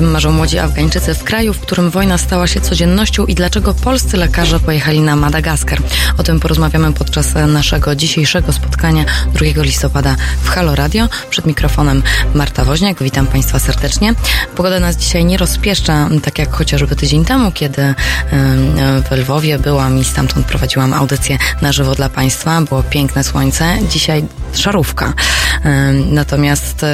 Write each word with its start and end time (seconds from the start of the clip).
czym 0.00 0.10
marzą 0.10 0.32
młodzi 0.32 0.58
Afgańczycy 0.58 1.14
w 1.14 1.24
kraju, 1.24 1.54
w 1.54 1.60
którym 1.60 1.90
wojna 1.90 2.18
stała 2.18 2.46
się 2.46 2.60
codziennością 2.60 3.26
i 3.26 3.34
dlaczego 3.34 3.74
polscy 3.74 4.16
lekarze 4.16 4.60
pojechali 4.60 5.00
na 5.00 5.16
Madagaskar. 5.16 5.78
O 6.18 6.22
tym 6.22 6.40
porozmawiamy 6.40 6.92
podczas 6.92 7.34
naszego 7.34 7.94
dzisiejszego 7.94 8.52
spotkania 8.52 9.04
2 9.34 9.62
listopada 9.62 10.16
w 10.42 10.48
Halo 10.48 10.74
Radio. 10.74 11.08
Przed 11.30 11.46
mikrofonem 11.46 12.02
Marta 12.34 12.64
Woźniak. 12.64 13.02
Witam 13.02 13.26
Państwa 13.26 13.58
serdecznie. 13.58 14.14
Pogoda 14.56 14.80
nas 14.80 14.96
dzisiaj 14.96 15.24
nie 15.24 15.36
rozpieszcza, 15.36 16.08
tak 16.22 16.38
jak 16.38 16.52
chociażby 16.52 16.96
tydzień 16.96 17.24
temu, 17.24 17.52
kiedy 17.52 17.94
w 19.10 19.16
Lwowie 19.16 19.58
byłam 19.58 19.98
i 19.98 20.04
stamtąd 20.04 20.46
prowadziłam 20.46 20.92
audycję 20.92 21.38
na 21.62 21.72
żywo 21.72 21.94
dla 21.94 22.08
Państwa. 22.08 22.60
Było 22.60 22.82
piękne 22.82 23.24
słońce. 23.24 23.78
Dzisiaj 23.90 24.24
szarówka. 24.54 25.12
Natomiast 26.10 26.86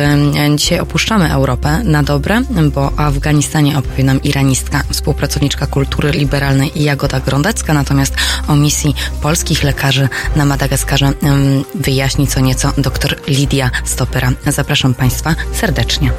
dzisiaj 0.57 0.80
opuszczamy 0.80 1.33
Europę 1.33 1.80
na 1.85 2.02
dobre, 2.02 2.43
bo 2.75 2.93
o 2.99 3.01
Afganistanie 3.01 3.79
opowie 3.79 4.05
nam 4.05 4.23
iranistka, 4.23 4.83
współpracowniczka 4.91 5.67
kultury 5.67 6.11
liberalnej 6.11 6.73
Jagoda 6.75 7.21
Grądecka, 7.21 7.75
natomiast 7.75 8.15
o 8.49 8.57
misji 8.57 8.95
polskich 9.23 9.63
lekarzy 9.63 10.09
na 10.37 10.45
Madagaskarze 10.45 11.13
wyjaśni 11.75 12.27
co 12.27 12.41
nieco 12.41 12.73
dr 12.79 13.17
Lidia 13.29 13.71
Stopera. 13.85 14.33
Zapraszam 14.47 14.95
Państwa 14.95 15.35
serdecznie. 15.53 16.11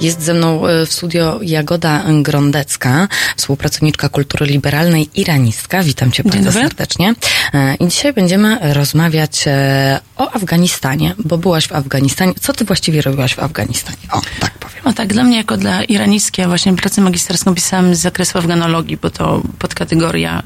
Jest 0.00 0.22
ze 0.22 0.34
mną 0.34 0.66
e, 0.66 0.86
w 0.86 0.92
studio 0.92 1.40
Jagoda 1.42 2.04
Grądecka, 2.22 3.08
współpracowniczka 3.36 4.08
kultury 4.08 4.46
liberalnej 4.46 5.10
iranistka. 5.14 5.82
Witam 5.82 6.12
Cię 6.12 6.22
bardzo 6.24 6.52
serdecznie. 6.52 7.14
E, 7.54 7.74
I 7.74 7.88
dzisiaj 7.88 8.12
będziemy 8.12 8.74
rozmawiać 8.74 9.44
e, 9.46 10.00
o 10.16 10.34
Afganistanie, 10.34 11.14
bo 11.18 11.38
byłaś 11.38 11.68
w 11.68 11.72
Afganistanie. 11.72 12.32
Co 12.40 12.52
Ty 12.52 12.64
właściwie 12.64 13.02
robiłaś 13.02 13.34
w 13.34 13.38
Afganistanie? 13.38 13.98
O, 14.12 14.20
tak 14.40 14.52
powiem. 14.52 14.78
O 14.84 14.92
tak, 14.92 15.08
dla 15.08 15.24
mnie 15.24 15.36
jako 15.36 15.56
dla 15.56 15.84
iranistki, 15.84 16.40
ja 16.40 16.48
właśnie 16.48 16.76
pracę 16.76 17.00
magisterską 17.00 17.54
pisałam 17.54 17.94
z 17.94 17.98
zakresu 17.98 18.38
afganologii, 18.38 18.96
bo 18.96 19.10
to 19.10 19.42
podkategoria 19.58 20.42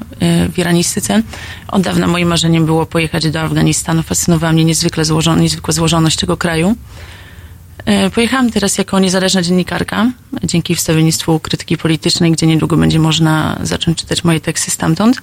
w 0.53 0.59
iranistyce. 0.59 1.21
Od 1.67 1.81
dawna 1.81 2.07
moim 2.07 2.27
marzeniem 2.27 2.65
było 2.65 2.85
pojechać 2.85 3.31
do 3.31 3.41
Afganistanu. 3.41 4.03
Fascynowała 4.03 4.53
mnie 4.53 4.65
niezwykle 4.65 5.05
złożona, 5.05 5.41
niezwykła 5.41 5.73
złożoność 5.73 6.17
tego 6.17 6.37
kraju. 6.37 6.75
E, 7.85 8.09
pojechałam 8.09 8.51
teraz 8.51 8.77
jako 8.77 8.99
niezależna 8.99 9.41
dziennikarka 9.41 10.11
dzięki 10.43 10.75
wstawiennictwu 10.75 11.39
krytyki 11.39 11.77
politycznej, 11.77 12.31
gdzie 12.31 12.47
niedługo 12.47 12.77
będzie 12.77 12.99
można 12.99 13.59
zacząć 13.63 13.97
czytać 13.97 14.23
moje 14.23 14.39
teksty 14.39 14.71
stamtąd. 14.71 15.17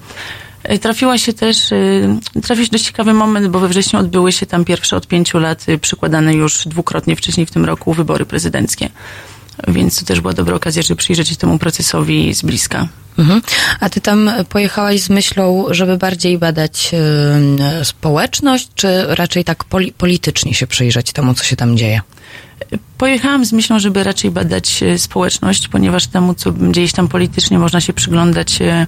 E, 0.62 0.78
trafiła 0.78 1.18
się 1.18 1.32
też, 1.32 1.72
e, 1.72 2.40
trafił 2.42 2.64
się 2.64 2.70
dość 2.70 2.84
ciekawy 2.84 3.14
moment, 3.14 3.48
bo 3.48 3.60
we 3.60 3.68
wrześniu 3.68 3.98
odbyły 3.98 4.32
się 4.32 4.46
tam 4.46 4.64
pierwsze 4.64 4.96
od 4.96 5.06
pięciu 5.06 5.38
lat 5.38 5.66
przykładane 5.80 6.34
już 6.34 6.68
dwukrotnie 6.68 7.16
wcześniej 7.16 7.46
w 7.46 7.50
tym 7.50 7.64
roku 7.64 7.94
wybory 7.94 8.26
prezydenckie. 8.26 8.88
Więc 9.68 10.00
to 10.00 10.04
też 10.04 10.20
była 10.20 10.32
dobra 10.32 10.56
okazja, 10.56 10.82
żeby 10.82 10.96
przyjrzeć 10.96 11.28
się 11.28 11.36
temu 11.36 11.58
procesowi 11.58 12.34
z 12.34 12.42
bliska. 12.42 12.88
Mhm. 13.18 13.42
A 13.80 13.90
ty 13.90 14.00
tam 14.00 14.30
pojechałaś 14.48 15.00
z 15.00 15.10
myślą, 15.10 15.66
żeby 15.70 15.96
bardziej 15.96 16.38
badać 16.38 16.90
y, 17.80 17.84
społeczność, 17.84 18.68
czy 18.74 19.06
raczej 19.08 19.44
tak 19.44 19.64
poli 19.64 19.92
politycznie 19.92 20.54
się 20.54 20.66
przyjrzeć 20.66 21.12
temu, 21.12 21.34
co 21.34 21.44
się 21.44 21.56
tam 21.56 21.76
dzieje? 21.76 22.00
Pojechałam 22.98 23.44
z 23.44 23.52
myślą, 23.52 23.78
żeby 23.78 24.04
raczej 24.04 24.30
badać 24.30 24.82
e, 24.82 24.98
społeczność, 24.98 25.68
ponieważ 25.68 26.06
temu, 26.06 26.34
co 26.34 26.52
dzieje 26.70 26.88
się 26.88 26.94
tam 26.94 27.08
politycznie, 27.08 27.58
można 27.58 27.80
się 27.80 27.92
przyglądać 27.92 28.62
e, 28.62 28.86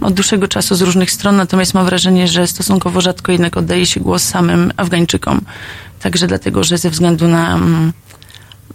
od 0.00 0.14
dłuższego 0.14 0.48
czasu 0.48 0.74
z 0.74 0.82
różnych 0.82 1.10
stron, 1.10 1.36
natomiast 1.36 1.74
mam 1.74 1.86
wrażenie, 1.86 2.28
że 2.28 2.46
stosunkowo 2.46 3.00
rzadko 3.00 3.32
jednak 3.32 3.56
oddaje 3.56 3.86
się 3.86 4.00
głos 4.00 4.22
samym 4.22 4.72
Afgańczykom. 4.76 5.40
Także 6.00 6.26
dlatego, 6.26 6.64
że 6.64 6.78
ze 6.78 6.90
względu 6.90 7.28
na 7.28 7.54
mm, 7.54 7.92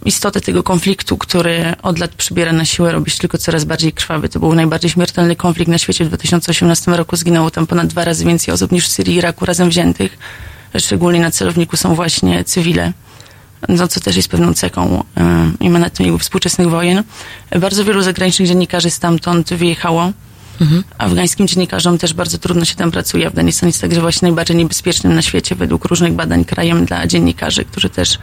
istotę 0.04 0.40
tego 0.40 0.62
konfliktu, 0.62 1.16
który 1.16 1.74
od 1.82 1.98
lat 1.98 2.10
przybiera 2.10 2.52
na 2.52 2.64
siłę, 2.64 2.92
robi 2.92 3.10
się 3.10 3.18
tylko 3.18 3.38
coraz 3.38 3.64
bardziej 3.64 3.92
krwawy. 3.92 4.28
To 4.28 4.40
był 4.40 4.54
najbardziej 4.54 4.90
śmiertelny 4.90 5.36
konflikt 5.36 5.70
na 5.70 5.78
świecie 5.78 6.04
w 6.04 6.08
2018 6.08 6.90
roku. 6.90 7.16
Zginęło 7.16 7.50
tam 7.50 7.66
ponad 7.66 7.86
dwa 7.86 8.04
razy 8.04 8.24
więcej 8.24 8.54
osób 8.54 8.72
niż 8.72 8.84
w 8.84 8.90
Syrii 8.90 9.14
i 9.14 9.18
Iraku 9.18 9.46
razem 9.46 9.68
wziętych. 9.68 10.18
Szczególnie 10.78 11.20
na 11.20 11.30
celowniku 11.30 11.76
są 11.76 11.94
właśnie 11.94 12.44
cywile 12.44 12.92
no, 13.68 13.88
co 13.88 14.00
też 14.00 14.16
jest 14.16 14.28
pewną 14.28 14.54
cechą 14.54 15.04
y, 15.60 15.64
i 15.64 15.70
manetą 15.70 16.18
współczesnych 16.18 16.68
wojen. 16.68 17.02
Bardzo 17.60 17.84
wielu 17.84 18.02
zagranicznych 18.02 18.48
dziennikarzy 18.48 18.90
stamtąd 18.90 19.54
wyjechało. 19.54 20.12
Mhm. 20.60 20.84
Afgańskim 20.98 21.48
dziennikarzom 21.48 21.98
też 21.98 22.14
bardzo 22.14 22.38
trudno 22.38 22.64
się 22.64 22.74
tam 22.74 22.90
pracuje. 22.90 23.26
Afganistan 23.26 23.68
jest 23.68 23.80
także 23.80 24.00
właśnie 24.00 24.26
najbardziej 24.26 24.56
niebezpiecznym 24.56 25.14
na 25.14 25.22
świecie 25.22 25.54
według 25.54 25.84
różnych 25.84 26.12
badań 26.12 26.44
krajem 26.44 26.84
dla 26.84 27.06
dziennikarzy, 27.06 27.64
którzy 27.64 27.90
też 27.90 28.18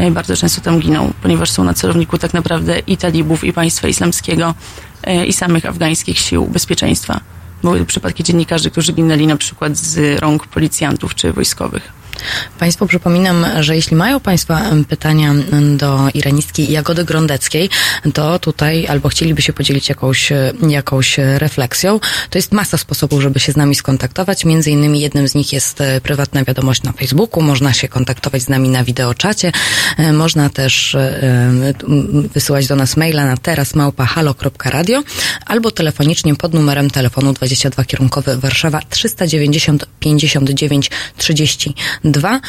y, 0.00 0.10
bardzo 0.10 0.36
często 0.36 0.60
tam 0.60 0.80
giną, 0.80 1.12
ponieważ 1.22 1.50
są 1.50 1.64
na 1.64 1.74
celowniku 1.74 2.18
tak 2.18 2.34
naprawdę 2.34 2.78
i 2.78 2.96
talibów, 2.96 3.44
i 3.44 3.52
państwa 3.52 3.88
islamskiego, 3.88 4.54
y, 5.08 5.26
i 5.26 5.32
samych 5.32 5.66
afgańskich 5.66 6.18
sił 6.18 6.46
bezpieczeństwa. 6.46 7.20
Były 7.62 7.86
przypadki 7.86 8.24
dziennikarzy, 8.24 8.70
którzy 8.70 8.92
ginęli 8.92 9.26
na 9.26 9.36
przykład 9.36 9.76
z 9.76 10.20
rąk 10.20 10.46
policjantów 10.46 11.14
czy 11.14 11.32
wojskowych. 11.32 12.03
Państwu 12.58 12.86
przypominam, 12.86 13.46
że 13.60 13.76
jeśli 13.76 13.96
mają 13.96 14.20
Państwa 14.20 14.62
pytania 14.88 15.34
do 15.76 16.08
iranistki 16.14 16.72
Jagody 16.72 17.04
Grądeckiej, 17.04 17.70
to 18.14 18.38
tutaj 18.38 18.86
albo 18.86 19.08
chcieliby 19.08 19.42
się 19.42 19.52
podzielić 19.52 19.88
jakąś, 19.88 20.32
jakąś 20.68 21.18
refleksją, 21.18 22.00
to 22.30 22.38
jest 22.38 22.52
masa 22.52 22.78
sposobów, 22.78 23.22
żeby 23.22 23.40
się 23.40 23.52
z 23.52 23.56
nami 23.56 23.74
skontaktować. 23.74 24.44
Między 24.44 24.70
innymi 24.70 25.00
jednym 25.00 25.28
z 25.28 25.34
nich 25.34 25.52
jest 25.52 25.80
e, 25.80 26.00
prywatna 26.00 26.44
wiadomość 26.44 26.82
na 26.82 26.92
Facebooku, 26.92 27.42
można 27.42 27.72
się 27.72 27.88
kontaktować 27.88 28.42
z 28.42 28.48
nami 28.48 28.68
na 28.68 28.84
wideoczacie, 28.84 29.52
e, 29.98 30.12
można 30.12 30.50
też 30.50 30.94
e, 30.94 31.20
wysyłać 32.34 32.66
do 32.66 32.76
nas 32.76 32.96
maila 32.96 33.26
na 33.26 33.36
terasmałpa.halo.radio 33.36 35.02
albo 35.46 35.70
telefonicznie 35.70 36.34
pod 36.34 36.54
numerem 36.54 36.90
telefonu 36.90 37.32
22 37.32 37.84
kierunkowy 37.84 38.36
Warszawa 38.36 38.80
390 38.90 39.86
59 40.00 40.90
30 41.16 41.74
Dwa, 42.14 42.40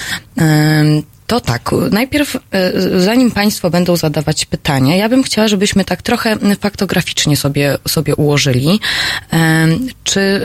to 1.27 1.41
tak, 1.41 1.71
najpierw, 1.91 2.35
e, 2.35 2.99
zanim 3.01 3.31
Państwo 3.31 3.69
będą 3.69 3.95
zadawać 3.95 4.45
pytania, 4.45 4.95
ja 4.95 5.09
bym 5.09 5.23
chciała, 5.23 5.47
żebyśmy 5.47 5.85
tak 5.85 6.01
trochę 6.01 6.37
faktograficznie 6.59 7.37
sobie, 7.37 7.77
sobie 7.87 8.15
ułożyli. 8.15 8.79
Czy, 10.03 10.41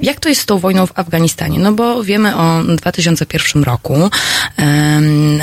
jak 0.00 0.20
to 0.20 0.28
jest 0.28 0.40
z 0.40 0.46
tą 0.46 0.58
wojną 0.58 0.86
w 0.86 0.98
Afganistanie? 0.98 1.58
No 1.58 1.72
bo 1.72 2.04
wiemy 2.04 2.36
o 2.36 2.62
2001 2.64 3.62
roku, 3.62 4.10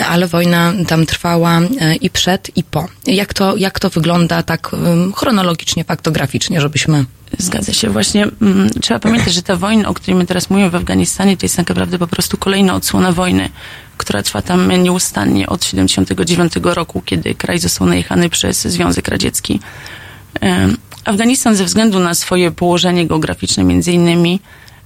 ale 0.09 0.27
wojna 0.27 0.73
tam 0.87 1.05
trwała 1.05 1.59
e, 1.59 1.95
i 1.95 2.09
przed, 2.09 2.57
i 2.57 2.63
po. 2.63 2.87
Jak 3.07 3.33
to, 3.33 3.57
jak 3.57 3.79
to 3.79 3.89
wygląda 3.89 4.43
tak 4.43 4.71
chronologicznie, 5.15 5.83
faktograficznie, 5.83 6.61
żebyśmy 6.61 7.05
Zgadza 7.38 7.73
się. 7.73 7.89
Właśnie 7.89 8.27
mm, 8.41 8.69
trzeba 8.81 8.99
pamiętać, 8.99 9.33
że 9.33 9.41
ta 9.41 9.55
wojna, 9.55 9.89
o 9.89 9.94
której 9.94 10.16
my 10.16 10.25
teraz 10.25 10.49
mówimy 10.49 10.69
w 10.69 10.75
Afganistanie, 10.75 11.38
to 11.38 11.45
jest 11.45 11.55
tak 11.55 11.69
naprawdę 11.69 11.99
po 11.99 12.07
prostu 12.07 12.38
kolejna 12.38 12.75
odsłona 12.75 13.11
wojny, 13.11 13.49
która 13.97 14.23
trwa 14.23 14.41
tam 14.41 14.83
nieustannie 14.83 15.47
od 15.47 15.66
79 15.66 16.53
roku, 16.63 17.01
kiedy 17.05 17.35
kraj 17.35 17.59
został 17.59 17.88
najechany 17.88 18.29
przez 18.29 18.61
Związek 18.61 19.07
Radziecki. 19.07 19.59
Afganistan 21.05 21.55
ze 21.55 21.66
względu 21.66 21.99
na 21.99 22.16
swoje 22.16 22.51
położenie 22.51 23.07
geograficzne 23.07 23.63
między 23.63 23.91
innymi 23.91 24.39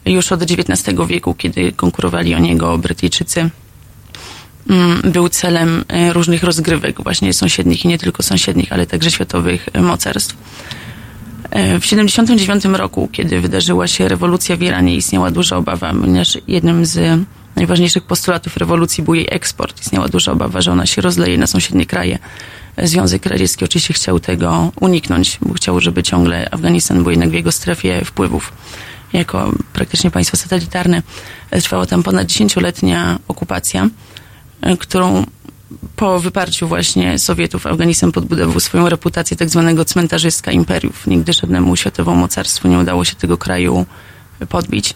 już 0.06 0.32
od 0.32 0.42
XIX 0.44 0.98
wieku, 1.08 1.34
kiedy 1.34 1.72
konkurowali 1.72 2.36
o 2.36 2.40
niego 2.40 2.78
Brytyjczycy, 2.78 3.50
mm, 4.70 5.02
był 5.12 5.30
celem 5.30 5.86
e, 5.88 6.14
różnych 6.14 6.44
rozgrywek 6.44 7.04
właśnie 7.04 7.34
sąsiednich 7.34 7.86
i 7.86 7.88
nie 7.88 7.98
tylko 7.98 8.24
sąsiednich, 8.24 8.74
ale 8.74 8.86
także 8.86 9.12
światowych 9.12 9.70
mocarstw. 9.82 10.36
E, 11.52 11.80
w 11.80 11.84
1979 11.84 12.78
roku, 12.78 13.10
kiedy 13.12 13.42
wydarzyła 13.42 13.88
się 13.88 14.08
rewolucja 14.08 14.58
w 14.58 14.62
Iranie, 14.62 14.96
istniała 14.96 15.32
duża 15.32 15.58
obawa, 15.58 15.94
ponieważ 16.02 16.38
jednym 16.48 16.86
z 16.86 17.26
najważniejszych 17.56 18.04
postulatów 18.04 18.58
rewolucji 18.58 19.04
był 19.04 19.14
jej 19.14 19.28
eksport. 19.32 19.82
Istniała 19.82 20.08
duża 20.08 20.32
obawa, 20.32 20.62
że 20.62 20.72
ona 20.72 20.86
się 20.86 21.02
rozleje 21.02 21.38
na 21.38 21.48
sąsiednie 21.48 21.86
kraje. 21.86 22.20
Związek 22.84 23.26
Radziecki 23.26 23.66
oczywiście 23.66 23.94
chciał 23.94 24.20
tego 24.20 24.72
uniknąć, 24.80 25.38
bo 25.42 25.54
chciał, 25.54 25.80
żeby 25.80 26.04
ciągle 26.04 26.50
Afganistan 26.52 27.04
był 27.04 27.12
jednak 27.12 27.30
w 27.30 27.34
jego 27.34 27.52
strefie 27.52 28.06
wpływów. 28.06 28.54
Jako 29.14 29.52
praktycznie 29.74 30.12
państwo 30.12 30.38
satelitarne 30.38 31.02
trwała 31.52 31.86
tam 31.86 32.04
ponad 32.04 32.28
dziesięcioletnia 32.28 33.20
okupacja, 33.28 33.90
e, 34.62 34.78
którą 34.78 35.26
po 35.96 36.20
wyparciu 36.20 36.68
właśnie 36.68 37.20
Sowietów 37.20 37.68
Afganistan 37.68 38.12
podbudował 38.12 38.60
swoją 38.60 38.90
reputację 38.90 39.38
tak 39.38 39.50
zwanego 39.50 39.86
cmentarzystka 39.86 40.52
imperiów. 40.52 41.08
Nigdy 41.08 41.34
żadnemu 41.34 41.76
światowemu 41.76 42.18
mocarstwu 42.18 42.68
nie 42.68 42.80
udało 42.80 43.06
się 43.06 43.16
tego 43.16 43.38
kraju 43.38 43.86
podbić. 44.50 44.94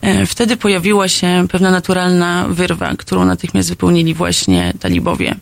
E, 0.00 0.26
wtedy 0.26 0.56
pojawiła 0.56 1.08
się 1.08 1.46
pewna 1.50 1.70
naturalna 1.70 2.48
wyrwa, 2.48 2.96
którą 2.96 3.24
natychmiast 3.24 3.68
wypełnili 3.68 4.14
właśnie 4.14 4.72
talibowie. 4.80 5.34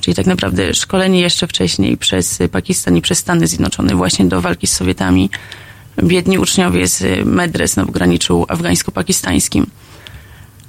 Czyli 0.00 0.14
tak 0.14 0.26
naprawdę 0.26 0.74
szkoleni 0.74 1.20
jeszcze 1.20 1.46
wcześniej 1.46 1.96
przez 1.96 2.38
Pakistan 2.52 2.96
i 2.96 3.02
przez 3.02 3.18
Stany 3.18 3.46
Zjednoczone 3.46 3.94
właśnie 3.94 4.24
do 4.24 4.40
walki 4.40 4.66
z 4.66 4.72
Sowietami. 4.72 5.30
biedni 6.04 6.38
uczniowie 6.38 6.88
z 6.88 7.26
medres 7.26 7.76
na 7.76 7.86
pograniczu 7.86 8.46
afgańsko-pakistańskim. 8.48 9.66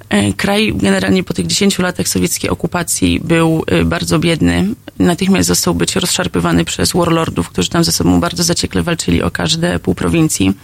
E, 0.08 0.32
kraj 0.32 0.72
generalnie 0.74 1.24
po 1.24 1.34
tych 1.34 1.46
10 1.46 1.78
latach 1.78 2.08
sowieckiej 2.08 2.50
okupacji 2.50 3.20
był 3.24 3.64
e, 3.66 3.84
bardzo 3.84 4.18
biedny. 4.18 4.68
Natychmiast 4.98 5.48
został 5.48 5.74
być 5.74 5.96
rozszarpywany 5.96 6.64
przez 6.64 6.92
warlordów, 6.92 7.48
którzy 7.48 7.70
tam 7.70 7.84
ze 7.84 7.92
sobą 7.92 8.20
bardzo 8.20 8.42
zaciekle 8.42 8.82
walczyli 8.82 9.22
o 9.22 9.30
każde 9.30 9.78
pół 9.78 9.94
prowincji. 9.94 10.54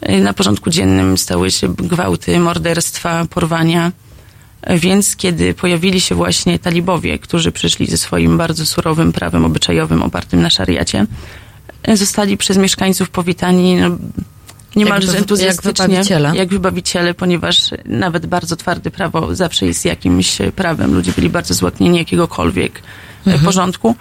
E, 0.00 0.20
na 0.20 0.32
porządku 0.32 0.70
dziennym 0.70 1.18
stały 1.18 1.50
się 1.50 1.74
gwałty, 1.74 2.40
morderstwa, 2.40 3.24
porwania. 3.30 3.92
Więc 4.76 5.16
kiedy 5.16 5.54
pojawili 5.54 6.00
się 6.00 6.14
właśnie 6.14 6.58
talibowie, 6.58 7.18
którzy 7.18 7.52
przyszli 7.52 7.86
ze 7.86 7.98
swoim 7.98 8.38
bardzo 8.38 8.66
surowym 8.66 9.12
prawem 9.12 9.44
obyczajowym 9.44 10.02
opartym 10.02 10.42
na 10.42 10.50
szariacie, 10.50 11.06
zostali 11.94 12.36
przez 12.36 12.56
mieszkańców 12.56 13.10
powitani 13.10 13.76
no, 13.76 13.96
niemalże 14.76 15.08
jak, 15.08 15.16
entuzjastycznie, 15.16 15.84
jak 15.84 16.04
wybawiciele. 16.04 16.36
jak 16.36 16.48
wybawiciele, 16.48 17.14
ponieważ 17.14 17.70
nawet 17.84 18.26
bardzo 18.26 18.56
twarde 18.56 18.90
prawo 18.90 19.34
zawsze 19.34 19.66
jest 19.66 19.84
jakimś 19.84 20.38
prawem. 20.56 20.94
Ludzie 20.94 21.12
byli 21.12 21.30
bardzo 21.30 21.54
złaknieni 21.54 21.98
jakiegokolwiek 21.98 22.82
mhm. 23.26 23.44
porządku. 23.44 23.96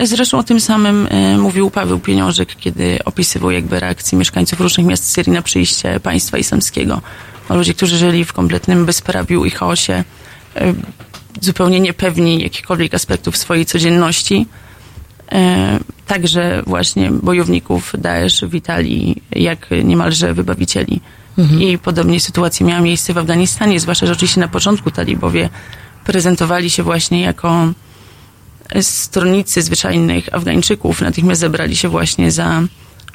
Zresztą 0.00 0.38
o 0.38 0.42
tym 0.42 0.60
samym 0.60 1.08
e, 1.10 1.38
mówił 1.38 1.70
Paweł 1.70 1.98
Pieniążek, 1.98 2.56
kiedy 2.56 2.98
opisywał 3.04 3.50
jakby 3.50 3.80
reakcję 3.80 4.18
mieszkańców 4.18 4.60
różnych 4.60 4.86
miast 4.86 5.10
Syrii 5.10 5.32
na 5.32 5.42
przyjście 5.42 6.00
państwa 6.00 6.38
islamskiego. 6.38 7.00
O 7.48 7.56
ludzie, 7.56 7.74
którzy 7.74 7.98
żyli 7.98 8.24
w 8.24 8.32
kompletnym 8.32 8.86
bezprawiu 8.86 9.44
i 9.44 9.50
chaosie, 9.50 10.04
e, 10.56 10.74
zupełnie 11.40 11.80
niepewni 11.80 12.42
jakichkolwiek 12.42 12.94
aspektów 12.94 13.36
swojej 13.36 13.66
codzienności. 13.66 14.46
E, 15.32 15.78
także 16.06 16.62
właśnie 16.66 17.10
bojowników 17.10 17.92
Daesh 17.98 18.44
witali 18.44 19.16
jak 19.30 19.68
niemalże 19.84 20.34
wybawicieli. 20.34 21.00
Mhm. 21.38 21.62
I 21.62 21.78
podobnie 21.78 22.20
sytuacja 22.20 22.66
miała 22.66 22.80
miejsce 22.80 23.12
w 23.12 23.18
Afganistanie, 23.18 23.80
zwłaszcza, 23.80 24.06
że 24.06 24.12
oczywiście 24.12 24.40
na 24.40 24.48
początku 24.48 24.90
talibowie 24.90 25.48
prezentowali 26.04 26.70
się 26.70 26.82
właśnie 26.82 27.20
jako 27.20 27.72
stronnicy 28.80 29.62
zwyczajnych 29.62 30.34
Afgańczyków. 30.34 31.00
Natychmiast 31.00 31.40
zebrali 31.40 31.76
się 31.76 31.88
właśnie 31.88 32.30
za 32.30 32.62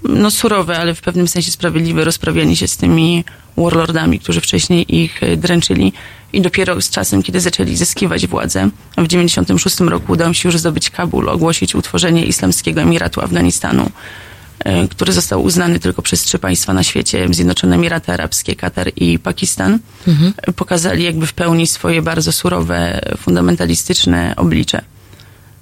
no, 0.04 0.32
surowe, 0.32 0.78
ale 0.78 0.96
w 0.96 1.02
pewnym 1.02 1.28
sensie 1.28 1.52
sprawiedliwe 1.52 2.04
rozprawianie 2.04 2.56
się 2.56 2.68
z 2.68 2.78
tymi 2.78 3.24
warlordami, 3.58 4.20
którzy 4.20 4.42
wcześniej 4.42 4.96
ich 5.02 5.22
dręczyli. 5.38 5.94
I 6.34 6.42
dopiero 6.42 6.82
z 6.82 6.90
czasem, 6.90 7.24
kiedy 7.24 7.40
zaczęli 7.40 7.76
zyskiwać 7.76 8.28
władzę, 8.28 8.70
w 8.98 9.08
96 9.08 9.80
roku 9.80 10.12
udało 10.12 10.34
się 10.34 10.50
już 10.50 10.58
zdobyć 10.58 10.90
Kabul, 10.90 11.30
ogłosić 11.30 11.76
utworzenie 11.76 12.26
Islamskiego 12.26 12.82
Emiratu 12.82 13.22
Afganistanu, 13.22 13.90
e, 14.60 14.88
który 14.88 15.14
został 15.14 15.44
uznany 15.44 15.80
tylko 15.80 16.02
przez 16.02 16.22
trzy 16.22 16.40
państwa 16.40 16.74
na 16.74 16.84
świecie, 16.84 17.28
Zjednoczone 17.32 17.76
Emiraty 17.76 18.12
Arabskie, 18.12 18.56
Katar 18.56 18.92
i 18.96 19.20
Pakistan. 19.20 19.80
Mhm. 20.08 20.34
Pokazali 20.56 21.04
jakby 21.04 21.28
w 21.28 21.34
pełni 21.34 21.68
swoje 21.68 22.02
bardzo 22.02 22.32
surowe, 22.32 23.02
fundamentalistyczne 23.18 24.34
oblicze. 24.38 24.82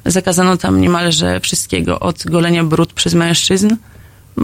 Zakazano 0.06 0.58
tam 0.58 0.82
niemalże 0.82 1.40
wszystkiego, 1.40 2.00
od 2.00 2.24
golenia 2.26 2.64
brud 2.64 2.94
przez 2.94 3.14
mężczyzn, 3.14 3.76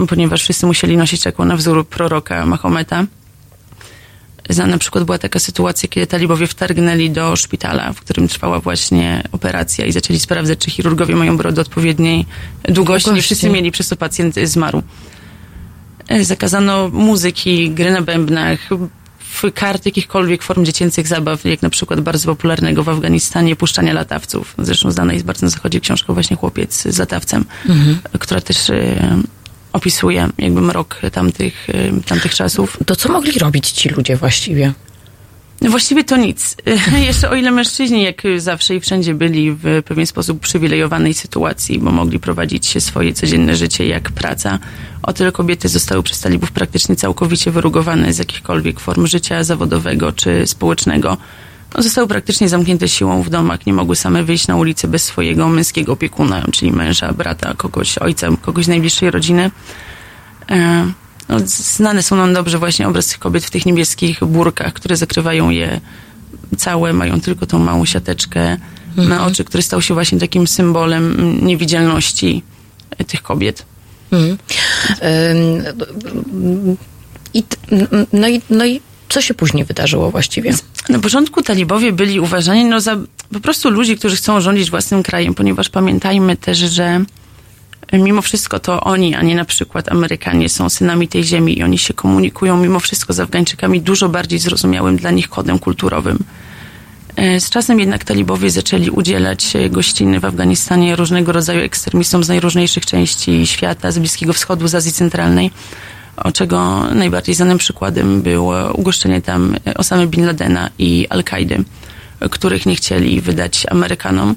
ponieważ 0.08 0.42
wszyscy 0.42 0.66
musieli 0.66 0.96
nosić 0.96 1.22
taką 1.22 1.44
na 1.44 1.56
wzór 1.56 1.88
proroka 1.88 2.46
Mahometa, 2.46 3.04
na 4.66 4.78
przykład 4.78 5.04
była 5.04 5.18
taka 5.18 5.38
sytuacja, 5.38 5.88
kiedy 5.88 6.06
talibowie 6.06 6.46
wtargnęli 6.46 7.10
do 7.10 7.36
szpitala, 7.36 7.92
w 7.92 8.00
którym 8.00 8.28
trwała 8.28 8.60
właśnie 8.60 9.22
operacja 9.32 9.86
i 9.86 9.92
zaczęli 9.92 10.20
sprawdzać, 10.20 10.58
czy 10.58 10.70
chirurgowie 10.70 11.16
mają 11.16 11.36
brodę 11.36 11.60
odpowiedniej 11.60 12.26
długości. 12.68 13.10
Nie 13.12 13.22
wszyscy 13.22 13.50
mieli, 13.50 13.70
przez 13.70 13.88
to 13.88 13.96
pacjent 13.96 14.34
zmarł. 14.44 14.82
E, 16.08 16.24
zakazano 16.24 16.88
muzyki, 16.88 17.70
gry 17.70 17.90
na 17.90 18.02
bębnach, 18.02 18.58
kart 19.54 19.86
jakichkolwiek 19.86 20.42
form 20.42 20.64
dziecięcych 20.64 21.08
zabaw, 21.08 21.44
jak 21.44 21.62
na 21.62 21.70
przykład 21.70 22.00
bardzo 22.00 22.26
popularnego 22.26 22.84
w 22.84 22.88
Afganistanie 22.88 23.56
puszczania 23.56 23.92
latawców. 23.92 24.54
Zresztą 24.58 24.90
znana 24.90 25.12
jest 25.12 25.24
bardzo 25.24 25.46
na 25.46 25.50
zachodzie 25.50 25.80
książka 25.80 26.12
właśnie 26.12 26.36
Chłopiec 26.36 26.82
z 26.82 26.98
latawcem, 26.98 27.44
mhm. 27.68 27.98
która 28.18 28.40
też 28.40 28.70
e, 28.70 29.16
opisuje 29.78 30.28
jakby 30.38 30.60
mrok 30.60 31.00
tamtych, 31.12 31.70
y, 31.70 31.92
tamtych 32.06 32.34
czasów. 32.34 32.78
To 32.86 32.96
co 32.96 33.12
mogli 33.12 33.38
robić 33.38 33.70
ci 33.70 33.88
ludzie 33.88 34.16
właściwie? 34.16 34.72
Właściwie 35.62 36.04
to 36.04 36.16
nic. 36.16 36.56
Jeszcze 37.06 37.30
o 37.30 37.34
ile 37.34 37.50
mężczyźni, 37.50 38.02
jak 38.02 38.22
zawsze 38.36 38.74
i 38.74 38.80
wszędzie 38.80 39.14
byli 39.14 39.52
w 39.52 39.82
pewien 39.84 40.06
sposób 40.06 40.40
przywilejowanej 40.40 41.14
sytuacji, 41.14 41.78
bo 41.78 41.90
mogli 41.90 42.18
prowadzić 42.18 42.82
swoje 42.82 43.12
codzienne 43.12 43.56
życie 43.56 43.86
jak 43.86 44.10
praca, 44.10 44.58
o 45.02 45.12
tyle 45.12 45.32
kobiety 45.32 45.68
zostały 45.68 46.02
przez 46.02 46.20
talibów 46.20 46.52
praktycznie 46.52 46.96
całkowicie 46.96 47.50
wyrugowane 47.50 48.12
z 48.12 48.18
jakichkolwiek 48.18 48.80
form 48.80 49.06
życia 49.06 49.44
zawodowego 49.44 50.12
czy 50.12 50.46
społecznego. 50.46 51.16
No, 51.76 51.82
zostały 51.82 52.08
praktycznie 52.08 52.48
zamknięte 52.48 52.88
siłą 52.88 53.22
w 53.22 53.30
domach, 53.30 53.66
nie 53.66 53.72
mogły 53.72 53.96
same 53.96 54.24
wyjść 54.24 54.46
na 54.46 54.56
ulicę 54.56 54.88
bez 54.88 55.04
swojego 55.04 55.48
męskiego 55.48 55.92
opiekuna, 55.92 56.44
czyli 56.52 56.72
męża, 56.72 57.12
brata, 57.12 57.54
kogoś, 57.54 57.98
ojca, 57.98 58.28
kogoś 58.42 58.64
z 58.64 58.68
najbliższej 58.68 59.10
rodziny. 59.10 59.50
E, 60.50 60.86
no, 61.28 61.38
znane 61.46 62.02
są 62.02 62.16
nam 62.16 62.34
dobrze 62.34 62.58
właśnie 62.58 62.88
obraz 62.88 63.06
tych 63.06 63.18
kobiet 63.18 63.44
w 63.44 63.50
tych 63.50 63.66
niebieskich 63.66 64.24
burkach, 64.24 64.72
które 64.72 64.96
zakrywają 64.96 65.50
je 65.50 65.80
całe, 66.56 66.92
mają 66.92 67.20
tylko 67.20 67.46
tą 67.46 67.58
małą 67.58 67.84
siateczkę 67.84 68.56
mhm. 68.88 69.08
na 69.08 69.26
oczy, 69.26 69.44
który 69.44 69.62
stał 69.62 69.82
się 69.82 69.94
właśnie 69.94 70.18
takim 70.18 70.46
symbolem 70.46 71.16
niewidzialności 71.46 72.42
tych 73.06 73.22
kobiet. 73.22 73.66
Mhm. 74.12 74.38
I, 77.34 77.44
no, 78.12 78.28
i, 78.28 78.42
no 78.50 78.66
i 78.66 78.80
co 79.08 79.20
się 79.20 79.34
później 79.34 79.64
wydarzyło 79.64 80.10
właściwie? 80.10 80.52
Na 80.88 80.98
początku 80.98 81.42
talibowie 81.42 81.92
byli 81.92 82.20
uważani 82.20 82.64
no, 82.64 82.80
za 82.80 82.96
po 83.32 83.40
prostu 83.40 83.70
ludzi, 83.70 83.96
którzy 83.96 84.16
chcą 84.16 84.40
rządzić 84.40 84.70
własnym 84.70 85.02
krajem, 85.02 85.34
ponieważ 85.34 85.68
pamiętajmy 85.68 86.36
też, 86.36 86.58
że 86.58 87.04
mimo 87.92 88.22
wszystko 88.22 88.58
to 88.58 88.80
oni, 88.80 89.14
a 89.14 89.22
nie 89.22 89.34
na 89.34 89.44
przykład 89.44 89.92
Amerykanie 89.92 90.48
są 90.48 90.68
synami 90.68 91.08
tej 91.08 91.24
ziemi 91.24 91.58
i 91.58 91.62
oni 91.62 91.78
się 91.78 91.94
komunikują 91.94 92.56
mimo 92.56 92.80
wszystko 92.80 93.12
z 93.12 93.20
Afgańczykami 93.20 93.80
dużo 93.80 94.08
bardziej 94.08 94.38
zrozumiałym 94.38 94.96
dla 94.96 95.10
nich 95.10 95.28
kodem 95.28 95.58
kulturowym. 95.58 96.18
E, 97.16 97.40
z 97.40 97.50
czasem 97.50 97.80
jednak 97.80 98.04
talibowie 98.04 98.50
zaczęli 98.50 98.90
udzielać 98.90 99.52
gościny 99.70 100.20
w 100.20 100.24
Afganistanie 100.24 100.96
różnego 100.96 101.32
rodzaju 101.32 101.60
ekstremistom 101.60 102.24
z 102.24 102.28
najróżniejszych 102.28 102.86
części 102.86 103.46
świata, 103.46 103.90
z 103.90 103.98
Bliskiego 103.98 104.32
Wschodu, 104.32 104.68
z 104.68 104.74
Azji 104.74 104.92
Centralnej 104.92 105.50
czego 106.34 106.84
najbardziej 106.94 107.34
znanym 107.34 107.58
przykładem 107.58 108.22
było 108.22 108.72
ugoszczenie 108.72 109.22
tam 109.22 109.56
Osamy 109.74 110.06
Bin 110.06 110.26
Ladena 110.26 110.70
i 110.78 111.06
Al-Kaidy, 111.10 111.64
których 112.30 112.66
nie 112.66 112.76
chcieli 112.76 113.20
wydać 113.20 113.66
Amerykanom, 113.70 114.34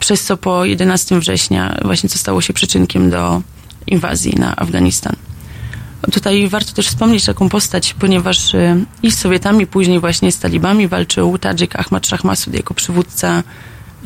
przez 0.00 0.24
co 0.24 0.36
po 0.36 0.64
11 0.64 1.20
września 1.20 1.78
właśnie 1.84 2.08
co 2.08 2.18
stało 2.18 2.40
się 2.40 2.52
przyczynkiem 2.52 3.10
do 3.10 3.42
inwazji 3.86 4.34
na 4.38 4.56
Afganistan. 4.56 5.16
Tutaj 6.12 6.48
warto 6.48 6.72
też 6.72 6.88
wspomnieć 6.88 7.24
taką 7.24 7.48
postać, 7.48 7.94
ponieważ 7.94 8.54
y, 8.54 8.84
i 9.02 9.10
z 9.10 9.18
Sowietami, 9.18 9.66
później 9.66 10.00
właśnie 10.00 10.32
z 10.32 10.38
talibami 10.38 10.88
walczył 10.88 11.38
Tadżyk 11.38 11.76
Ahmad 11.76 12.06
Shah 12.06 12.24
Masud 12.24 12.54
jako 12.54 12.74
przywódca 12.74 13.42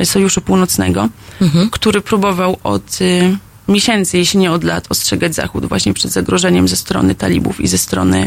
Sojuszu 0.04 0.40
Północnego, 0.40 1.08
mhm. 1.40 1.70
który 1.70 2.00
próbował 2.00 2.56
od 2.64 3.00
y, 3.00 3.36
miesięcy, 3.68 4.18
jeśli 4.18 4.40
nie 4.40 4.52
od 4.52 4.64
lat, 4.64 4.86
ostrzegać 4.88 5.34
Zachód 5.34 5.66
właśnie 5.66 5.94
przed 5.94 6.10
zagrożeniem 6.10 6.68
ze 6.68 6.76
strony 6.76 7.14
talibów 7.14 7.60
i 7.60 7.68
ze 7.68 7.78
strony 7.78 8.26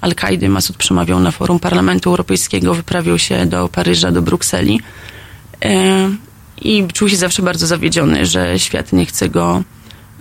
Al-Kaidy. 0.00 0.48
Masud 0.48 0.76
przemawiał 0.76 1.20
na 1.20 1.30
forum 1.30 1.60
Parlamentu 1.60 2.10
Europejskiego, 2.10 2.74
wyprawiał 2.74 3.18
się 3.18 3.46
do 3.46 3.68
Paryża, 3.68 4.12
do 4.12 4.22
Brukseli 4.22 4.80
e, 5.64 6.10
i 6.62 6.86
czuł 6.92 7.08
się 7.08 7.16
zawsze 7.16 7.42
bardzo 7.42 7.66
zawiedziony, 7.66 8.26
że 8.26 8.58
świat 8.58 8.92
nie 8.92 9.06
chce 9.06 9.28
go 9.28 9.62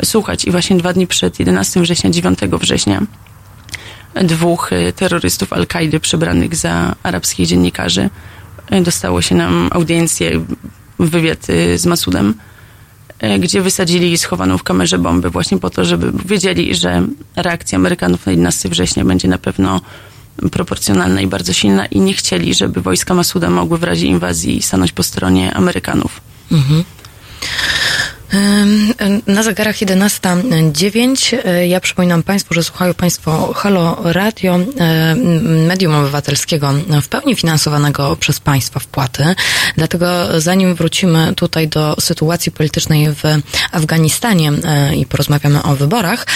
słuchać. 0.05 0.45
I 0.45 0.51
właśnie 0.51 0.77
dwa 0.77 0.93
dni 0.93 1.07
przed 1.07 1.39
11 1.39 1.81
września, 1.81 2.09
9 2.09 2.39
września 2.39 3.01
dwóch 4.15 4.73
e, 4.73 4.93
terrorystów 4.93 5.53
Al-Kaidy 5.53 5.99
przebranych 5.99 6.55
za 6.55 6.95
arabskich 7.03 7.47
dziennikarzy 7.47 8.09
e, 8.69 8.81
dostało 8.81 9.21
się 9.21 9.35
nam 9.35 9.69
audiencję, 9.71 10.45
wywiad 10.99 11.47
z 11.75 11.85
Masudem 11.85 12.33
gdzie 13.39 13.61
wysadzili 13.61 14.17
schowaną 14.17 14.57
w 14.57 14.63
kamerze 14.63 14.97
bombę 14.97 15.29
właśnie 15.29 15.57
po 15.57 15.69
to, 15.69 15.85
żeby 15.85 16.11
wiedzieli, 16.25 16.75
że 16.75 17.07
reakcja 17.35 17.75
Amerykanów 17.75 18.25
na 18.25 18.31
11 18.31 18.69
września 18.69 19.05
będzie 19.05 19.27
na 19.27 19.37
pewno 19.37 19.81
proporcjonalna 20.51 21.21
i 21.21 21.27
bardzo 21.27 21.53
silna 21.53 21.85
i 21.85 21.99
nie 21.99 22.13
chcieli, 22.13 22.53
żeby 22.53 22.81
wojska 22.81 23.13
Masuda 23.13 23.49
mogły 23.49 23.77
w 23.77 23.83
razie 23.83 24.07
inwazji 24.07 24.61
stanąć 24.61 24.91
po 24.91 25.03
stronie 25.03 25.53
Amerykanów. 25.53 26.21
Mhm. 26.51 26.83
Na 29.27 29.43
zegarach 29.43 29.75
11.09. 29.75 31.37
Ja 31.67 31.79
przypominam 31.79 32.23
Państwu, 32.23 32.53
że 32.53 32.63
słuchają 32.63 32.93
Państwo 32.93 33.53
Halo 33.53 33.97
Radio, 34.03 34.59
medium 35.67 35.95
obywatelskiego 35.95 36.73
w 37.01 37.07
pełni 37.07 37.35
finansowanego 37.35 38.15
przez 38.15 38.39
Państwa 38.39 38.79
wpłaty. 38.79 39.35
Dlatego 39.77 40.41
zanim 40.41 40.75
wrócimy 40.75 41.33
tutaj 41.35 41.67
do 41.67 41.95
sytuacji 41.99 42.51
politycznej 42.51 43.07
w 43.09 43.23
Afganistanie 43.71 44.51
i 44.97 45.05
porozmawiamy 45.05 45.63
o 45.63 45.75
wyborach, 45.75 46.27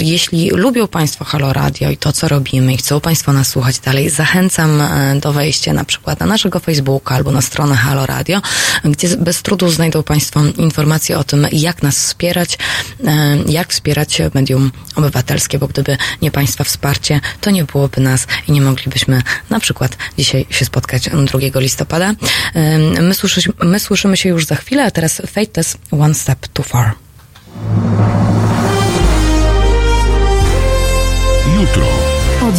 jeśli 0.00 0.50
lubią 0.50 0.88
Państwo 0.88 1.24
Halo 1.24 1.52
Radio 1.52 1.90
i 1.90 1.96
to, 1.96 2.12
co 2.12 2.28
robimy 2.28 2.74
i 2.74 2.76
chcą 2.76 3.00
Państwo 3.00 3.32
nas 3.32 3.48
słuchać 3.48 3.78
dalej, 3.78 4.10
zachęcam 4.10 4.82
do 5.20 5.32
wejścia 5.32 5.72
na 5.72 5.84
przykład 5.84 6.20
na 6.20 6.26
naszego 6.26 6.60
Facebooka 6.60 7.14
albo 7.14 7.30
na 7.30 7.42
stronę 7.42 7.74
Halo 7.74 8.06
Radio, 8.06 8.42
gdzie 8.84 9.16
bez 9.16 9.42
trudu 9.42 9.70
znajdą 9.70 10.02
Państwo 10.02 10.40
informacje 10.60 11.18
o 11.18 11.24
tym, 11.24 11.46
jak 11.52 11.82
nas 11.82 11.96
wspierać, 11.98 12.58
e, 13.04 13.36
jak 13.46 13.72
wspierać 13.72 14.22
medium 14.34 14.72
obywatelskie, 14.96 15.58
bo 15.58 15.68
gdyby 15.68 15.96
nie 16.22 16.30
Państwa 16.30 16.64
wsparcie, 16.64 17.20
to 17.40 17.50
nie 17.50 17.64
byłoby 17.64 18.00
nas 18.00 18.26
i 18.48 18.52
nie 18.52 18.60
moglibyśmy 18.60 19.22
na 19.50 19.60
przykład 19.60 19.96
dzisiaj 20.18 20.46
się 20.50 20.64
spotkać 20.64 21.10
2 21.26 21.60
listopada. 21.60 22.14
E, 22.54 22.78
my, 22.78 23.14
słyszy, 23.14 23.52
my 23.62 23.80
słyszymy 23.80 24.16
się 24.16 24.28
już 24.28 24.46
za 24.46 24.54
chwilę, 24.54 24.84
a 24.84 24.90
teraz 24.90 25.22
Fate 25.26 25.46
Test 25.46 25.78
One 25.90 26.14
Step 26.14 26.48
Too 26.48 26.64
Far. 26.64 26.94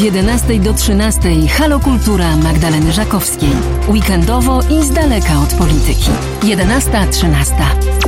11 0.01 0.60
do 0.60 0.74
13 0.74 1.48
Halo 1.48 1.79
Kultura 1.79 2.38
Magdaleny 2.38 2.91
Żakowskiej. 2.91 3.50
Weekendowo 3.88 4.60
i 4.70 4.84
z 4.84 4.91
daleka 4.91 5.39
od 5.43 5.53
polityki. 5.53 6.10
11.13. 6.41 7.53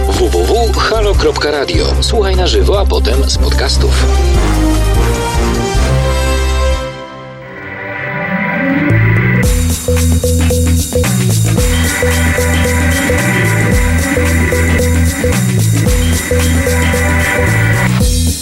www.halo.radio. 0.07 1.85
Słuchaj 2.01 2.35
na 2.35 2.47
żywo, 2.47 2.79
a 2.79 2.85
potem 2.85 3.29
z 3.29 3.37
podcastów. 3.37 4.05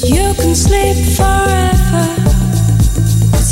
You 0.05 0.35
can 0.35 0.55
sleep 0.55 0.97
forever. 1.17 2.30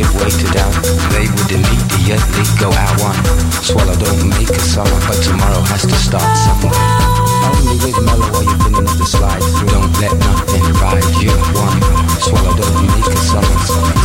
give 0.00 0.14
way 0.16 0.30
to 0.30 0.46
doubt, 0.52 0.72
they 1.12 1.28
would 1.28 1.50
immediately 1.52 2.44
go 2.58 2.72
out 2.72 2.96
one. 3.00 3.20
Swallow 3.60 3.94
don't 3.96 4.28
make 4.30 4.48
a 4.48 4.60
summer, 4.60 4.98
but 5.06 5.20
tomorrow 5.22 5.60
has 5.68 5.82
to 5.82 5.94
start 5.94 6.24
somewhere. 6.40 6.72
Only 7.44 7.76
with 7.84 8.00
mellow 8.04 8.40
you're 8.40 8.58
feeling 8.64 8.88
up 8.88 8.96
the 8.96 9.04
slide 9.04 9.42
through. 9.42 9.68
Don't 9.68 9.92
let 10.00 10.16
nothing 10.16 10.64
ride 10.80 11.04
you 11.20 11.32
one. 11.52 11.80
Swallow 12.20 12.56
don't 12.56 12.86
make 12.86 13.12
a 13.12 13.16
summer. 13.16 13.99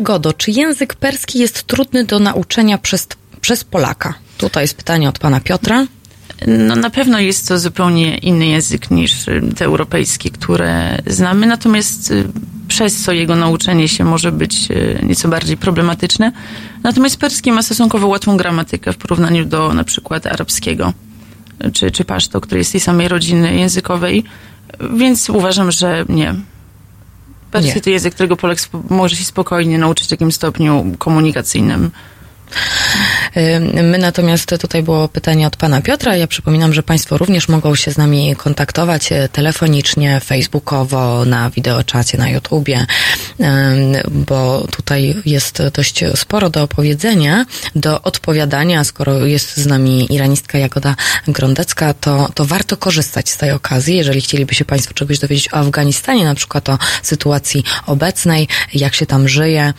Jagodo, 0.00 0.32
czy 0.32 0.50
język 0.50 0.94
perski 0.94 1.38
jest 1.38 1.62
trudny 1.62 2.04
do 2.04 2.18
nauczenia 2.18 2.78
przez, 2.78 3.08
przez 3.40 3.64
Polaka? 3.64 4.14
Tutaj 4.38 4.64
jest 4.64 4.74
pytanie 4.74 5.08
od 5.08 5.18
pana 5.18 5.40
Piotra. 5.40 5.86
No 6.46 6.76
na 6.76 6.90
pewno 6.90 7.18
jest 7.18 7.48
to 7.48 7.58
zupełnie 7.58 8.18
inny 8.18 8.46
język 8.46 8.90
niż 8.90 9.28
y, 9.28 9.42
te 9.56 9.64
europejskie, 9.64 10.30
które 10.30 10.98
znamy, 11.06 11.46
natomiast 11.46 12.10
y, 12.10 12.24
przez 12.68 13.02
co 13.02 13.12
jego 13.12 13.36
nauczenie 13.36 13.88
się 13.88 14.04
może 14.04 14.32
być 14.32 14.70
y, 14.70 14.98
nieco 15.02 15.28
bardziej 15.28 15.56
problematyczne. 15.56 16.32
Natomiast 16.82 17.16
perski 17.16 17.52
ma 17.52 17.62
stosunkowo 17.62 18.06
łatwą 18.06 18.36
gramatykę 18.36 18.92
w 18.92 18.96
porównaniu 18.96 19.44
do 19.44 19.74
na 19.74 19.84
przykład 19.84 20.26
arabskiego 20.26 20.92
czy, 21.72 21.90
czy 21.90 22.04
paszto, 22.04 22.40
który 22.40 22.58
jest 22.58 22.72
tej 22.72 22.80
samej 22.80 23.08
rodziny 23.08 23.54
językowej, 23.54 24.24
więc 24.96 25.30
uważam, 25.30 25.70
że 25.70 26.04
nie. 26.08 26.34
Perski 27.50 27.80
to 27.80 27.90
język, 27.90 28.14
którego 28.14 28.36
Polak 28.36 28.58
może 28.90 29.16
się 29.16 29.24
spokojnie 29.24 29.78
nauczyć 29.78 30.06
w 30.06 30.10
takim 30.10 30.32
stopniu 30.32 30.84
komunikacyjnym. 30.98 31.90
Y, 33.36 33.60
My 33.82 33.98
natomiast 33.98 34.54
tutaj 34.60 34.82
było 34.82 35.08
pytanie 35.08 35.46
od 35.46 35.56
pana 35.56 35.82
Piotra. 35.82 36.16
Ja 36.16 36.26
przypominam, 36.26 36.74
że 36.74 36.82
państwo 36.82 37.18
również 37.18 37.48
mogą 37.48 37.74
się 37.74 37.92
z 37.92 37.98
nami 37.98 38.36
kontaktować 38.36 39.12
e, 39.12 39.28
telefonicznie, 39.28 40.20
facebookowo, 40.20 41.24
na 41.24 41.50
wideoczacie, 41.50 42.18
na 42.18 42.30
YouTubie, 42.30 42.86
ym, 43.40 43.46
bo 44.10 44.66
tutaj 44.70 45.14
jest 45.26 45.62
dość 45.74 46.04
sporo 46.14 46.50
do 46.50 46.62
opowiedzenia, 46.62 47.46
do 47.74 48.02
odpowiadania. 48.02 48.84
Skoro 48.84 49.26
jest 49.26 49.56
z 49.56 49.66
nami 49.66 50.14
iranistka 50.14 50.58
Jagoda 50.58 50.94
Grondecka, 51.28 51.94
to, 51.94 52.28
to 52.34 52.44
warto 52.44 52.76
korzystać 52.76 53.30
z 53.30 53.36
tej 53.36 53.50
okazji, 53.50 53.96
jeżeli 53.96 54.20
chcieliby 54.20 54.54
się 54.54 54.64
państwo 54.64 54.94
czegoś 54.94 55.18
dowiedzieć 55.18 55.52
o 55.52 55.56
Afganistanie, 55.56 56.24
na 56.24 56.34
przykład 56.34 56.68
o 56.68 56.78
sytuacji 57.02 57.64
obecnej, 57.86 58.48
jak 58.74 58.94
się 58.94 59.06
tam 59.06 59.28
żyje, 59.28 59.72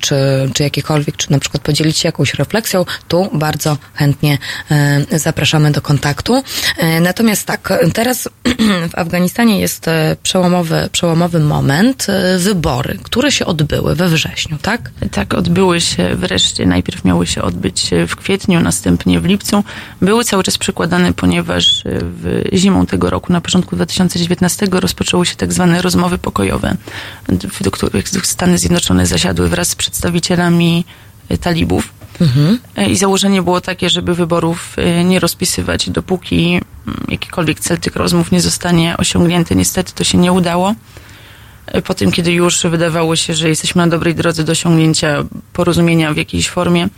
czy, 0.00 0.16
czy 0.54 0.62
jakiekolwiek, 0.62 1.16
czy 1.16 1.30
na 1.32 1.38
przykład 1.42 1.62
podzielić 1.62 1.98
się 1.98 2.08
jakąś 2.08 2.34
refleksją, 2.34 2.84
tu 3.08 3.28
bardzo 3.32 3.76
chętnie 3.94 4.38
e, 4.70 5.18
zapraszamy 5.18 5.70
do 5.70 5.80
kontaktu. 5.80 6.42
E, 6.78 7.00
Natomiast 7.00 7.46
tak, 7.46 7.72
teraz 7.94 8.28
w 8.92 8.98
Afganistanie 8.98 9.60
jest 9.60 9.88
e, 9.88 10.16
przełomowy, 10.22 10.88
przełomowy 10.92 11.40
moment, 11.40 12.06
wybory, 12.38 12.98
które 13.02 13.32
się 13.32 13.46
odbyły 13.46 13.94
we 13.94 14.08
wrześniu, 14.08 14.58
tak? 14.62 14.90
Tak, 15.10 15.34
odbyły 15.34 15.80
się 15.80 16.16
wreszcie. 16.16 16.66
Najpierw 16.66 17.04
miały 17.04 17.26
się 17.26 17.42
odbyć 17.42 17.90
w 18.08 18.16
kwietniu, 18.16 18.60
następnie 18.60 19.20
w 19.20 19.24
lipcu. 19.24 19.64
Były 20.00 20.24
cały 20.24 20.42
czas 20.42 20.58
przekładane, 20.58 21.12
ponieważ 21.12 21.82
w 21.84 22.44
zimą 22.52 22.86
tego 22.86 23.10
roku, 23.10 23.32
na 23.32 23.40
początku 23.40 23.76
2019, 23.76 24.66
rozpoczęły 24.70 25.26
się 25.26 25.36
tak 25.36 25.52
zwane 25.52 25.82
rozmowy 25.82 26.18
pokojowe, 26.18 26.76
do 27.60 27.70
których 27.70 28.08
Stany 28.08 28.58
Zjednoczone 28.58 29.06
zasiadły 29.06 29.48
wraz 29.48 29.68
z 29.68 29.74
przedstawicielami 29.74 30.84
talibów. 31.40 31.92
E, 32.76 32.90
I 32.90 32.96
założenie 32.96 33.42
było 33.42 33.60
takie, 33.60 33.90
żeby 33.90 34.14
wyborów 34.14 34.76
e, 34.78 35.04
nie 35.04 35.20
rozpisywać, 35.20 35.90
dopóki 35.90 36.60
mm, 36.86 37.04
jakikolwiek 37.08 37.60
cel 37.60 37.78
tych 37.78 37.96
rozmów 37.96 38.32
nie 38.32 38.40
zostanie 38.40 38.96
osiągnięty. 38.96 39.56
Niestety 39.56 39.92
to 39.94 40.04
się 40.04 40.18
nie 40.18 40.32
udało. 40.32 40.74
Po 41.84 41.94
tym, 41.94 42.12
kiedy 42.12 42.32
już 42.32 42.62
wydawało 42.62 43.16
się, 43.16 43.34
że 43.34 43.48
jesteśmy 43.48 43.82
na 43.82 43.88
dobrej 43.88 44.14
drodze 44.14 44.44
do 44.44 44.52
osiągnięcia 44.52 45.24
porozumienia 45.52 46.14
w 46.14 46.16
jakiejś 46.16 46.48
formie, 46.48 46.88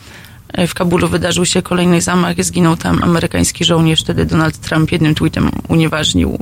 w 0.68 0.74
Kabulu 0.74 1.08
wydarzył 1.08 1.44
się 1.44 1.62
kolejny 1.62 2.00
zamach, 2.00 2.44
zginął 2.44 2.76
tam 2.76 3.02
amerykański 3.02 3.64
żołnierz. 3.64 4.00
Wtedy 4.00 4.24
Donald 4.24 4.58
Trump 4.58 4.92
jednym 4.92 5.14
tweetem 5.14 5.50
unieważnił 5.68 6.38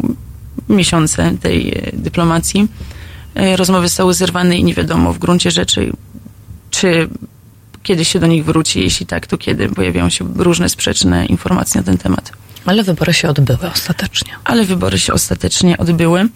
miesiące 0.68 1.32
tej 1.40 1.82
dyplomacji. 1.92 2.68
Rozmowy 3.56 3.88
zostały 3.88 4.14
zerwane 4.14 4.56
i 4.56 4.64
nie 4.64 4.74
wiadomo 4.74 5.12
w 5.12 5.18
gruncie 5.18 5.50
rzeczy, 5.50 5.92
czy 6.70 7.08
kiedy 7.82 8.04
się 8.04 8.18
do 8.20 8.26
nich 8.26 8.44
wróci, 8.44 8.80
jeśli 8.80 9.06
tak, 9.06 9.26
to 9.26 9.38
kiedy 9.38 9.68
pojawiają 9.68 10.10
się 10.10 10.28
różne 10.36 10.68
sprzeczne 10.68 11.26
informacje 11.26 11.80
na 11.80 11.84
ten 11.84 11.98
temat. 11.98 12.32
Ale 12.66 12.82
wybory 12.82 13.12
się 13.14 13.28
odbyły 13.28 13.70
ostatecznie. 13.74 14.32
Ale 14.44 14.64
wybory 14.64 14.98
się 14.98 15.12
ostatecznie 15.12 15.78
odbyły. 15.78 16.28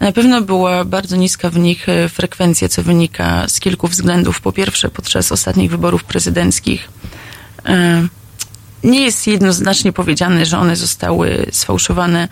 Na 0.00 0.12
pewno 0.12 0.42
była 0.42 0.84
bardzo 0.84 1.16
niska 1.16 1.50
w 1.50 1.58
nich 1.58 1.88
e, 1.88 2.08
frekwencja, 2.08 2.68
co 2.68 2.82
wynika 2.82 3.48
z 3.48 3.60
kilku 3.60 3.88
względów. 3.88 4.40
Po 4.40 4.52
pierwsze, 4.52 4.88
podczas 4.88 5.32
ostatnich 5.32 5.70
wyborów 5.70 6.04
prezydenckich 6.04 6.88
e, 7.66 8.06
nie 8.84 9.00
jest 9.00 9.26
jednoznacznie 9.26 9.92
powiedziane, 9.92 10.46
że 10.46 10.58
one 10.58 10.76
zostały 10.76 11.46
sfałszowane. 11.52 12.28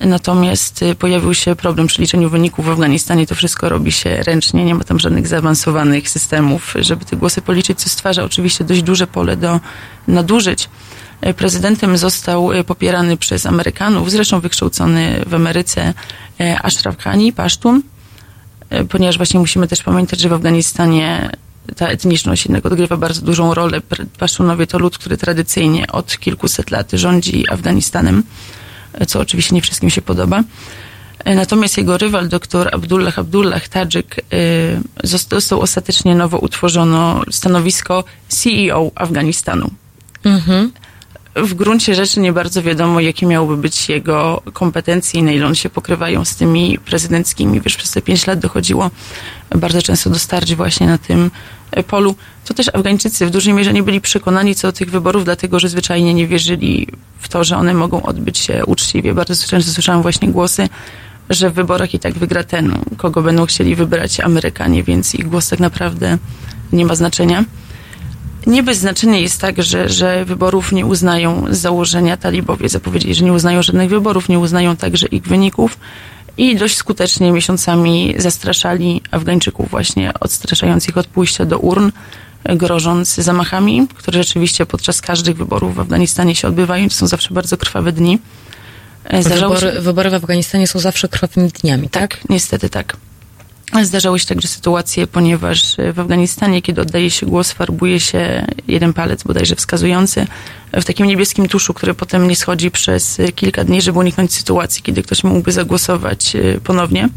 Natomiast 0.00 0.82
e, 0.82 0.94
pojawił 0.94 1.34
się 1.34 1.56
problem 1.56 1.86
przy 1.86 2.00
liczeniu 2.00 2.30
wyników 2.30 2.66
w 2.66 2.70
Afganistanie. 2.70 3.26
To 3.26 3.34
wszystko 3.34 3.68
robi 3.68 3.92
się 3.92 4.22
ręcznie, 4.22 4.64
nie 4.64 4.74
ma 4.74 4.84
tam 4.84 4.98
żadnych 4.98 5.26
zaawansowanych 5.26 6.10
systemów, 6.10 6.74
żeby 6.80 7.04
te 7.04 7.16
głosy 7.16 7.42
policzyć, 7.42 7.80
co 7.80 7.88
stwarza 7.88 8.24
oczywiście 8.24 8.64
dość 8.64 8.82
duże 8.82 9.06
pole 9.06 9.36
do 9.36 9.60
nadużyć. 10.08 10.68
E, 11.20 11.34
Prezydentem 11.34 11.96
został 11.96 12.52
e, 12.52 12.64
popierany 12.64 13.16
przez 13.16 13.46
Amerykanów, 13.46 14.10
zresztą 14.10 14.40
wykształcony 14.40 15.24
w 15.26 15.34
Ameryce 15.34 15.94
Ashraf 16.62 16.96
Ghani, 17.04 17.32
Pasztun, 17.32 17.82
ponieważ 18.88 19.16
właśnie 19.16 19.40
musimy 19.40 19.68
też 19.68 19.82
pamiętać, 19.82 20.20
że 20.20 20.28
w 20.28 20.32
Afganistanie 20.32 21.30
ta 21.76 21.88
etniczność 21.88 22.44
jednak 22.44 22.66
odgrywa 22.66 22.96
bardzo 22.96 23.22
dużą 23.22 23.54
rolę. 23.54 23.80
Pasztunowie 24.18 24.66
to 24.66 24.78
lud, 24.78 24.98
który 24.98 25.16
tradycyjnie 25.16 25.86
od 25.86 26.18
kilkuset 26.18 26.70
lat 26.70 26.90
rządzi 26.92 27.44
Afganistanem, 27.50 28.22
co 29.06 29.20
oczywiście 29.20 29.54
nie 29.54 29.60
wszystkim 29.62 29.90
się 29.90 30.02
podoba. 30.02 30.42
E, 31.24 31.34
Natomiast 31.34 31.78
jego 31.78 31.98
rywal, 31.98 32.28
dr 32.28 32.68
Abdullah 32.72 33.18
Abdullah 33.18 33.68
Tadżyk, 33.68 34.16
e, 34.18 34.22
zost- 35.04 35.30
został 35.34 35.60
ostatecznie 35.60 36.14
nowo 36.14 36.38
utworzono 36.38 37.22
stanowisko 37.30 38.04
CEO 38.28 38.90
Afganistanu 38.94 39.70
w 41.36 41.54
gruncie 41.54 41.94
rzeczy 41.94 42.20
nie 42.20 42.32
bardzo 42.32 42.62
wiadomo, 42.62 43.00
jakie 43.00 43.26
miałyby 43.26 43.62
być 43.62 43.88
jego 43.88 44.42
kompetencje 44.52 45.20
i 45.20 45.22
na 45.22 45.32
ile 45.32 45.46
one 45.46 45.56
się 45.56 45.70
pokrywają 45.70 46.24
z 46.24 46.36
tymi 46.36 46.78
prezydenckimi. 46.78 47.60
Wiesz, 47.60 47.76
przez 47.76 47.90
te 47.90 48.02
pięć 48.02 48.26
lat 48.26 48.38
dochodziło 48.38 48.90
bardzo 49.50 49.82
często 49.82 50.10
do 50.10 50.18
starć 50.18 50.54
właśnie 50.54 50.86
na 50.86 50.98
tym 50.98 51.30
e, 51.70 51.82
polu. 51.82 52.14
To 52.44 52.54
też 52.54 52.68
Afgańczycy 52.68 53.26
w 53.26 53.30
dużej 53.30 53.54
mierze 53.54 53.72
nie 53.72 53.82
byli 53.82 54.00
przekonani 54.00 54.54
co 54.54 54.68
do 54.68 54.72
tych 54.72 54.90
wyborów, 54.90 55.24
dlatego 55.24 55.60
że 55.60 55.68
zwyczajnie 55.68 56.14
nie 56.14 56.26
wierzyli 56.26 56.88
w 57.18 57.28
to, 57.28 57.44
że 57.44 57.56
one 57.56 57.74
mogą 57.74 58.02
odbyć 58.02 58.38
się 58.38 58.64
uczciwie. 58.66 59.14
Bardzo 59.14 59.46
często 59.46 59.72
słyszałam 59.72 60.02
właśnie 60.02 60.28
głosy, 60.28 60.68
że 61.30 61.50
w 61.50 61.54
wyborach 61.54 61.94
i 61.94 61.98
tak 61.98 62.14
wygra 62.14 62.44
ten, 62.44 62.78
kogo 62.96 63.22
będą 63.22 63.46
chcieli 63.46 63.74
wybrać 63.76 64.20
Amerykanie, 64.20 64.82
więc 64.82 65.14
ich 65.14 65.28
głos 65.28 65.48
tak 65.48 65.60
naprawdę 65.60 66.18
nie 66.72 66.86
ma 66.86 66.94
znaczenia. 66.94 67.44
Nie 68.46 68.62
bez 68.62 68.78
znaczenia 68.78 69.18
jest 69.18 69.40
tak, 69.40 69.62
że, 69.62 69.88
że 69.88 70.24
wyborów 70.24 70.72
nie 70.72 70.86
uznają 70.86 71.44
z 71.50 71.58
założenia 71.58 72.16
talibowie. 72.16 72.68
Zapowiedzieli, 72.68 73.14
że 73.14 73.24
nie 73.24 73.32
uznają 73.32 73.62
żadnych 73.62 73.90
wyborów, 73.90 74.28
nie 74.28 74.38
uznają 74.38 74.76
także 74.76 75.06
ich 75.06 75.22
wyników 75.22 75.78
i 76.38 76.56
dość 76.56 76.76
skutecznie 76.76 77.32
miesiącami 77.32 78.14
zastraszali 78.18 79.02
Afgańczyków 79.10 79.70
właśnie, 79.70 80.12
odstraszając 80.20 80.88
ich 80.88 80.98
od 80.98 81.06
pójścia 81.06 81.44
do 81.44 81.58
urn, 81.58 81.90
grożąc 82.44 83.14
zamachami, 83.14 83.88
które 83.94 84.22
rzeczywiście 84.22 84.66
podczas 84.66 85.00
każdych 85.00 85.36
wyborów 85.36 85.74
w 85.74 85.80
Afganistanie 85.80 86.34
się 86.34 86.48
odbywają. 86.48 86.88
To 86.88 86.94
są 86.94 87.06
zawsze 87.06 87.34
bardzo 87.34 87.56
krwawe 87.56 87.92
dni. 87.92 88.18
E, 89.04 89.22
Zdarzało 89.22 89.54
się- 89.56 89.60
Wybory, 89.66 89.80
wybory 89.82 90.10
w 90.10 90.14
Afganistanie 90.14 90.66
są 90.66 90.78
zawsze 90.78 91.08
krwawnymi 91.08 91.50
dniami, 91.50 91.88
tak? 91.88 92.10
tak, 92.16 92.30
niestety 92.30 92.70
tak. 92.70 92.96
Zdarzały 93.82 94.18
się 94.18 94.26
także 94.26 94.48
sytuacje, 94.48 95.06
ponieważ 95.06 95.76
w 95.94 96.00
Afganistanie, 96.00 96.62
kiedy 96.62 96.80
oddaje 96.80 97.10
się 97.10 97.26
głos, 97.26 97.52
farbuje 97.52 98.00
się 98.00 98.46
jeden 98.68 98.92
palec 98.92 99.22
bodajże 99.22 99.56
wskazujący 99.56 100.26
w 100.72 100.84
takim 100.84 101.06
niebieskim 101.06 101.48
tuszu, 101.48 101.74
który 101.74 101.94
potem 101.94 102.28
nie 102.28 102.36
schodzi 102.36 102.70
przez 102.70 103.18
kilka 103.34 103.64
dni, 103.64 103.82
żeby 103.82 103.98
uniknąć 103.98 104.34
sytuacji, 104.34 104.82
kiedy 104.82 105.02
ktoś 105.02 105.24
mógłby 105.24 105.52
zagłosować 105.52 106.36
e, 106.36 106.60
ponownie. 106.60 107.08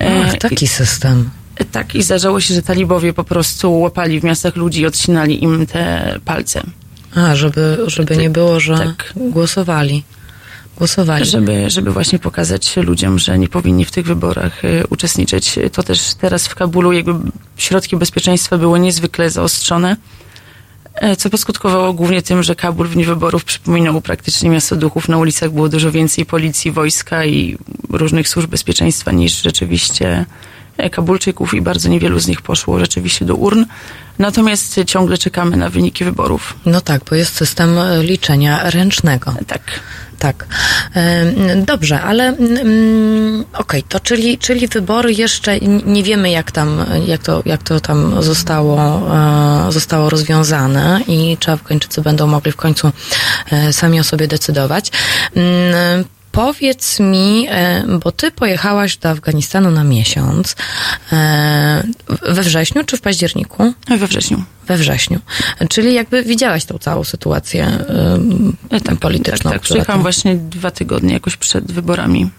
E, 0.00 0.24
Ach, 0.26 0.38
taki 0.38 0.68
system. 0.68 1.30
i- 1.60 1.64
tak, 1.64 1.94
i 1.94 2.02
zdarzało 2.02 2.40
się, 2.40 2.54
że 2.54 2.62
talibowie 2.62 3.12
po 3.12 3.24
prostu 3.24 3.80
łapali 3.80 4.20
w 4.20 4.24
miastach 4.24 4.56
ludzi 4.56 4.80
i 4.80 4.86
odcinali 4.86 5.44
im 5.44 5.66
te 5.66 6.14
palce. 6.24 6.62
A, 7.14 7.36
żeby, 7.36 7.78
żeby 7.86 8.16
nie 8.16 8.30
było, 8.30 8.60
że 8.60 8.78
Tak. 8.78 9.12
głosowali. 9.16 10.02
Głosowali. 10.78 11.24
żeby, 11.24 11.70
żeby 11.70 11.92
właśnie 11.92 12.18
pokazać 12.18 12.76
ludziom, 12.76 13.18
że 13.18 13.38
nie 13.38 13.48
powinni 13.48 13.84
w 13.84 13.90
tych 13.90 14.06
wyborach 14.06 14.64
y, 14.64 14.84
uczestniczyć. 14.90 15.58
To 15.72 15.82
też 15.82 16.14
teraz 16.14 16.48
w 16.48 16.54
Kabulu 16.54 16.92
jakby 16.92 17.12
środki 17.56 17.96
bezpieczeństwa 17.96 18.58
były 18.58 18.80
niezwykle 18.80 19.30
zaostrzone, 19.30 19.96
e, 20.94 21.16
co 21.16 21.30
poskutkowało 21.30 21.92
głównie 21.92 22.22
tym, 22.22 22.42
że 22.42 22.54
Kabul 22.54 22.88
w 22.88 22.94
dniu 22.94 23.06
wyborów 23.06 23.44
przypominał 23.44 24.00
praktycznie 24.00 24.50
miasto 24.50 24.76
duchów. 24.76 25.08
Na 25.08 25.18
ulicach 25.18 25.50
było 25.50 25.68
dużo 25.68 25.92
więcej 25.92 26.26
policji, 26.26 26.72
wojska 26.72 27.24
i 27.24 27.58
różnych 27.90 28.28
służb 28.28 28.50
bezpieczeństwa 28.50 29.12
niż 29.12 29.42
rzeczywiście 29.42 30.24
e, 30.76 30.90
Kabulczyków 30.90 31.54
i 31.54 31.60
bardzo 31.60 31.88
niewielu 31.88 32.18
z 32.18 32.26
nich 32.26 32.42
poszło 32.42 32.78
rzeczywiście 32.78 33.24
do 33.24 33.34
urn. 33.34 33.64
Natomiast 34.18 34.80
ciągle 34.86 35.18
czekamy 35.18 35.56
na 35.56 35.70
wyniki 35.70 36.04
wyborów. 36.04 36.54
No 36.66 36.80
tak, 36.80 37.02
bo 37.10 37.16
jest 37.16 37.34
system 37.34 37.78
e, 37.78 38.02
liczenia 38.02 38.70
ręcznego. 38.70 39.34
Tak. 39.46 39.62
Tak. 40.18 40.46
Dobrze, 41.56 42.00
ale 42.00 42.28
mm, 42.28 43.44
okej, 43.52 43.82
to 43.82 44.00
czyli, 44.00 44.38
czyli 44.38 44.68
wybory 44.68 45.12
jeszcze 45.12 45.60
nie 45.86 46.02
wiemy, 46.02 46.30
jak 46.30 46.50
tam, 46.50 46.86
jak 47.06 47.22
to, 47.22 47.42
jak 47.46 47.62
to 47.62 47.80
tam 47.80 48.22
zostało, 48.22 48.78
e, 49.68 49.72
zostało 49.72 50.10
rozwiązane 50.10 51.00
i 51.08 51.36
czy 51.40 51.52
Afgańczycy 51.52 52.02
będą 52.02 52.26
mogli 52.26 52.52
w 52.52 52.56
końcu 52.56 52.92
e, 53.50 53.72
sami 53.72 54.00
o 54.00 54.04
sobie 54.04 54.28
decydować. 54.28 54.90
Powiedz 56.36 57.00
mi, 57.00 57.46
e, 57.50 57.84
bo 58.04 58.12
ty 58.12 58.30
pojechałaś 58.30 58.96
do 58.96 59.08
Afganistanu 59.08 59.70
na 59.70 59.84
miesiąc, 59.84 60.56
e, 61.12 61.82
we 62.22 62.42
wrześniu 62.42 62.84
czy 62.84 62.96
w 62.96 63.00
październiku? 63.00 63.72
We 63.88 64.06
wrześniu. 64.06 64.42
We 64.66 64.76
wrześniu. 64.76 65.18
Czyli 65.68 65.94
jakby 65.94 66.22
widziałaś 66.22 66.64
tą 66.64 66.78
całą 66.78 67.04
sytuację 67.04 67.66
E, 68.70 68.80
tak, 68.80 68.96
polityczną. 68.96 69.50
Tak, 69.50 69.52
tak. 69.52 69.62
Przyjechałam 69.62 70.02
właśnie 70.02 70.36
dwa 70.36 70.70
tygodnie 70.70 71.14
jakoś 71.14 71.36
przed 71.36 71.72
wyborami. 71.72 72.30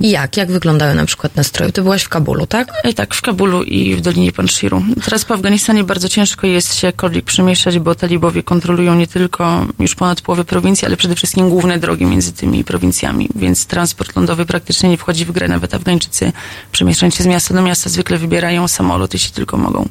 I 0.00 0.10
jak? 0.10 0.36
Jak 0.36 0.50
wyglądały 0.52 0.94
na 0.94 1.04
przykład 1.06 1.36
nastroje? 1.36 1.72
Ty 1.72 1.82
byłaś 1.82 2.02
w 2.02 2.08
Kabulu, 2.08 2.46
tak? 2.46 2.68
E, 2.84 2.92
Tak, 2.94 3.14
w 3.14 3.22
Kabulu 3.22 3.62
i 3.62 3.94
w 3.94 4.00
Dolinie 4.00 4.32
Panshiru. 4.32 4.82
Teraz 5.04 5.24
po 5.24 5.34
Afganistanie 5.34 5.84
bardzo 5.84 6.08
ciężko 6.08 6.46
jest 6.46 6.74
się 6.74 6.86
jakkolwiek 6.86 7.24
przemieszczać, 7.24 7.78
bo 7.78 7.94
talibowie 7.94 8.42
kontrolują 8.42 8.94
nie 8.94 9.06
tylko 9.06 9.66
już 9.78 9.94
ponad 9.94 10.20
połowę 10.20 10.44
prowincji, 10.44 10.86
ale 10.86 10.96
przede 10.96 11.14
wszystkim 11.14 11.48
główne 11.50 11.78
drogi 11.78 12.04
między 12.04 12.32
tymi 12.32 12.64
prowincjami, 12.64 13.28
więc 13.34 13.66
transport 13.66 14.16
lądowy 14.16 14.46
praktycznie 14.46 14.88
nie 14.88 14.96
wchodzi 14.96 15.24
w 15.24 15.32
grę. 15.32 15.48
Nawet 15.48 15.74
Afgańczycy 15.74 16.32
przemieszczając 16.72 17.14
się 17.14 17.24
z 17.24 17.26
miasta 17.26 17.54
do 17.54 17.62
miasta 17.62 17.90
zwykle 17.90 18.18
wybierają 18.18 18.68
samolot, 18.68 19.12
jeśli 19.14 19.30
tylko 19.32 19.56
mogą. 19.56 19.88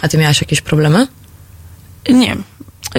A 0.00 0.08
ty 0.08 0.18
miałaś 0.18 0.40
jakieś 0.40 0.60
problemy? 0.60 1.06
Nie. 2.10 2.36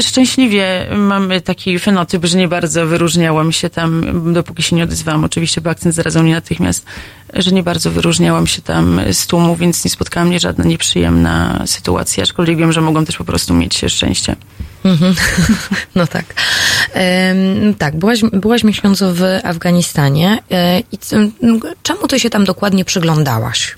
Szczęśliwie 0.01 0.87
mamy 0.97 1.41
taki 1.41 1.79
fenotyp, 1.79 2.25
że 2.25 2.37
nie 2.37 2.47
bardzo 2.47 2.85
wyróżniałam 2.85 3.51
się 3.51 3.69
tam, 3.69 4.03
dopóki 4.33 4.63
się 4.63 4.75
nie 4.75 4.83
odezwałam. 4.83 5.23
Oczywiście, 5.23 5.61
bo 5.61 5.69
akcent 5.69 5.95
zarazał 5.95 6.23
mnie 6.23 6.33
natychmiast, 6.33 6.85
że 7.33 7.51
nie 7.51 7.63
bardzo 7.63 7.91
wyróżniałam 7.91 8.47
się 8.47 8.61
tam 8.61 9.01
z 9.11 9.27
tłumu, 9.27 9.55
więc 9.55 9.85
nie 9.85 9.91
spotkała 9.91 10.25
mnie 10.25 10.39
żadna 10.39 10.65
nieprzyjemna 10.65 11.63
sytuacja, 11.65 12.23
aczkolwiek 12.23 12.57
wiem, 12.57 12.71
że 12.71 12.81
mogą 12.81 13.05
też 13.05 13.17
po 13.17 13.23
prostu 13.23 13.53
mieć 13.53 13.81
szczęście. 13.87 14.35
Mhm. 14.85 15.15
No 15.95 16.07
tak. 16.07 16.25
Tak, 17.77 17.97
byłaś, 17.97 18.21
byłaś 18.21 18.63
miesiąc 18.63 19.03
w 19.03 19.39
Afganistanie. 19.43 20.39
E, 20.51 20.79
I 20.79 20.97
czemu 21.83 22.07
ty 22.07 22.19
się 22.19 22.29
tam 22.29 22.45
dokładnie 22.45 22.85
przyglądałaś? 22.85 23.77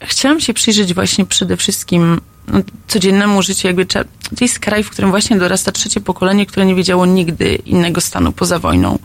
Chciałam 0.00 0.40
się 0.40 0.54
przyjrzeć 0.54 0.94
właśnie 0.94 1.26
przede 1.26 1.56
wszystkim 1.56 2.20
no, 2.52 2.60
codziennemu 2.88 3.42
życiu. 3.42 3.66
Jakby 3.66 3.86
to 3.86 4.04
jest 4.40 4.58
kraj, 4.58 4.84
w 4.84 4.90
którym 4.90 5.10
właśnie 5.10 5.38
dorasta 5.38 5.72
trzecie 5.72 6.00
pokolenie, 6.00 6.46
które 6.46 6.66
nie 6.66 6.74
wiedziało 6.74 7.06
nigdy 7.06 7.54
innego 7.54 8.00
stanu 8.00 8.32
poza 8.32 8.58
wojną. 8.58 8.98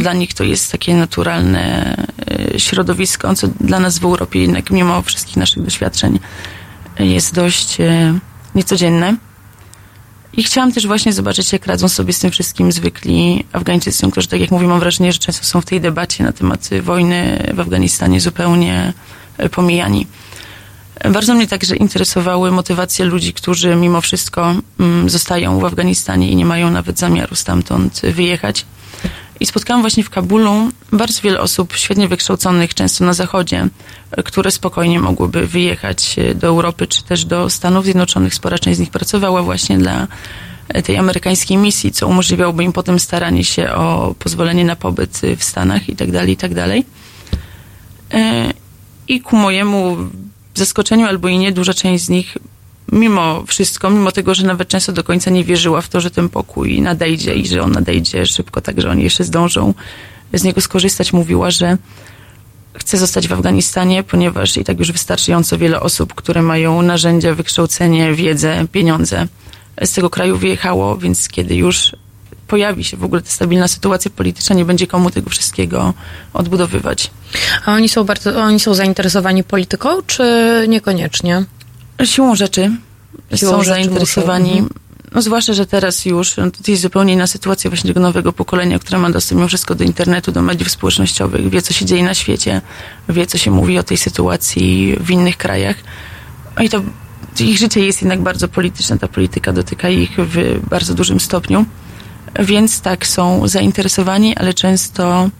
Dla 0.00 0.12
nich 0.12 0.34
to 0.34 0.44
jest 0.44 0.72
takie 0.72 0.94
naturalne 0.94 1.96
e, 2.54 2.60
środowisko, 2.60 3.34
co 3.34 3.48
dla 3.60 3.80
nas 3.80 3.98
w 3.98 4.04
Europie 4.04 4.40
jednak 4.40 4.70
mimo 4.70 5.02
wszystkich 5.02 5.36
naszych 5.36 5.62
doświadczeń 5.62 6.18
jest 6.98 7.34
dość 7.34 7.80
e, 7.80 8.18
niecodzienne. 8.54 9.16
I 10.32 10.42
chciałam 10.42 10.72
też 10.72 10.86
właśnie 10.86 11.12
zobaczyć, 11.12 11.52
jak 11.52 11.66
radzą 11.66 11.88
sobie 11.88 12.12
z 12.12 12.18
tym 12.18 12.30
wszystkim 12.30 12.72
zwykli 12.72 13.44
Afgańczycy, 13.52 14.10
którzy, 14.10 14.28
tak 14.28 14.40
jak 14.40 14.50
mówię, 14.50 14.66
mam 14.66 14.80
wrażenie, 14.80 15.12
że 15.12 15.18
często 15.18 15.44
są 15.44 15.60
w 15.60 15.64
tej 15.64 15.80
debacie 15.80 16.24
na 16.24 16.32
temat 16.32 16.70
wojny 16.82 17.46
w 17.54 17.60
Afganistanie 17.60 18.20
zupełnie 18.20 18.92
e, 19.38 19.48
pomijani. 19.48 20.06
Bardzo 21.10 21.34
mnie 21.34 21.46
także 21.46 21.76
interesowały 21.76 22.50
motywacje 22.50 23.04
ludzi, 23.04 23.32
którzy 23.32 23.76
mimo 23.76 24.00
wszystko 24.00 24.54
mm, 24.80 25.10
zostają 25.10 25.60
w 25.60 25.64
Afganistanie 25.64 26.30
i 26.30 26.36
nie 26.36 26.44
mają 26.44 26.70
nawet 26.70 26.98
zamiaru 26.98 27.34
stamtąd 27.34 28.00
wyjechać. 28.00 28.66
I 29.40 29.46
spotkałam 29.46 29.82
właśnie 29.82 30.04
w 30.04 30.10
Kabulu 30.10 30.70
bardzo 30.92 31.22
wiele 31.22 31.40
osób 31.40 31.76
świetnie 31.76 32.08
wykształconych, 32.08 32.74
często 32.74 33.04
na 33.04 33.12
zachodzie, 33.12 33.68
które 34.24 34.50
spokojnie 34.50 35.00
mogłyby 35.00 35.46
wyjechać 35.46 36.16
e, 36.18 36.34
do 36.34 36.46
Europy 36.46 36.86
czy 36.86 37.04
też 37.04 37.24
do 37.24 37.50
Stanów 37.50 37.84
Zjednoczonych. 37.84 38.34
Spora 38.34 38.58
część 38.58 38.76
z 38.76 38.80
nich 38.80 38.90
pracowała 38.90 39.42
właśnie 39.42 39.78
dla 39.78 40.06
e, 40.68 40.82
tej 40.82 40.96
amerykańskiej 40.96 41.56
misji, 41.56 41.92
co 41.92 42.08
umożliwiałoby 42.08 42.64
im 42.64 42.72
potem 42.72 43.00
staranie 43.00 43.44
się 43.44 43.72
o 43.72 44.14
pozwolenie 44.18 44.64
na 44.64 44.76
pobyt 44.76 45.20
e, 45.24 45.36
w 45.36 45.44
Stanach 45.44 45.88
i 45.88 45.96
tak 45.96 46.10
dalej, 46.10 46.32
i 46.32 46.36
tak 46.36 46.52
I 49.08 49.20
ku 49.20 49.36
mojemu 49.36 49.96
zaskoczeniu 50.54 51.06
albo 51.06 51.28
i 51.28 51.38
nie, 51.38 51.52
duża 51.52 51.74
część 51.74 52.04
z 52.04 52.08
nich 52.08 52.38
mimo 52.92 53.44
wszystko, 53.46 53.90
mimo 53.90 54.12
tego, 54.12 54.34
że 54.34 54.46
nawet 54.46 54.68
często 54.68 54.92
do 54.92 55.04
końca 55.04 55.30
nie 55.30 55.44
wierzyła 55.44 55.80
w 55.80 55.88
to, 55.88 56.00
że 56.00 56.10
ten 56.10 56.28
pokój 56.28 56.80
nadejdzie 56.80 57.34
i 57.34 57.46
że 57.46 57.62
on 57.62 57.72
nadejdzie 57.72 58.26
szybko, 58.26 58.60
tak 58.60 58.80
że 58.80 58.90
oni 58.90 59.02
jeszcze 59.02 59.24
zdążą 59.24 59.74
z 60.32 60.44
niego 60.44 60.60
skorzystać, 60.60 61.12
mówiła, 61.12 61.50
że 61.50 61.78
chce 62.74 62.98
zostać 62.98 63.28
w 63.28 63.32
Afganistanie, 63.32 64.02
ponieważ 64.02 64.56
i 64.56 64.64
tak 64.64 64.78
już 64.78 64.92
wystarczająco 64.92 65.58
wiele 65.58 65.80
osób, 65.80 66.14
które 66.14 66.42
mają 66.42 66.82
narzędzia, 66.82 67.34
wykształcenie, 67.34 68.14
wiedzę, 68.14 68.66
pieniądze 68.72 69.26
z 69.82 69.92
tego 69.92 70.10
kraju 70.10 70.36
wyjechało, 70.36 70.96
więc 70.96 71.28
kiedy 71.28 71.54
już 71.54 71.96
pojawi 72.52 72.84
się 72.84 72.96
w 72.96 73.04
ogóle 73.04 73.22
ta 73.22 73.30
stabilna 73.30 73.68
sytuacja 73.68 74.10
polityczna, 74.10 74.56
nie 74.56 74.64
będzie 74.64 74.86
komu 74.86 75.10
tego 75.10 75.30
wszystkiego 75.30 75.94
odbudowywać. 76.32 77.10
A 77.66 77.72
oni 77.72 77.88
są 77.88 78.04
bardzo, 78.04 78.42
oni 78.42 78.60
są 78.60 78.74
zainteresowani 78.74 79.44
polityką, 79.44 79.88
czy 80.06 80.24
niekoniecznie? 80.68 81.44
Siłą 82.04 82.34
rzeczy 82.34 82.70
Siłą 83.34 83.52
są 83.52 83.58
rzeczy 83.58 83.70
zainteresowani. 83.70 84.62
muszą, 84.62 84.74
No 85.14 85.22
zwłaszcza, 85.22 85.52
że 85.52 85.66
teraz 85.66 86.04
już 86.04 86.36
no, 86.36 86.50
to 86.50 86.70
jest 86.70 86.82
zupełnie 86.82 87.12
inna 87.12 87.26
sytuacja 87.26 87.70
właśnie 87.70 87.88
tego 87.90 88.00
nowego 88.00 88.32
pokolenia, 88.32 88.78
które 88.78 88.98
ma 88.98 89.10
dostęp 89.10 89.36
mimo 89.38 89.48
wszystko 89.48 89.74
do 89.74 89.84
internetu, 89.84 90.32
do 90.32 90.42
mediów 90.42 90.70
społecznościowych, 90.70 91.50
wie 91.50 91.62
co 91.62 91.72
się 91.72 91.84
dzieje 91.84 92.04
na 92.04 92.14
świecie, 92.14 92.60
wie 93.08 93.26
co 93.26 93.38
się 93.38 93.50
mówi 93.50 93.78
o 93.78 93.82
tej 93.82 93.96
sytuacji 93.96 94.96
w 95.00 95.10
innych 95.10 95.36
krajach. 95.36 95.76
No 96.56 96.62
I 96.64 96.68
to 96.68 96.82
ich 97.40 97.58
życie 97.58 97.80
jest 97.86 98.02
jednak 98.02 98.20
bardzo 98.20 98.48
polityczne, 98.48 98.98
ta 98.98 99.08
polityka 99.08 99.52
dotyka 99.52 99.88
ich 99.88 100.10
w 100.18 100.60
bardzo 100.68 100.94
dużym 100.94 101.20
stopniu. 101.20 101.64
Więc 102.38 102.80
tak, 102.80 103.06
są 103.06 103.48
zainteresowani, 103.48 104.36
ale 104.36 104.54
często 104.54 105.30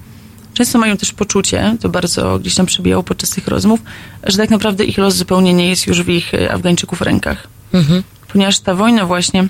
często 0.54 0.78
mają 0.78 0.96
też 0.96 1.12
poczucie, 1.12 1.76
to 1.80 1.88
bardzo 1.88 2.38
gdzieś 2.38 2.54
tam 2.54 2.66
przebijało 2.66 3.02
podczas 3.02 3.30
tych 3.30 3.48
rozmów, 3.48 3.80
że 4.24 4.38
tak 4.38 4.50
naprawdę 4.50 4.84
ich 4.84 4.98
los 4.98 5.14
zupełnie 5.14 5.54
nie 5.54 5.68
jest 5.68 5.86
już 5.86 6.02
w 6.02 6.08
ich 6.08 6.34
e, 6.34 6.52
Afgańczyków 6.52 7.00
rękach. 7.00 7.46
Mhm. 7.72 8.02
Ponieważ 8.32 8.60
ta 8.60 8.74
wojna 8.74 9.06
właśnie, 9.06 9.48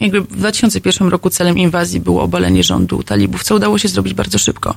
jakby 0.00 0.20
w 0.20 0.36
2001 0.36 1.08
roku 1.08 1.30
celem 1.30 1.58
inwazji 1.58 2.00
było 2.00 2.22
obalenie 2.22 2.62
rządu 2.62 3.02
talibów, 3.02 3.44
co 3.44 3.54
udało 3.54 3.78
się 3.78 3.88
zrobić 3.88 4.14
bardzo 4.14 4.38
szybko. 4.38 4.74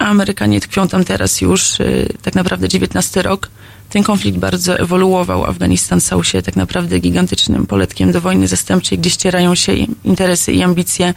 Amerykanie 0.00 0.60
tkwią 0.60 0.88
tam 0.88 1.04
teraz 1.04 1.40
już 1.40 1.80
y, 1.80 2.08
tak 2.22 2.34
naprawdę 2.34 2.68
19 2.68 3.22
rok. 3.22 3.50
Ten 3.90 4.02
konflikt 4.02 4.38
bardzo 4.38 4.78
ewoluował. 4.78 5.44
Afganistan 5.44 6.00
stał 6.00 6.24
się 6.24 6.42
tak 6.42 6.56
naprawdę 6.56 6.98
gigantycznym 6.98 7.66
poletkiem 7.66 8.12
do 8.12 8.20
wojny 8.20 8.48
zastępczej, 8.48 8.98
gdzie 8.98 9.10
ścierają 9.10 9.54
się 9.54 9.72
interesy 10.04 10.52
i 10.52 10.62
ambicje 10.62 11.14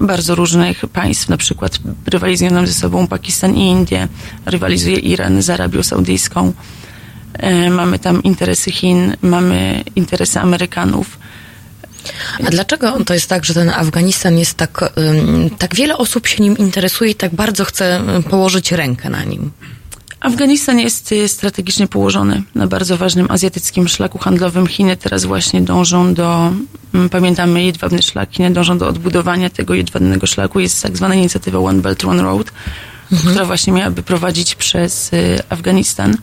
bardzo 0.00 0.34
różnych 0.34 0.86
państw, 0.86 1.28
na 1.28 1.36
przykład 1.36 1.78
rywalizują 2.06 2.50
nam 2.50 2.66
ze 2.66 2.72
sobą 2.72 3.06
Pakistan 3.06 3.56
i 3.56 3.70
Indie, 3.70 4.08
rywalizuje 4.46 4.96
Iran 4.96 5.42
z 5.42 5.50
Arabią 5.50 5.82
Saudyjską. 5.82 6.52
E, 7.32 7.70
Mamy 7.70 7.98
tam 7.98 8.22
interesy 8.22 8.70
Chin, 8.70 9.16
mamy 9.22 9.84
interesy 9.96 10.40
Amerykanów. 10.40 11.18
A 12.46 12.50
dlaczego 12.50 13.04
to 13.04 13.14
jest 13.14 13.28
tak, 13.28 13.44
że 13.44 13.54
ten 13.54 13.70
Afganistan 13.70 14.38
jest 14.38 14.54
tak, 14.54 14.92
tak 15.58 15.74
wiele 15.74 15.98
osób 15.98 16.26
się 16.26 16.42
nim 16.42 16.58
interesuje 16.58 17.10
i 17.10 17.14
tak 17.14 17.34
bardzo 17.34 17.64
chce 17.64 18.00
położyć 18.30 18.72
rękę 18.72 19.10
na 19.10 19.24
nim? 19.24 19.50
Afganistan 20.20 20.78
jest 20.78 21.14
strategicznie 21.26 21.86
położony 21.88 22.42
na 22.54 22.66
bardzo 22.66 22.96
ważnym 22.96 23.26
azjatyckim 23.30 23.88
szlaku 23.88 24.18
handlowym. 24.18 24.66
Chiny 24.66 24.96
teraz 24.96 25.24
właśnie 25.24 25.60
dążą 25.60 26.14
do, 26.14 26.52
mm, 26.94 27.08
pamiętamy 27.08 27.64
jedwabny 27.64 28.02
szlak, 28.02 28.30
Chiny 28.32 28.50
dążą 28.50 28.78
do 28.78 28.88
odbudowania 28.88 29.50
tego 29.50 29.74
jedwabnego 29.74 30.26
szlaku. 30.26 30.60
Jest 30.60 30.82
tak 30.82 30.96
zwana 30.96 31.14
inicjatywa 31.14 31.58
One 31.58 31.80
Belt, 31.80 32.04
One 32.04 32.22
Road, 32.22 32.52
która 33.30 33.44
właśnie 33.44 33.72
miałaby 33.72 34.02
prowadzić 34.02 34.54
przez 34.54 35.12
y, 35.12 35.42
Afganistan. 35.48 36.16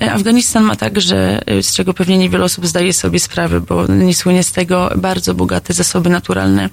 E, 0.00 0.12
Afganistan 0.12 0.64
ma 0.64 0.76
także, 0.76 1.40
y, 1.50 1.62
z 1.62 1.74
czego 1.74 1.94
pewnie 1.94 2.18
niewiele 2.18 2.44
osób 2.44 2.66
zdaje 2.66 2.92
sobie 2.92 3.20
sprawę, 3.20 3.60
bo 3.60 3.86
nie 3.86 4.14
słynie 4.14 4.42
z 4.42 4.52
tego 4.52 4.90
bardzo 4.96 5.34
bogate 5.34 5.74
zasoby 5.74 6.10
naturalne 6.10 6.70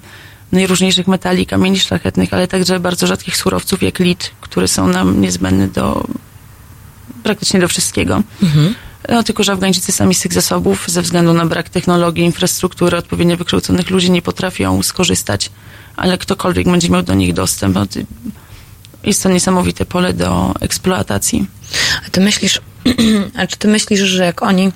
najróżniejszych 0.52 1.08
metali, 1.08 1.46
kamieni 1.46 1.80
szlachetnych, 1.80 2.34
ale 2.34 2.48
także 2.48 2.80
bardzo 2.80 3.08
rzadkich 3.08 3.38
surowców 3.38 3.84
jak 3.84 4.00
lit, 4.00 4.32
które 4.42 4.68
są 4.68 4.88
nam 4.88 5.22
niezbędne 5.22 5.68
do 5.68 6.08
praktycznie 7.24 7.60
do 7.60 7.68
wszystkiego. 7.68 8.24
No 9.10 9.24
tylko, 9.24 9.44
że 9.44 9.52
Afgańczycy 9.52 9.92
sami 9.92 10.16
z 10.16 10.20
tych 10.20 10.34
zasobów, 10.34 10.86
ze 10.88 11.02
względu 11.02 11.34
na 11.34 11.46
brak 11.46 11.70
technologii, 11.70 12.24
infrastruktury, 12.24 12.98
odpowiednio 12.98 13.38
wykształconych 13.38 13.90
ludzi 13.90 14.12
nie 14.12 14.22
potrafią 14.22 14.84
skorzystać, 14.84 15.52
ale 15.96 16.18
ktokolwiek 16.18 16.70
będzie 16.70 16.90
miał 16.90 17.04
do 17.04 17.14
nich 17.14 17.34
dostęp. 17.34 17.76
No, 17.76 17.86
jest 19.04 19.24
to 19.24 19.30
niesamowite 19.30 19.86
pole 19.86 20.14
do 20.14 20.54
eksploatacji. 20.60 21.48
A 22.08 22.10
ty 22.10 22.22
myślisz, 22.22 22.62
a 23.38 23.48
czy 23.48 23.58
ty 23.58 23.68
myślisz, 23.68 24.00
że 24.00 24.26
jak 24.26 24.44
oni 24.44 24.72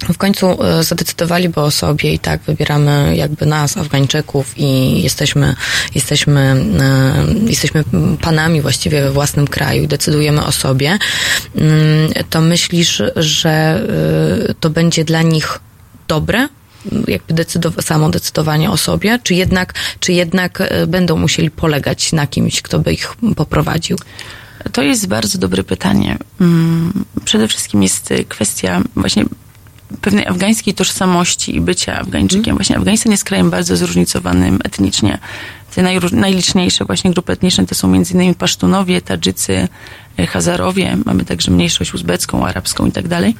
w 0.00 0.18
końcu 0.18 0.64
e, 0.64 0.84
zadecydowaliby 0.84 1.60
o 1.60 1.70
sobie 1.70 2.12
i 2.12 2.18
tak 2.18 2.40
wybieramy 2.42 3.16
jakby 3.16 3.46
nas, 3.46 3.76
Afgańczyków 3.76 4.54
i 4.56 5.02
jesteśmy, 5.02 5.54
jesteśmy, 5.94 6.40
e, 6.80 7.50
jesteśmy 7.50 7.84
panami 8.22 8.60
właściwie 8.60 9.02
we 9.02 9.12
własnym 9.12 9.46
kraju 9.46 9.82
i 9.82 9.88
decydujemy 9.88 10.44
o 10.44 10.52
sobie, 10.52 10.98
mm, 11.56 12.12
to 12.30 12.40
myślisz, 12.40 13.02
że 13.16 13.50
e, 13.50 14.54
to 14.54 14.70
będzie 14.70 15.04
dla 15.04 15.22
nich 15.22 15.58
dobre? 16.08 16.48
jakby 17.08 17.34
decydowa- 17.34 17.82
samo 17.82 18.10
decydowanie 18.10 18.70
o 18.70 18.76
sobie, 18.76 19.18
czy 19.22 19.34
jednak, 19.34 19.74
czy 20.00 20.12
jednak 20.12 20.72
będą 20.86 21.16
musieli 21.16 21.50
polegać 21.50 22.12
na 22.12 22.26
kimś, 22.26 22.62
kto 22.62 22.78
by 22.78 22.92
ich 22.92 23.14
poprowadził? 23.36 23.96
To 24.72 24.82
jest 24.82 25.08
bardzo 25.08 25.38
dobre 25.38 25.64
pytanie. 25.64 26.18
Mm, 26.40 27.04
Przede 27.24 27.48
wszystkim 27.48 27.82
jest 27.82 28.14
kwestia 28.28 28.82
właśnie 28.96 29.24
pewnej 30.00 30.26
afgańskiej 30.26 30.74
tożsamości 30.74 31.56
i 31.56 31.60
bycia 31.60 32.00
Afgańczykiem. 32.00 32.56
Właśnie 32.56 32.76
Afganistan 32.76 33.12
jest 33.12 33.24
krajem 33.24 33.50
bardzo 33.50 33.76
zróżnicowanym 33.76 34.58
etnicznie. 34.64 35.18
te 35.74 35.82
najliczniejsze 36.12 36.84
właśnie 36.84 37.10
grupy 37.10 37.32
etniczne 37.32 37.66
to 37.66 37.74
są 37.74 37.88
między 37.88 38.14
innymi 38.14 38.34
Pasztunowie, 38.34 39.02
Tadżycy, 39.02 39.68
e, 40.18 40.26
Hazarowie, 40.26 40.96
mamy 41.04 41.24
także 41.24 41.50
mniejszość 41.50 41.94
uzbecką, 41.94 42.46
arabską 42.46 42.86
i 42.86 42.92
tak 42.92 43.08
dalej. 43.08 43.34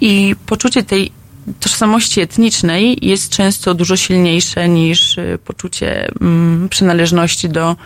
I 0.00 0.36
poczucie 0.46 0.82
tej 0.82 1.12
tożsamości 1.60 2.20
etnicznej 2.20 2.98
jest 3.02 3.30
często 3.30 3.74
dużo 3.74 3.96
silniejsze 3.96 4.68
niż 4.68 5.18
y, 5.18 5.38
poczucie 5.44 6.08
mm, 6.20 6.68
przynależności 6.68 7.48
do 7.48 7.76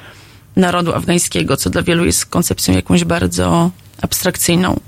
narodu 0.60 0.94
afgańskiego, 0.94 1.56
co 1.56 1.70
dla 1.70 1.82
wielu 1.82 2.04
jest 2.04 2.26
koncepcją 2.26 2.74
jakąś 2.74 3.04
bardzo 3.04 3.70
abstrakcyjną. 4.02 4.80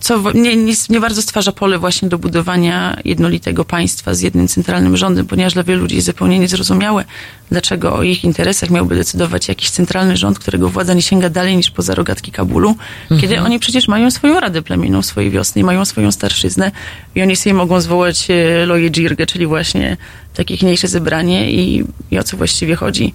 Co 0.00 0.32
nie, 0.32 0.56
nie, 0.56 0.72
nie 0.88 1.00
bardzo 1.00 1.22
stwarza 1.22 1.52
pole 1.52 1.78
właśnie 1.78 2.08
do 2.08 2.18
budowania 2.18 2.96
jednolitego 3.04 3.64
państwa 3.64 4.14
z 4.14 4.20
jednym 4.20 4.48
centralnym 4.48 4.96
rządem, 4.96 5.26
ponieważ 5.26 5.54
dla 5.54 5.62
wielu 5.62 5.82
ludzi 5.82 5.94
jest 5.94 6.06
zupełnie 6.06 6.38
niezrozumiałe, 6.38 7.04
dlaczego 7.50 7.94
o 7.94 8.02
ich 8.02 8.24
interesach 8.24 8.70
miałby 8.70 8.96
decydować 8.96 9.48
jakiś 9.48 9.70
centralny 9.70 10.16
rząd, 10.16 10.38
którego 10.38 10.68
władza 10.68 10.94
nie 10.94 11.02
sięga 11.02 11.30
dalej 11.30 11.56
niż 11.56 11.70
poza 11.70 11.94
rogatki 11.94 12.32
Kabulu, 12.32 12.76
kiedy 13.20 13.40
oni 13.40 13.58
przecież 13.58 13.88
mają 13.88 14.10
swoją 14.10 14.40
radę 14.40 14.62
plemienną 14.62 15.02
w 15.02 15.06
swojej 15.06 15.30
wiosny 15.30 15.64
mają 15.64 15.84
swoją 15.84 16.12
starszyznę 16.12 16.70
i 17.14 17.22
oni 17.22 17.36
sobie 17.36 17.54
mogą 17.54 17.80
zwołać 17.80 18.28
e, 18.30 18.66
loje 18.66 18.90
dżirgę, 18.90 19.26
czyli 19.26 19.46
właśnie 19.46 19.96
takie 20.34 20.56
mniejsze 20.62 20.88
zebranie 20.88 21.52
i, 21.52 21.84
i 22.10 22.18
o 22.18 22.22
co 22.22 22.36
właściwie 22.36 22.76
chodzi 22.76 23.14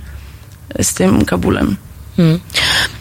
z 0.81 0.93
tym 0.93 1.25
Kabulem. 1.25 1.75
Hmm. 2.17 2.39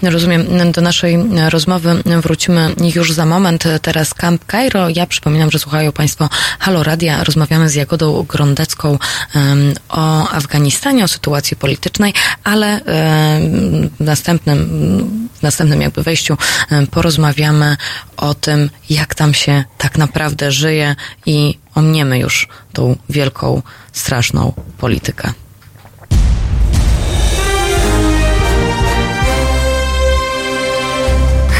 Rozumiem. 0.03 0.73
Do 0.73 0.81
naszej 0.81 1.19
rozmowy 1.49 2.03
wrócimy 2.21 2.75
już 2.95 3.13
za 3.13 3.27
moment. 3.27 3.65
Teraz 3.83 4.15
Camp 4.15 4.45
Cairo. 4.45 4.89
Ja 4.89 5.07
przypominam, 5.07 5.51
że 5.51 5.59
słuchają 5.59 5.93
Państwo 5.93 6.29
Halo 6.59 6.83
Radia. 6.83 7.25
Rozmawiamy 7.25 7.69
z 7.69 7.75
Jagodą 7.75 8.23
Grondecką 8.23 8.99
em, 9.35 9.75
o 9.89 10.29
Afganistanie, 10.29 11.05
o 11.05 11.09
sytuacji 11.09 11.57
politycznej, 11.57 12.15
ale 12.45 12.67
em, 12.67 12.83
w 13.89 14.01
następnym, 14.01 14.59
w 15.35 15.43
następnym 15.43 15.81
jakby 15.81 16.03
wejściu 16.03 16.37
em, 16.71 16.87
porozmawiamy 16.87 17.77
o 18.17 18.35
tym, 18.35 18.71
jak 18.91 19.15
tam 19.15 19.35
się 19.35 19.65
tak 19.79 19.99
naprawdę 19.99 20.53
żyje 20.53 20.97
i 21.27 21.59
omniemy 21.75 22.19
już 22.19 22.49
tą 22.73 22.97
wielką, 23.09 23.63
straszną 23.93 24.53
politykę. 24.79 25.44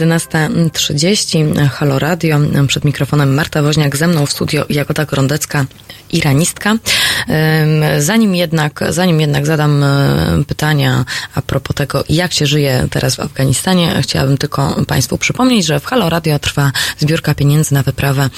11.30, 0.00 1.68
Halo 1.68 1.98
Radio, 1.98 2.38
przed 2.66 2.84
mikrofonem 2.84 3.34
Marta 3.34 3.62
Woźniak, 3.62 3.96
ze 3.96 4.06
mną 4.06 4.26
w 4.26 4.32
studio 4.32 4.64
Jagoda 4.68 5.04
Grondecka, 5.04 5.64
iranistka. 6.10 6.76
Zanim 7.98 8.34
jednak, 8.34 8.80
zanim 8.88 9.20
jednak 9.20 9.46
zadam 9.46 9.84
e, 9.84 10.44
pytania 10.46 11.04
a 11.34 11.42
propos 11.42 11.76
tego, 11.76 12.04
jak 12.08 12.32
się 12.32 12.46
żyje 12.46 12.86
teraz 12.90 13.16
w 13.16 13.20
Afganistanie, 13.20 14.02
chciałabym 14.02 14.38
tylko 14.38 14.84
Państwu 14.86 15.18
przypomnieć, 15.18 15.66
że 15.66 15.80
w 15.80 15.86
Halo 15.86 16.10
Radio 16.10 16.38
trwa 16.38 16.72
zbiórka 16.98 17.34
pieniędzy 17.34 17.74
na 17.74 17.82
wyprawę 17.82 18.30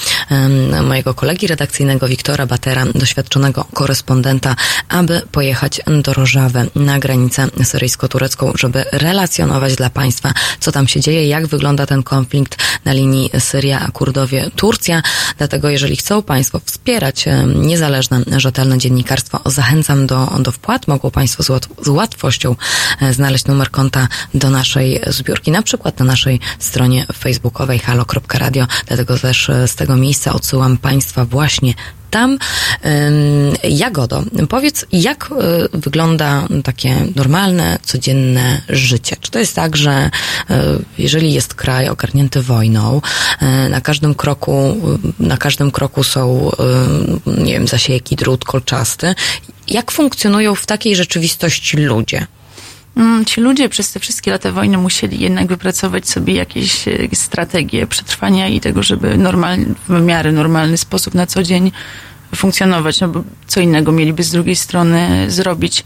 mojego 0.83 1.13
kolegi 1.13 1.47
redakcyjnego 1.47 2.07
Wiktora 2.07 2.45
Batera, 2.45 2.85
doświadczonego 2.95 3.65
korespondenta, 3.73 4.55
aby 4.89 5.21
pojechać 5.31 5.81
do 6.01 6.13
Rożawy 6.13 6.67
na 6.75 6.99
granicę 6.99 7.47
syryjsko-turecką, 7.63 8.51
żeby 8.55 8.85
relacjonować 8.91 9.75
dla 9.75 9.89
Państwa, 9.89 10.33
co 10.59 10.71
tam 10.71 10.87
się 10.87 10.99
dzieje, 10.99 11.27
jak 11.27 11.47
wygląda 11.47 11.85
ten 11.85 12.03
konflikt 12.03 12.57
na 12.85 12.93
linii 12.93 13.29
Syria, 13.39 13.87
Kurdowie, 13.93 14.49
Turcja. 14.55 15.01
Dlatego 15.37 15.69
jeżeli 15.69 15.95
chcą 15.95 16.21
Państwo 16.21 16.61
wspierać 16.65 17.25
niezależne, 17.55 18.21
rzetelne 18.37 18.72
dziennikarstwo, 18.77 19.39
zachęcam 19.45 20.07
do, 20.07 20.25
do 20.39 20.51
wpłat. 20.51 20.87
Mogą 20.87 21.11
Państwo 21.11 21.43
z, 21.43 21.49
łat, 21.49 21.67
z 21.81 21.87
łatwością 21.87 22.55
e, 23.01 23.13
znaleźć 23.13 23.45
numer 23.45 23.71
konta 23.71 24.07
do 24.33 24.49
naszej 24.49 25.01
zbiórki, 25.07 25.51
na 25.51 25.61
przykład 25.61 25.99
na 25.99 26.05
naszej 26.05 26.39
stronie 26.59 27.05
facebookowej 27.13 27.79
halo.radio. 27.79 28.67
Dlatego 28.87 29.19
też 29.19 29.49
e, 29.49 29.67
z 29.67 29.75
tego 29.75 29.95
miejsca 29.95 30.33
odsyłam 30.33 30.77
Państwa 30.77 31.25
właśnie 31.25 31.73
tam. 32.13 32.37
Jagodo, 33.63 34.23
powiedz, 34.49 34.85
jak 34.91 35.29
y, 35.73 35.77
wygląda 35.77 36.47
takie 36.63 36.95
normalne, 37.15 37.79
codzienne 37.83 38.61
życie? 38.69 39.15
Czy 39.21 39.31
to 39.31 39.39
jest 39.39 39.55
tak, 39.55 39.77
że 39.77 40.09
y, 40.49 40.53
jeżeli 40.97 41.33
jest 41.33 41.53
kraj 41.53 41.89
ogarnięty 41.89 42.41
wojną, 42.41 43.01
y, 43.41 43.69
na 43.69 43.81
każdym 43.81 44.15
kroku, 44.15 44.77
na 45.19 45.37
każdym 45.37 45.71
kroku 45.71 46.03
są, 46.03 46.51
nie 47.25 47.53
wiem, 47.53 47.67
zasieki, 47.67 48.15
drut 48.15 48.45
kolczasty. 48.45 49.15
Jak 49.67 49.91
funkcjonują 49.91 50.55
w 50.55 50.65
takiej 50.65 50.95
rzeczywistości 50.95 51.77
ludzie? 51.77 52.27
Mm, 52.95 53.25
Ci 53.25 53.41
ludzie 53.41 53.69
przez 53.69 53.91
te 53.91 53.99
wszystkie 53.99 54.31
lata 54.31 54.51
wojny 54.51 54.77
musieli 54.77 55.19
jednak 55.19 55.47
wypracować 55.47 56.09
sobie 56.09 56.33
jakieś 56.33 56.87
e, 56.87 56.91
strategie 57.13 57.87
przetrwania 57.87 58.47
i 58.47 58.59
tego, 58.59 58.83
żeby 58.83 59.17
normalny, 59.17 59.65
w 59.89 60.01
miarę 60.01 60.31
normalny 60.31 60.77
sposób 60.77 61.13
na 61.13 61.27
co 61.27 61.43
dzień 61.43 61.71
funkcjonować, 62.35 63.01
no 63.01 63.07
bo 63.07 63.23
co 63.47 63.59
innego 63.59 63.91
mieliby 63.91 64.23
z 64.23 64.31
drugiej 64.31 64.55
strony 64.55 65.25
zrobić. 65.31 65.83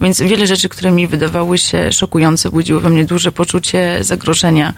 Więc 0.00 0.20
wiele 0.20 0.46
rzeczy, 0.46 0.68
które 0.68 0.90
mi 0.90 1.06
wydawały 1.06 1.58
się 1.58 1.92
szokujące, 1.92 2.50
budziły 2.50 2.80
we 2.80 2.90
mnie 2.90 3.04
duże 3.04 3.32
poczucie 3.32 3.98
zagrożenia 4.00 4.74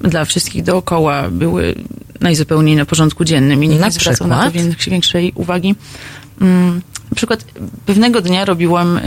dla 0.00 0.24
wszystkich 0.24 0.62
dookoła, 0.62 1.28
były 1.30 1.74
najzupełniej 2.20 2.76
na 2.76 2.84
porządku 2.84 3.24
dziennym 3.24 3.64
i 3.64 3.68
nikt 3.68 3.84
nie 3.84 3.90
zwracał 3.90 4.26
na 4.26 4.44
to 4.44 4.50
większej 4.90 5.32
uwagi. 5.34 5.74
Mm, 6.40 6.82
Na 7.10 7.16
przykład 7.16 7.44
pewnego 7.86 8.20
dnia 8.20 8.44
robiłam 8.44 8.96
e, 8.96 9.00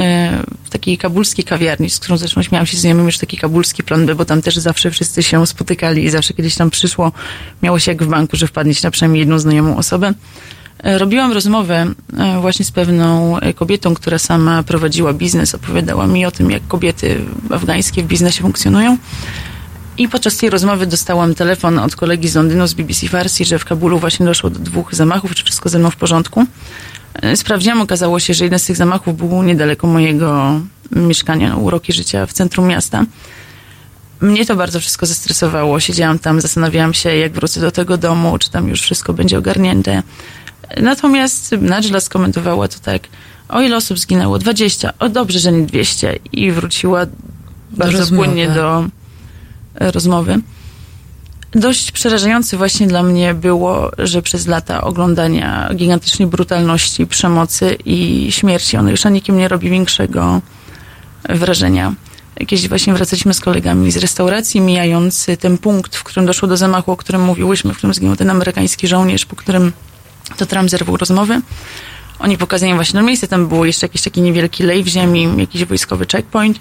w 0.64 0.70
takiej 0.70 0.98
kabulskiej 0.98 1.46
kawiarni, 1.46 1.90
z 1.90 2.00
którą 2.00 2.18
zresztą 2.18 2.44
śmiałam 2.44 2.66
się 2.66 2.78
z 2.78 2.80
znajomymi, 2.80 3.12
że 3.12 3.20
taki 3.20 3.38
kabulski 3.38 3.84
plan 3.84 4.06
B, 4.06 4.16
bo 4.16 4.26
tam 4.26 4.42
też 4.42 4.56
zawsze 4.56 4.92
wszyscy 4.92 5.24
się 5.24 5.48
spotykali 5.48 6.04
i 6.04 6.10
zawsze 6.10 6.34
kiedyś 6.34 6.56
tam 6.56 6.70
przyszło, 6.70 7.12
miało 7.62 7.80
się 7.80 7.92
jak 7.92 8.04
w 8.04 8.08
banku, 8.08 8.38
że 8.38 8.48
wpadnieć 8.48 8.84
na 8.84 8.92
przynajmniej 8.92 9.20
jedną 9.20 9.40
znajomą 9.40 9.78
osobę. 9.78 10.14
E, 10.84 10.98
Robiłam 10.98 11.32
rozmowę 11.32 11.88
e, 12.18 12.42
właśnie 12.42 12.66
z 12.66 12.72
pewną 12.72 13.38
kobietą, 13.56 13.94
która 13.94 14.20
sama 14.20 14.64
prowadziła 14.64 15.14
biznes, 15.14 15.56
opowiadała 15.56 16.08
mi 16.08 16.26
o 16.26 16.32
tym, 16.32 16.52
jak 16.52 16.68
kobiety 16.68 17.22
afgańskie 17.50 18.04
w 18.04 18.08
biznesie 18.08 18.42
funkcjonują. 18.42 18.98
I 19.98 20.10
podczas 20.10 20.38
tej 20.38 20.50
rozmowy 20.50 20.88
dostałam 20.88 21.36
telefon 21.36 21.80
od 21.80 21.96
kolegi 21.96 22.28
z 22.28 22.36
Londynu, 22.36 22.68
z 22.68 22.74
BBC 22.74 23.08
Farsi, 23.08 23.46
że 23.46 23.60
w 23.60 23.66
Kabulu 23.66 24.00
właśnie 24.00 24.26
doszło 24.26 24.50
do 24.50 24.60
dwóch 24.60 24.96
zamachów, 24.96 25.36
czy 25.36 25.44
wszystko 25.44 25.70
ze 25.70 25.80
mną 25.80 25.90
w 25.90 25.96
porządku. 25.96 26.46
E, 27.22 27.36
Sprawdziłam, 27.38 27.82
okazało 27.82 28.20
się, 28.20 28.34
że 28.34 28.44
jeden 28.44 28.60
z 28.60 28.66
tych 28.66 28.78
zamachów 28.78 29.18
był 29.18 29.44
niedaleko 29.44 29.88
mojego 29.88 30.60
mieszkania, 30.92 31.56
uroki 31.56 31.94
życia 31.94 32.26
w 32.26 32.34
centrum 32.34 32.68
miasta. 32.68 33.06
Mnie 34.22 34.46
to 34.46 34.56
bardzo 34.56 34.80
wszystko 34.80 35.06
zestresowało. 35.06 35.80
Siedziałam 35.80 36.20
tam, 36.20 36.42
zastanawiałam 36.42 36.94
się, 36.94 37.16
jak 37.16 37.32
wrócę 37.32 37.62
do 37.62 37.72
tego 37.72 37.98
domu, 37.98 38.38
czy 38.38 38.52
tam 38.52 38.68
już 38.68 38.82
wszystko 38.82 39.14
będzie 39.14 39.38
ogarnięte. 39.38 40.04
Natomiast 40.82 41.52
Nadżla 41.62 42.00
skomentowała 42.00 42.68
to 42.68 42.80
tak, 42.80 43.02
o 43.50 43.62
ile 43.62 43.78
osób 43.78 44.00
zginęło? 44.00 44.40
20. 44.40 44.94
O 45.00 45.10
dobrze, 45.10 45.40
że 45.40 45.52
nie 45.52 45.66
200. 45.66 46.20
I 46.32 46.52
wróciła 46.52 47.06
bardzo 47.72 47.98
rozmowy. 47.98 48.26
płynnie 48.26 48.50
do 48.50 48.86
rozmowy. 49.80 50.40
Dość 51.56 51.92
przerażające 51.92 52.58
właśnie 52.58 52.88
dla 52.88 53.04
mnie 53.04 53.34
było, 53.34 53.92
że 53.98 54.22
przez 54.22 54.48
lata 54.48 54.82
oglądania 54.82 55.70
gigantycznej 55.76 56.28
brutalności, 56.28 57.08
przemocy 57.08 57.78
i 57.86 58.28
śmierci, 58.32 58.78
ona 58.78 58.92
już 58.92 59.04
na 59.04 59.10
nikim 59.10 59.38
nie 59.38 59.48
robi 59.48 59.70
większego 59.70 60.42
wrażenia. 61.30 61.94
Jakieś 62.40 62.70
właśnie 62.70 62.94
wracaliśmy 62.94 63.34
z 63.34 63.40
kolegami 63.40 63.92
z 63.92 63.98
restauracji, 63.98 64.62
mijając 64.62 65.28
ten 65.40 65.58
punkt, 65.58 65.96
w 65.96 66.04
którym 66.04 66.26
doszło 66.26 66.48
do 66.48 66.58
zamachu, 66.58 66.92
o 66.92 66.98
którym 66.98 67.22
mówiłyśmy, 67.22 67.74
w 67.74 67.78
którym 67.78 67.94
zginął 67.94 68.16
ten 68.16 68.30
amerykański 68.30 68.88
żołnierz, 68.88 69.26
po 69.26 69.36
którym 69.36 69.72
to 70.38 70.46
Trump 70.46 70.70
zerwał 70.70 70.98
rozmowy. 70.98 71.42
Oni 72.20 72.38
pokazali 72.38 72.74
właśnie 72.74 73.00
na 73.00 73.06
miejsce, 73.06 73.28
tam 73.28 73.48
było 73.48 73.66
jeszcze 73.66 73.86
jakiś 73.86 74.02
taki 74.02 74.22
niewielki 74.22 74.64
lej 74.64 74.84
w 74.84 74.88
ziemi, 74.88 75.30
jakiś 75.38 75.66
wojskowy 75.66 76.06
checkpoint. 76.06 76.60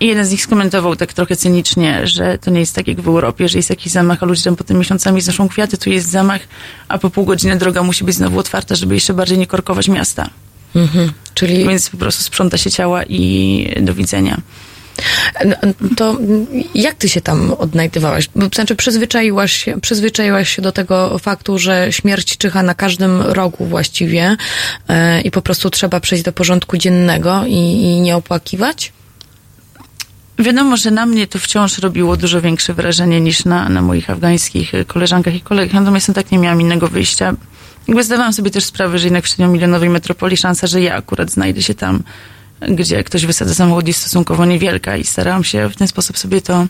I 0.00 0.06
jeden 0.06 0.26
z 0.26 0.30
nich 0.30 0.42
skomentował 0.42 0.96
tak 0.96 1.12
trochę 1.12 1.36
cynicznie, 1.36 2.06
że 2.06 2.38
to 2.38 2.50
nie 2.50 2.60
jest 2.60 2.74
tak 2.74 2.88
jak 2.88 3.00
w 3.00 3.08
Europie, 3.08 3.48
że 3.48 3.58
jest 3.58 3.70
jakiś 3.70 3.92
zamach, 3.92 4.22
a 4.22 4.26
ludzie 4.26 4.42
tam 4.42 4.56
potem 4.56 4.78
miesiącami 4.78 5.20
znoszą 5.20 5.48
kwiaty, 5.48 5.78
tu 5.78 5.90
jest 5.90 6.10
zamach, 6.10 6.40
a 6.88 6.98
po 6.98 7.10
pół 7.10 7.24
godziny 7.24 7.56
droga 7.56 7.82
musi 7.82 8.04
być 8.04 8.14
znowu 8.14 8.38
otwarta, 8.38 8.74
żeby 8.74 8.94
jeszcze 8.94 9.14
bardziej 9.14 9.38
nie 9.38 9.46
korkować 9.46 9.88
miasta. 9.88 10.30
Mhm. 10.74 11.12
Czyli 11.34 11.68
Więc 11.68 11.90
po 11.90 11.96
prostu 11.96 12.22
sprząta 12.22 12.58
się 12.58 12.70
ciała 12.70 13.02
i 13.04 13.80
do 13.80 13.94
widzenia. 13.94 14.40
No, 15.44 15.56
To 15.96 16.18
jak 16.74 16.94
ty 16.94 17.08
się 17.08 17.20
tam 17.20 17.52
odnajdywałaś? 17.52 18.28
Znaczy 18.54 18.76
przyzwyczaiłaś 18.76 19.52
się, 19.52 19.80
przyzwyczaiłaś 19.80 20.56
się 20.56 20.62
do 20.62 20.72
tego 20.72 21.18
faktu, 21.18 21.58
że 21.58 21.92
śmierć 21.92 22.36
czyha 22.36 22.62
na 22.62 22.74
każdym 22.74 23.20
rogu 23.20 23.64
właściwie 23.64 24.36
e, 24.88 25.20
i 25.20 25.30
po 25.30 25.42
prostu 25.42 25.70
trzeba 25.70 26.00
przejść 26.00 26.24
do 26.24 26.32
porządku 26.32 26.76
dziennego 26.76 27.42
i, 27.46 27.82
i 27.82 28.00
nie 28.00 28.16
opłakiwać? 28.16 28.92
Wiadomo, 30.38 30.76
że 30.76 30.90
na 30.90 31.06
mnie 31.06 31.26
to 31.26 31.38
wciąż 31.38 31.78
robiło 31.78 32.16
dużo 32.16 32.40
większe 32.40 32.74
wrażenie 32.74 33.20
niż 33.20 33.44
na, 33.44 33.68
na 33.68 33.82
moich 33.82 34.10
afgańskich 34.10 34.72
koleżankach 34.86 35.34
i 35.34 35.40
kolegach. 35.40 35.80
Natomiast 35.80 36.08
ja 36.08 36.14
tak 36.14 36.30
nie 36.30 36.38
miałam 36.38 36.60
innego 36.60 36.88
wyjścia. 36.88 37.34
Jakby 37.88 38.04
zdawałam 38.04 38.32
sobie 38.32 38.50
też 38.50 38.64
sprawę, 38.64 38.98
że 38.98 39.06
jednak 39.06 39.24
w 39.24 39.28
średniomilionowej 39.28 39.88
metropolii 39.88 40.36
szansa, 40.36 40.66
że 40.66 40.80
ja 40.80 40.94
akurat 40.94 41.30
znajdę 41.30 41.62
się 41.62 41.74
tam, 41.74 42.02
gdzie 42.68 43.04
ktoś 43.04 43.26
wysadza 43.26 43.54
samochód 43.54 43.88
jest 43.88 44.00
stosunkowo 44.00 44.46
niewielka 44.46 44.96
i 44.96 45.04
starałam 45.04 45.44
się 45.44 45.68
w 45.68 45.76
ten 45.76 45.88
sposób 45.88 46.18
sobie 46.18 46.40
to 46.40 46.66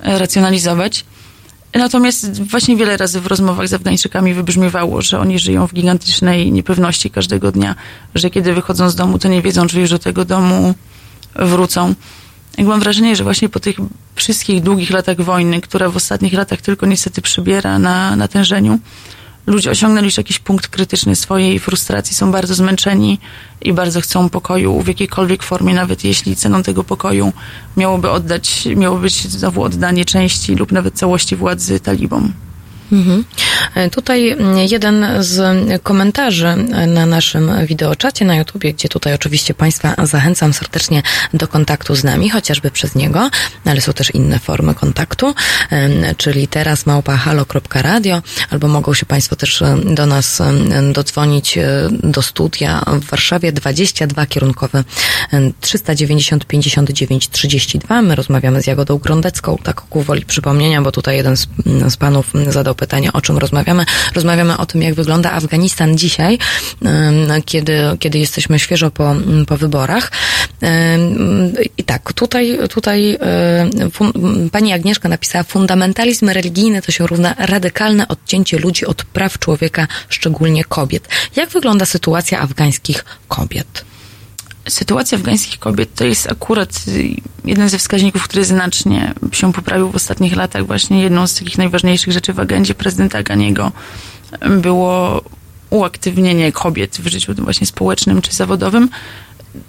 e, 0.00 0.18
racjonalizować. 0.18 1.04
Natomiast 1.74 2.42
właśnie 2.42 2.76
wiele 2.76 2.96
razy 2.96 3.20
w 3.20 3.26
rozmowach 3.26 3.68
z 3.68 3.74
Afgańczykami 3.74 4.34
wybrzmiewało, 4.34 5.02
że 5.02 5.18
oni 5.18 5.38
żyją 5.38 5.66
w 5.66 5.74
gigantycznej 5.74 6.52
niepewności 6.52 7.10
każdego 7.10 7.52
dnia, 7.52 7.74
że 8.14 8.30
kiedy 8.30 8.54
wychodzą 8.54 8.90
z 8.90 8.94
domu, 8.94 9.18
to 9.18 9.28
nie 9.28 9.42
wiedzą, 9.42 9.66
czy 9.66 9.80
już 9.80 9.90
do 9.90 9.98
tego 9.98 10.24
domu 10.24 10.74
wrócą. 11.34 11.94
Jak 12.58 12.66
mam 12.66 12.80
wrażenie, 12.80 13.16
że 13.16 13.24
właśnie 13.24 13.48
po 13.48 13.60
tych 13.60 13.76
wszystkich 14.14 14.62
długich 14.62 14.90
latach 14.90 15.20
wojny, 15.20 15.60
która 15.60 15.88
w 15.88 15.96
ostatnich 15.96 16.32
latach 16.32 16.60
tylko 16.60 16.86
niestety 16.86 17.22
przybiera 17.22 17.78
na 17.78 18.16
natężeniu, 18.16 18.78
ludzie 19.46 19.70
osiągnęli 19.70 20.04
już 20.04 20.16
jakiś 20.16 20.38
punkt 20.38 20.68
krytyczny 20.68 21.16
swojej 21.16 21.58
frustracji, 21.58 22.16
są 22.16 22.32
bardzo 22.32 22.54
zmęczeni 22.54 23.18
i 23.62 23.72
bardzo 23.72 24.00
chcą 24.00 24.28
pokoju 24.28 24.80
w 24.80 24.88
jakiejkolwiek 24.88 25.42
formie, 25.42 25.74
nawet 25.74 26.04
jeśli 26.04 26.36
ceną 26.36 26.62
tego 26.62 26.84
pokoju 26.84 27.32
miałoby 27.76 28.10
oddać, 28.10 28.68
miało 28.76 28.98
być 28.98 29.28
znowu 29.28 29.62
oddanie 29.62 30.04
części 30.04 30.54
lub 30.54 30.72
nawet 30.72 30.94
całości 30.94 31.36
władzy 31.36 31.80
talibom. 31.80 32.32
Mhm. 32.92 33.24
E, 33.74 33.90
Tutaj 33.90 34.30
mm, 34.30 34.58
jeden 34.58 35.06
z 35.18 35.82
komentarzy 35.82 36.56
na 36.86 37.06
naszym 37.06 37.66
wideoczacie 37.66 38.24
na 38.24 38.36
YouTubie, 38.36 38.72
gdzie 38.72 38.88
tutaj 38.88 39.14
oczywiście 39.14 39.54
Państwa 39.54 39.94
zachęcam 40.06 40.52
serdecznie 40.52 41.02
do 41.34 41.48
kontaktu 41.48 41.94
z 41.94 42.04
nami, 42.04 42.30
chociażby 42.30 42.70
przez 42.70 42.94
niego, 42.94 43.30
ale 43.64 43.80
są 43.80 43.92
też 43.92 44.14
inne 44.14 44.38
formy 44.38 44.74
kontaktu, 44.74 45.34
czyli 46.16 46.48
teraz 46.48 46.86
małpa 46.86 47.16
halo.radio, 47.16 48.22
albo 48.50 48.68
mogą 48.68 48.94
się 48.94 49.06
Państwo 49.06 49.36
też 49.36 49.62
e, 49.62 49.76
do 49.84 50.06
nas 50.06 50.42
dodzwonić 50.92 51.58
e, 51.58 51.88
do 52.02 52.22
studia 52.22 52.84
w 52.86 53.04
Warszawie 53.04 53.52
22 53.52 54.26
kierunkowy 54.26 54.84
em, 55.30 55.52
390 55.60 56.46
59 56.46 57.28
32. 57.28 58.02
My 58.02 58.14
rozmawiamy 58.14 58.62
z 58.62 58.66
Jagodą 58.66 58.98
Grondecką, 58.98 59.58
tak 59.62 59.80
ku 59.80 60.02
woli 60.02 60.24
przypomnienia, 60.24 60.82
bo 60.82 60.92
tutaj 60.92 61.16
jeden 61.16 61.36
z, 61.36 61.46
z 61.88 61.96
panów 61.96 62.32
zadał 62.48 62.74
pytanie, 62.80 63.12
o 63.12 63.20
czym 63.20 63.38
rozmawiamy. 63.38 63.84
Rozmawiamy 64.14 64.58
o 64.58 64.66
tym, 64.66 64.82
jak 64.82 64.94
wygląda 64.94 65.32
Afganistan 65.32 65.98
dzisiaj, 65.98 66.38
kiedy, 67.44 67.78
kiedy 67.98 68.18
jesteśmy 68.18 68.58
świeżo 68.58 68.90
po, 68.90 69.14
po 69.46 69.56
wyborach. 69.56 70.10
I 71.78 71.84
tak, 71.84 72.12
tutaj, 72.12 72.58
tutaj 72.70 73.18
e, 73.20 73.70
pani 74.52 74.72
Agnieszka 74.72 75.08
napisała, 75.08 75.44
fundamentalizm 75.44 76.28
religijny 76.28 76.82
to 76.82 76.92
się 76.92 77.06
równa 77.06 77.34
radykalne 77.38 78.08
odcięcie 78.08 78.58
ludzi 78.58 78.86
od 78.86 79.04
praw 79.04 79.38
człowieka, 79.38 79.86
szczególnie 80.08 80.64
kobiet. 80.64 81.08
Jak 81.36 81.50
wygląda 81.50 81.86
sytuacja 81.86 82.40
afgańskich 82.40 83.04
kobiet? 83.28 83.84
Sytuacja 84.68 85.18
afgańskich 85.18 85.58
kobiet 85.58 85.94
to 85.94 86.04
jest 86.04 86.32
akurat 86.32 86.84
jeden 87.44 87.68
ze 87.68 87.78
wskaźników, 87.78 88.24
który 88.24 88.44
znacznie 88.44 89.14
się 89.32 89.52
poprawił 89.52 89.90
w 89.90 89.96
ostatnich 89.96 90.36
latach. 90.36 90.66
Właśnie 90.66 91.02
jedną 91.02 91.26
z 91.26 91.34
takich 91.34 91.58
najważniejszych 91.58 92.12
rzeczy 92.12 92.32
w 92.32 92.40
agendzie 92.40 92.74
prezydenta 92.74 93.22
Ganiego 93.22 93.72
było 94.50 95.22
uaktywnienie 95.70 96.52
kobiet 96.52 96.96
w 97.00 97.06
życiu 97.06 97.34
właśnie 97.38 97.66
społecznym 97.66 98.22
czy 98.22 98.32
zawodowym, 98.32 98.88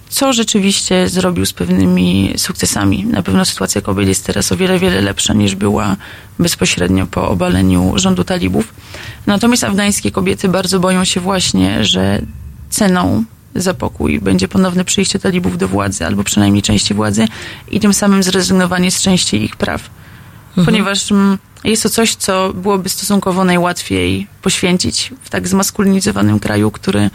co 0.09 0.33
rzeczywiście 0.33 1.09
zrobił 1.09 1.45
z 1.45 1.53
pewnymi 1.53 2.33
sukcesami. 2.37 3.05
Na 3.05 3.23
pewno 3.23 3.45
sytuacja 3.45 3.81
kobiet 3.81 4.07
jest 4.07 4.25
teraz 4.25 4.51
o 4.51 4.57
wiele, 4.57 4.79
wiele 4.79 5.01
lepsza 5.01 5.33
niż 5.33 5.55
była 5.55 5.95
bezpośrednio 6.39 7.07
po 7.07 7.29
obaleniu 7.29 7.93
rządu 7.95 8.23
talibów. 8.23 8.73
Natomiast 9.27 9.63
afgańskie 9.63 10.11
kobiety 10.11 10.49
bardzo 10.49 10.79
boją 10.79 11.05
się 11.05 11.19
właśnie, 11.19 11.85
że 11.85 12.21
ceną 12.69 13.23
za 13.55 13.73
pokój 13.73 14.19
będzie 14.19 14.47
ponowne 14.47 14.85
przyjście 14.85 15.19
talibów 15.19 15.57
do 15.57 15.67
władzy, 15.67 16.05
albo 16.05 16.23
przynajmniej 16.23 16.61
części 16.61 16.93
władzy 16.93 17.27
i 17.71 17.79
tym 17.79 17.93
samym 17.93 18.23
zrezygnowanie 18.23 18.91
z 18.91 19.01
części 19.01 19.43
ich 19.43 19.55
praw. 19.55 19.89
Ponieważ 20.65 21.11
mm, 21.11 21.37
jest 21.63 21.83
to 21.83 21.89
coś, 21.89 22.15
co 22.15 22.53
byłoby 22.53 22.89
stosunkowo 22.89 23.43
najłatwiej 23.43 24.27
poświęcić 24.41 25.13
w 25.21 25.29
tak 25.29 25.47
zmaskulinizowanym 25.47 26.39
kraju, 26.39 26.71
który, 26.71 27.09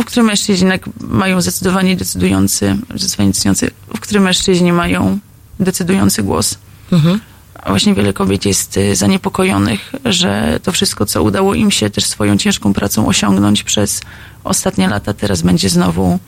w 0.00 0.04
którym 0.04 0.26
mężczyźni 0.26 0.54
jednak 0.54 0.82
mają 1.00 1.40
zdecydowanie 1.40 1.96
decydujący, 1.96 2.76
zdecydowanie 2.94 3.30
decydujący, 3.30 3.70
w 3.96 4.00
którym 4.00 4.22
mężczyźni 4.22 4.72
mają 4.72 5.18
decydujący 5.60 6.22
głos. 6.22 6.58
Mhm. 6.92 7.20
Właśnie 7.68 7.94
wiele 7.94 8.12
kobiet 8.12 8.44
jest 8.46 8.76
y, 8.76 8.96
zaniepokojonych, 8.96 9.92
że 10.04 10.60
to 10.62 10.72
wszystko, 10.72 11.06
co 11.06 11.22
udało 11.22 11.54
im 11.54 11.70
się 11.70 11.90
też 11.90 12.04
swoją 12.04 12.36
ciężką 12.36 12.72
pracą 12.72 13.06
osiągnąć 13.08 13.62
przez 13.62 14.00
ostatnie 14.44 14.88
lata, 14.88 15.14
teraz 15.14 15.42
będzie 15.42 15.68
znowu 15.68 16.18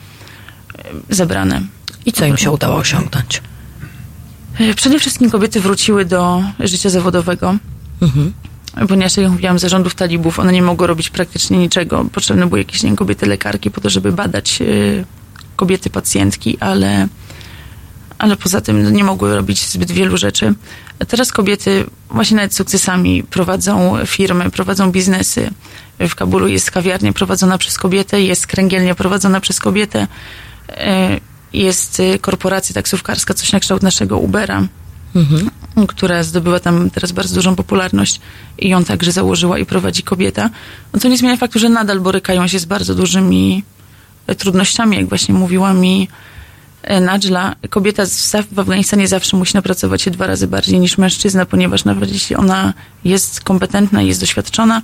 y, 1.10 1.14
zabrane. 1.14 1.60
I 2.06 2.12
co 2.12 2.24
im 2.26 2.36
się 2.36 2.50
udało 2.50 2.76
osiągnąć? 2.76 3.42
Y, 4.60 4.74
Przede 4.74 4.98
wszystkim 4.98 5.30
kobiety 5.30 5.60
wróciły 5.60 6.04
do 6.04 6.42
życia 6.60 6.90
zawodowego, 6.90 7.54
Mhm. 8.00 8.32
ponieważ 8.88 9.16
jak 9.16 9.30
mówiłam, 9.30 9.58
zarządów 9.58 9.94
talibów, 9.94 10.38
one 10.38 10.52
nie 10.52 10.62
mogły 10.62 10.86
robić 10.86 11.10
praktycznie 11.10 11.58
niczego. 11.58 12.04
Potrzebne 12.12 12.46
były 12.46 12.58
jakieś 12.60 12.82
nie, 12.82 12.96
kobiety 12.96 13.26
lekarki 13.26 13.70
po 13.70 13.80
to, 13.80 13.90
żeby 13.90 14.12
badać 14.12 14.58
kobiety 15.56 15.90
pacjentki, 15.90 16.58
ale, 16.58 17.08
ale 18.20 18.36
poza 18.36 18.60
tym 18.60 18.82
no, 18.82 18.90
nie 18.90 19.04
mogły 19.04 19.36
robić 19.36 19.66
zbyt 19.66 19.90
wielu 19.90 20.16
rzeczy. 20.16 20.54
Teraz 21.08 21.32
kobiety 21.32 21.86
właśnie 22.10 22.36
nawet 22.36 22.54
sukcesami 22.54 23.22
prowadzą 23.22 23.96
firmy, 24.06 24.50
prowadzą 24.50 24.92
biznesy. 24.92 25.50
W 25.98 26.14
Kabulu 26.14 26.48
jest 26.48 26.70
kawiarnia 26.70 27.12
prowadzona 27.12 27.58
przez 27.58 27.78
kobietę, 27.78 28.20
jest 28.20 28.46
kręgielnia 28.46 28.94
prowadzona 28.94 29.40
przez 29.40 29.60
kobietę, 29.60 30.06
y, 30.70 30.74
jest 31.52 32.00
y, 32.00 32.18
korporacja 32.18 32.74
taksówkarska, 32.74 33.34
coś 33.34 33.52
na 33.52 33.60
kształt 33.60 33.82
naszego 33.82 34.18
Ubera 34.18 34.68
Mhm. 35.14 35.50
która 35.86 36.22
zdobyła 36.22 36.60
tam 36.60 36.90
teraz 36.90 37.12
bardzo 37.12 37.34
dużą 37.34 37.56
popularność 37.56 38.20
i 38.58 38.68
ją 38.68 38.84
także 38.84 39.12
założyła 39.12 39.58
i 39.58 39.66
prowadzi 39.66 40.02
kobieta, 40.02 40.50
no 40.92 41.00
to 41.00 41.08
nie 41.08 41.18
zmienia 41.18 41.36
faktu, 41.36 41.58
że 41.58 41.68
nadal 41.68 42.00
borykają 42.00 42.48
się 42.48 42.58
z 42.58 42.64
bardzo 42.64 42.94
dużymi 42.94 43.64
e, 44.26 44.34
trudnościami, 44.34 44.96
jak 44.96 45.08
właśnie 45.08 45.34
mówiła 45.34 45.74
mi 45.74 46.08
e, 46.08 46.30
Najla. 47.00 47.54
Kobieta 47.70 48.02
w 48.52 48.58
Afganistanie 48.58 49.08
zawsze 49.08 49.36
musi 49.36 49.54
napracować 49.54 50.02
się 50.02 50.10
dwa 50.10 50.26
razy 50.26 50.46
bardziej 50.46 50.80
niż 50.80 50.98
mężczyzna, 50.98 51.46
ponieważ 51.46 51.84
nawet 51.84 52.12
jeśli 52.12 52.36
ona 52.36 52.74
jest 53.04 53.40
kompetentna, 53.40 54.02
jest 54.02 54.20
doświadczona, 54.20 54.82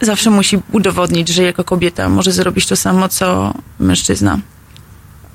zawsze 0.00 0.30
musi 0.30 0.58
udowodnić, 0.72 1.28
że 1.28 1.42
jako 1.42 1.64
kobieta 1.64 2.08
może 2.08 2.32
zrobić 2.32 2.66
to 2.66 2.76
samo, 2.76 3.08
co 3.08 3.54
mężczyzna. 3.78 4.38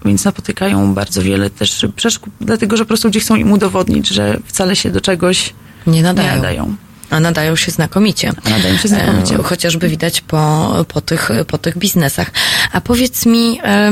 Więc 0.05 0.25
napotykają 0.25 0.93
bardzo 0.93 1.21
wiele 1.21 1.49
też 1.49 1.85
przeszkód, 1.95 2.33
dlatego 2.41 2.77
że 2.77 2.83
po 2.83 2.87
prostu 2.87 3.07
ludzie 3.07 3.19
chcą 3.19 3.35
im 3.35 3.51
udowodnić, 3.51 4.07
że 4.07 4.39
wcale 4.45 4.75
się 4.75 4.89
do 4.91 5.01
czegoś 5.01 5.53
Nie 5.87 5.93
nie 5.93 6.03
nadają. 6.03 6.35
nadają. 6.35 6.75
A 7.09 7.19
nadają 7.19 7.55
się 7.55 7.71
znakomicie. 7.71 8.31
A 8.45 8.49
nadają 8.49 8.77
się 8.77 8.87
znakomicie. 8.87 9.35
E, 9.35 9.43
Chociażby 9.43 9.89
widać 9.89 10.21
po, 10.21 10.73
po, 10.87 11.01
tych, 11.01 11.31
po 11.47 11.57
tych 11.57 11.77
biznesach. 11.77 12.31
A 12.71 12.81
powiedz 12.81 13.25
mi, 13.25 13.59
e, 13.63 13.91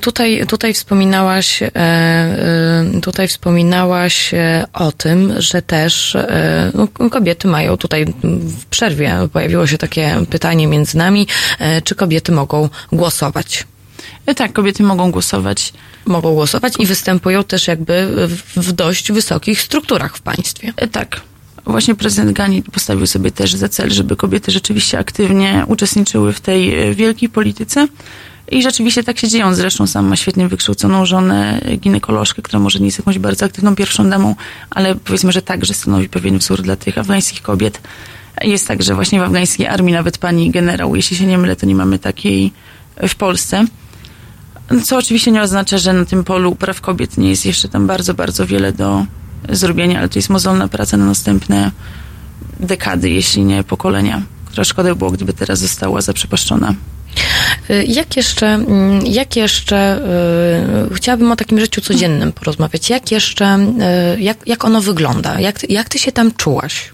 tutaj, 0.00 0.46
tutaj 0.48 0.74
wspominałaś, 0.74 1.62
e, 1.62 1.68
e, 1.74 3.00
tutaj 3.02 3.28
wspominałaś 3.28 4.34
e, 4.34 4.66
o 4.72 4.92
tym, 4.92 5.32
że 5.38 5.62
też 5.62 6.14
e, 6.16 6.72
no, 6.74 7.10
kobiety 7.10 7.48
mają 7.48 7.76
tutaj 7.76 8.06
w 8.22 8.64
przerwie 8.66 9.14
pojawiło 9.32 9.66
się 9.66 9.78
takie 9.78 10.16
pytanie 10.30 10.66
między 10.66 10.98
nami, 10.98 11.26
e, 11.58 11.82
czy 11.82 11.94
kobiety 11.94 12.32
mogą 12.32 12.68
głosować. 12.92 13.66
E, 14.26 14.34
Tak, 14.34 14.52
kobiety 14.52 14.82
mogą 14.82 15.10
głosować. 15.10 15.72
Mogą 16.06 16.34
głosować 16.34 16.72
i 16.78 16.86
występują 16.86 17.44
też 17.44 17.68
jakby 17.68 18.26
w, 18.56 18.72
dość 18.72 19.12
wysokich 19.12 19.60
strukturach 19.60 20.16
w 20.16 20.20
państwie. 20.20 20.72
E, 20.76 20.88
Tak. 20.88 21.20
Właśnie 21.64 21.94
prezydent 21.94 22.32
Gani 22.32 22.62
postawił 22.62 23.06
sobie 23.06 23.30
też 23.30 23.54
za 23.54 23.68
cel, 23.68 23.90
żeby 23.90 24.16
kobiety 24.16 24.52
rzeczywiście 24.52 24.98
aktywnie 24.98 25.64
uczestniczyły 25.66 26.32
w 26.32 26.40
tej 26.40 26.74
e, 26.74 26.94
wielkiej 26.94 27.28
polityce. 27.28 27.88
I 28.52 28.62
rzeczywiście 28.62 29.04
tak 29.04 29.18
się 29.18 29.28
dzieje. 29.28 29.54
Zresztą 29.54 29.86
sam 29.86 30.06
ma 30.06 30.16
świetnie 30.16 30.48
wykształconą 30.48 31.06
żonę, 31.06 31.60
ginekolożkę, 31.78 32.42
która 32.42 32.60
może 32.60 32.78
nie 32.78 32.86
jest 32.86 32.98
jakąś 32.98 33.18
bardzo 33.18 33.46
aktywną 33.46 33.76
pierwszą 33.76 34.10
damą, 34.10 34.34
ale 34.70 34.94
powiedzmy, 34.94 35.32
że 35.32 35.42
także 35.42 35.74
stanowi 35.74 36.08
pewien 36.08 36.38
wzór 36.38 36.62
dla 36.62 36.76
tych 36.76 36.98
afgańskich 36.98 37.42
kobiet. 37.42 37.80
Jest 38.42 38.68
tak, 38.68 38.82
że 38.82 38.94
właśnie 38.94 39.20
w 39.20 39.22
afgańskiej 39.22 39.66
armii 39.66 39.94
nawet 39.94 40.18
pani 40.18 40.50
generał, 40.50 40.96
jeśli 40.96 41.16
się 41.16 41.26
nie 41.26 41.38
mylę, 41.38 41.56
to 41.56 41.66
nie 41.66 41.74
mamy 41.74 41.98
takiej 41.98 42.52
w 43.08 43.14
Polsce. 43.14 43.64
Co 44.84 44.96
oczywiście 44.96 45.30
nie 45.30 45.42
oznacza, 45.42 45.78
że 45.78 45.92
na 45.92 46.04
tym 46.04 46.24
polu 46.24 46.54
praw 46.54 46.80
kobiet 46.80 47.18
nie 47.18 47.30
jest 47.30 47.46
jeszcze 47.46 47.68
tam 47.68 47.86
bardzo, 47.86 48.14
bardzo 48.14 48.46
wiele 48.46 48.72
do 48.72 49.06
zrobienia, 49.48 49.98
ale 49.98 50.08
to 50.08 50.18
jest 50.18 50.30
mozolna 50.30 50.68
praca 50.68 50.96
na 50.96 51.06
następne 51.06 51.70
dekady, 52.60 53.10
jeśli 53.10 53.44
nie 53.44 53.64
pokolenia, 53.64 54.22
która 54.44 54.64
szkoda 54.64 54.94
było, 54.94 55.10
gdyby 55.10 55.32
teraz 55.32 55.58
została 55.58 56.00
zaprzepaszczona. 56.00 56.74
Y, 57.70 57.84
Jak 57.88 58.16
jeszcze, 58.16 58.46
mm, 58.46 59.06
jak 59.06 59.36
jeszcze, 59.36 60.00
y, 60.90 60.94
chciałabym 60.94 61.32
o 61.32 61.36
takim 61.36 61.60
życiu 61.60 61.80
codziennym 61.80 62.32
porozmawiać. 62.32 62.90
Jak 62.90 63.12
jeszcze, 63.12 63.58
y, 64.16 64.20
jak, 64.20 64.38
jak 64.46 64.64
ono 64.64 64.80
wygląda? 64.80 65.40
Jak, 65.40 65.70
jak 65.70 65.88
ty 65.88 65.98
się 65.98 66.12
tam 66.12 66.32
czułaś? 66.32 66.90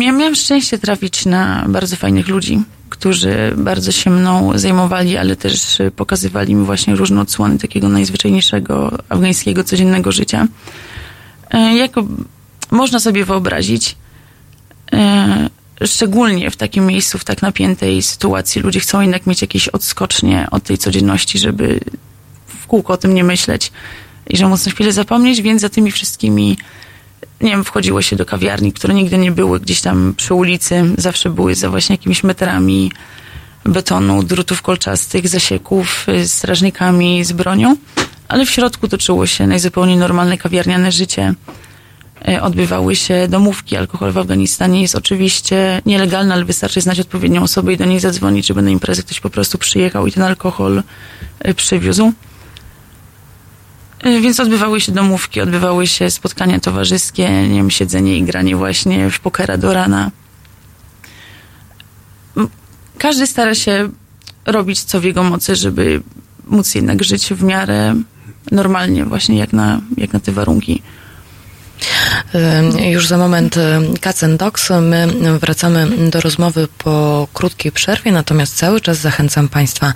Ja 0.00 0.12
miałam 0.12 0.34
szczęście 0.34 0.78
trafić 0.78 1.26
na 1.26 1.64
bardzo 1.68 1.96
fajnych 1.96 2.28
ludzi, 2.28 2.62
którzy 2.88 3.54
bardzo 3.56 3.92
się 3.92 4.10
mną 4.10 4.58
zajmowali, 4.58 5.16
ale 5.16 5.36
też 5.36 5.78
pokazywali 5.96 6.54
mi 6.54 6.64
właśnie 6.64 6.96
różne 6.96 7.20
odsłony 7.20 7.58
takiego 7.58 7.88
najzwyczajniejszego 7.88 8.98
afgańskiego 9.08 9.64
codziennego 9.64 10.12
życia. 10.12 10.46
E, 11.50 11.76
Jak 11.76 11.92
można 12.70 13.00
sobie 13.00 13.24
wyobrazić, 13.24 13.96
e, 14.92 15.50
szczególnie 15.84 16.50
w 16.50 16.56
takim 16.56 16.86
miejscu, 16.86 17.18
w 17.18 17.24
tak 17.24 17.42
napiętej 17.42 18.02
sytuacji, 18.02 18.62
ludzie 18.62 18.80
chcą 18.80 19.00
jednak 19.00 19.26
mieć 19.26 19.42
jakieś 19.42 19.68
odskocznie 19.68 20.48
od 20.50 20.62
tej 20.62 20.78
codzienności, 20.78 21.38
żeby 21.38 21.80
w 22.46 22.66
kółko 22.66 22.92
o 22.92 22.96
tym 22.96 23.14
nie 23.14 23.24
myśleć 23.24 23.72
i 24.30 24.36
że 24.36 24.48
móc 24.48 24.66
na 24.66 24.72
chwilę 24.72 24.92
zapomnieć, 24.92 25.42
więc 25.42 25.60
za 25.60 25.68
tymi 25.68 25.90
wszystkimi 25.92 26.56
nie 27.40 27.50
wiem, 27.50 27.64
wchodziło 27.64 28.02
się 28.02 28.16
do 28.16 28.26
kawiarni, 28.26 28.72
które 28.72 28.94
nigdy 28.94 29.18
nie 29.18 29.32
były 29.32 29.60
gdzieś 29.60 29.80
tam 29.80 30.14
przy 30.16 30.34
ulicy, 30.34 30.84
zawsze 30.98 31.30
były 31.30 31.54
za 31.54 31.70
właśnie 31.70 31.94
jakimiś 31.94 32.24
metrami 32.24 32.92
betonu, 33.64 34.22
drutów 34.22 34.62
kolczastych, 34.62 35.28
zasieków, 35.28 36.06
y, 36.08 36.26
z 36.26 36.32
strażnikami, 36.32 37.24
z 37.24 37.32
bronią, 37.32 37.76
ale 38.28 38.46
w 38.46 38.50
środku 38.50 38.88
toczyło 38.88 39.26
się 39.26 39.46
najzupełniej 39.46 39.96
normalne 39.96 40.38
kawiarniane 40.38 40.92
życie. 40.92 41.34
Y, 42.28 42.42
Odbywały 42.42 42.96
się 42.96 43.28
domówki. 43.28 43.76
Alkohol 43.76 44.12
w 44.12 44.18
Afganistanie 44.18 44.82
jest 44.82 44.94
oczywiście 44.94 45.82
nielegalny, 45.86 46.34
ale 46.34 46.44
wystarczy 46.44 46.80
znać 46.80 47.00
odpowiednią 47.00 47.42
osobę 47.42 47.72
i 47.72 47.76
do 47.76 47.84
niej 47.84 48.00
zadzwonić, 48.00 48.46
żeby 48.46 48.62
na 48.62 48.70
imprezę 48.70 49.02
ktoś 49.02 49.20
po 49.20 49.30
prostu 49.30 49.58
przyjechał 49.58 50.06
i 50.06 50.12
ten 50.12 50.22
alkohol 50.22 50.82
y, 51.48 51.54
przywiózł. 51.54 52.12
Y, 54.06 54.20
Więc 54.20 54.40
odbywały 54.40 54.80
się 54.80 54.92
domówki, 54.92 55.40
odbywały 55.40 55.86
się 55.86 56.10
spotkania 56.10 56.60
towarzyskie, 56.60 57.48
nie 57.48 57.56
wiem, 57.56 57.70
siedzenie 57.70 58.18
i 58.18 58.22
granie 58.22 58.56
właśnie 58.56 59.10
w 59.10 59.20
pokera 59.20 59.56
do 59.56 59.74
rana. 59.74 60.10
Każdy 62.98 63.26
stara 63.26 63.54
się 63.54 63.88
robić 64.46 64.82
co 64.82 65.00
w 65.00 65.04
jego 65.04 65.22
mocy, 65.22 65.56
żeby 65.56 66.02
móc 66.46 66.74
jednak 66.74 67.04
żyć 67.04 67.26
w 67.28 67.42
miarę 67.42 67.94
normalnie, 68.52 69.04
właśnie 69.04 69.38
jak 69.38 69.52
na, 69.52 69.80
jak 69.96 70.12
na 70.12 70.20
te 70.20 70.32
warunki. 70.32 70.82
Już 72.90 73.06
za 73.06 73.18
moment 73.18 73.56
and 74.22 74.36
Dogs. 74.36 74.70
My 74.80 75.08
wracamy 75.38 76.10
do 76.10 76.20
rozmowy 76.20 76.68
po 76.78 77.28
krótkiej 77.34 77.72
przerwie, 77.72 78.12
natomiast 78.12 78.56
cały 78.56 78.80
czas 78.80 78.98
zachęcam 78.98 79.48
Państwa 79.48 79.92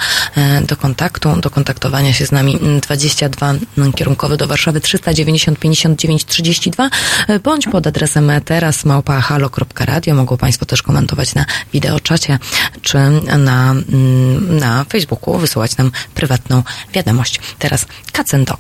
y, 0.63 0.67
do 0.67 0.77
kontaktu, 0.77 1.37
do 1.37 1.51
kontaktowania 1.51 2.13
się 2.13 2.27
z 2.27 2.33
nami 2.33 2.59
22 2.83 3.55
kierunkowy 3.97 4.37
do 4.37 4.47
Warszawy 4.47 4.81
390 4.81 5.59
59 5.59 6.25
32 6.25 6.91
y, 7.31 7.41
bądź 7.41 7.69
pod 7.69 7.87
adresem 7.87 8.31
teraz 8.45 8.85
małpa.halo.radio. 8.85 10.15
Mogą 10.15 10.37
Państwo 10.37 10.67
też 10.67 10.83
komentować 10.83 11.35
na 11.35 11.45
wideoczacie 11.73 12.39
czy 12.83 12.99
na, 13.39 13.71
mm, 13.71 14.59
na 14.59 14.85
Facebooku, 14.85 15.39
wysyłać 15.39 15.77
nam 15.77 15.93
prywatną 16.15 16.63
wiadomość. 16.95 17.41
Teraz 17.59 17.87
Cats 18.13 18.35
and 18.35 18.51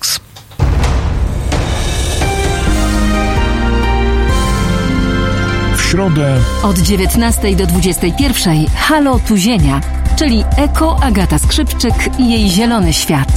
środę 5.91 6.41
Od 6.63 6.79
19 6.79 7.57
do 7.57 7.67
21 7.67 8.67
Halo 8.77 9.19
Tuzienia, 9.19 9.81
czyli 10.17 10.45
Eko 10.57 10.97
Agata 11.03 11.39
Skrzypczyk 11.39 11.95
i 12.19 12.31
jej 12.31 12.51
zielony 12.51 12.93
świat. 12.93 13.29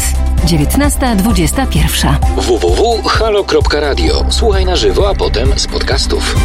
19.21. 0.45 2.15
www.halo.radio. 2.35 4.25
Słuchaj 4.29 4.65
na 4.65 4.75
żywo, 4.75 5.09
a 5.09 5.15
potem 5.15 5.59
z 5.59 5.67
podcastów. 5.67 6.35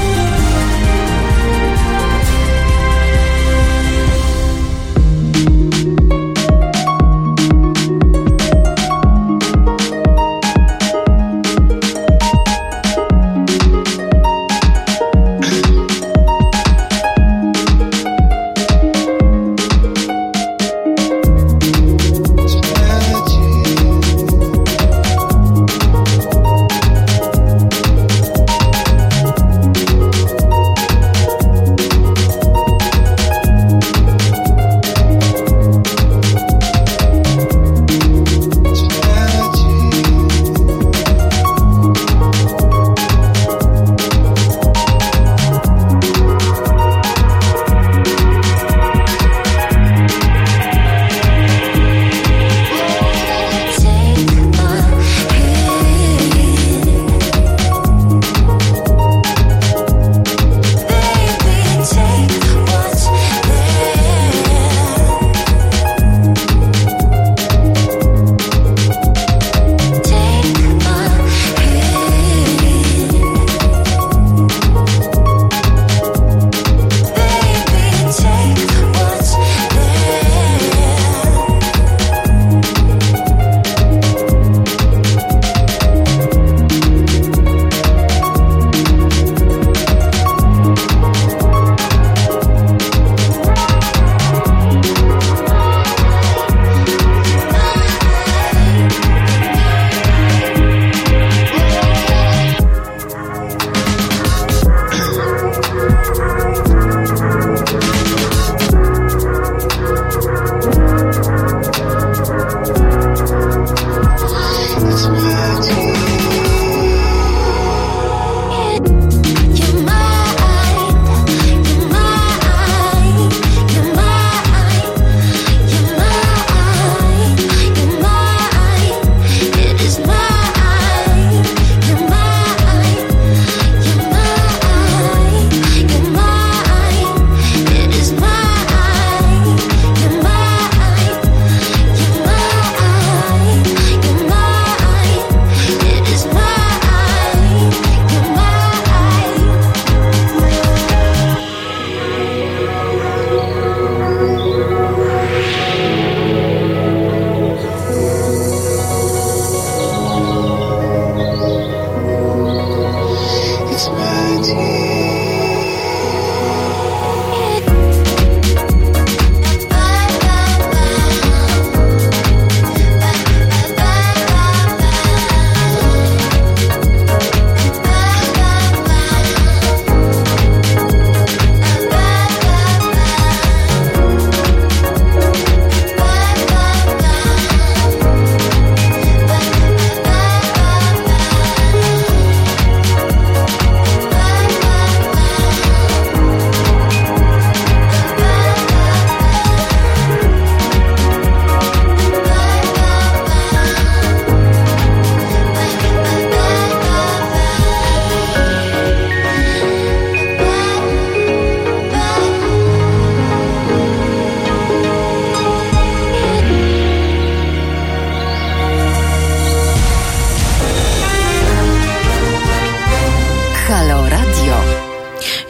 Radio. 224.10 224.77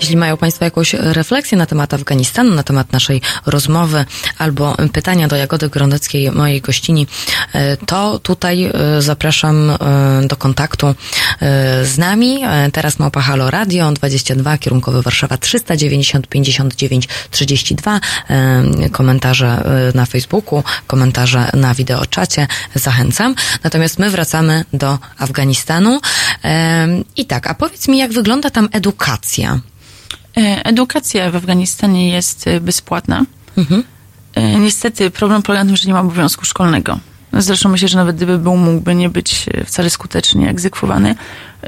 Jeśli 0.01 0.17
mają 0.17 0.37
Państwo 0.37 0.65
jakąś 0.65 0.95
e, 0.95 0.99
refleksję 1.13 1.59
na 1.59 1.67
temat 1.67 1.95
Afganistanu, 1.95 2.55
na 2.55 2.63
temat 2.63 2.93
naszej 2.93 3.21
rozmowy 3.47 4.05
albo 4.39 4.77
pytania 4.93 5.29
do 5.29 5.37
Jagody 5.37 5.69
Grondeckiej, 5.69 6.33
mojej 6.33 6.61
gościni, 6.61 7.07
e, 7.53 7.77
to 7.77 8.19
tutaj 8.19 8.65
e, 8.65 9.03
zapraszam 9.03 9.73
do 10.27 10.37
kontaktu 10.37 10.95
z 11.83 11.99
nami. 11.99 12.41
Teraz 12.73 12.99
Małpa 12.99 13.21
Halo 13.21 13.51
Radio 13.51 13.93
22, 13.93 14.59
kierunkowy 14.59 15.03
Warszawa 15.03 15.37
390 15.37 16.27
59 16.27 17.09
32. 17.31 18.01
Komentarze 18.93 19.65
na 19.95 20.07
Facebooku, 20.07 20.63
komentarze 20.87 21.51
na 21.55 21.75
wideoczacie. 21.75 22.47
Zachęcam. 22.75 23.35
Natomiast 23.65 23.99
my 23.99 24.11
wracamy 24.11 24.65
do 24.73 24.99
Afganistanu. 25.19 26.01
I 27.17 27.27
tak, 27.27 27.47
a 27.47 27.55
powiedz 27.55 27.89
mi, 27.89 27.99
jak 27.99 28.13
wygląda 28.13 28.51
tam 28.51 28.69
edukacja? 28.73 29.61
E, 30.39 30.64
Edukacja 30.64 31.30
w 31.30 31.36
Afganistanie 31.36 32.11
jest 32.11 32.47
e, 32.47 32.61
bezpłatna. 32.61 33.24
Mhm. 33.57 33.84
E, 34.34 34.59
Niestety 34.59 35.11
problem 35.11 35.43
polega 35.43 35.64
na 35.64 35.68
tym, 35.68 35.76
że 35.76 35.89
nie 35.89 35.95
ma 35.95 36.01
obowiązku 36.01 36.45
szkolnego. 36.45 36.99
Zresztą 37.32 37.68
myślę, 37.68 37.89
że 37.89 37.99
nawet 37.99 38.16
gdyby 38.16 38.39
był, 38.39 38.57
mógłby 38.57 38.95
nie 38.95 39.09
być 39.09 39.47
wcale 39.66 39.91
skutecznie 39.91 40.51
egzekwowany. 40.51 41.14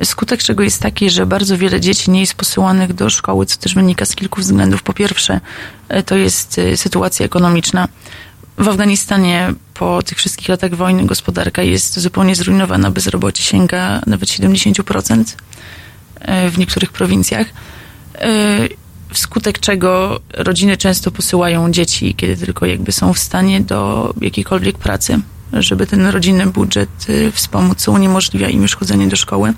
Skutek 0.05 0.43
czego 0.43 0.63
jest 0.63 0.83
taki, 0.83 1.11
że 1.11 1.27
bardzo 1.27 1.59
wiele 1.59 1.81
dzieci 1.81 2.11
nie 2.11 2.21
jest 2.21 2.35
posyłanych 2.35 2.93
do 2.93 3.11
szkoły, 3.11 3.47
co 3.47 3.57
też 3.57 3.75
wynika 3.75 4.05
z 4.07 4.17
kilku 4.17 4.41
względów. 4.41 4.83
Po 4.83 4.93
pierwsze, 4.93 5.41
to 6.07 6.17
jest 6.17 6.61
sytuacja 6.77 7.27
ekonomiczna. 7.27 7.89
W 8.59 8.69
Afganistanie 8.69 9.55
po 9.75 10.03
tych 10.03 10.19
wszystkich 10.19 10.49
latach 10.49 10.75
wojny 10.75 11.07
gospodarka 11.07 11.63
jest 11.63 11.99
zupełnie 11.99 12.35
zrujnowana. 12.35 12.91
Bezrobocie 12.91 13.43
sięga 13.43 14.01
nawet 14.07 14.29
70% 14.29 15.25
e, 16.21 16.51
w 16.51 16.59
niektórych 16.59 16.93
prowincjach. 16.93 17.47
E, 18.21 18.69
Wskutek 19.13 19.59
czego 19.59 20.21
rodziny 20.35 20.77
często 20.77 21.11
posyłają 21.11 21.71
dzieci, 21.71 22.15
kiedy 22.15 22.37
tylko 22.37 22.67
jakby 22.67 22.93
są 22.93 23.13
w 23.13 23.19
stanie 23.19 23.61
do 23.61 24.13
jakiejkolwiek 24.21 24.79
pracy, 24.79 25.21
żeby 25.53 25.87
ten 25.87 26.07
rodzinny 26.07 26.47
budżet 26.47 26.89
y, 27.09 27.33
wspomóc, 27.33 27.79
co 27.79 27.93
uniemożliwia 27.93 28.49
im 28.49 28.63
już 28.63 28.77
chodzenie 28.77 29.09
do 29.09 29.17
szkoły. 29.17 29.53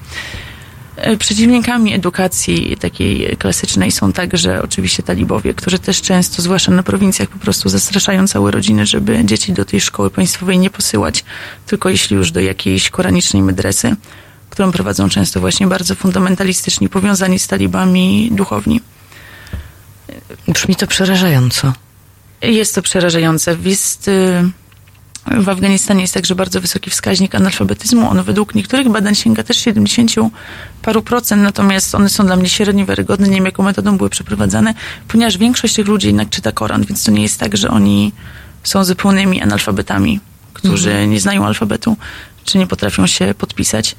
E, 0.96 1.16
Przeciwnikami 1.16 1.94
edukacji 1.94 2.76
takiej 2.76 3.36
klasycznej 3.36 3.92
są 3.92 4.12
także 4.12 4.62
oczywiście 4.62 5.02
talibowie, 5.02 5.54
którzy 5.54 5.78
też 5.78 6.02
często, 6.02 6.42
zwłaszcza 6.42 6.72
na 6.72 6.82
prowincjach, 6.82 7.28
po 7.28 7.38
prostu 7.38 7.68
zastraszają 7.68 8.26
całe 8.26 8.50
rodziny, 8.50 8.86
żeby 8.86 9.24
dzieci 9.24 9.52
do 9.52 9.64
tej 9.64 9.80
szkoły 9.80 10.10
państwowej 10.10 10.58
nie 10.58 10.70
posyłać, 10.70 11.24
tylko 11.66 11.88
jeśli 11.88 12.16
już 12.16 12.30
do 12.30 12.40
jakiejś 12.40 12.90
koranicznej 12.90 13.42
medresy, 13.42 13.96
którą 14.53 14.72
prowadzą 14.72 15.09
często 15.09 15.40
właśnie 15.40 15.66
bardzo 15.66 15.94
fundamentalistyczni, 15.94 16.88
powiązani 16.88 17.38
z 17.38 17.46
talibami 17.46 18.28
duchowni. 18.32 18.80
Brzmi 20.48 20.76
to 20.76 20.86
przerażająco. 20.86 21.72
Jest 22.42 22.74
to 22.74 22.82
przerażające. 22.82 23.57
Jest, 23.64 24.09
y, 24.09 24.50
w 25.26 25.48
Afganistanie 25.48 26.00
jest 26.00 26.14
także 26.14 26.34
bardzo 26.34 26.61
wysoki 26.61 26.90
wskaźnik 26.90 27.34
analfabetyzmu. 27.34 28.11
On 28.11 28.22
według 28.22 28.55
niektórych 28.55 28.88
badań 28.88 29.14
sięga 29.14 29.42
też 29.42 29.57
70 29.57 30.11
paru 30.82 31.03
procent, 31.03 31.42
natomiast 31.42 31.94
one 31.94 32.09
są 32.09 32.26
dla 32.26 32.36
mnie 32.36 32.48
średnio 32.48 32.86
wiarygodne. 32.86 33.28
Nie 33.28 33.34
wiem, 33.34 33.44
jaką 33.44 33.62
metodą 33.62 33.96
były 33.96 34.11
przeprowadzane, 34.11 34.74
ponieważ 35.09 35.38
większość 35.38 35.74
tych 35.74 35.86
ludzi 35.86 36.07
jednak 36.07 36.28
czyta 36.30 36.53
Koran, 36.53 36.84
więc 36.84 37.05
to 37.05 37.11
nie 37.11 37.22
jest 37.22 37.40
tak, 37.40 37.57
że 37.57 37.70
oni 37.70 38.12
są 38.64 38.84
zupełnymi 38.84 39.42
analfabetami, 39.42 40.20
którzy 40.53 41.07
nie 41.07 41.20
znają 41.20 41.46
alfabetu, 41.46 41.96
czy 42.44 42.59
nie 42.59 42.66
potrafią 42.66 43.07
się 43.07 43.34
podpisać. 43.38 43.96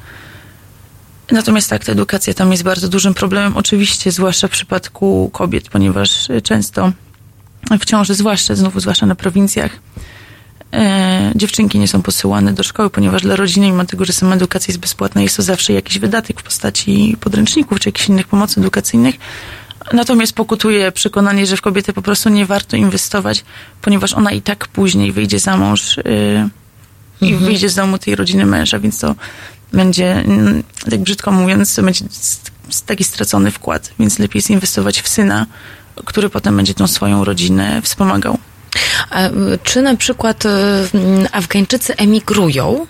Natomiast 1.33 1.69
tak, 1.69 1.85
ta 1.85 1.91
edukacja 1.91 2.33
tam 2.33 2.51
jest 2.51 2.63
bardzo 2.63 2.89
dużym 2.89 3.13
problemem, 3.13 3.57
oczywiście, 3.57 4.11
zwłaszcza 4.11 4.47
w 4.47 4.51
przypadku 4.51 5.29
kobiet, 5.33 5.69
ponieważ 5.69 6.29
y, 6.29 6.41
często 6.41 6.91
w 7.79 7.85
ciąży, 7.85 8.15
zwłaszcza, 8.15 8.55
znowu 8.55 8.79
zwłaszcza 8.79 9.05
na 9.05 9.15
prowincjach, 9.15 9.71
e, 10.73 11.31
dziewczynki 11.35 11.79
nie 11.79 11.87
są 11.87 12.01
posyłane 12.01 12.53
do 12.53 12.63
szkoły, 12.63 12.89
ponieważ 12.89 13.21
dla 13.21 13.35
rodziny, 13.35 13.65
mimo 13.65 13.85
tego, 13.85 14.05
że 14.05 14.13
sama 14.13 14.35
edukacja 14.35 14.71
jest 14.71 14.79
bezpłatna, 14.79 15.21
jest 15.21 15.37
to 15.37 15.43
zawsze 15.43 15.73
jakiś 15.73 15.99
wydatek 15.99 16.39
w 16.39 16.43
postaci 16.43 17.17
podręczników 17.19 17.79
czy 17.79 17.89
jakichś 17.89 18.09
innych 18.09 18.27
pomocy 18.27 18.59
edukacyjnych. 18.59 19.15
Natomiast 19.93 20.33
pokutuje 20.33 20.91
przekonanie, 20.91 21.45
że 21.45 21.57
w 21.57 21.61
kobietę 21.61 21.93
po 21.93 22.01
prostu 22.01 22.29
nie 22.29 22.45
warto 22.45 22.77
inwestować, 22.77 23.43
ponieważ 23.81 24.13
ona 24.13 24.31
i 24.31 24.41
tak 24.41 24.67
później 24.67 25.11
wyjdzie 25.11 25.39
za 25.39 25.57
mąż 25.57 25.97
y, 25.97 26.49
i 27.21 27.35
wyjdzie 27.35 27.69
z 27.69 27.75
domu 27.75 27.97
tej 27.97 28.15
rodziny 28.15 28.45
męża, 28.45 28.79
więc 28.79 28.99
to 28.99 29.15
będzie, 29.73 30.11
mm, 30.11 30.63
tak 30.89 30.99
brzydko 30.99 31.31
mówiąc, 31.31 31.79
będzie 31.79 32.05
taki 32.85 33.03
stracony 33.03 33.51
wkład, 33.51 33.91
więc 33.99 34.19
lepiej 34.19 34.39
jest 34.39 34.49
inwestować 34.49 35.01
w 35.01 35.07
syna, 35.07 35.45
który 36.05 36.29
potem 36.29 36.57
będzie 36.57 36.73
tą 36.73 36.87
swoją 36.87 37.23
rodzinę 37.23 37.81
wspomagał. 37.81 38.37
A, 39.09 39.19
czy 39.63 39.81
na 39.81 39.95
przykład 39.95 40.45
y, 40.45 40.49
Afgańczycy 41.31 41.95
emigrują? 41.95 42.87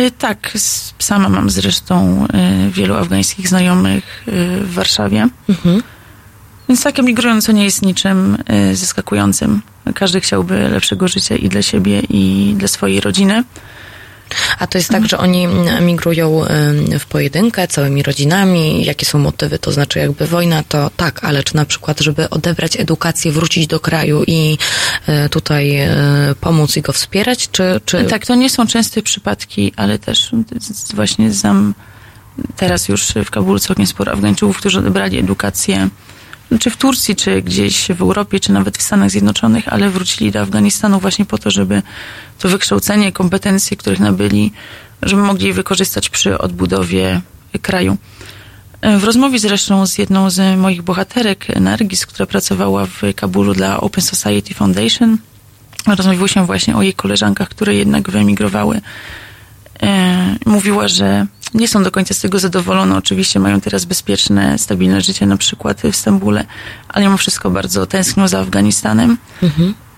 Y, 0.00 0.10
Tak, 0.10 0.58
sama 0.98 1.28
mam 1.28 1.50
zresztą 1.50 2.26
y, 2.66 2.70
wielu 2.70 2.94
afgańskich 2.94 3.48
znajomych 3.48 4.24
w 4.62 4.74
Warszawie. 4.74 5.28
Więc 6.68 6.82
tak 6.82 6.98
emigrująco 6.98 7.52
nie 7.52 7.64
jest 7.64 7.82
niczym 7.82 8.38
zaskakującym. 8.72 9.62
Każdy 9.94 10.20
chciałby 10.20 10.68
lepszego 10.68 11.08
życia 11.08 11.36
i 11.36 11.48
dla 11.48 11.62
siebie, 11.62 12.00
i 12.08 12.54
dla 12.58 12.68
swojej 12.68 13.00
rodziny. 13.00 13.44
A 14.58 14.66
to 14.66 14.78
jest 14.78 14.90
tak, 14.90 15.08
że 15.08 15.18
oni 15.18 15.44
mm, 15.44 15.68
emigrują 15.68 16.44
ym, 16.44 16.98
w 16.98 17.06
pojedynkę, 17.06 17.68
całymi 17.68 18.02
rodzinami? 18.02 18.84
Jakie 18.84 19.06
są 19.06 19.18
motywy? 19.18 19.58
To 19.58 19.72
znaczy 19.72 19.98
jakby 19.98 20.26
wojna 20.26 20.62
to 20.62 20.90
tak, 20.96 21.24
ale 21.24 21.42
czy 21.42 21.56
na 21.56 21.64
przykład, 21.64 22.00
żeby 22.00 22.30
odebrać 22.30 22.80
edukację, 22.80 23.32
wrócić 23.32 23.66
do 23.66 23.80
kraju 23.80 24.24
i 24.26 24.58
y, 25.08 25.28
tutaj 25.28 25.82
y, 25.82 25.88
pomóc 26.40 26.76
i 26.76 26.82
go 26.82 26.92
wspierać? 26.92 27.50
Czy, 27.50 27.80
czy... 27.84 28.04
Tak, 28.04 28.26
to 28.26 28.34
nie 28.34 28.50
są 28.50 28.66
częste 28.66 29.02
przypadki, 29.02 29.72
ale 29.76 29.98
też 29.98 30.30
właśnie 30.94 31.32
znam 31.32 31.74
teraz 32.56 32.88
już 32.88 33.06
w 33.24 33.30
Kabulu 33.30 33.58
całkiem 33.58 33.86
sporo 33.86 34.12
Afgańczyków, 34.12 34.58
którzy 34.58 34.78
odebrali 34.78 35.18
edukację 35.18 35.88
czy 36.58 36.70
w 36.70 36.76
Turcji, 36.76 37.16
czy 37.16 37.42
gdzieś 37.42 37.88
w 37.88 38.00
Europie, 38.00 38.40
czy 38.40 38.52
nawet 38.52 38.78
w 38.78 38.82
Stanach 38.82 39.10
Zjednoczonych, 39.10 39.68
ale 39.68 39.90
wrócili 39.90 40.32
do 40.32 40.40
Afganistanu 40.40 41.00
właśnie 41.00 41.24
po 41.24 41.38
to, 41.38 41.50
żeby 41.50 41.82
to 42.38 42.48
wykształcenie, 42.48 43.12
kompetencje, 43.12 43.76
których 43.76 44.00
nabyli, 44.00 44.52
żeby 45.02 45.22
mogli 45.22 45.52
wykorzystać 45.52 46.08
przy 46.08 46.38
odbudowie 46.38 47.20
kraju. 47.62 47.96
W 48.98 49.04
rozmowie 49.04 49.38
zresztą 49.38 49.86
z 49.86 49.98
jedną 49.98 50.30
z 50.30 50.58
moich 50.58 50.82
bohaterek, 50.82 51.60
Nargis, 51.60 52.06
która 52.06 52.26
pracowała 52.26 52.86
w 52.86 53.02
Kabulu 53.16 53.54
dla 53.54 53.80
Open 53.80 54.04
Society 54.04 54.54
Foundation, 54.54 55.18
rozmawiało 55.86 56.28
się 56.28 56.46
właśnie 56.46 56.76
o 56.76 56.82
jej 56.82 56.94
koleżankach, 56.94 57.48
które 57.48 57.74
jednak 57.74 58.10
wyemigrowały. 58.10 58.80
E, 59.82 60.36
mówiła, 60.46 60.88
że 60.88 61.26
nie 61.54 61.68
są 61.68 61.82
do 61.82 61.90
końca 61.90 62.14
z 62.14 62.20
tego 62.20 62.38
zadowolone. 62.38 62.96
Oczywiście 62.96 63.40
mają 63.40 63.60
teraz 63.60 63.84
bezpieczne, 63.84 64.58
stabilne 64.58 65.00
życie, 65.00 65.26
na 65.26 65.36
przykład 65.36 65.82
w 65.92 65.96
Stambule, 65.96 66.44
ale 66.88 67.04
mimo 67.04 67.16
wszystko 67.16 67.50
bardzo 67.50 67.86
tęsknią 67.86 68.28
za 68.28 68.40
Afganistanem. 68.40 69.16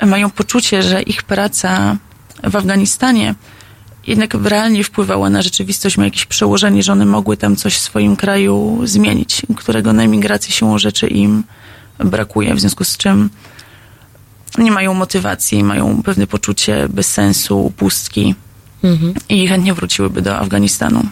Mają 0.06 0.30
poczucie, 0.30 0.82
że 0.82 1.02
ich 1.02 1.22
praca 1.22 1.96
w 2.42 2.56
Afganistanie 2.56 3.34
jednak 4.06 4.34
realnie 4.34 4.84
wpływała 4.84 5.30
na 5.30 5.42
rzeczywistość, 5.42 5.98
ma 5.98 6.04
jakieś 6.04 6.26
przełożenie, 6.26 6.82
że 6.82 6.92
one 6.92 7.06
mogły 7.06 7.36
tam 7.36 7.56
coś 7.56 7.74
w 7.74 7.80
swoim 7.80 8.16
kraju 8.16 8.80
zmienić, 8.84 9.42
którego 9.56 9.92
na 9.92 10.02
emigracji 10.02 10.52
siłą 10.52 10.78
rzeczy 10.78 11.06
im 11.06 11.44
brakuje, 11.98 12.54
w 12.54 12.60
związku 12.60 12.84
z 12.84 12.96
czym 12.96 13.30
nie 14.58 14.70
mają 14.70 14.94
motywacji, 14.94 15.64
mają 15.64 16.02
pewne 16.02 16.26
poczucie 16.26 16.88
bezsensu, 16.88 17.72
pustki 17.76 18.34
i 19.28 19.48
chętnie 19.48 19.74
wróciłyby 19.74 20.22
do 20.22 20.38
Afganistanu. 20.38 21.02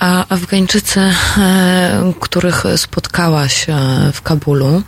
A 0.00 0.26
Afgańczycy, 0.28 1.00
e, 1.00 2.12
których 2.20 2.64
spotkałaś 2.76 3.66
w 4.12 4.22
Kabulu, 4.22 4.82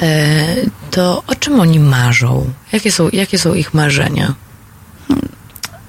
e, 0.00 0.46
to 0.90 1.22
o 1.26 1.34
czym 1.34 1.60
oni 1.60 1.80
marzą? 1.80 2.50
Jakie 2.72 2.92
są, 2.92 3.08
jakie 3.12 3.38
są 3.38 3.54
ich 3.54 3.74
marzenia? 3.74 4.34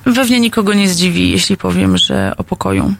Pewnie 0.03 0.39
nikogo 0.39 0.73
nie 0.73 0.89
zdziwi, 0.89 1.31
jeśli 1.31 1.57
powiem, 1.57 1.97
że 1.97 2.33
o 2.37 2.43
pokoju. 2.43 2.93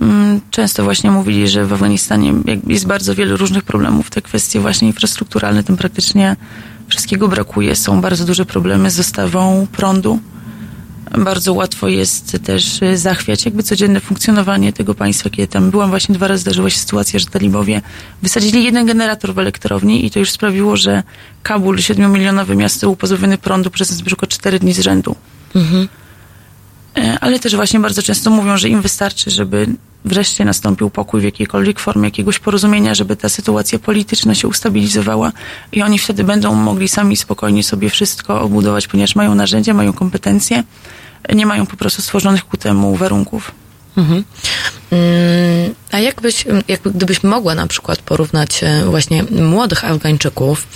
Mm, 0.00 0.40
Często 0.50 0.84
właśnie 0.84 1.10
mówili, 1.10 1.48
że 1.48 1.66
w 1.66 1.72
Afganistanie 1.72 2.32
jest 2.66 2.86
bardzo 2.86 3.14
wiele 3.14 3.36
różnych 3.36 3.64
problemów. 3.64 4.10
Te 4.10 4.22
kwestie 4.22 4.60
właśnie 4.60 4.88
infrastrukturalne, 4.88 5.64
tam 5.64 5.76
praktycznie 5.76 6.36
wszystkiego 6.88 7.28
brakuje. 7.28 7.76
Są 7.76 8.00
bardzo 8.00 8.24
duże 8.24 8.46
problemy 8.46 8.90
z 8.90 8.96
dostawą 8.96 9.66
prądu. 9.72 10.18
Bardzo 11.18 11.52
łatwo 11.52 11.88
jest 11.88 12.36
też 12.44 12.82
y, 12.82 12.98
zachwiać 12.98 13.44
jakby 13.44 13.62
codzienne 13.62 14.00
funkcjonowanie 14.00 14.72
tego 14.72 14.94
państwa, 14.94 15.30
kiedy 15.30 15.48
tam 15.48 15.70
byłam 15.70 15.90
właśnie 15.90 16.14
dwa 16.14 16.28
razy 16.28 16.40
zdarzyła 16.40 16.70
się 16.70 16.78
sytuacja, 16.78 17.18
że 17.18 17.26
talibowie 17.26 17.82
wysadzili 18.22 18.64
jeden 18.64 18.86
generator 18.86 19.34
w 19.34 19.38
elektrowni 19.38 20.06
i 20.06 20.10
to 20.10 20.18
już 20.18 20.30
sprawiło, 20.30 20.76
że 20.76 21.02
Kabul, 21.42 21.76
7-milionowe 21.76 22.56
miasto, 22.56 22.86
był 22.86 22.96
pozbawiony 22.96 23.38
prądu 23.38 23.70
przez 23.70 24.02
przykład 24.02 24.30
4 24.30 24.58
dni 24.58 24.72
z 24.72 24.80
rzędu. 24.80 25.16
E, 25.56 26.03
Ale 27.20 27.38
też 27.38 27.56
właśnie 27.56 27.80
bardzo 27.80 28.02
często 28.02 28.30
mówią, 28.30 28.56
że 28.56 28.68
im 28.68 28.82
wystarczy, 28.82 29.30
żeby 29.30 29.66
wreszcie 30.04 30.44
nastąpił 30.44 30.90
pokój 30.90 31.20
w 31.20 31.24
jakiejkolwiek 31.24 31.80
formie 31.80 32.04
jakiegoś 32.04 32.38
porozumienia, 32.38 32.94
żeby 32.94 33.16
ta 33.16 33.28
sytuacja 33.28 33.78
polityczna 33.78 34.34
się 34.34 34.48
ustabilizowała 34.48 35.32
i 35.72 35.82
oni 35.82 35.98
wtedy 35.98 36.24
będą 36.24 36.54
mogli 36.54 36.88
sami 36.88 37.16
spokojnie 37.16 37.64
sobie 37.64 37.90
wszystko 37.90 38.40
obudować, 38.40 38.88
ponieważ 38.88 39.16
mają 39.16 39.34
narzędzia, 39.34 39.74
mają 39.74 39.92
kompetencje, 39.92 40.62
nie 41.34 41.46
mają 41.46 41.66
po 41.66 41.76
prostu 41.76 42.02
stworzonych 42.02 42.44
ku 42.44 42.56
temu 42.56 42.96
warunków. 42.96 43.52
Mhm. 43.96 44.24
Mm, 44.90 45.74
A 45.92 45.98
jakbyś, 45.98 46.44
jakby, 46.68 46.90
gdybyś 46.90 47.22
mogła 47.22 47.54
na 47.54 47.66
przykład 47.66 47.98
porównać 47.98 48.64
e, 48.64 48.84
właśnie 48.84 49.22
młodych 49.22 49.84
Afgańczyków 49.84 50.66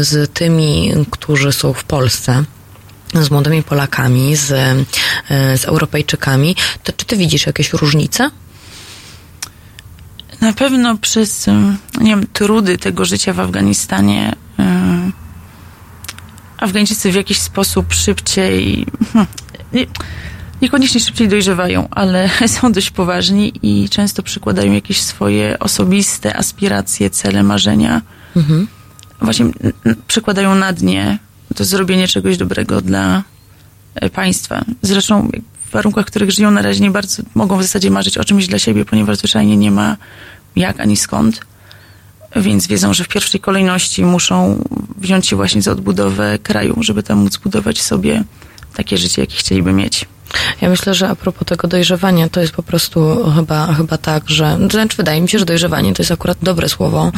z 0.00 0.32
tymi, 0.34 0.92
którzy 1.10 1.52
są 1.52 1.72
w 1.72 1.84
Polsce, 1.84 2.44
z 3.14 3.30
młodymi 3.30 3.62
Polakami, 3.62 4.36
z, 4.36 4.50
e, 4.50 5.58
z 5.58 5.64
Europejczykami, 5.64 6.56
to 6.82 6.92
czy 6.92 7.06
ty 7.06 7.16
widzisz 7.16 7.46
jakieś 7.46 7.72
różnice? 7.72 8.30
Na 10.40 10.52
pewno 10.52 10.98
przez, 10.98 11.48
ym, 11.48 11.78
nie 12.00 12.10
wiem, 12.10 12.26
trudy 12.32 12.78
tego 12.78 13.04
życia 13.04 13.32
w 13.32 13.40
Afganistanie 13.40 14.36
ym, 14.60 15.12
Afgańczycy 16.58 17.12
w 17.12 17.14
jakiś 17.14 17.38
sposób 17.38 17.92
szybciej, 17.94 18.86
hmm, 19.12 19.26
nie, 19.72 19.86
niekoniecznie 20.62 21.00
szybciej 21.00 21.28
dojrzewają, 21.28 21.88
ale 21.90 22.30
są 22.56 22.72
dość 22.72 22.90
poważni 22.90 23.52
i 23.62 23.88
często 23.88 24.22
przykładają 24.22 24.72
jakieś 24.72 25.00
swoje 25.00 25.58
osobiste 25.58 26.36
aspiracje, 26.36 27.10
cele, 27.10 27.42
marzenia. 27.42 28.02
Właśnie 29.20 29.44
m, 29.44 29.52
m, 29.84 29.96
przykładają 30.06 30.54
na 30.54 30.72
dnie 30.72 31.18
to 31.54 31.64
zrobienie 31.64 32.08
czegoś 32.08 32.36
dobrego 32.36 32.80
dla 32.80 33.22
e, 33.94 34.10
państwa. 34.10 34.64
Zresztą 34.82 35.30
w 35.68 35.70
warunkach, 35.70 36.04
w 36.04 36.08
których 36.08 36.30
żyją 36.30 36.50
na 36.50 36.62
razie 36.62 36.80
nie 36.80 36.90
bardzo 36.90 37.22
mogą 37.34 37.58
w 37.58 37.62
zasadzie 37.62 37.90
marzyć 37.90 38.18
o 38.18 38.24
czymś 38.24 38.46
dla 38.46 38.58
siebie, 38.58 38.84
ponieważ 38.84 39.18
zwyczajnie 39.18 39.56
nie 39.56 39.70
ma 39.70 39.96
jak 40.56 40.80
ani 40.80 40.96
skąd. 40.96 41.40
Więc 42.36 42.66
wiedzą, 42.66 42.94
że 42.94 43.04
w 43.04 43.08
pierwszej 43.08 43.40
kolejności 43.40 44.04
muszą 44.04 44.64
wziąć 44.96 45.26
się 45.26 45.36
właśnie 45.36 45.62
za 45.62 45.72
odbudowę 45.72 46.38
kraju, 46.42 46.76
żeby 46.80 47.02
tam 47.02 47.18
móc 47.18 47.36
budować 47.36 47.82
sobie 47.82 48.24
takie 48.74 48.98
życie, 48.98 49.22
jakie 49.22 49.36
chcieliby 49.36 49.72
mieć. 49.72 50.06
Ja 50.60 50.68
myślę, 50.68 50.94
że 50.94 51.08
a 51.08 51.14
propos 51.14 51.48
tego 51.48 51.68
dojrzewania, 51.68 52.28
to 52.28 52.40
jest 52.40 52.52
po 52.52 52.62
prostu 52.62 53.30
chyba, 53.36 53.74
chyba 53.74 53.98
tak, 53.98 54.30
że, 54.30 54.58
znaczy 54.70 54.96
wydaje 54.96 55.20
mi 55.20 55.28
się, 55.28 55.38
że 55.38 55.44
dojrzewanie 55.44 55.94
to 55.94 56.02
jest 56.02 56.12
akurat 56.12 56.38
dobre 56.42 56.68
słowo 56.68 57.12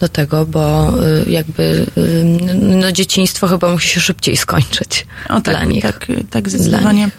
do 0.00 0.08
tego, 0.08 0.46
bo 0.46 0.92
y, 1.26 1.30
jakby 1.30 1.86
y, 1.98 2.24
no, 2.60 2.92
dzieciństwo 2.92 3.48
chyba 3.48 3.72
musi 3.72 3.88
się 3.88 4.00
szybciej 4.00 4.36
skończyć 4.36 5.06
O 5.28 5.40
dla 5.40 5.54
tak, 5.54 5.68
nich. 5.68 5.82
tak, 5.82 6.06
tak 6.30 6.48
zdecydowanie. 6.48 7.10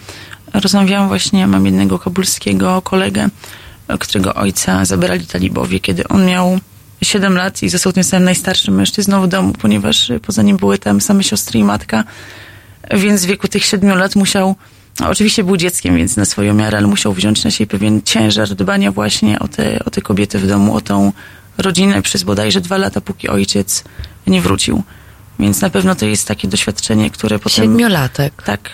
Rozmawiałam 0.54 1.08
właśnie, 1.08 1.48
mam 1.48 1.66
jednego 1.66 2.00
kabulskiego 2.00 2.82
kolegę, 2.82 3.30
którego 4.00 4.34
ojca 4.34 4.86
zabrali 4.86 5.28
talibowie, 5.28 5.80
kiedy 5.80 6.08
on 6.08 6.26
miał 6.26 6.60
7 7.02 7.38
lat 7.38 7.64
i 7.64 7.70
został 7.70 7.94
tym 7.94 8.04
samym 8.04 8.26
najstarszym 8.26 8.76
mężczyzną 8.76 9.22
w 9.22 9.28
domu, 9.28 9.54
ponieważ 9.62 10.12
poza 10.26 10.42
nim 10.42 10.58
były 10.58 10.78
tam 10.78 11.02
same 11.02 11.24
siostry 11.24 11.60
i 11.60 11.64
matka, 11.64 12.04
więc 12.92 13.24
w 13.24 13.28
wieku 13.28 13.48
tych 13.48 13.66
7 13.66 13.98
lat 13.98 14.16
musiał, 14.16 14.56
oczywiście 15.00 15.44
był 15.44 15.58
dzieckiem, 15.58 15.98
więc 15.98 16.18
na 16.18 16.26
swoją 16.26 16.54
miarę, 16.54 16.78
ale 16.78 16.88
musiał 16.88 17.14
wziąć 17.14 17.44
na 17.44 17.52
siebie 17.52 17.68
pewien 17.68 18.02
ciężar 18.02 18.50
dbania 18.50 18.92
właśnie 18.92 19.40
o 19.40 19.48
te, 19.48 19.86
o 19.86 19.90
te 19.90 20.02
kobiety 20.02 20.40
w 20.40 20.48
domu, 20.48 20.76
o 20.76 20.82
tą 20.82 21.12
rodzinę 21.58 22.02
przez 22.02 22.24
bodajże 22.24 22.62
dwa 22.62 22.78
lata, 22.78 23.02
póki 23.02 23.30
ojciec 23.30 23.84
nie 24.28 24.42
wrócił. 24.42 24.84
Więc 25.40 25.62
na 25.62 25.70
pewno 25.70 25.96
to 25.96 26.06
jest 26.06 26.28
takie 26.28 26.48
doświadczenie, 26.48 27.10
które 27.10 27.40
potem... 27.40 27.66
Siedmiolatek. 27.66 28.44
Tak, 28.46 28.70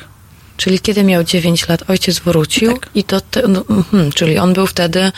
Czyli 0.59 0.79
kiedy 0.79 1.03
miał 1.03 1.23
9 1.23 1.67
lat, 1.69 1.83
ojciec 1.89 2.19
wrócił 2.19 2.73
Tak. 2.73 2.89
i 2.95 3.03
to, 3.03 3.21
te, 3.21 3.47
no, 3.47 3.63
mhm, 3.69 4.11
czyli 4.11 4.37
on 4.37 4.53
był 4.53 4.67
wtedy 4.67 5.11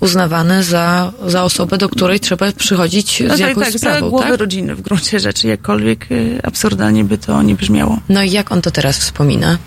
uznawany 0.00 0.64
za, 0.64 1.12
za 1.26 1.44
osobę, 1.44 1.78
do 1.78 1.88
której 1.88 2.20
trzeba 2.20 2.52
przychodzić 2.52 3.20
No 3.20 3.36
z 3.36 3.38
tak, 3.38 3.48
jakąś 3.48 3.64
tak, 3.64 3.72
za 3.72 3.78
sprawą, 3.78 4.10
głowę 4.10 4.28
tak? 4.28 4.40
rodziny 4.40 4.74
w 4.74 4.80
gruncie 4.80 5.20
rzeczy, 5.20 5.48
jakkolwiek 5.48 6.12
y, 6.12 6.40
absurdalnie 6.42 7.04
by 7.04 7.18
to 7.18 7.42
nie 7.42 7.54
brzmiało. 7.54 8.00
No 8.08 8.22
i 8.22 8.30
jak 8.30 8.52
on 8.52 8.62
to 8.62 8.70
teraz 8.70 8.98
wspomina? 8.98 9.58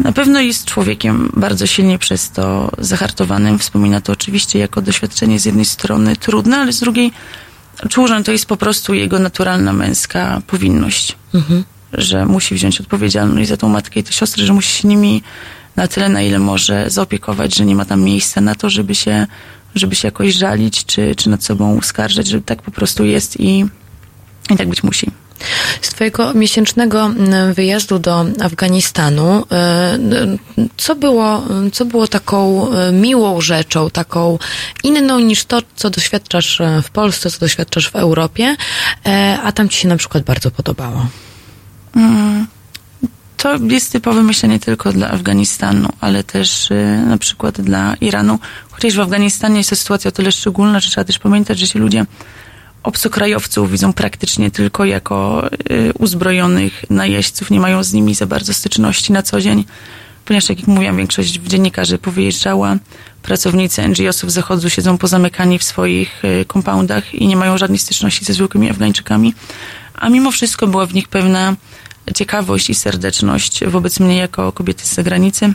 Na 0.00 0.12
pewno 0.12 0.40
jest 0.40 0.64
człowiekiem 0.64 1.32
bardzo 1.36 1.66
silnie 1.66 1.98
przez 1.98 2.30
to 2.30 2.70
zahartowanym. 2.78 3.58
Wspomina 3.58 4.00
to 4.00 4.12
oczywiście 4.12 4.58
jako 4.58 4.82
doświadczenie 4.82 5.38
z 5.38 5.44
jednej 5.44 5.64
strony 5.64 6.16
trudne, 6.16 6.56
ale 6.56 6.72
z 6.72 6.80
drugiej 6.80 7.12
czuł, 7.88 8.06
że 8.06 8.22
to 8.22 8.32
jest 8.32 8.46
po 8.46 8.56
prostu 8.56 8.94
jego 8.94 9.18
naturalna 9.18 9.72
męska 9.72 10.42
powinność. 10.46 11.16
Że 11.92 12.26
musi 12.26 12.54
wziąć 12.54 12.80
odpowiedzialność 12.80 13.48
za 13.48 13.56
tą 13.56 13.68
matkę 13.68 14.00
i 14.00 14.02
te 14.02 14.12
siostry, 14.12 14.46
że 14.46 14.52
musi 14.52 14.80
się 14.80 14.88
nimi 14.88 15.22
na 15.76 15.88
tyle, 15.88 16.08
na 16.08 16.22
ile 16.22 16.38
może 16.38 16.90
zaopiekować, 16.90 17.54
że 17.54 17.64
nie 17.64 17.76
ma 17.76 17.84
tam 17.84 18.02
miejsca 18.02 18.40
na 18.40 18.54
to, 18.54 18.70
żeby 18.70 18.94
się, 18.94 19.26
żeby 19.74 19.94
się 19.94 20.08
jakoś 20.08 20.34
żalić, 20.34 20.84
czy, 20.84 21.14
czy 21.14 21.30
nad 21.30 21.44
sobą 21.44 21.74
uskarżać, 21.74 22.26
że 22.26 22.40
tak 22.40 22.62
po 22.62 22.70
prostu 22.70 23.04
jest 23.04 23.40
i, 23.40 23.66
i 24.50 24.56
tak 24.56 24.68
być 24.68 24.82
musi. 24.82 25.21
Z 25.82 25.88
twojego 25.88 26.34
miesięcznego 26.34 27.04
mm, 27.04 27.54
wyjazdu 27.54 27.98
do 27.98 28.26
Afganistanu, 28.40 29.44
y, 30.58 30.66
co 30.76 30.94
było, 30.94 31.42
co 31.72 31.84
było 31.84 32.08
taką 32.08 32.68
y, 32.72 32.92
miłą 32.92 33.40
rzeczą, 33.40 33.90
taką 33.90 34.38
inną 34.84 35.18
niż 35.18 35.44
to, 35.44 35.60
co 35.76 35.90
doświadczasz 35.90 36.60
y, 36.60 36.82
w 36.82 36.90
Polsce, 36.90 37.30
co 37.30 37.38
doświadczasz 37.38 37.90
w 37.90 37.96
Europie, 37.96 38.56
a 39.42 39.52
tam 39.52 39.68
ci 39.68 39.78
się 39.78 39.88
na 39.88 39.96
przykład 39.96 40.24
bardzo 40.24 40.50
podobało? 40.50 41.06
To 43.36 43.56
jest 43.56 43.92
typowe 43.92 44.22
myślenie 44.22 44.60
tylko 44.60 44.92
dla 44.92 45.10
Afganistanu, 45.10 45.88
ale 46.00 46.24
też 46.24 46.68
na 47.06 47.18
przykład 47.18 47.60
dla 47.60 47.94
Iranu. 47.94 48.38
Chociaż 48.70 48.96
w 48.96 49.00
Afganistanie 49.00 49.58
jest 49.58 49.70
to 49.70 49.76
sytuacja 49.76 50.08
o 50.08 50.12
tyle 50.12 50.32
szczególna, 50.32 50.80
że 50.80 50.90
trzeba 50.90 51.04
też 51.04 51.18
pamiętać, 51.18 51.58
że 51.58 51.68
ci 51.68 51.78
ludzie 51.78 52.06
obcokrajowców 52.82 53.70
widzą 53.70 53.92
praktycznie 53.92 54.50
tylko 54.50 54.84
jako 54.84 55.48
y, 55.70 55.92
uzbrojonych 55.98 56.84
najeźdźców, 56.90 57.50
nie 57.50 57.60
mają 57.60 57.82
z 57.82 57.92
nimi 57.92 58.14
za 58.14 58.26
bardzo 58.26 58.54
styczności 58.54 59.12
na 59.12 59.22
co 59.22 59.40
dzień, 59.40 59.64
ponieważ, 60.24 60.46
tak 60.46 60.58
jak 60.58 60.68
mówiłam, 60.68 60.96
większość 60.96 61.32
dziennikarzy 61.32 61.98
powyjeżdżała, 61.98 62.76
pracownicy 63.22 63.88
NGO-sów 63.88 64.32
zachodu 64.32 64.70
siedzą 64.70 64.98
pozamykani 64.98 65.58
w 65.58 65.64
swoich 65.64 66.24
y, 66.24 66.44
compoundach 66.52 67.14
i 67.14 67.26
nie 67.26 67.36
mają 67.36 67.58
żadnej 67.58 67.78
styczności 67.78 68.24
ze 68.24 68.32
zwykłymi 68.32 68.70
Afgańczykami, 68.70 69.34
a 69.94 70.08
mimo 70.08 70.30
wszystko 70.30 70.66
była 70.66 70.86
w 70.86 70.94
nich 70.94 71.08
pewna 71.08 71.56
ciekawość 72.14 72.70
i 72.70 72.74
serdeczność 72.74 73.64
wobec 73.64 74.00
mnie 74.00 74.16
jako 74.16 74.52
kobiety 74.52 74.84
z 74.84 74.94
zagranicy. 74.94 75.52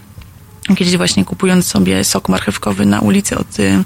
Kiedyś 0.77 0.97
właśnie 0.97 1.25
kupując 1.25 1.67
sobie 1.67 2.03
sok 2.03 2.29
marchewkowy 2.29 2.85
na 2.85 2.99
ulicy 2.99 3.37
od 3.37 3.59
y, 3.59 3.83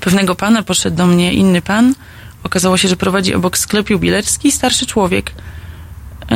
pewnego 0.00 0.34
pana, 0.34 0.62
poszedł 0.62 0.96
do 0.96 1.06
mnie 1.06 1.32
inny 1.32 1.62
pan. 1.62 1.94
Okazało 2.42 2.76
się, 2.76 2.88
że 2.88 2.96
prowadzi 2.96 3.34
obok 3.34 3.58
sklepu 3.58 3.92
jubilerski 3.92 4.52
starszy 4.52 4.86
człowiek, 4.86 5.30
y, 5.30 6.34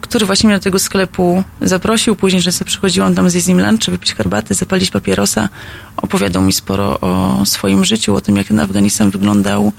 który 0.00 0.26
właśnie 0.26 0.48
mnie 0.48 0.56
do 0.58 0.62
tego 0.64 0.78
sklepu 0.78 1.44
zaprosił. 1.60 2.16
Później 2.16 2.42
często 2.42 2.64
przychodziłam 2.64 3.14
tam 3.14 3.30
zjeść 3.30 3.44
z 3.44 3.48
nim 3.48 3.60
lunch, 3.60 3.90
wypić 3.90 4.14
herbatę, 4.14 4.54
zapalić 4.54 4.90
papierosa. 4.90 5.48
Opowiadał 5.96 6.42
mi 6.42 6.52
sporo 6.52 7.00
o 7.00 7.42
swoim 7.46 7.84
życiu, 7.84 8.14
o 8.16 8.20
tym, 8.20 8.36
jak 8.36 8.46
ten 8.48 8.60
Afganistan 8.60 9.10
wyglądał 9.10 9.72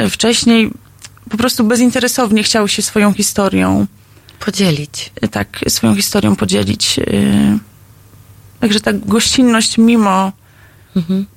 y, 0.00 0.10
wcześniej. 0.10 0.70
Po 1.30 1.36
prostu 1.36 1.64
bezinteresownie 1.64 2.42
chciał 2.42 2.68
się 2.68 2.82
swoją 2.82 3.12
historią 3.14 3.86
Podzielić. 4.40 5.12
tak 5.30 5.60
swoją 5.68 5.94
historią 5.96 6.36
podzielić. 6.36 6.98
yy. 6.98 7.58
Także 8.60 8.80
ta 8.80 8.92
gościnność 8.92 9.78
mimo 9.78 10.32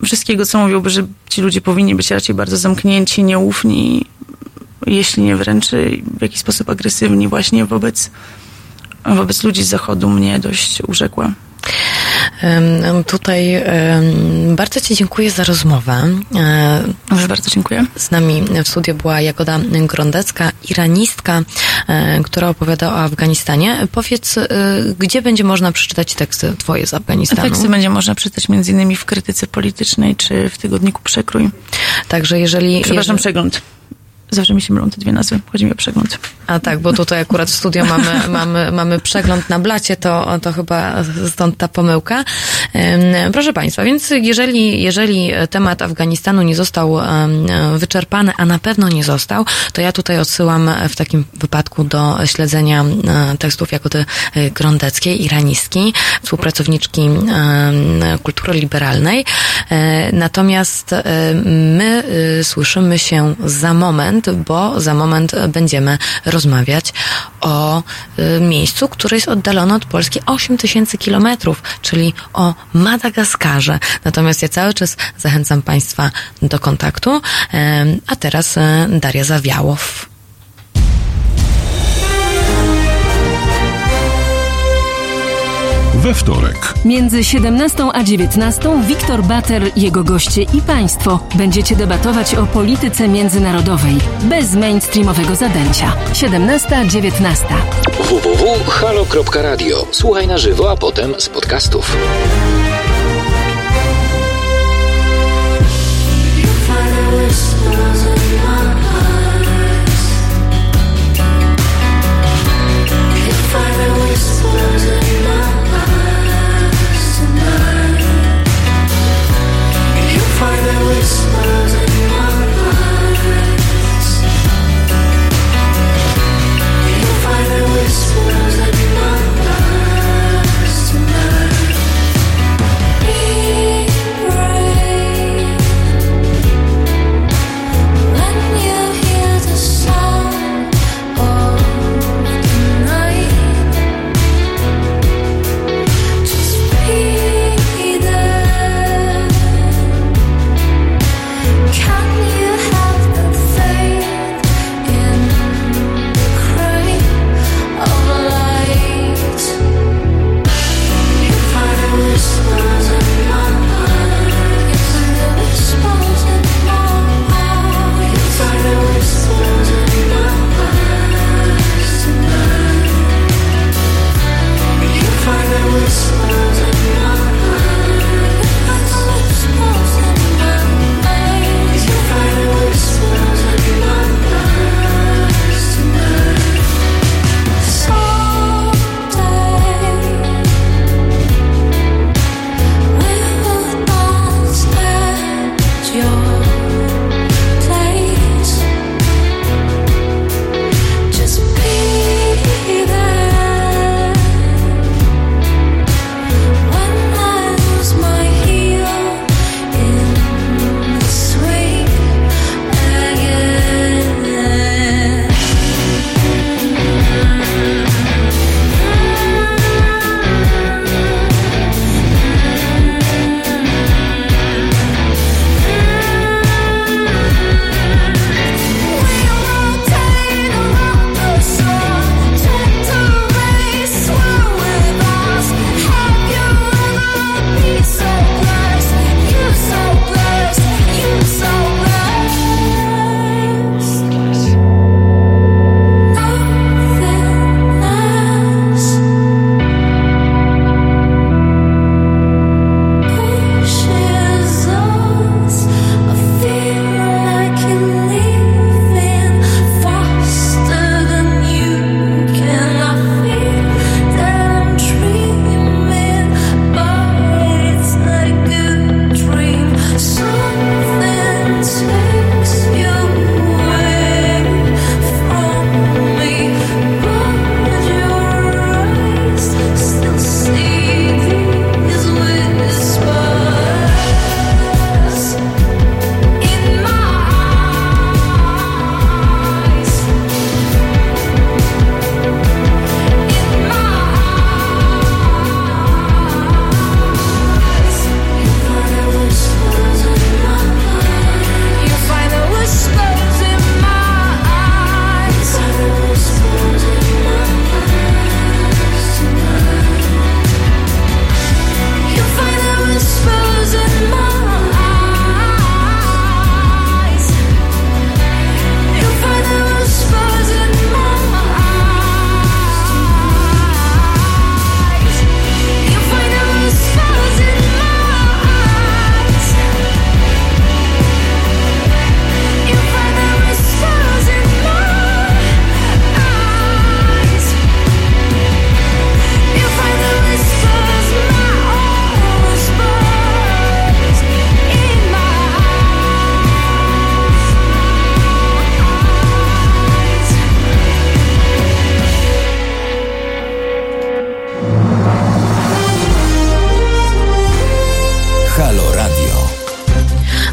wszystkiego, 0.06 0.46
co 0.46 0.60
mówiłby, 0.60 0.90
że 0.90 1.08
ci 1.30 1.42
ludzie 1.42 1.62
powinni 1.62 1.96
być 1.96 2.12
raczej 2.12 2.36
bardzo 2.36 2.58
zamknięci, 2.58 3.24
nieufni, 3.24 4.06
jeśli 4.86 5.24
nie 5.24 5.36
wręcz 5.36 5.72
w 6.18 6.22
jakiś 6.22 6.40
sposób 6.40 6.70
agresywni 6.70 7.28
właśnie 7.28 7.66
wobec, 7.66 8.12
wobec 9.06 9.44
ludzi 9.44 9.64
z 9.64 9.68
zachodu 9.68 10.10
mnie 10.10 10.40
dość 10.40 10.82
urzekła. 10.88 11.32
Tutaj 13.08 13.64
bardzo 14.56 14.82
Ci 14.82 14.96
dziękuję 14.96 15.32
za 15.32 15.44
rozmowę. 15.44 16.04
Może 17.10 17.28
bardzo 17.28 17.50
dziękuję. 17.50 17.86
Z 17.96 18.12
nami 18.12 18.44
w 18.64 18.68
studiu 18.68 18.96
była 18.96 19.22
Jagoda 19.22 19.60
Grondecka, 19.88 20.52
iranistka, 20.70 21.42
e, 21.88 22.24
która 22.24 22.50
opowiada 22.50 22.94
o 22.94 22.96
Afganistanie. 22.96 23.88
Powiedz, 23.92 24.38
e, 24.38 24.48
gdzie 25.00 25.22
będzie 25.22 25.44
można 25.44 25.72
przeczytać 25.72 26.14
teksty 26.14 26.54
Twoje 26.58 26.88
z 26.88 26.94
Afganistanu? 26.94 27.42
Teksty 27.42 27.70
będzie 27.70 27.90
można 27.90 28.16
przeczytać 28.16 28.50
między 28.50 28.72
innymi 28.72 28.96
w 28.96 29.06
krytyce 29.06 29.48
politycznej 29.48 30.16
czy 30.16 30.50
w 30.50 30.58
tygodniku 30.58 31.02
Przekrój. 31.04 31.50
Także 32.08 32.40
jeżeli... 32.40 32.82
Przepraszam, 32.82 33.16
jeżeli... 33.16 33.20
przegląd. 33.20 33.62
Zawsze 34.34 34.54
mi 34.54 34.62
się 34.62 34.74
mylą 34.74 34.90
te 34.90 34.98
dwie 34.98 35.12
nazwy. 35.12 35.40
Chodzi 35.52 35.66
mi 35.66 35.72
o 35.72 35.76
przegląd. 35.76 36.20
A 36.48 36.60
tak, 36.60 36.80
bo 36.80 36.94
tutaj 36.94 37.22
akurat 37.22 37.50
w 37.50 37.56
studio 37.56 37.86
mamy, 37.86 38.28
mamy, 38.40 38.72
mamy 38.72 39.00
przegląd 39.00 39.50
na 39.50 39.60
blacie, 39.60 39.98
to, 39.98 40.40
to 40.42 40.54
chyba 40.54 41.04
stąd 41.30 41.58
ta 41.58 41.68
pomyłka. 41.68 42.24
Proszę 43.34 43.54
Państwa, 43.54 43.84
więc 43.84 44.10
jeżeli, 44.10 44.82
jeżeli 44.82 45.32
temat 45.50 45.82
Afganistanu 45.82 46.42
nie 46.42 46.56
został 46.56 46.98
wyczerpany, 47.78 48.32
a 48.38 48.46
na 48.46 48.60
pewno 48.60 48.90
nie 48.90 49.04
został, 49.04 49.46
to 49.74 49.82
ja 49.82 49.92
tutaj 49.92 50.20
odsyłam 50.20 50.70
w 50.90 50.96
takim 50.96 51.26
wypadku 51.34 51.84
do 51.84 52.18
śledzenia 52.26 52.84
e, 52.84 53.38
tekstów 53.38 53.72
Jagody 53.72 54.06
e, 54.34 54.52
Grondeckiej, 54.52 55.26
iranistki, 55.26 55.94
współpracowniczki 56.24 57.10
kultury 58.24 58.54
liberalnej. 58.54 59.26
E, 59.70 60.12
Natomiast 60.12 60.96
my 61.46 62.04
słyszymy 62.44 63.00
się 63.00 63.36
za 63.46 63.74
moment, 63.74 64.23
bo 64.30 64.82
za 64.82 64.94
moment 64.94 65.32
będziemy 65.48 65.98
rozmawiać 66.26 66.94
o 67.42 67.84
y, 68.20 68.40
miejscu, 68.42 68.88
które 68.88 69.18
jest 69.18 69.28
oddalone 69.28 69.76
od 69.76 69.86
Polski 69.86 70.20
8 70.26 70.58
tysięcy 70.58 70.98
kilometrów, 70.98 71.64
czyli 71.82 72.14
o 72.34 72.54
Madagaskarze. 72.74 73.80
Natomiast 74.04 74.42
ja 74.42 74.50
cały 74.50 74.74
czas 74.74 74.98
zachęcam 75.18 75.62
Państwa 75.62 76.12
do 76.42 76.60
kontaktu. 76.60 77.22
Em, 77.52 78.02
A 78.08 78.16
teraz 78.16 78.58
e, 78.58 78.88
Daria 78.90 79.24
Zawiałow. 79.24 80.13
We 86.04 86.14
wtorek 86.14 86.74
Między 86.86 87.24
17 87.24 87.84
a 87.94 88.04
19 88.04 88.84
Wiktor 88.88 89.24
Bater, 89.24 89.64
jego 89.76 90.04
goście 90.04 90.42
i 90.42 90.62
państwo 90.62 91.20
będziecie 91.36 91.76
debatować 91.76 92.36
o 92.36 92.46
polityce 92.46 93.08
międzynarodowej 93.08 93.96
bez 94.24 94.56
mainstreamowego 94.56 95.36
zadęcia. 95.36 95.94
17-19. 96.14 97.46
www.halo.radio. 98.00 99.88
Słuchaj 99.92 100.28
na 100.28 100.38
żywo, 100.38 100.72
a 100.72 100.76
potem 100.76 101.14
z 101.18 101.30
podcastów. 101.30 101.98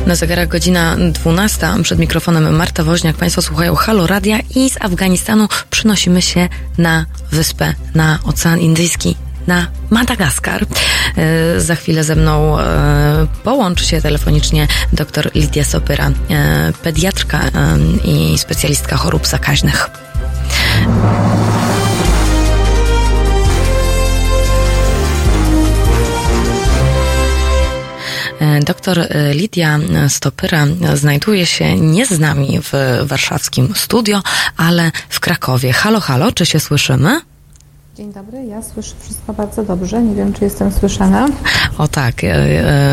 Na 0.07 0.15
zegarach 0.15 0.49
godzina 0.49 0.97
12. 0.97 1.67
Przed 1.83 1.99
mikrofonem 1.99 2.57
Marta 2.57 2.85
Woźniak. 2.85 3.17
Państwo 3.17 3.43
słuchają 3.43 3.75
Halo 3.75 4.07
Radia 4.07 4.39
i 4.55 4.71
z 4.71 4.77
Afganistanu 4.81 5.49
przynosimy 5.71 6.23
się 6.23 6.49
na 6.79 7.07
wyspę, 7.33 7.75
na 7.95 8.19
Ocean 8.25 8.61
Indyjski. 8.61 9.17
Na 9.47 9.67
Madagaskar. 9.91 10.67
E, 11.17 11.61
za 11.61 11.75
chwilę 11.75 12.05
ze 12.05 12.17
mną 12.17 12.61
e, 12.61 13.27
połączy 13.45 13.85
się 13.85 14.01
telefonicznie 14.01 14.67
dr 14.93 15.31
Lidia 15.35 15.65
Sopyra, 15.65 16.11
e, 16.31 16.73
pediatrka 16.83 17.41
i 18.05 18.39
specjalistka 18.39 18.97
chorób 18.97 19.27
zakaźnych. 19.27 19.91
Doktor 28.66 28.99
e, 28.99 29.34
Lidia 29.34 29.78
Stopyra 30.09 30.66
znajduje 30.95 31.47
się 31.47 31.76
nie 31.76 32.07
z 32.07 32.18
nami 32.18 32.61
w 32.62 32.72
warszawskim 33.03 33.72
studio, 33.76 34.22
ale 34.57 34.93
w 35.09 35.20
Krakowie. 35.20 35.72
Halo, 35.72 36.01
halo, 36.01 36.32
czy 36.32 36.47
się 36.47 36.61
słyszymy? 36.61 37.20
Dzień 37.97 38.12
dobry, 38.12 38.45
ja 38.45 38.62
słyszę 38.62 38.95
wszystko 39.01 39.32
bardzo 39.32 39.62
dobrze. 39.62 40.03
Nie 40.03 40.14
wiem, 40.14 40.32
czy 40.32 40.45
jestem 40.45 40.72
słyszana. 40.72 41.28
O 41.78 41.88
tak, 41.88 42.24
e, 42.24 42.26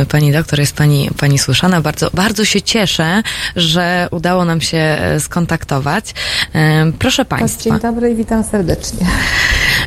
e, 0.01 0.05
pani 0.05 0.31
doktor, 0.31 0.59
jest 0.59 0.75
pani, 0.75 1.09
pani 1.19 1.39
słyszana. 1.39 1.81
Bardzo, 1.81 2.09
bardzo 2.13 2.45
się 2.45 2.61
cieszę, 2.61 3.23
że 3.55 4.07
udało 4.11 4.45
nam 4.45 4.61
się 4.61 4.77
e, 4.77 5.19
skontaktować. 5.19 6.13
E, 6.55 6.91
Proszę 6.99 7.25
państwa. 7.25 7.63
Dzień 7.63 7.79
dobry 7.79 8.11
i 8.11 8.15
witam 8.15 8.43
serdecznie. 8.43 9.07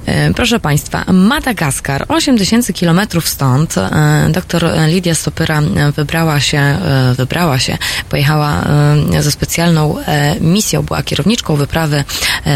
E, 0.06 0.34
Proszę 0.34 0.60
Państwa, 0.60 1.04
Madagaskar, 1.12 2.04
8 2.08 2.38
tysięcy 2.38 2.72
kilometrów 2.72 3.28
stąd. 3.28 3.78
e, 3.78 4.28
Doktor 4.32 4.64
Lidia 4.86 5.14
Stopyra 5.14 5.62
wybrała 5.96 6.40
się, 6.40 6.58
e, 6.58 7.14
wybrała 7.16 7.58
się, 7.58 7.78
pojechała 8.08 8.64
ze 9.20 9.30
specjalną 9.32 9.96
misją, 10.40 10.82
była 10.82 11.02
kierowniczką 11.02 11.56
wyprawy 11.56 12.04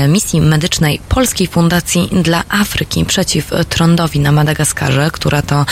misji 0.09 0.41
medycznej 0.41 1.01
Polskiej 1.09 1.47
Fundacji 1.47 2.09
dla 2.23 2.43
Afryki 2.49 3.05
przeciw 3.05 3.51
trądowi 3.69 4.21
na 4.21 4.33
Madagaskarze, 4.33 5.11
która 5.13 5.43
to 5.43 5.67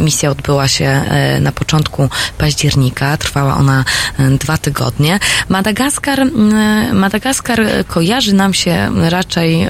misja 0.00 0.30
odbyła 0.30 0.68
się 0.68 1.02
na 1.40 1.52
początku 1.52 2.08
października. 2.38 3.16
Trwała 3.16 3.56
ona 3.56 3.84
dwa 4.38 4.58
tygodnie. 4.58 5.18
Madagaskar, 5.48 6.26
Madagaskar 6.92 7.60
kojarzy 7.88 8.32
nam 8.34 8.54
się 8.54 8.90
raczej, 9.10 9.68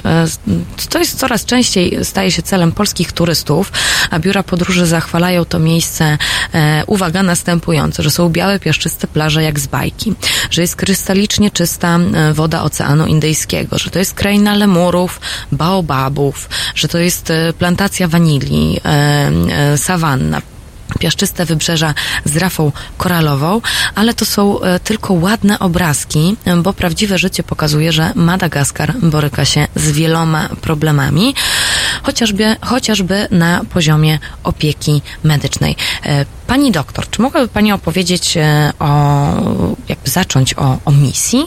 to 0.89 0.99
jest 1.03 1.19
coraz 1.19 1.45
częściej 1.45 1.97
staje 2.03 2.31
się 2.31 2.41
celem 2.41 2.71
polskich 2.71 3.11
turystów, 3.11 3.71
a 4.11 4.19
biura 4.19 4.43
podróży 4.43 4.85
zachwalają 4.85 5.45
to 5.45 5.59
miejsce, 5.59 6.17
e, 6.53 6.83
uwaga, 6.87 7.23
następujące, 7.23 8.03
że 8.03 8.11
są 8.11 8.29
białe, 8.29 8.59
piaszczyste 8.59 9.07
plaże 9.07 9.43
jak 9.43 9.59
z 9.59 9.67
bajki, 9.67 10.13
że 10.51 10.61
jest 10.61 10.75
krystalicznie 10.75 11.51
czysta 11.51 11.97
e, 11.97 12.33
woda 12.33 12.63
Oceanu 12.63 13.05
Indyjskiego, 13.05 13.77
że 13.77 13.89
to 13.89 13.99
jest 13.99 14.13
kraina 14.13 14.55
lemurów, 14.55 15.19
baobabów, 15.51 16.49
że 16.75 16.87
to 16.87 16.97
jest 16.97 17.29
e, 17.29 17.53
plantacja 17.53 18.07
wanilii, 18.07 18.79
e, 18.85 18.89
e, 18.89 19.77
sawanna, 19.77 20.41
piaszczyste 21.03 21.45
wybrzeża 21.45 21.93
z 22.25 22.37
rafą 22.37 22.71
koralową, 22.97 23.61
ale 23.95 24.13
to 24.13 24.25
są 24.25 24.61
e, 24.61 24.79
tylko 24.79 25.13
ładne 25.13 25.59
obrazki, 25.59 26.35
bo 26.63 26.73
prawdziwe 26.73 27.17
życie 27.17 27.43
pokazuje, 27.43 27.91
że 27.91 28.11
Madagaskar 28.15 28.93
boryka 28.99 29.45
się 29.45 29.67
z 29.75 29.91
wieloma 29.91 30.49
problemami, 30.61 31.35
chociażby, 32.03 32.55
chociażby 32.61 33.27
na 33.31 33.61
poziomie 33.73 34.19
opieki 34.43 35.01
medycznej. 35.23 35.75
E, 36.05 36.25
Pani 36.47 36.71
doktor, 36.71 37.09
czy 37.09 37.21
mogłaby 37.21 37.47
Pani 37.47 37.71
opowiedzieć 37.71 38.37
e, 38.37 38.73
o, 38.79 38.87
jakby 39.89 40.09
zacząć 40.09 40.53
o, 40.53 40.77
o 40.85 40.91
misji? 40.91 41.45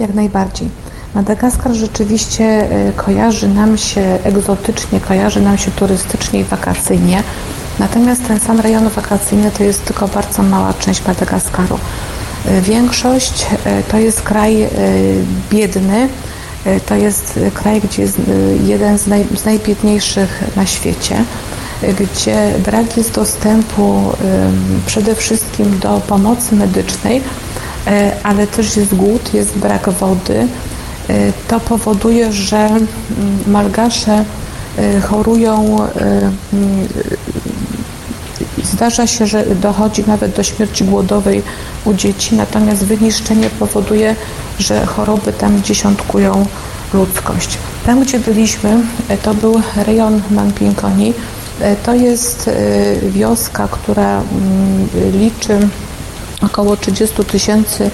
Jak 0.00 0.14
najbardziej. 0.14 0.68
Madagaskar 1.14 1.72
rzeczywiście 1.74 2.68
kojarzy 2.96 3.48
nam 3.48 3.78
się 3.78 4.18
egzotycznie, 4.24 5.00
kojarzy 5.00 5.40
nam 5.40 5.58
się 5.58 5.70
turystycznie 5.70 6.40
i 6.40 6.44
wakacyjnie. 6.44 7.22
Natomiast 7.78 8.26
ten 8.26 8.40
sam 8.40 8.60
rejon 8.60 8.88
wakacyjny 8.88 9.50
to 9.50 9.64
jest 9.64 9.84
tylko 9.84 10.08
bardzo 10.08 10.42
mała 10.42 10.74
część 10.74 11.06
Madagaskaru. 11.06 11.78
E, 12.46 12.60
Większość 12.60 13.46
e, 13.64 13.82
to 13.82 13.98
jest 13.98 14.22
kraj 14.22 14.62
e, 14.62 14.68
biedny, 15.50 16.08
to 16.86 16.94
jest 16.94 17.40
kraj, 17.54 17.80
gdzie 17.80 18.02
jest 18.02 18.20
jeden 18.64 18.98
z, 18.98 19.06
naj, 19.06 19.26
z 19.36 19.44
najbiedniejszych 19.44 20.42
na 20.56 20.66
świecie, 20.66 21.24
gdzie 21.82 22.52
brak 22.64 22.96
jest 22.96 23.14
dostępu 23.14 24.12
przede 24.86 25.14
wszystkim 25.14 25.78
do 25.78 26.00
pomocy 26.00 26.56
medycznej, 26.56 27.22
ale 28.22 28.46
też 28.46 28.76
jest 28.76 28.94
głód, 28.94 29.34
jest 29.34 29.58
brak 29.58 29.90
wody. 29.90 30.48
To 31.48 31.60
powoduje, 31.60 32.32
że 32.32 32.58
mm, 32.66 32.88
Malgasze 33.46 34.24
chorują, 35.08 35.78
e, 35.82 36.30
mm, 36.52 36.88
zdarza 38.64 39.06
się, 39.06 39.26
że 39.26 39.44
dochodzi 39.46 40.04
nawet 40.06 40.36
do 40.36 40.42
śmierci 40.42 40.84
głodowej 40.84 41.42
u 41.84 41.94
dzieci, 41.94 42.34
natomiast 42.34 42.84
wyniszczenie 42.84 43.50
powoduje, 43.50 44.16
że 44.58 44.86
choroby 44.86 45.32
tam 45.32 45.62
dziesiątkują 45.62 46.46
ludzkość. 46.94 47.58
Tam, 47.86 48.00
gdzie 48.00 48.18
byliśmy, 48.18 48.80
to 49.22 49.34
był 49.34 49.60
rejon 49.76 50.22
Manpinkoni. 50.30 51.14
E, 51.60 51.76
To 51.76 51.94
jest 51.94 52.50
wioska, 53.02 53.68
która 53.68 54.20
mm, 54.20 54.88
liczy 55.12 55.58
około 56.42 56.76
30 56.76 57.24
tysięcy 57.24 57.90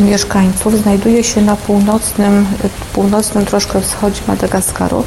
mieszkańców. 0.00 0.82
Znajduje 0.82 1.24
się 1.24 1.42
na 1.42 1.56
północnym, 1.56 2.46
północnym 2.92 3.46
troszkę 3.46 3.80
wschodzie 3.80 4.20
Madagaskaru 4.28 5.04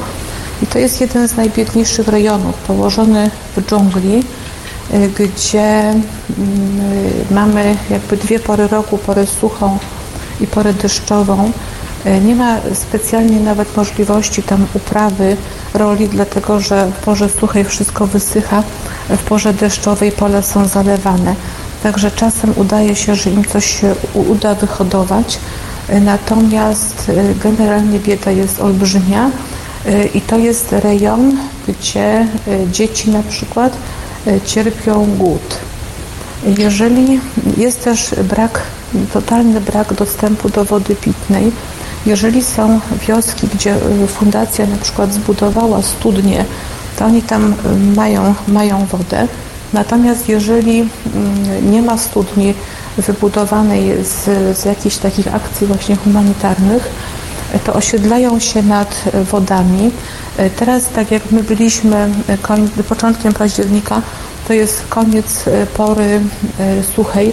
i 0.62 0.66
to 0.66 0.78
jest 0.78 1.00
jeden 1.00 1.28
z 1.28 1.36
najbiedniejszych 1.36 2.08
rejonów, 2.08 2.54
położony 2.54 3.30
w 3.56 3.68
dżungli, 3.68 4.24
y, 4.94 5.08
gdzie 5.08 5.60
mm, 5.60 6.00
mamy 7.30 7.76
jakby 7.90 8.16
dwie 8.16 8.40
pory 8.40 8.68
roku, 8.68 8.98
porę 8.98 9.26
suchą 9.26 9.78
i 10.40 10.46
porę 10.46 10.72
deszczową. 10.74 11.52
Y, 12.06 12.20
Nie 12.20 12.34
ma 12.34 12.56
specjalnie 12.74 13.40
nawet 13.40 13.76
możliwości 13.76 14.42
tam 14.42 14.66
uprawy 14.74 15.36
roli, 15.74 16.08
dlatego 16.08 16.60
że 16.60 16.86
w 16.86 17.04
porze 17.04 17.28
suchej 17.28 17.64
wszystko 17.64 18.06
wysycha, 18.06 18.62
w 19.08 19.18
porze 19.18 19.54
deszczowej 19.54 20.12
pole 20.12 20.42
są 20.42 20.68
zalewane. 20.68 21.34
Także 21.82 22.10
czasem 22.10 22.52
udaje 22.56 22.96
się, 22.96 23.14
że 23.14 23.30
im 23.30 23.44
coś 23.44 23.80
się 23.80 23.94
uda 24.14 24.54
wyhodować, 24.54 25.38
y, 25.90 26.00
natomiast 26.00 27.08
y, 27.08 27.34
generalnie 27.42 27.98
bieda 27.98 28.30
jest 28.30 28.60
olbrzymia 28.60 29.26
y, 29.28 29.61
i 30.14 30.20
to 30.20 30.38
jest 30.38 30.72
rejon, 30.72 31.36
gdzie 31.68 32.26
y, 32.48 32.70
dzieci 32.72 33.10
na 33.10 33.22
przykład 33.22 33.76
y, 34.26 34.40
cierpią 34.44 35.06
głód. 35.18 35.58
Jeżeli 36.58 37.20
jest 37.56 37.84
też 37.84 38.14
brak, 38.24 38.62
totalny 39.12 39.60
brak 39.60 39.94
dostępu 39.94 40.48
do 40.48 40.64
wody 40.64 40.96
pitnej, 40.96 41.52
jeżeli 42.06 42.42
są 42.42 42.80
wioski, 43.08 43.48
gdzie 43.54 43.74
y, 44.04 44.06
fundacja 44.06 44.66
na 44.66 44.76
przykład 44.76 45.14
zbudowała 45.14 45.82
studnie, 45.82 46.44
to 46.98 47.04
oni 47.04 47.22
tam 47.22 47.54
mają, 47.96 48.34
mają 48.48 48.86
wodę. 48.86 49.28
Natomiast 49.72 50.28
jeżeli 50.28 50.88
nie 51.62 51.82
ma 51.82 51.98
studni 51.98 52.54
wybudowanej 52.96 54.04
z, 54.04 54.24
z 54.58 54.64
jakichś 54.64 54.96
takich 54.96 55.34
akcji 55.34 55.66
właśnie 55.66 55.96
humanitarnych, 55.96 56.88
to 57.64 57.72
osiedlają 57.72 58.38
się 58.38 58.62
nad 58.62 59.04
wodami. 59.30 59.90
Teraz, 60.56 60.88
tak 60.88 61.10
jak 61.10 61.22
my 61.30 61.42
byliśmy 61.42 62.10
początkiem 62.88 63.32
października, 63.32 64.02
to 64.48 64.52
jest 64.52 64.82
koniec 64.88 65.44
pory 65.74 66.20
y, 66.80 66.84
suchej, 66.96 67.32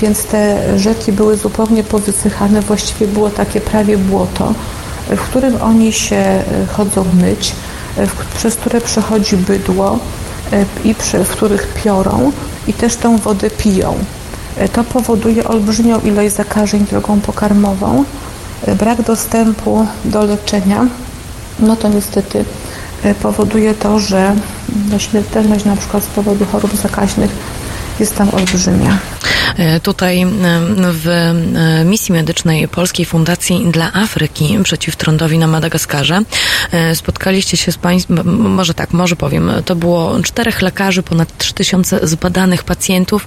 więc 0.00 0.24
te 0.24 0.78
rzeki 0.78 1.12
były 1.12 1.36
zupełnie 1.36 1.84
powysychane, 1.84 2.60
właściwie 2.60 3.06
było 3.06 3.30
takie 3.30 3.60
prawie 3.60 3.98
błoto, 3.98 4.54
w 5.08 5.20
którym 5.20 5.62
oni 5.62 5.92
się 5.92 6.42
y, 6.62 6.66
chodzą 6.66 7.04
myć, 7.14 7.52
w, 7.96 8.36
przez 8.36 8.56
które 8.56 8.80
przechodzi 8.80 9.36
bydło 9.36 9.98
i 10.84 10.94
w 11.24 11.28
których 11.28 11.74
piorą 11.74 12.32
i 12.66 12.72
też 12.72 12.96
tą 12.96 13.16
wodę 13.16 13.50
piją. 13.50 13.94
To 14.72 14.84
powoduje 14.84 15.48
olbrzymią 15.48 16.00
ilość 16.00 16.34
zakażeń 16.34 16.86
drogą 16.90 17.20
pokarmową, 17.20 18.04
brak 18.78 19.02
dostępu 19.02 19.86
do 20.04 20.24
leczenia, 20.24 20.86
no 21.58 21.76
to 21.76 21.88
niestety 21.88 22.44
y, 23.04 23.14
powoduje 23.14 23.74
to, 23.74 23.98
że 23.98 24.34
no, 24.90 24.98
śmiertelność 24.98 25.64
na 25.64 25.76
przykład 25.76 26.04
z 26.04 26.06
powodu 26.06 26.46
chorób 26.52 26.76
zakaźnych 26.76 27.30
jest 28.00 28.16
tam 28.16 28.34
olbrzymia. 28.34 28.98
E, 29.56 29.80
Tutaj 29.80 30.26
w 30.92 31.08
e, 31.08 31.84
misji 31.84 32.12
medycznej 32.12 32.68
Polskiej 32.68 33.06
Fundacji 33.06 33.66
dla 33.70 33.92
Afryki 33.92 34.58
przeciw 34.62 34.96
trądowi 34.96 35.38
na 35.38 35.46
Madagaskarze 35.46 36.22
e, 36.72 36.96
spotkaliście 36.96 37.56
się 37.56 37.72
z 37.72 37.78
państwem, 37.78 38.38
może 38.54 38.74
tak, 38.74 38.92
może 38.92 39.16
powiem, 39.16 39.50
to 39.64 39.76
było 39.76 40.22
czterech 40.22 40.62
lekarzy, 40.62 41.02
ponad 41.02 41.38
3000 41.38 42.00
zbadanych 42.02 42.64
pacjentów, 42.64 43.26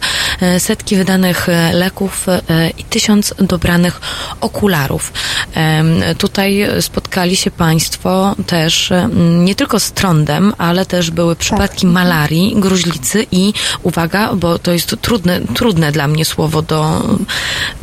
setki 0.59 0.95
wydanych 0.95 1.47
leków 1.73 2.25
i 2.77 2.83
tysiąc 2.83 3.33
dobranych 3.39 4.01
okularów. 4.41 5.13
Tutaj 6.17 6.67
spotkali 6.81 7.35
się 7.35 7.51
państwo 7.51 8.35
też 8.47 8.93
nie 9.37 9.55
tylko 9.55 9.79
z 9.79 9.91
trądem, 9.91 10.53
ale 10.57 10.85
też 10.85 11.11
były 11.11 11.35
przypadki 11.35 11.87
malarii, 11.87 12.53
gruźlicy 12.55 13.25
i 13.31 13.53
uwaga, 13.83 14.33
bo 14.35 14.59
to 14.63 14.71
jest 14.71 14.95
trudne, 15.01 15.41
trudne 15.53 15.91
dla 15.91 16.07
mnie 16.07 16.25
słowo 16.25 16.61
do... 16.61 17.01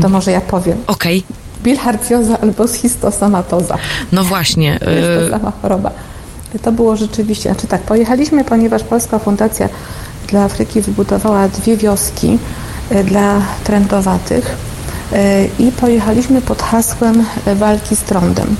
To 0.03 0.09
może 0.09 0.33
ja 0.33 0.41
powiem. 0.41 0.79
Okej, 0.87 1.24
Bilharcjoza 1.62 2.39
albo 2.41 2.68
schistosomatoza. 2.68 3.79
no 4.12 4.24
właśnie. 4.24 4.79
To 4.79 4.91
jest 4.91 5.26
y, 5.26 5.31
ta 5.31 5.39
sama 5.39 5.53
choroba. 5.62 5.91
To 6.62 6.72
było 6.72 6.97
rzeczywiście, 6.97 7.53
znaczy 7.53 7.66
tak, 7.66 7.83
pojechaliśmy, 7.83 8.45
ponieważ 8.45 8.83
Polska 8.83 9.18
Fundacja 9.18 9.68
dla 10.29 10.45
Afryki 10.45 10.81
wybudowała 10.81 11.49
dwie 11.49 11.76
wioski 11.76 12.39
e, 12.91 13.05
dla 13.05 13.43
trędowatych 13.64 14.57
e, 15.12 15.45
i 15.45 15.72
pojechaliśmy 15.72 16.43
pod 16.43 16.62
hasłem 16.62 17.24
walki 17.55 17.97
z 17.97 18.01
trądem. 18.01 18.57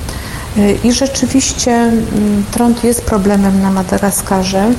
I 0.85 0.93
rzeczywiście 0.93 1.73
mm, 1.73 2.45
trąd 2.51 2.85
jest 2.85 3.05
problemem 3.05 3.62
na 3.62 3.71
Madagaskarze. 3.71 4.73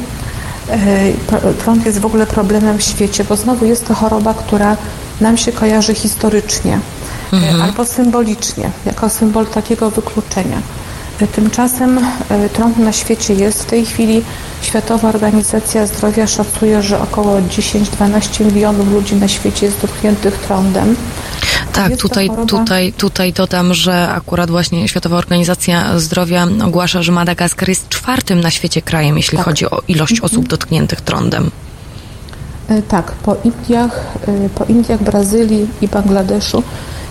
E, 0.70 1.54
Trąd 1.54 1.86
jest 1.86 2.00
w 2.00 2.06
ogóle 2.06 2.28
problemem 2.28 2.78
w 2.78 2.82
świecie, 2.82 3.24
bo 3.24 3.36
znowu 3.36 3.66
jest 3.66 3.88
to 3.88 3.94
choroba, 3.94 4.34
która 4.34 4.78
nam 5.22 5.38
się 5.38 5.52
kojarzy 5.52 5.94
historycznie 5.96 6.80
e, 7.34 7.64
albo 7.64 7.86
symbolicznie, 7.86 8.72
jako 8.86 9.10
symbol 9.10 9.46
takiego 9.46 9.90
wykluczenia. 9.90 10.62
Tymczasem 11.28 12.00
e, 12.30 12.50
trąd 12.50 12.78
na 12.78 12.92
świecie 12.92 13.34
jest. 13.34 13.64
W 13.64 13.66
tej 13.66 13.86
chwili 13.86 14.22
Światowa 14.62 15.10
Organizacja 15.10 15.88
Zdrowia 15.88 16.28
szacuje, 16.28 16.82
że 16.82 17.02
około 17.02 17.36
10-12 17.38 18.46
milionów 18.46 18.92
ludzi 18.92 19.16
na 19.16 19.28
świecie 19.28 19.66
jest 19.66 19.82
dotkniętych 19.82 20.34
trądem. 20.38 20.96
Tak, 21.74 21.90
Jest 21.90 22.02
tutaj, 22.02 22.30
choroba- 22.30 22.46
tutaj, 22.46 22.94
tutaj 22.94 23.34
dodam, 23.34 23.74
że 23.74 24.10
akurat 24.10 24.52
właśnie 24.52 24.88
Światowa 24.88 25.18
Organizacja 25.18 26.00
Zdrowia 26.00 26.48
ogłasza, 26.66 27.04
że 27.04 27.12
Madagaskar 27.12 27.70
jest 27.70 27.90
czwartym 27.90 28.42
na 28.42 28.52
świecie 28.52 28.82
krajem, 28.82 29.18
jeśli 29.18 29.38
Tak. 29.38 29.46
chodzi 29.46 29.70
o 29.70 29.82
ilość 29.88 30.20
osób 30.22 30.48
dotkniętych 30.48 31.02
trądem. 31.02 31.52
E, 32.70 32.82
Tak, 32.82 33.12
po 33.12 33.36
Indiach, 33.44 34.02
e, 34.28 34.50
po 34.50 34.66
Indiach, 34.66 35.04
Brazylii 35.04 35.68
i 35.82 35.88
Bangladeszu 35.88 36.64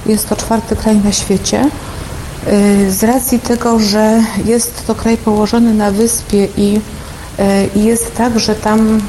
jest 0.07 0.29
to 0.29 0.37
czwarty 0.37 0.77
kraj 0.77 0.97
na 0.97 1.13
świecie. 1.13 1.71
E, 2.49 2.91
Z 2.91 3.03
racji 3.03 3.41
tego, 3.41 3.79
że 3.79 4.23
jest 4.45 4.87
to 4.87 4.95
kraj 4.95 5.17
położony 5.17 5.75
na 5.75 5.91
wyspie 5.91 6.49
i, 6.57 6.81
i 7.77 7.85
jest 7.85 8.15
tak, 8.15 8.41
że 8.41 8.55
tam 8.55 8.81
mm, 8.81 9.01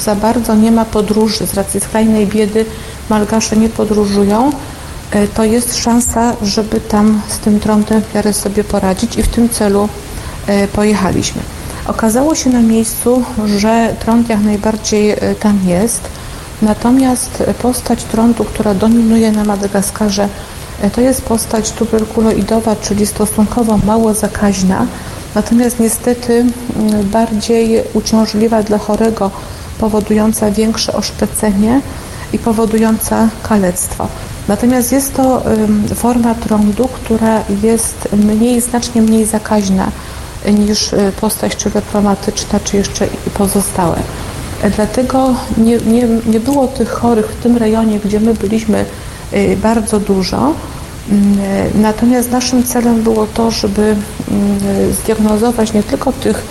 za 0.00 0.14
bardzo 0.14 0.54
nie 0.54 0.72
ma 0.72 0.84
podróży, 0.84 1.46
z 1.46 1.54
racji 1.54 1.80
skrajnej 1.80 2.26
biedy 2.26 2.64
Malgasze 3.10 3.56
nie 3.56 3.68
podróżują, 3.68 4.52
e, 5.10 5.28
to 5.28 5.44
jest 5.44 5.76
szansa, 5.76 6.36
żeby 6.42 6.80
tam 6.80 7.20
z 7.28 7.38
tym 7.38 7.60
trądem 7.60 8.02
w 8.02 8.14
miarę 8.14 8.32
sobie 8.32 8.64
poradzić 8.64 9.16
i 9.16 9.22
w 9.22 9.28
tym 9.28 9.48
celu 9.48 9.88
pojechaliśmy. 10.72 11.42
Okazało 11.86 12.34
się 12.34 12.50
na 12.50 12.60
miejscu, 12.60 13.22
że 13.58 13.94
trąd 14.00 14.28
jak 14.28 14.40
najbardziej 14.40 15.16
tam 15.40 15.60
jest, 15.66 16.00
natomiast 16.62 17.42
postać 17.62 18.04
trądu, 18.04 18.44
która 18.44 18.74
dominuje 18.74 19.32
na 19.32 19.44
Madagaskarze, 19.44 20.28
to 20.92 21.00
jest 21.00 21.22
postać 21.22 21.70
tuberkuloidowa, 21.70 22.76
czyli 22.76 23.06
stosunkowo 23.06 23.78
mało 23.86 24.14
zakaźna, 24.14 24.86
natomiast 25.34 25.80
niestety 25.80 26.32
mm, 26.34 27.08
bardziej 27.08 27.82
uciążliwa 27.94 28.62
dla 28.62 28.78
chorego, 28.78 29.30
powodująca 29.80 30.50
większe 30.50 30.92
oszpecenie 30.92 31.80
i 32.32 32.38
powodująca 32.38 33.28
kalectwo. 33.42 34.08
Natomiast 34.48 34.92
jest 34.92 35.14
to 35.14 35.42
forma 35.94 36.34
trądu, 36.34 36.88
która 36.88 37.42
jest 37.62 38.08
mniej, 38.12 38.60
znacznie 38.60 39.02
mniej 39.02 39.24
zakaźna 39.24 39.90
niż 40.46 40.92
y, 40.92 41.12
postać 41.20 41.56
czy 41.56 41.70
czy 42.64 42.76
jeszcze 42.76 43.06
pozostałe. 43.34 43.98
E, 44.62 44.70
Dlatego 44.70 45.34
nie, 45.56 45.76
nie, 45.76 46.08
nie 46.26 46.40
było 46.40 46.66
tych 46.66 46.88
chorych 46.88 47.26
w 47.26 47.42
tym 47.42 47.56
rejonie, 47.56 47.98
gdzie 47.98 48.20
my 48.20 48.34
byliśmy 48.34 48.84
bardzo 49.56 50.00
dużo. 50.00 50.54
Mm, 51.10 51.38
e, 51.40 51.78
Natomiast 51.78 52.30
naszym 52.30 52.64
celem 52.64 53.02
było 53.02 53.26
to, 53.26 53.50
żeby 53.50 53.82
mm, 53.82 54.94
zdiagnozować 55.02 55.72
nie 55.72 55.82
tylko 55.82 56.12
tych, 56.12 56.42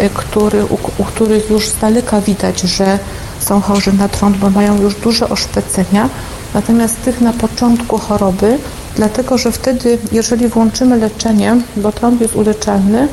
y, 0.00 0.10
który, 0.14 0.64
u, 0.64 0.74
u 0.98 1.04
których 1.04 1.50
już 1.50 1.68
z 1.68 1.78
daleka 1.78 2.20
widać, 2.20 2.60
że 2.60 2.98
są 3.40 3.60
chorzy 3.60 3.92
na 3.92 4.08
trąd, 4.08 4.36
bo 4.36 4.50
mają 4.50 4.82
już 4.82 4.94
duże 4.94 5.28
oszpecenia, 5.28 6.08
natomiast 6.54 7.02
tych 7.02 7.20
na 7.20 7.32
początku 7.32 7.98
choroby, 7.98 8.58
dlatego 8.96 9.38
że 9.38 9.52
wtedy, 9.52 9.98
jeżeli 10.12 10.48
włączymy 10.48 10.96
leczenie, 10.96 11.56
bo 11.76 11.92
trąd 11.92 12.20
jest 12.20 12.36
uleczalny, 12.36 13.08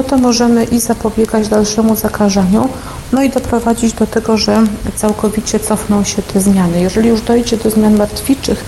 no 0.00 0.04
to 0.04 0.18
możemy 0.18 0.64
i 0.64 0.80
zapobiegać 0.80 1.48
dalszemu 1.48 1.96
zakażaniu, 1.96 2.68
no 3.12 3.22
i 3.22 3.30
doprowadzić 3.30 3.92
do 3.92 4.06
tego, 4.06 4.36
że 4.36 4.62
całkowicie 4.96 5.60
cofną 5.60 6.04
się 6.04 6.22
te 6.22 6.40
zmiany. 6.40 6.80
Jeżeli 6.80 7.08
już 7.08 7.20
dojdzie 7.20 7.56
do 7.56 7.70
zmian 7.70 7.96
martwiczych 7.96 8.64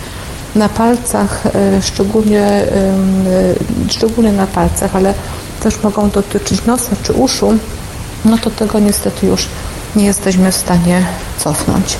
na 0.55 0.69
palcach, 0.69 1.47
e, 1.47 1.83
szczególnie, 1.83 2.41
e, 2.41 2.67
szczególnie 3.91 4.33
na 4.33 4.47
palcach, 4.47 4.97
ale 4.97 5.15
też 5.63 5.83
mogą 5.83 6.11
dotyczyć 6.11 6.65
nosa 6.67 6.91
czy 7.03 7.13
uszu, 7.13 7.55
no 8.25 8.39
to 8.39 8.51
tego 8.51 8.79
niestety 8.79 9.27
już 9.27 9.49
nie 9.97 10.05
jesteśmy 10.05 10.53
w 10.53 10.57
stanie 10.57 11.05
cofnąć. 11.39 11.97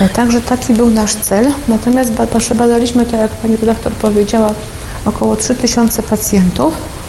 E, 0.00 0.08
Także 0.08 0.40
taki 0.40 0.74
był 0.74 0.90
nasz 0.90 1.14
cel. 1.14 1.52
Natomiast 1.68 2.12
ba- 2.12 2.26
ba- 2.26 2.54
badaliśmy, 2.54 3.06
tak 3.06 3.20
jak 3.20 3.30
pani 3.30 3.56
redaktor 3.56 3.92
powiedziała, 3.92 4.54
około 5.06 5.36
3000 5.36 6.02
pacjentów 6.02 6.99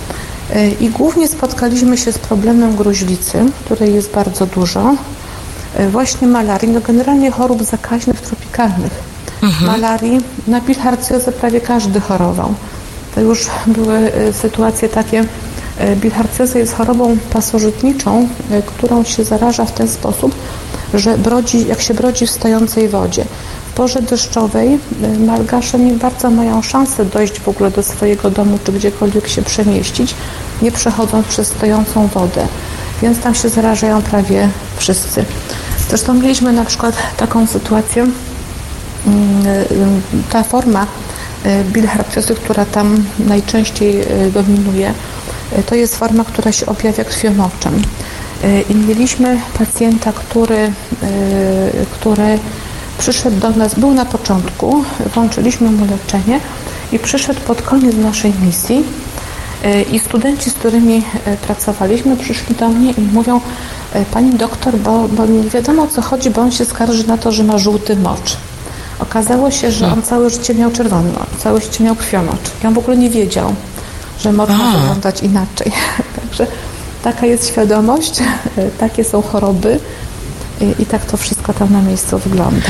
i 0.80 0.90
głównie 0.90 1.28
spotkaliśmy 1.28 1.98
się 1.98 2.12
z 2.12 2.18
problemem 2.18 2.76
gruźlicy, 2.76 3.46
której 3.66 3.94
jest 3.94 4.12
bardzo 4.12 4.46
dużo, 4.46 4.96
e, 5.76 5.90
właśnie 5.90 6.28
malarii, 6.28 6.70
no 6.70 6.82
generalnie 6.82 7.32
chorób 7.32 7.64
zakaźnych 7.64 8.22
tropikalnych. 8.22 8.92
Malarii, 9.66 10.22
na 10.48 10.62
bilharcjozę 10.62 11.32
prawie 11.32 11.62
każdy 11.62 12.00
chorował. 12.00 12.54
To 13.16 13.22
już 13.22 13.48
były 13.68 13.98
e, 14.14 14.34
sytuacje 14.34 14.90
takie, 14.90 15.24
e, 15.78 15.96
bilharcjoza 15.96 16.60
jest 16.60 16.74
chorobą 16.74 17.18
pasożytniczą, 17.34 18.28
którą 18.66 19.04
się 19.04 19.24
zaraża 19.24 19.66
w 19.66 19.72
ten 19.72 19.88
sposób, 19.88 20.36
że 20.94 21.18
brodzi, 21.18 21.68
jak 21.68 21.82
się 21.82 21.94
brodzi 21.94 22.28
w 22.28 22.32
stojącej 22.32 22.90
wodzie. 22.90 23.26
W 23.72 23.74
porze 23.74 24.02
deszczowej 24.02 24.80
malgasze 25.28 25.80
nie 25.80 25.94
bardzo 25.94 26.30
mają 26.30 26.62
szansę 26.62 27.06
dojść 27.06 27.40
w 27.40 27.48
ogóle 27.48 27.72
do 27.72 27.84
swojego 27.84 28.30
domu 28.30 28.60
czy 28.66 28.72
gdziekolwiek 28.72 29.28
się 29.28 29.42
przemieścić, 29.42 30.16
nie 30.62 30.72
przechodząc 30.72 31.28
przez 31.28 31.48
stojącą 31.48 32.08
wodę. 32.08 32.48
Więc 33.02 33.20
tam 33.20 33.36
się 33.36 33.50
zarażają 33.50 34.02
prawie 34.02 34.50
wszyscy. 34.78 35.26
Zresztą 35.90 36.14
mieliśmy 36.14 36.54
na 36.54 36.66
przykład 36.66 36.96
taką 37.18 37.48
sytuację, 37.48 38.08
mm, 39.08 39.46
y, 39.46 39.66
ta 40.32 40.44
forma 40.44 40.84
y, 41.46 41.64
bilharcjozy, 41.64 42.36
która 42.36 42.66
tam 42.66 43.04
najczęściej 43.20 44.02
y, 44.02 44.32
dominuje, 44.32 44.94
to 45.66 45.76
jest 45.76 45.96
forma, 45.96 46.24
która 46.24 46.52
się 46.52 46.66
objawia 46.66 47.04
krwionoczem. 47.04 47.82
I 48.70 48.76
mieliśmy 48.76 49.38
pacjenta, 49.58 50.12
który, 50.12 50.74
który 51.92 52.40
przyszedł 52.98 53.40
do 53.40 53.50
nas, 53.50 53.76
był 53.76 53.94
na 53.94 54.06
początku, 54.06 54.84
włączyliśmy 55.14 55.72
mu 55.72 55.86
leczenie 55.86 56.40
i 56.92 57.00
przyszedł 57.00 57.40
pod 57.40 57.62
koniec 57.62 57.96
naszej 57.96 58.34
misji 58.34 58.84
i 59.92 60.00
studenci, 60.00 60.50
z 60.50 60.54
którymi 60.54 60.98
y, 60.98 61.38
pracowaliśmy, 61.38 62.18
przyszli 62.18 62.56
do 62.56 62.70
mnie 62.70 62.92
i 62.92 63.02
mówią, 63.02 63.42
y, 63.96 64.06
pani 64.14 64.34
doktor, 64.34 64.78
bo, 64.78 65.08
bo 65.08 65.26
nie 65.26 65.50
wiadomo 65.50 65.84
o 65.84 65.88
co 65.88 66.02
chodzi, 66.02 66.30
bo 66.30 66.42
on 66.42 66.52
się 66.52 66.66
skarży 66.66 67.08
na 67.08 67.18
to, 67.18 67.32
że 67.32 67.44
ma 67.44 67.58
żółty 67.58 67.96
mocz. 67.96 68.38
Okazało 69.00 69.52
się, 69.52 69.72
że 69.72 69.94
on 69.94 70.02
całe 70.02 70.30
życie 70.30 70.56
miał 70.56 70.72
czerwony 70.72 71.12
mocz, 71.12 71.42
całe 71.44 71.62
życie 71.62 71.84
miał 71.84 71.96
krwionocz. 71.96 72.52
I 72.64 72.68
on 72.68 72.74
w 72.74 72.78
ogóle 72.78 72.98
nie 72.98 73.10
wiedział, 73.10 73.56
że 74.20 74.34
mocz 74.34 74.50
A. 74.50 74.78
wyglądać 74.78 75.24
inaczej. 75.24 75.72
Także 76.22 76.48
taka 77.04 77.26
jest 77.26 77.48
świadomość, 77.48 78.14
takie 78.80 79.04
są 79.04 79.22
choroby 79.22 79.80
y, 80.62 80.76
i 80.80 80.86
tak 80.86 81.06
to 81.06 81.18
wszystko 81.18 81.54
tam 81.54 81.74
na 81.74 81.82
miejscu 81.82 82.18
wygląda. 82.18 82.70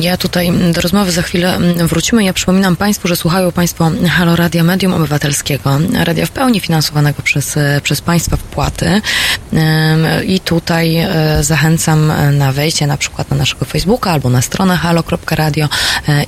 Ja 0.00 0.16
tutaj 0.16 0.52
do 0.72 0.80
rozmowy 0.80 1.12
za 1.12 1.22
chwilę 1.22 1.58
wrócimy. 1.76 2.24
Ja 2.24 2.32
przypominam 2.32 2.76
Państwu, 2.76 3.08
że 3.08 3.16
słuchają 3.16 3.52
Państwo 3.52 3.90
Halo 4.10 4.36
Radia 4.36 4.64
Medium 4.64 4.94
Obywatelskiego, 4.94 5.78
radia 6.04 6.26
w 6.26 6.30
pełni 6.30 6.60
finansowanego 6.60 7.22
przez, 7.22 7.56
e, 7.56 7.80
przez 7.82 8.00
Państwa 8.00 8.36
wpłaty. 8.36 9.00
I 10.26 10.40
tutaj 10.40 10.96
e, 10.96 11.08
zachęcam 11.40 12.10
e, 12.10 12.30
na 12.30 12.52
wejście 12.52 12.86
na 12.86 12.96
przykład 12.96 13.30
na 13.30 13.36
naszego 13.36 13.64
Facebooka 13.64 14.10
albo 14.10 14.30
na 14.30 14.42
stronę 14.42 14.76
halo.radio 14.76 15.68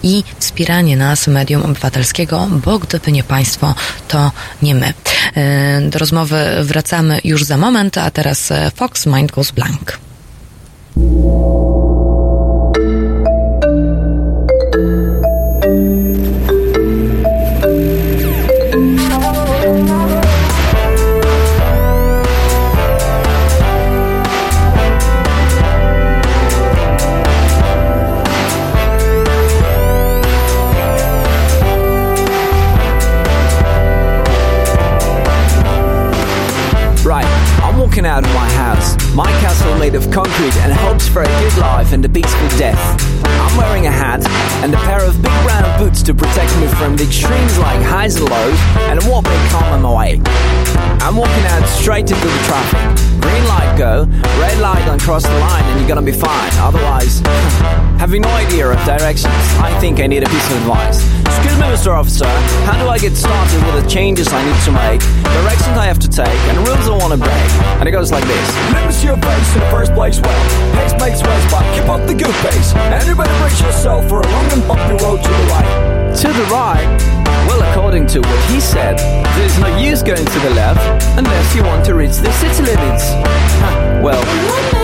i 0.03 0.25
wspieranie 0.39 0.97
nas 0.97 1.27
Medium 1.27 1.63
Obywatelskiego, 1.63 2.49
bo 2.65 2.79
gdyby 2.79 3.13
nie 3.13 3.23
Państwo, 3.23 3.75
to 4.09 4.33
nie 4.63 4.75
my. 4.75 4.93
Do 5.91 5.99
rozmowy 5.99 6.37
wracamy 6.63 7.21
już 7.25 7.45
za 7.45 7.57
moment, 7.57 7.99
a 7.99 8.11
teraz 8.11 8.53
Fox 8.75 9.07
Mind 9.07 9.33
Goes 9.33 9.51
Blank. 9.51 9.99
For 41.51 41.61
life 41.61 41.93
and 41.93 42.05
the 42.05 42.09
Beats 42.09 42.31
peaceful 42.31 42.59
death. 42.59 42.81
I'm 43.25 43.57
wearing 43.57 43.87
a 43.87 43.91
hat 43.91 44.27
and 44.63 44.75
a 44.75 44.77
pair 44.79 45.05
of 45.05 45.21
big 45.23 45.33
brown 45.43 45.79
boots 45.79 46.03
to 46.05 46.15
protect 46.15 46.55
me 46.61 46.67
from 46.79 46.97
the 46.97 47.05
extremes 47.05 47.59
like 47.59 47.81
highs 47.83 48.17
and 48.17 48.29
lows 48.29 48.59
and 48.91 49.03
what 49.05 49.25
may 49.25 49.49
come 49.49 49.65
on 49.65 49.83
my 49.83 49.95
way. 49.97 50.23
I'm 51.01 51.17
walking 51.17 51.45
out 51.47 51.67
straight 51.67 52.11
into 52.11 52.15
the 52.15 52.43
traffic. 52.45 53.21
Green 53.21 53.45
light 53.49 53.75
go, 53.77 54.07
red 54.41 54.59
light 54.61 54.85
don't 54.87 55.01
cross 55.01 55.25
the 55.25 55.39
line 55.39 55.65
and 55.65 55.81
you're 55.81 55.89
gonna 55.89 56.03
be 56.03 56.13
fine. 56.13 56.51
Otherwise, 56.61 57.21
having 57.99 58.23
no 58.23 58.31
idea 58.31 58.69
of 58.69 58.79
directions, 58.85 59.35
I 59.59 59.77
think 59.81 60.01
I 60.01 60.07
need 60.07 60.23
a 60.23 60.29
piece 60.29 60.51
of 60.51 60.57
advice. 60.59 61.21
Excuse 61.41 61.57
me, 61.57 61.67
Mr. 61.73 61.93
Officer, 61.97 62.29
how 62.69 62.77
do 62.83 62.89
I 62.91 62.99
get 62.99 63.17
started 63.17 63.65
with 63.65 63.83
the 63.83 63.89
changes 63.89 64.29
I 64.29 64.45
need 64.45 64.61
to 64.69 64.73
make, 64.73 65.01
directions 65.41 65.73
I 65.79 65.87
have 65.87 65.99
to 66.01 66.09
take, 66.09 66.41
and 66.53 66.59
rules 66.69 66.87
I 66.87 66.97
want 67.01 67.13
to 67.13 67.19
break? 67.19 67.51
And 67.81 67.89
it 67.89 67.93
goes 67.93 68.13
like 68.13 68.25
this. 68.25 68.47
Let 68.73 68.87
me 68.87 68.93
see 68.93 69.07
your 69.07 69.17
face 69.17 69.55
in 69.55 69.61
the 69.61 69.71
first 69.71 69.95
place. 69.95 70.21
Well, 70.21 70.37
pace 70.77 70.93
makes 71.01 71.23
ways, 71.41 71.53
but 71.53 71.65
keep 71.75 71.89
up 71.89 72.07
the 72.07 72.15
good 72.15 72.35
pace. 72.43 72.75
And 72.75 73.17
brace 73.17 73.61
yourself 73.61 74.09
for 74.09 74.21
a 74.21 74.27
long 74.29 74.53
and 74.53 74.67
bumpy 74.67 75.05
road 75.05 75.23
to 75.23 75.29
the 75.29 75.47
right. 75.51 76.17
To 76.17 76.29
the 76.29 76.45
right? 76.51 76.87
Well, 77.47 77.63
according 77.71 78.07
to 78.09 78.21
what 78.21 78.51
he 78.51 78.61
said, 78.61 78.99
there's 79.37 79.59
no 79.59 79.77
use 79.79 80.03
going 80.03 80.25
to 80.25 80.39
the 80.41 80.51
left 80.51 81.05
unless 81.19 81.55
you 81.55 81.63
want 81.63 81.85
to 81.87 81.95
reach 81.95 82.17
the 82.17 82.33
city 82.33 82.63
limits. 82.63 83.05
Well, 84.01 84.80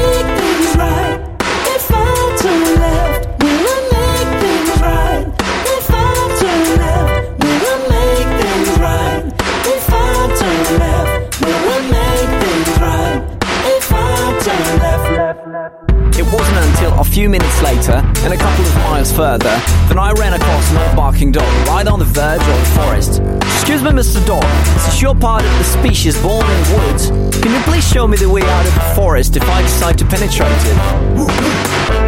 Mr. 23.96 24.24
Dog, 24.26 24.44
since 24.80 25.00
you're 25.00 25.14
part 25.14 25.42
of 25.42 25.50
the 25.56 25.64
species 25.64 26.20
born 26.20 26.44
in 26.44 26.76
woods, 26.76 27.08
can 27.40 27.50
you 27.50 27.60
please 27.62 27.88
show 27.90 28.06
me 28.06 28.18
the 28.18 28.28
way 28.28 28.42
out 28.42 28.66
of 28.66 28.74
the 28.74 28.80
forest 28.94 29.34
if 29.38 29.42
I 29.48 29.62
decide 29.62 29.96
to 29.96 30.04
penetrate 30.04 30.50
it? 30.50 30.76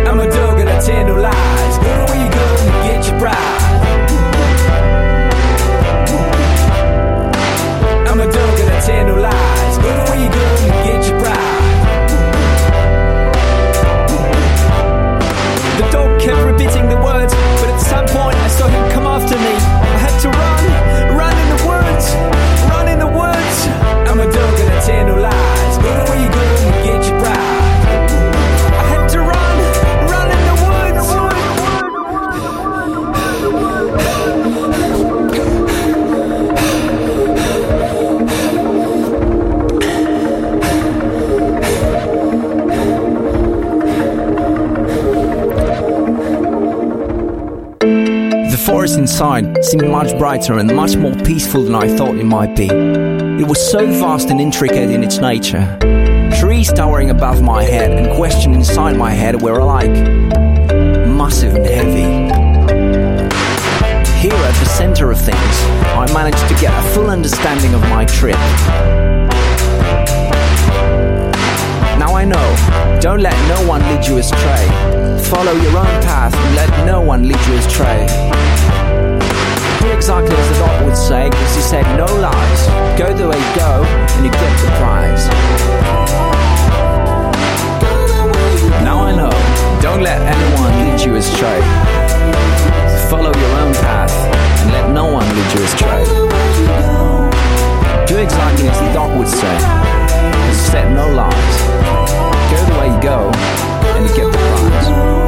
I'm 0.07 0.21
a 0.21 0.29
dog 0.31 0.61
and 0.61 0.69
I 0.69 0.79
tell 0.83 1.07
no 1.07 1.19
lies. 1.19 1.79
Go 1.79 1.85
to 1.85 2.13
where 2.13 2.23
you 2.23 2.31
go 2.31 2.45
and 2.61 2.73
get 2.85 3.09
your 3.09 3.19
prize. 3.19 3.63
I'm 8.07 8.21
a 8.21 8.31
dog 8.31 8.61
and 8.61 8.71
I 8.71 8.81
tell 8.85 9.07
no 9.07 9.23
lies. 9.23 9.48
Inside 49.09 49.65
seemed 49.65 49.89
much 49.89 50.17
brighter 50.19 50.59
and 50.59 50.77
much 50.77 50.95
more 50.95 51.15
peaceful 51.25 51.63
than 51.63 51.75
I 51.75 51.89
thought 51.97 52.17
it 52.17 52.25
might 52.27 52.55
be. 52.55 52.67
It 52.67 53.49
was 53.49 53.59
so 53.59 53.87
vast 53.87 54.29
and 54.29 54.39
intricate 54.39 54.91
in 54.91 55.03
its 55.03 55.17
nature. 55.17 55.65
Trees 56.39 56.71
towering 56.71 57.09
above 57.09 57.41
my 57.41 57.63
head 57.63 57.91
and 57.91 58.15
questions 58.15 58.55
inside 58.55 58.99
my 58.99 59.11
head 59.11 59.41
were 59.41 59.61
alike 59.61 59.97
massive 61.21 61.55
and 61.55 61.65
heavy. 61.65 62.11
Here 64.21 64.41
at 64.51 64.55
the 64.63 64.69
center 64.77 65.11
of 65.11 65.19
things, 65.19 65.55
I 65.97 66.07
managed 66.13 66.47
to 66.47 66.55
get 66.61 66.79
a 66.79 66.89
full 66.91 67.09
understanding 67.09 67.73
of 67.73 67.81
my 67.89 68.05
trip. 68.05 68.37
Now 71.99 72.15
I 72.15 72.27
know, 72.27 72.49
don't 73.01 73.23
let 73.23 73.37
no 73.49 73.67
one 73.67 73.81
lead 73.89 74.07
you 74.07 74.19
astray. 74.19 74.65
Follow 75.31 75.53
your 75.53 75.79
own 75.79 75.97
path 76.05 76.35
and 76.35 76.55
let 76.57 76.87
no 76.87 77.01
one 77.01 77.27
lead 77.27 77.41
you 77.47 77.55
astray. 77.55 78.68
Exactly 79.99 80.37
as 80.37 80.49
the 80.49 80.59
dog 80.65 80.87
would 80.87 80.97
say, 80.97 81.29
because 81.29 81.55
he 81.57 81.61
said 81.61 81.85
no 81.99 82.07
lies. 82.23 82.61
Go 82.97 83.13
the 83.13 83.29
way 83.29 83.37
you 83.37 83.55
go, 83.57 83.85
and 84.15 84.25
you 84.25 84.31
get 84.31 84.55
the 84.63 84.71
prize. 84.79 85.27
Now 88.87 89.03
I 89.05 89.13
know, 89.15 89.35
don't 89.83 90.03
let 90.03 90.23
anyone 90.23 90.73
lead 90.81 91.01
you 91.05 91.17
astray. 91.17 91.61
Follow 93.11 93.35
your 93.35 93.55
own 93.61 93.75
path, 93.75 94.15
and 94.63 94.71
let 94.71 94.89
no 94.91 95.13
one 95.13 95.27
lead 95.29 95.53
you 95.53 95.63
astray. 95.67 96.05
Do 98.07 98.17
exactly 98.17 98.69
as 98.69 98.79
the 98.79 98.93
dog 98.95 99.19
would 99.19 99.29
say, 99.29 99.59
said 100.71 100.95
no 100.95 101.11
lies. 101.11 101.57
Go 102.51 102.59
the 102.65 102.79
way 102.81 102.89
you 102.95 103.01
go, 103.03 103.31
and 103.97 104.09
you 104.09 104.15
get 104.17 104.33
the 104.33 104.39
prize. 104.39 105.28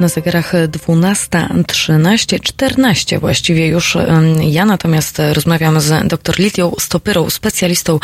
Na 0.00 0.08
zegarach 0.08 0.52
12.13, 0.52 2.40
14 2.40 3.18
właściwie 3.18 3.66
już. 3.66 3.96
Ja 4.40 4.64
natomiast 4.64 5.22
rozmawiam 5.32 5.80
z 5.80 6.08
dr 6.08 6.38
Lidią 6.38 6.72
Stopyrą, 6.78 7.30
specjalistą, 7.30 7.98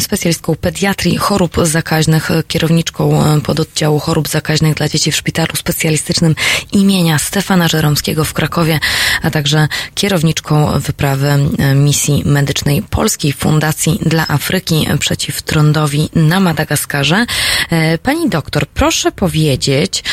specjalistką 0.00 0.56
pediatrii 0.56 1.16
chorób 1.16 1.56
zakaźnych, 1.62 2.30
kierowniczką 2.48 3.22
pododdziału 3.40 3.98
chorób 3.98 4.28
zakaźnych 4.28 4.74
dla 4.74 4.88
dzieci 4.88 5.12
w 5.12 5.16
szpitalu 5.16 5.56
specjalistycznym 5.56 6.34
imienia 6.72 7.18
Stefana 7.18 7.68
Żeromskiego 7.68 8.24
w 8.24 8.32
Krakowie, 8.32 8.80
a 9.22 9.30
także 9.30 9.68
kierowniczką 9.94 10.80
wyprawy 10.80 11.28
misji 11.74 12.22
medycznej 12.26 12.82
Polskiej 12.82 13.32
Fundacji 13.32 13.98
dla 14.06 14.28
Afryki 14.28 14.88
przeciw 14.98 15.42
trądowi 15.42 16.08
na 16.14 16.40
Madagaskarze. 16.40 17.26
E, 17.70 17.98
Pani 17.98 18.28
doktor, 18.28 18.66
proszę 18.66 19.12
powiedzieć, 19.12 20.04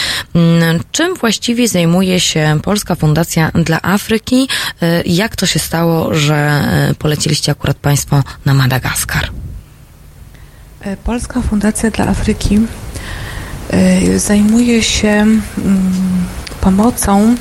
czym 0.92 1.16
właściwie 1.16 1.68
zajmuje 1.68 2.20
się 2.20 2.60
Polska 2.64 2.96
Fundacja 2.96 3.52
dla 3.52 3.82
Afryki? 3.82 4.48
E, 4.82 5.02
Jak 5.06 5.36
to 5.36 5.46
się 5.46 5.60
stało, 5.60 6.14
że 6.14 6.36
e, 6.36 6.94
poleciliście 7.00 7.52
akurat 7.52 7.78
Państwo 7.78 8.24
na 8.46 8.54
Madagaskar? 8.54 9.30
E, 10.82 10.98
Polska 10.98 11.42
Fundacja 11.42 11.92
dla 11.92 12.08
Afryki 12.08 12.60
e, 13.70 14.20
zajmuje 14.20 14.84
się 14.84 15.08
mm, 15.08 15.42
pomocą 16.62 17.36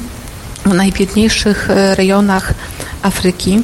w 0.66 0.74
najbiedniejszych 0.74 1.70
e, 1.70 1.94
rejonach 1.94 2.54
Afryki. 3.02 3.62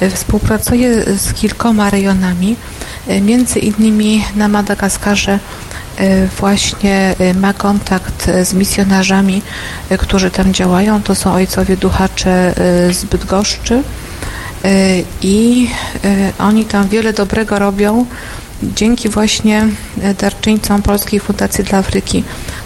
E, 0.00 0.10
Współpracuje 0.10 1.18
z 1.18 1.32
kilkoma 1.32 1.90
rejonami, 1.90 2.56
e, 3.06 3.20
między 3.20 3.58
innymi 3.58 4.24
na 4.36 4.48
Madagaskarze 4.48 5.38
właśnie 6.38 7.14
ma 7.40 7.52
kontakt 7.52 8.30
z 8.42 8.54
misjonarzami, 8.54 9.42
którzy 9.98 10.30
tam 10.30 10.54
działają. 10.54 11.02
To 11.02 11.14
są 11.14 11.32
ojcowie 11.32 11.76
duchacze 11.76 12.54
z 12.92 13.04
Bydgoszczy 13.04 13.82
i 15.22 15.68
oni 16.38 16.64
tam 16.64 16.88
wiele 16.88 17.12
dobrego 17.12 17.58
robią 17.58 18.06
dzięki 18.62 19.08
właśnie 19.08 19.66
darczyńcom 20.20 20.82
Polskiej 20.82 21.20
Fundacji 21.20 21.64
dla 21.64 21.78
Afryki. 21.78 22.24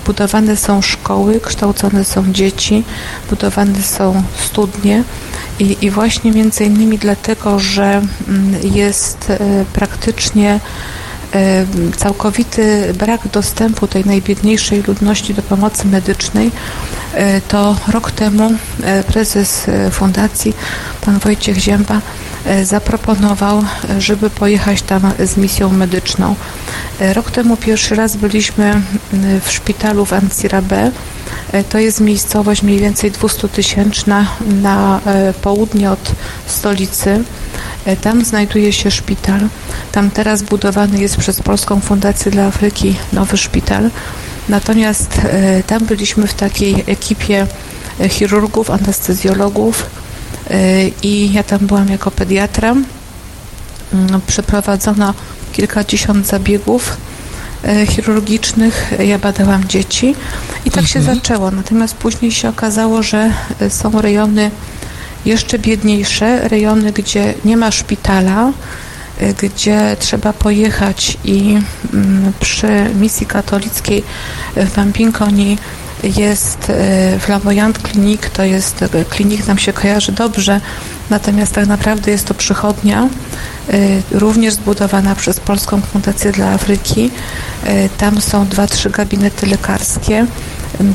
Budowane 0.09 0.57
są 0.57 0.83
szkoły, 0.83 1.41
kształcone 1.41 2.05
są 2.05 2.33
dzieci, 2.33 2.85
budowane 3.31 3.83
są 3.83 4.23
studnie 4.37 5.05
i, 5.59 5.77
i 5.81 5.91
właśnie 5.91 6.33
między 6.33 6.65
innymi 6.65 6.99
dlatego, 6.99 7.59
że 7.59 8.03
mm, 8.29 8.55
jest 8.63 9.31
e, 9.31 9.39
praktycznie 9.73 10.61
e, 11.35 11.67
całkowity 11.97 12.95
brak 12.99 13.29
dostępu 13.29 13.87
tej 13.87 14.05
najbiedniejszej 14.05 14.83
ludności 14.83 15.35
do 15.35 15.43
pomocy 15.43 15.87
medycznej, 15.87 16.51
e, 17.15 17.41
to 17.41 17.77
rok 17.89 18.11
temu 18.11 18.53
prezes 19.07 19.67
fundacji, 19.91 20.55
pan 21.01 21.19
Wojciech 21.19 21.59
Zięba, 21.59 22.01
zaproponował, 22.65 23.59
e, 23.91 24.01
żeby 24.01 24.31
pojechać 24.31 24.83
tam 24.83 25.13
z 25.25 25.37
misją 25.37 25.69
medyczną. 25.73 26.35
E, 27.01 27.15
Rok 27.15 27.31
temu 27.31 27.57
pierwszy 27.57 27.95
raz 27.95 28.17
byliśmy 28.17 28.83
w 29.45 29.51
szpitalu 29.51 30.05
w 30.07 30.13
Ancirabe. 30.13 30.91
E, 31.53 31.65
To 31.65 31.79
jest 31.79 32.01
miejscowość 32.01 32.63
mniej 32.63 32.79
więcej 32.79 33.11
200 33.11 33.49
tysięczna 33.49 34.27
na 34.63 35.01
e, 35.07 35.33
południe 35.43 35.91
od 35.91 36.13
stolicy. 36.47 37.25
E, 37.85 37.97
Tam 37.97 38.25
znajduje 38.25 38.73
się 38.73 38.91
szpital. 38.91 39.41
Tam 39.93 40.11
teraz 40.11 40.43
budowany 40.43 40.99
jest 40.99 41.17
przez 41.17 41.43
Polską 41.43 41.81
Fundację 41.81 42.31
dla 42.33 42.47
Afryki 42.47 42.97
nowy 43.13 43.37
szpital. 43.37 43.91
Natomiast 44.49 45.21
e, 45.25 45.63
tam 45.63 45.85
byliśmy 45.85 46.27
w 46.27 46.35
takiej 46.35 46.85
ekipie 46.87 47.47
e, 48.01 48.09
chirurgów, 48.09 48.71
anestezjologów 48.71 49.83
e, 49.83 50.08
i 51.03 51.33
ja 51.33 51.43
tam 51.43 51.59
byłam 51.59 51.89
jako 51.89 52.11
pediatra. 52.11 52.75
Mm, 53.93 54.21
Przeprowadzono 54.27 55.15
kilkadziesiąt 55.53 56.27
zabiegów 56.27 56.97
e, 57.65 57.87
chirurgicznych. 57.87 58.93
Ja 58.99 59.19
badałam 59.19 59.69
dzieci 59.69 60.15
i 60.65 60.71
tak 60.71 60.87
się 60.87 61.03
zaczęło. 61.03 61.51
Natomiast 61.51 61.95
później 61.95 62.33
się 62.33 62.49
okazało, 62.49 63.03
że 63.03 63.33
e, 63.61 63.71
są 63.71 64.01
rejony 64.01 64.51
jeszcze 65.25 65.59
biedniejsze, 65.59 66.49
rejony, 66.49 66.93
gdzie 66.93 67.35
nie 67.45 67.57
ma 67.57 67.71
szpitala, 67.71 68.53
gdzie 69.43 69.97
trzeba 70.01 70.33
pojechać 70.33 71.19
i 71.25 71.59
mm, 71.95 72.33
przy 72.41 72.91
misji 72.95 73.27
katolickiej 73.27 74.05
w 74.57 74.77
Bambinkoni 74.77 75.59
jest 76.03 76.71
e, 76.71 77.19
Flamboyant 77.19 77.79
Clinic, 77.79 78.21
to 78.33 78.45
jest 78.45 78.83
e, 78.83 79.05
klinik, 79.05 79.47
nam 79.47 79.59
się 79.59 79.73
kojarzy 79.73 80.13
dobrze, 80.13 80.61
natomiast 81.11 81.53
tak 81.53 81.67
naprawdę 81.67 82.11
jest 82.11 82.27
to 82.27 82.35
przychodnia, 82.35 83.03
e, 83.03 83.09
również 84.11 84.55
zbudowana 84.55 85.15
przez 85.15 85.41
Polską 85.41 85.81
Fundację 85.81 86.33
dla 86.33 86.51
Afryki. 86.51 87.11
Tam 87.99 88.21
są 88.21 88.47
dwa, 88.47 88.67
trzy 88.67 88.91
gabinety 88.91 89.47
lekarskie, 89.47 90.27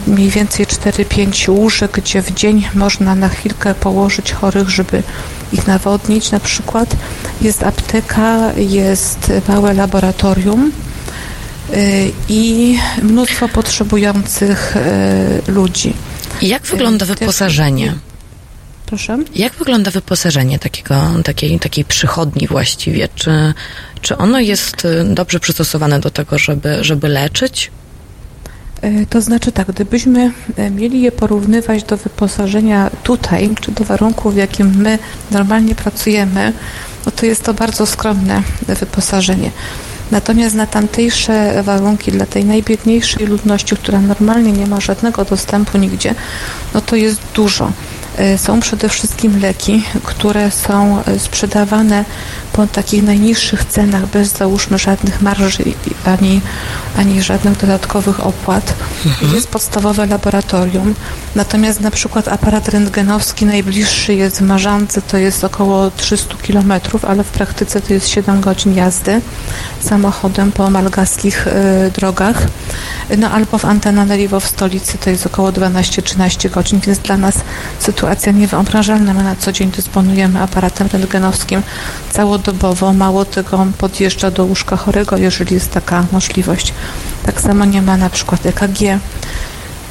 mniej 0.08 0.30
więcej 0.30 0.66
4-5 0.66 1.50
łóżek, 1.52 1.92
gdzie 1.92 2.22
w 2.22 2.32
dzień 2.32 2.68
można 2.76 3.16
na 3.16 3.30
chwilkę 3.30 3.76
położyć 3.76 4.32
chorych, 4.32 4.70
żeby 4.70 5.04
ich 5.54 5.68
nawodnić 5.68 6.32
na 6.32 6.40
przykład. 6.40 6.96
Jest 7.42 7.64
apteka, 7.64 8.52
jest 8.58 9.32
małe 9.48 9.74
laboratorium 9.74 10.68
y, 10.68 10.93
i 12.30 12.78
mnóstwo 13.02 13.50
potrzebujących 13.50 14.76
y, 15.48 15.52
ludzi. 15.52 15.94
Jak 16.42 16.64
wygląda 16.64 17.06
Też- 17.06 17.20
wyposażenie? 17.20 17.94
Proszę? 18.86 19.18
Jak 19.36 19.54
wygląda 19.54 19.92
wyposażenie 19.92 20.60
takiego, 20.60 20.96
takiej, 21.24 21.60
takiej 21.60 21.86
przychodni 21.86 22.48
właściwie? 22.48 23.08
Czy, 23.16 23.54
czy 24.02 24.18
ono 24.18 24.40
jest 24.40 24.86
y, 24.86 25.04
dobrze 25.04 25.40
przystosowane 25.40 26.00
do 26.00 26.12
tego, 26.12 26.38
żeby, 26.38 26.84
żeby 26.84 27.08
leczyć? 27.08 27.72
To 29.10 29.22
znaczy 29.22 29.52
tak, 29.52 29.68
gdybyśmy 29.68 30.32
mieli 30.72 31.02
je 31.02 31.12
porównywać 31.12 31.84
do 31.84 31.98
wyposażenia 31.98 32.90
tutaj, 33.04 33.50
czy 33.62 33.72
do 33.72 33.84
warunków, 33.84 34.34
w 34.34 34.38
jakim 34.38 34.76
my 34.78 35.00
normalnie 35.32 35.76
pracujemy, 35.76 36.54
no 37.06 37.12
to 37.12 37.26
jest 37.26 37.44
to 37.44 37.54
bardzo 37.54 37.86
skromne 37.86 38.44
wyposażenie. 38.68 39.52
Natomiast 40.14 40.56
na 40.56 40.68
tamtejsze 40.68 41.64
warunki 41.64 42.12
dla 42.12 42.26
tej 42.26 42.46
najbiedniejszej 42.46 43.28
ludności, 43.28 43.76
która 43.76 44.02
normalnie 44.02 44.52
nie 44.52 44.68
ma 44.68 44.80
żadnego 44.80 45.26
dostępu 45.26 45.78
nigdzie, 45.78 46.16
no 46.74 46.82
to 46.82 46.96
jest 46.96 47.20
dużo. 47.36 47.72
E, 48.18 48.38
Są 48.38 48.60
przede 48.60 48.90
wszystkim 48.90 49.42
leki, 49.42 49.84
które 50.04 50.52
są 50.52 51.04
e, 51.04 51.20
sprzedawane 51.20 52.06
po 52.54 52.68
takich 52.68 53.04
najniższych 53.04 53.66
cenach, 53.66 54.08
bez 54.08 54.32
załóżmy 54.32 54.78
żadnych 54.78 55.22
marży 55.22 55.64
ani, 56.06 56.42
ani 56.98 57.22
żadnych 57.22 57.58
dodatkowych 57.58 58.26
opłat. 58.26 58.74
Jest 59.34 59.48
podstawowe 59.48 60.06
laboratorium, 60.06 60.96
natomiast 61.36 61.82
na 61.82 61.92
przykład 61.92 62.28
aparat 62.28 62.70
rentgenowski 62.70 63.46
najbliższy 63.46 64.14
jest 64.14 64.38
w 64.38 64.42
Marzance, 64.42 65.02
to 65.02 65.18
jest 65.18 65.44
około 65.44 65.92
300 65.92 66.36
km, 66.48 66.74
ale 67.08 67.24
w 67.24 67.28
praktyce 67.30 67.82
to 67.82 67.94
jest 67.94 68.08
7 68.08 68.42
godzin 68.42 68.76
jazdy 68.76 69.22
samochodem 69.80 70.52
po 70.52 70.70
malgaskich 70.70 71.48
e, 71.48 71.92
drogach. 71.96 72.42
No 73.18 73.32
albo 73.32 73.58
w 73.58 73.66
Antananarivo 73.66 74.40
w 74.40 74.48
stolicy 74.48 74.98
to 74.98 75.10
jest 75.10 75.26
około 75.26 75.52
12-13 75.52 76.50
godzin, 76.50 76.80
więc 76.80 77.00
dla 77.00 77.18
nas 77.18 77.36
sytuacja 77.80 78.03
niewyobrażalna. 78.34 79.14
My 79.14 79.24
na 79.24 79.36
co 79.36 79.52
dzień 79.52 79.72
dysponujemy 79.72 80.42
aparatem 80.42 80.88
rentgenowskim 80.94 81.62
całodobowo. 82.12 82.94
Mało 82.94 83.26
tego 83.26 83.68
podjeżdża 83.78 84.32
do 84.32 84.46
łóżka 84.46 84.78
chorego, 84.78 85.18
jeżeli 85.18 85.54
jest 85.54 85.72
taka 85.72 86.06
możliwość. 86.12 86.74
Tak 87.26 87.42
samo 87.42 87.66
nie 87.66 87.82
ma 87.82 87.98
na 87.98 88.10
przykład 88.10 88.46
EKG, 88.46 88.80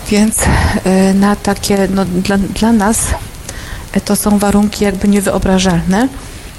więc 0.09 0.36
e, 0.84 1.14
na 1.14 1.36
takie, 1.36 1.89
no, 1.94 2.05
dla, 2.05 2.39
dla 2.39 2.72
nas 2.72 2.98
e, 3.93 4.01
to 4.01 4.16
są 4.16 4.39
warunki 4.39 4.84
jakby 4.84 5.09
niewyobrażalne. 5.09 6.09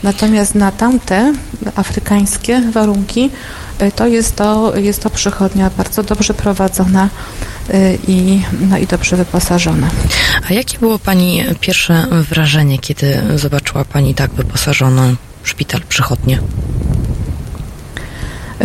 Natomiast 0.03 0.55
na 0.55 0.71
tamte 0.71 1.33
afrykańskie 1.75 2.61
warunki 2.61 3.29
e, 3.79 3.91
to 3.91 4.07
jest 4.07 4.35
to, 4.35 4.77
jest 4.77 5.03
to 5.03 5.09
przychodnia 5.09 5.71
bardzo 5.77 6.03
dobrze 6.03 6.33
prowadzona 6.33 7.09
i, 8.07 8.41
no 8.69 8.77
i 8.77 8.87
dobrze 8.87 9.15
wyposażona. 9.15 9.89
A 10.49 10.53
jakie 10.53 10.79
było 10.79 10.99
Pani 10.99 11.43
pierwsze 11.59 12.07
wrażenie, 12.29 12.79
kiedy 12.79 13.21
zobaczyła 13.35 13.85
Pani 13.85 14.15
tak 14.15 14.31
wyposażoną 14.31 15.15
szpital, 15.43 15.81
przychodnię? 15.89 16.39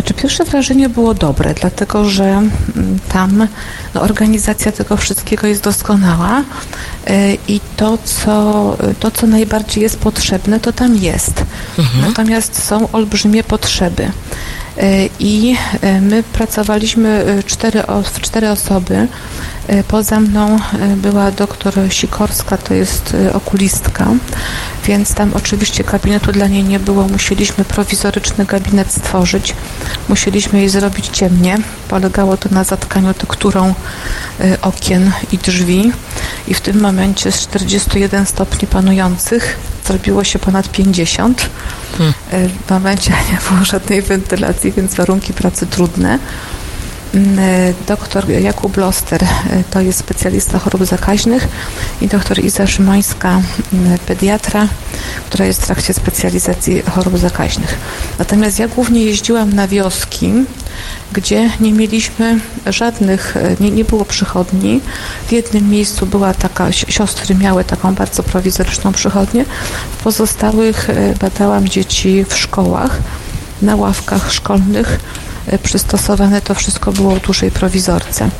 Czy 0.04 0.14
pierwsze 0.14 0.44
wrażenie 0.44 0.88
było 0.88 1.14
dobre, 1.14 1.54
dlatego 1.54 2.04
że 2.04 2.24
mm, 2.24 2.98
tam 3.08 3.48
no, 3.94 4.02
organizacja 4.02 4.72
tego 4.72 4.96
wszystkiego 4.96 5.46
jest 5.46 5.62
doskonała 5.62 6.44
e, 7.06 7.34
i 7.34 7.60
to 7.76 7.98
co, 8.04 8.76
to, 9.00 9.10
co 9.10 9.26
najbardziej 9.26 9.82
jest 9.82 9.98
potrzebne, 9.98 10.60
to 10.60 10.72
tam 10.72 10.96
jest. 10.96 11.44
Natomiast 12.00 12.64
są 12.64 12.90
olbrzymie 12.92 13.44
potrzeby. 13.44 14.10
E, 14.78 15.08
I 15.18 15.56
e, 15.80 16.00
my 16.00 16.22
pracowaliśmy 16.22 17.08
e, 17.08 17.42
cztery, 17.42 17.82
w 18.12 18.20
cztery 18.20 18.50
osoby. 18.50 19.08
Poza 19.88 20.20
mną 20.20 20.58
była 20.96 21.30
doktor 21.30 21.74
Sikorska, 21.90 22.56
to 22.56 22.74
jest 22.74 23.16
okulistka, 23.32 24.06
więc 24.86 25.14
tam 25.14 25.30
oczywiście 25.34 25.84
gabinetu 25.84 26.32
dla 26.32 26.46
niej 26.46 26.64
nie 26.64 26.78
było. 26.78 27.08
Musieliśmy 27.08 27.64
prowizoryczny 27.64 28.44
gabinet 28.44 28.92
stworzyć. 28.92 29.54
Musieliśmy 30.08 30.58
jej 30.58 30.68
zrobić 30.68 31.08
ciemnie. 31.08 31.58
Polegało 31.88 32.36
to 32.36 32.48
na 32.48 32.64
zatkaniu 32.64 33.14
tekturą 33.14 33.74
okien 34.62 35.12
i 35.32 35.38
drzwi. 35.38 35.92
I 36.46 36.54
w 36.54 36.60
tym 36.60 36.80
momencie 36.80 37.32
z 37.32 37.40
41 37.40 38.26
stopni 38.26 38.68
panujących 38.68 39.58
zrobiło 39.88 40.24
się 40.24 40.38
ponad 40.38 40.70
50. 40.70 41.50
E, 42.30 42.48
W 42.48 42.70
momencie 42.70 43.10
nie 43.32 43.38
było 43.50 43.64
żadnej 43.64 44.02
wentylacji, 44.02 44.72
więc 44.72 44.94
warunki 44.94 45.32
pracy 45.32 45.66
trudne. 45.66 46.18
Mm, 47.14 47.38
e, 47.38 47.74
Doktor 47.86 48.30
Jakub 48.30 48.76
Loster 48.76 49.22
e, 49.24 49.28
to 49.70 49.80
jest 49.80 49.98
specjalista 49.98 50.58
chorób 50.58 50.84
zakaźnych 50.86 51.48
i 52.00 52.08
doktor 52.08 52.44
Iza 52.44 52.66
Szymańska, 52.66 53.40
mm, 53.72 53.98
pediatra, 53.98 54.68
która 55.26 55.44
jest 55.44 55.62
w 55.62 55.66
trakcie 55.66 55.94
specjalizacji 55.94 56.82
chorób 56.82 57.18
zakaźnych. 57.18 57.78
Natomiast 58.18 58.58
ja 58.58 58.68
głównie 58.68 59.04
jeździłam 59.04 59.52
na 59.52 59.68
wioski, 59.68 60.32
gdzie 61.12 61.50
nie 61.60 61.72
mieliśmy 61.72 62.40
żadnych, 62.66 63.36
e, 63.36 63.56
nie, 63.60 63.70
nie 63.70 63.84
było 63.84 64.04
przychodni. 64.04 64.80
W 65.28 65.32
jednym 65.32 65.70
miejscu 65.70 66.06
była 66.06 66.34
taka, 66.34 66.72
si- 66.72 66.92
siostry 66.92 67.34
miały 67.34 67.64
taką 67.64 67.94
bardzo 67.94 68.22
prowizoryczną 68.22 68.92
przychodnię. 68.92 69.44
W 69.98 70.02
pozostałych 70.02 70.88
badałam 71.20 71.68
dzieci 71.68 72.24
w 72.28 72.36
szkołach, 72.36 72.98
na 73.62 73.76
ławkach 73.76 74.32
szkolnych. 74.32 75.00
Przystosowane 75.62 76.40
to 76.40 76.54
wszystko 76.54 76.92
było 76.92 77.14
w 77.14 77.20
dużej 77.20 77.50
prowizorce. 77.50 78.30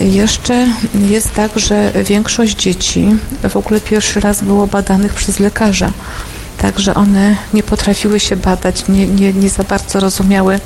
Jeszcze 0.00 0.68
jest 0.94 1.34
tak, 1.34 1.58
że 1.58 1.92
większość 2.04 2.56
dzieci 2.56 3.16
w 3.48 3.56
ogóle 3.56 3.80
pierwszy 3.80 4.20
raz 4.20 4.42
było 4.42 4.66
badanych 4.66 5.14
przez 5.14 5.40
lekarza. 5.40 5.90
Także 6.58 6.94
one 6.94 7.36
nie 7.54 7.62
potrafiły 7.62 8.20
się 8.20 8.36
badać, 8.36 8.88
nie, 8.88 9.06
nie, 9.06 9.32
nie 9.32 9.48
za 9.48 9.64
bardzo 9.64 10.00
rozumiały 10.00 10.60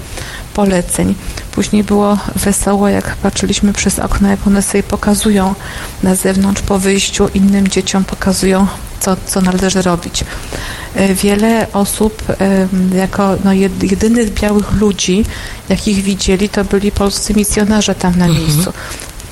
poleceń. 0.55 1.15
Później 1.53 1.85
było 1.85 2.19
wesoło, 2.37 2.89
jak 2.89 3.17
patrzyliśmy 3.17 3.73
przez 3.73 3.99
okno, 3.99 4.29
jak 4.29 4.47
one 4.47 4.63
sobie 4.63 4.83
pokazują 4.83 5.55
na 6.03 6.15
zewnątrz 6.15 6.63
po 6.63 6.79
wyjściu, 6.79 7.29
innym 7.35 7.69
dzieciom 7.69 8.05
pokazują, 8.05 8.67
co, 9.01 9.17
co 9.27 9.41
należy 9.41 9.83
robić. 9.83 10.25
E, 10.95 11.15
Wiele 11.15 11.67
osób 11.73 12.23
jako 12.95 13.37
no, 13.45 13.51
jed- 13.51 13.91
jedynych 13.91 14.33
białych 14.35 14.73
ludzi, 14.73 15.25
jakich 15.69 16.03
widzieli, 16.03 16.49
to 16.49 16.65
byli 16.65 16.93
polscy 16.93 17.35
misjonarze 17.35 17.95
tam 17.95 18.19
na 18.19 18.29
miejscu. 18.29 18.73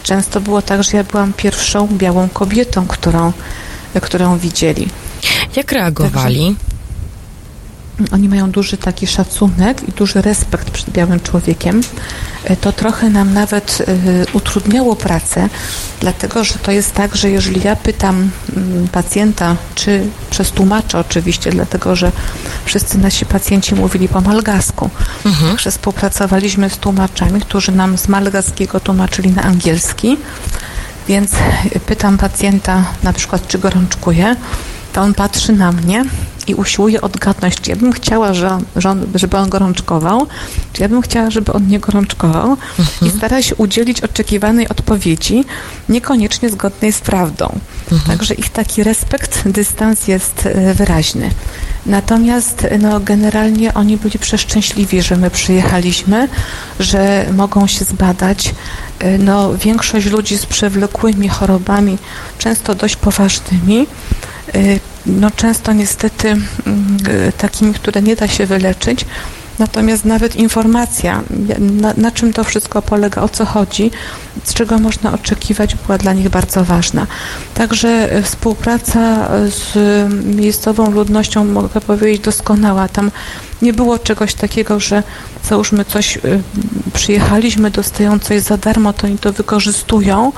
Często 0.02 0.40
było 0.40 0.62
tak, 0.62 0.84
że 0.84 0.96
ja 0.96 1.04
byłam 1.04 1.32
pierwszą 1.32 1.86
białą 1.88 2.28
kobietą, 2.28 2.86
którą, 2.86 3.32
którą 4.02 4.38
widzieli. 4.38 4.88
Jak 5.56 5.72
reagowali? 5.72 6.56
Oni 8.12 8.28
mają 8.28 8.50
duży 8.50 8.76
taki 8.76 9.06
szacunek 9.06 9.88
i 9.88 9.92
duży 9.92 10.22
respekt 10.22 10.70
przed 10.70 10.90
białym 10.90 11.20
człowiekiem. 11.20 11.80
E, 12.44 12.56
To 12.56 12.72
trochę 12.72 13.10
nam 13.10 13.32
nawet 13.34 13.82
e, 13.88 13.92
utrudniało 14.32 14.96
pracę, 14.96 15.48
dlatego 16.00 16.44
że 16.44 16.54
to 16.54 16.72
jest 16.72 16.94
tak, 16.94 17.16
że 17.16 17.30
jeżeli 17.30 17.60
ja 17.64 17.76
pytam 17.76 18.30
mm, 18.56 18.88
pacjenta, 18.88 19.56
czy 19.74 20.06
przez 20.30 20.50
tłumacza 20.50 20.98
oczywiście, 21.00 21.50
dlatego 21.50 21.96
że 21.96 22.12
wszyscy 22.64 22.98
nasi 22.98 23.26
pacjenci 23.26 23.74
mówili 23.74 24.08
po 24.08 24.20
malgasku, 24.20 24.90
że 25.58 25.70
współpracowaliśmy 25.70 26.70
z 26.70 26.76
tłumaczami, 26.78 27.40
którzy 27.40 27.72
nam 27.72 27.98
z 27.98 28.08
malgaskiego 28.08 28.80
tłumaczyli 28.80 29.30
na 29.30 29.42
angielski, 29.42 30.16
więc 31.08 31.30
pytam 31.86 32.18
pacjenta 32.18 32.84
na 33.02 33.12
przykład, 33.12 33.48
czy 33.48 33.58
gorączkuje, 33.58 34.36
to 34.96 35.02
on 35.02 35.14
patrzy 35.14 35.52
na 35.52 35.72
mnie 35.72 36.04
i 36.46 36.54
usiłuje 36.54 37.00
odgadnąć, 37.00 37.54
czy 37.60 37.70
ja 37.70 37.76
bym 37.76 37.92
chciała, 37.92 38.34
że 38.34 38.50
on, 38.50 38.64
że 38.76 38.90
on, 38.90 39.06
żeby 39.14 39.36
on 39.36 39.48
gorączkował, 39.48 40.26
czy 40.72 40.82
ja 40.82 40.88
bym 40.88 41.02
chciała, 41.02 41.30
żeby 41.30 41.52
on 41.52 41.68
nie 41.68 41.80
gorączkował 41.80 42.56
i 43.02 43.10
stara 43.10 43.42
się 43.42 43.54
udzielić 43.54 44.00
oczekiwanej 44.00 44.68
odpowiedzi, 44.68 45.44
niekoniecznie 45.88 46.50
zgodnej 46.50 46.92
z 46.92 47.00
prawdą. 47.00 47.58
Także 48.06 48.34
ich 48.34 48.48
taki 48.50 48.82
respekt, 48.82 49.48
dystans 49.48 50.08
jest 50.08 50.46
e, 50.46 50.74
wyraźny. 50.74 51.30
Natomiast 51.86 52.64
e, 52.64 52.78
no, 52.78 53.00
generalnie 53.00 53.74
oni 53.74 53.96
byli 53.96 54.18
przeszczęśliwi, 54.18 55.02
że 55.02 55.16
my 55.16 55.30
przyjechaliśmy, 55.30 56.28
że 56.80 57.26
mogą 57.32 57.66
się 57.66 57.84
zbadać. 57.84 58.54
E, 58.98 59.18
No, 59.18 59.54
większość 59.58 60.06
ludzi 60.06 60.38
z 60.38 60.46
przewlekłymi 60.46 61.28
chorobami, 61.28 61.98
często 62.38 62.74
dość 62.74 62.96
poważnymi, 62.96 63.86
no 65.06 65.30
często 65.30 65.72
niestety 65.72 66.28
mm, 66.28 66.96
y, 67.28 67.32
takimi, 67.38 67.74
które 67.74 68.02
nie 68.02 68.16
da 68.16 68.28
się 68.28 68.46
wyleczyć. 68.46 69.04
Natomiast 69.58 70.04
nawet 70.04 70.36
informacja, 70.36 71.22
ja- 71.48 71.56
na, 71.58 71.94
na 71.96 72.10
czym 72.10 72.32
to 72.32 72.44
wszystko 72.44 72.82
polega, 72.82 73.22
o 73.22 73.28
co 73.28 73.44
chodzi, 73.44 73.90
z 74.44 74.54
czego 74.54 74.78
można 74.78 75.12
oczekiwać, 75.12 75.74
była 75.74 75.98
dla 75.98 76.12
nich 76.12 76.28
bardzo 76.28 76.64
ważna. 76.64 77.06
Także 77.54 78.16
y, 78.18 78.22
współpraca 78.22 79.28
y, 79.46 79.50
z 79.50 79.76
y, 79.76 80.36
miejscową 80.36 80.90
ludnością, 80.90 81.44
mogę 81.44 81.80
powiedzieć, 81.80 82.22
doskonała. 82.22 82.88
Tam 82.88 83.10
nie 83.62 83.72
było 83.72 83.98
czegoś 83.98 84.34
takiego, 84.34 84.80
że 84.80 85.02
załóżmy 85.48 85.84
coś, 85.84 86.16
y, 86.16 86.20
przyjechaliśmy, 86.94 87.70
dostają 87.70 88.18
coś 88.18 88.42
za 88.42 88.56
darmo, 88.56 88.92
to 88.92 89.06
oni 89.06 89.18
to 89.18 89.32
wykorzystują, 89.32 90.32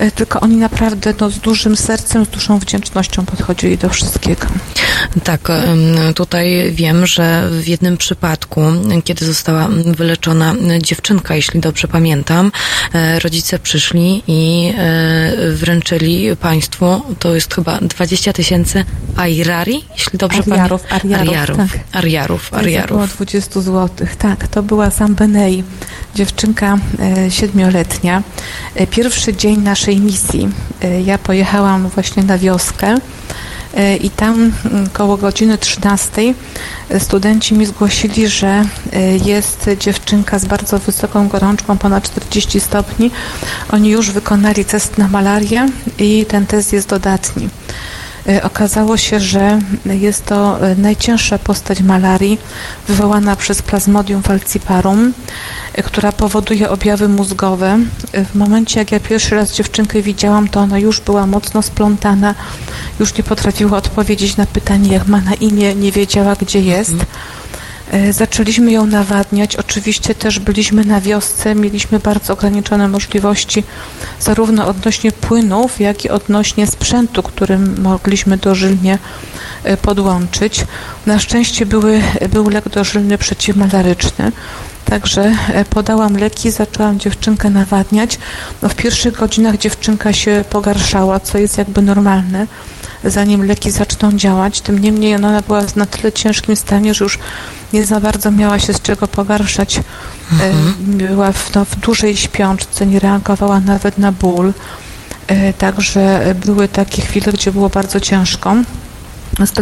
y, 0.00 0.10
tylko 0.10 0.40
oni 0.40 0.56
naprawdę 0.56 1.14
no, 1.20 1.30
z 1.30 1.38
dużym 1.38 1.76
sercem, 1.76 2.24
z 2.24 2.28
dużą 2.28 2.58
wdzięcznością 2.58 3.26
podchodzili 3.26 3.78
do 3.78 3.88
wszystkiego. 3.88 4.46
Tak, 5.24 5.48
tutaj 6.14 6.72
wiem, 6.72 7.06
że 7.06 7.48
w 7.50 7.68
jednym 7.68 7.96
przypadku, 7.96 8.60
kiedy 9.04 9.24
została 9.24 9.68
wyleczona 9.86 10.54
dziewczynka, 10.82 11.34
jeśli 11.34 11.60
dobrze 11.60 11.88
pamiętam, 11.88 12.52
e, 12.94 13.18
rodzice 13.18 13.58
przyszli 13.58 14.22
i 14.26 14.72
e, 14.78 15.52
wręczyli 15.52 16.36
państwu, 16.36 17.02
to 17.18 17.34
jest 17.34 17.54
chyba 17.54 17.78
20 17.80 18.32
tysięcy 18.32 18.84
airari, 19.16 19.84
jeśli 19.92 20.18
dobrze 20.18 20.42
Ariarów, 20.50 20.82
pamiętam. 20.82 21.28
ariarów, 21.28 21.56
tak. 21.56 21.68
ariarów, 21.92 22.50
Około 22.58 23.00
ariarów. 23.02 23.14
20 23.14 23.60
zł. 23.60 24.06
Tak, 24.18 24.48
to 24.48 24.62
była 24.62 24.90
Zambenei, 24.90 25.64
dziewczynka 26.14 26.78
e, 26.98 27.30
siedmioletnia. 27.30 28.22
E, 28.74 28.86
pierwszy 28.86 29.36
dzień 29.36 29.60
naszej 29.60 30.00
misji. 30.00 30.48
E, 30.82 31.02
ja 31.02 31.18
pojechałam 31.18 31.88
właśnie 31.88 32.22
na 32.22 32.38
wioskę 32.38 32.96
i 34.00 34.10
tam 34.10 34.52
mm, 34.64 34.88
koło 34.92 35.16
godziny 35.16 35.58
13 35.58 36.34
studenci 36.98 37.54
mi 37.54 37.66
zgłosili, 37.66 38.28
że 38.28 38.64
jest 39.24 39.70
dziewczynka 39.78 40.38
z 40.38 40.44
bardzo 40.44 40.78
wysoką 40.78 41.28
gorączką, 41.28 41.78
ponad 41.78 42.04
40 42.04 42.60
stopni. 42.60 43.10
Oni 43.72 43.90
już 43.90 44.10
wykonali 44.10 44.64
test 44.64 44.98
na 44.98 45.08
malarię 45.08 45.68
i 45.98 46.26
ten 46.28 46.46
test 46.46 46.72
jest 46.72 46.88
dodatni. 46.88 47.48
E, 48.28 48.42
Okazało 48.42 48.96
się, 48.96 49.20
że 49.20 49.58
jest 49.86 50.24
to 50.26 50.66
e, 50.66 50.74
najcięższa 50.74 51.38
postać 51.38 51.80
malarii 51.80 52.38
wywołana 52.88 53.36
przez 53.36 53.62
Plasmodium 53.62 54.22
falciparum, 54.22 55.12
e, 55.74 55.82
która 55.82 56.12
powoduje 56.12 56.70
objawy 56.70 57.08
mózgowe. 57.08 57.78
W 58.32 58.34
momencie, 58.34 58.80
jak 58.80 58.92
ja 58.92 59.00
pierwszy 59.00 59.34
raz 59.34 59.52
dziewczynkę 59.54 60.02
widziałam, 60.02 60.48
to 60.48 60.60
ona 60.60 60.78
już 60.78 61.00
była 61.00 61.26
mocno 61.26 61.62
splątana, 61.62 62.34
już 63.00 63.18
nie 63.18 63.24
potrafiła 63.24 63.78
odpowiedzieć 63.78 64.36
na 64.36 64.46
pytanie, 64.46 64.92
jak 64.92 65.06
ma 65.06 65.20
na 65.20 65.34
imię, 65.34 65.74
nie 65.74 65.92
wiedziała, 65.92 66.34
gdzie 66.34 66.60
jest. 66.60 66.96
E, 67.90 68.12
Zaczęliśmy 68.12 68.72
ją 68.72 68.86
nawadniać. 68.86 69.56
Oczywiście 69.56 70.14
też 70.14 70.38
byliśmy 70.38 70.84
na 70.84 71.00
wiosce, 71.00 71.54
mieliśmy 71.54 71.98
bardzo 71.98 72.32
ograniczone 72.32 72.88
możliwości 72.88 73.64
zarówno 74.20 74.66
odnośnie 74.66 75.12
płynów, 75.12 75.80
jak 75.80 76.04
i 76.04 76.10
odnośnie 76.10 76.66
sprzętu, 76.66 77.22
którym 77.22 77.80
mogliśmy 77.82 78.36
dożylnie 78.36 78.98
e, 79.64 79.76
podłączyć. 79.76 80.64
Na 81.06 81.18
szczęście 81.18 81.66
były, 81.66 82.02
był 82.32 82.48
lek 82.48 82.68
dożylny 82.68 83.18
przeciwmalaryczny. 83.18 84.32
Także 84.84 85.34
e, 85.48 85.64
podałam 85.64 86.16
leki, 86.16 86.50
zaczęłam 86.50 86.98
dziewczynkę 86.98 87.50
nawadniać. 87.50 88.18
No, 88.62 88.68
w 88.68 88.74
pierwszych 88.74 89.14
godzinach 89.14 89.58
dziewczynka 89.58 90.12
się 90.12 90.44
pogarszała, 90.50 91.20
co 91.20 91.38
jest 91.38 91.58
jakby 91.58 91.82
normalne 91.82 92.46
zanim 93.04 93.44
leki 93.44 93.70
zaczną 93.70 94.12
działać. 94.12 94.60
Tym 94.60 94.78
niemniej 94.78 95.14
ona 95.14 95.42
była 95.42 95.60
w 95.60 95.76
na 95.76 95.86
tyle 95.86 96.12
ciężkim 96.12 96.56
stanie, 96.56 96.94
że 96.94 97.04
już 97.04 97.18
nie 97.72 97.84
za 97.86 98.00
bardzo 98.00 98.30
miała 98.30 98.58
się 98.58 98.72
z 98.74 98.82
czego 98.82 99.08
pogarszać. 99.08 99.76
E, 99.76 99.82
Była 100.78 101.32
w, 101.32 101.54
no, 101.54 101.64
w 101.64 101.76
dużej 101.76 102.16
śpiączce, 102.16 102.86
nie 102.86 102.98
reagowała 102.98 103.60
nawet 103.60 103.98
na 103.98 104.12
ból. 104.12 104.52
E, 105.26 105.52
Także 105.52 106.34
były 106.46 106.68
takie 106.68 107.02
chwile, 107.02 107.32
gdzie 107.32 107.52
było 107.52 107.68
bardzo 107.68 108.00
ciężko. 108.00 108.56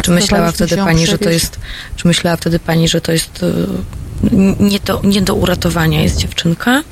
Czy 0.01 0.11
myślała 0.11 0.51
wtedy 0.51 0.77
pani, 0.77 1.07
że 1.07 1.17
to 1.17 1.29
jest, 1.29 1.59
czy 1.95 2.07
myślała 2.07 2.37
wtedy 2.37 2.59
pani, 2.59 2.87
że 2.87 3.01
to 3.01 3.11
jest 3.11 3.43
e, 3.43 4.33
nie 4.59 4.79
do, 4.79 5.01
nie 5.03 5.21
do 5.21 5.35
uratowania 5.35 6.01
jest 6.01 6.17
dziewczynka? 6.17 6.83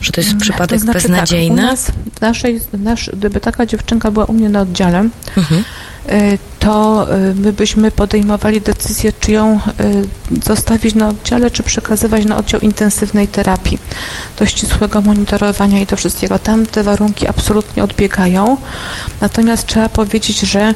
Że 0.00 0.12
to 0.12 0.20
jest 0.20 0.36
przypadek 0.36 0.78
To 0.78 0.84
znaczy 0.84 0.98
beznadziejny? 1.00 1.56
Tak, 1.56 1.64
u 1.64 1.70
nas, 1.70 1.90
w 2.16 2.20
naszej, 2.20 2.60
nasz, 2.72 3.10
gdyby 3.12 3.40
taka 3.40 3.66
dziewczynka 3.66 4.10
była 4.10 4.24
u 4.24 4.32
mnie 4.32 4.48
na 4.48 4.60
oddziale, 4.60 5.08
Mhm. 5.36 5.64
Y, 6.12 6.38
to 6.58 7.06
y, 7.14 7.34
my 7.34 7.52
byśmy 7.52 7.90
podejmowali 7.90 8.60
decyzję, 8.60 9.12
czy 9.20 9.32
ją 9.32 9.60
y, 10.34 10.44
zostawić 10.44 10.94
na 10.94 11.08
oddziale, 11.08 11.50
czy 11.50 11.62
przekazywać 11.62 12.24
na 12.24 12.36
oddział 12.36 12.60
intensywnej 12.60 13.28
terapii, 13.28 13.78
do 14.38 14.46
ścisłego 14.46 15.00
monitorowania 15.00 15.80
i 15.80 15.86
do 15.86 15.96
wszystkiego. 15.96 16.38
Tam 16.38 16.66
te 16.66 16.82
warunki 16.82 17.28
absolutnie 17.28 17.84
odbiegają. 17.84 18.56
Natomiast 19.20 19.66
trzeba 19.66 19.88
powiedzieć, 19.88 20.40
że 20.40 20.74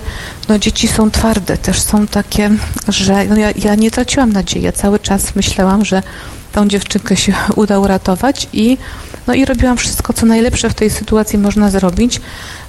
no, 0.49 0.59
dzieci 0.59 0.89
są 0.89 1.11
twarde, 1.11 1.59
też 1.59 1.81
są 1.81 2.07
takie, 2.07 2.51
że 2.89 3.25
no, 3.25 3.37
ja, 3.37 3.51
ja 3.51 3.75
nie 3.75 3.91
traciłam 3.91 4.33
nadziei. 4.33 4.73
Cały 4.73 4.99
czas 4.99 5.35
myślałam, 5.35 5.85
że 5.85 6.03
tą 6.53 6.69
dziewczynkę 6.69 7.17
się 7.17 7.35
uda 7.57 7.79
uratować 7.79 8.49
i, 8.53 8.79
no 9.29 9.35
i 9.35 9.45
robiłam 9.45 9.77
wszystko, 9.77 10.13
co 10.13 10.27
najlepsze 10.27 10.71
w 10.71 10.75
tej 10.75 10.91
sytuacji 10.91 11.39
można 11.39 11.71
zrobić, 11.71 12.21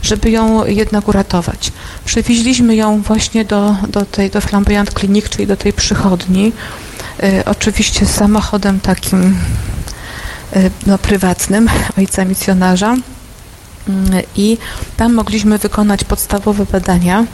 żeby 0.01 0.31
ją 0.31 0.65
jednak 0.65 1.07
uratować. 1.07 1.71
Przewieźliśmy 2.05 2.75
ją 2.75 3.01
właśnie 3.01 3.45
do, 3.45 3.75
do 3.87 4.05
tej, 4.05 4.29
do 4.29 4.41
Flamboyant 4.41 4.93
Clinic, 4.99 5.29
czyli 5.29 5.47
do 5.47 5.57
tej 5.57 5.73
przychodni, 5.73 6.51
y, 7.23 7.45
oczywiście 7.45 8.05
samochodem 8.05 8.79
takim 8.79 9.37
y, 10.55 10.71
no, 10.85 10.97
prywatnym 10.97 11.69
ojca 11.97 12.25
misjonarza. 12.25 12.95
Mm, 13.87 14.21
i 14.35 14.57
tam 14.97 15.13
mogliśmy 15.13 15.57
wykonać 15.57 16.03
podstawowe 16.03 16.65
badania, 16.65 17.25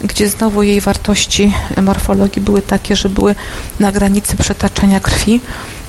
gdzie 0.00 0.28
znowu 0.28 0.62
jej 0.62 0.80
wartości 0.80 1.52
morfologii 1.82 2.42
były 2.42 2.62
takie, 2.62 2.96
że 2.96 3.08
były 3.08 3.34
na 3.80 3.92
granicy 3.92 4.36
przetaczania 4.36 5.00
krwi, 5.00 5.40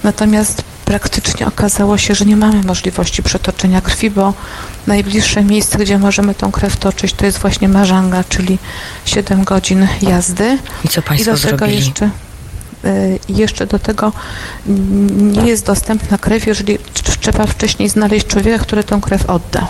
natomiast 0.04 0.73
praktycznie 0.86 1.48
okazało 1.48 1.98
się, 1.98 2.16
że 2.16 2.26
nie 2.26 2.36
mamy 2.36 2.64
możliwości 2.64 3.24
przetoczenia 3.24 3.82
krwi, 3.82 4.10
bo 4.10 4.34
najbliższe 4.88 5.44
miejsce, 5.44 5.78
gdzie 5.78 5.98
możemy 6.00 6.36
tą 6.36 6.52
krew 6.52 6.78
toczyć, 6.78 7.14
to 7.14 7.26
jest 7.26 7.38
właśnie 7.40 7.70
Marzanga, 7.70 8.24
czyli 8.30 8.58
7 9.06 9.44
godzin 9.44 9.88
jazdy. 10.02 10.58
I 10.84 10.88
co 10.88 11.02
Państwo 11.02 11.32
I 11.32 11.34
do 11.36 11.42
tego 11.42 11.58
zrobili? 11.58 11.78
jeszcze 11.78 12.10
y, 12.86 13.20
jeszcze 13.30 13.68
do 13.68 13.80
tego 13.80 14.12
nie 15.12 15.48
jest 15.48 15.66
dostępna 15.66 16.18
krew, 16.18 16.48
jeżeli 16.48 16.78
tr- 16.80 17.18
trzeba 17.20 17.46
wcześniej 17.48 17.90
znaleźć 17.90 18.28
człowieka, 18.28 18.64
który 18.64 18.84
tą 18.84 19.02
krew 19.02 19.30
odda. 19.30 19.68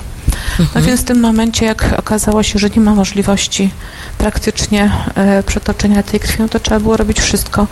No 0.76 0.82
więc 0.82 1.02
w 1.02 1.04
tym 1.04 1.20
momencie, 1.20 1.66
jak 1.66 1.96
okazało 1.98 2.44
się, 2.44 2.60
że 2.60 2.70
nie 2.70 2.82
ma 2.82 2.96
możliwości 2.96 3.72
praktycznie 4.18 4.92
e, 5.16 5.44
przetoczenia 5.44 6.04
tej 6.04 6.20
krwi, 6.20 6.36
no 6.40 6.50
to 6.50 6.60
trzeba 6.60 6.80
było 6.80 6.98
robić 6.98 7.20
wszystko, 7.20 7.68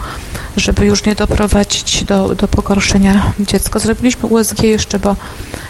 żeby 0.58 0.86
już 0.86 1.06
nie 1.06 1.16
doprowadzić 1.16 2.04
do, 2.04 2.36
do 2.36 2.48
pogorszenia 2.48 3.34
dziecka. 3.40 3.80
Zrobiliśmy 3.80 4.30
USG 4.30 4.64
jeszcze, 4.64 5.00
bo 5.00 5.16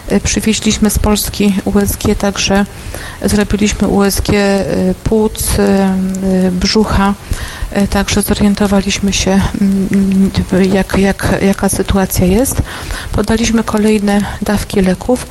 e, 0.07 0.19
przywieźliśmy 0.19 0.89
z 0.89 0.99
Polski 0.99 1.53
USG, 1.65 2.03
także 2.19 2.65
zrobiliśmy 3.21 3.87
USG 3.87 4.29
e, 4.29 4.65
płuc, 5.03 5.59
e, 5.59 5.95
brzucha, 6.51 7.13
także 7.89 8.21
zorientowaliśmy 8.21 9.13
się, 9.13 9.41
mm, 9.61 10.31
jak, 10.73 10.97
jak, 10.97 11.39
jaka 11.41 11.69
sytuacja 11.69 12.25
jest. 12.25 12.61
Podaliśmy 13.11 13.63
kolejne 13.63 14.21
dawki 14.41 14.81
leków 14.81 15.27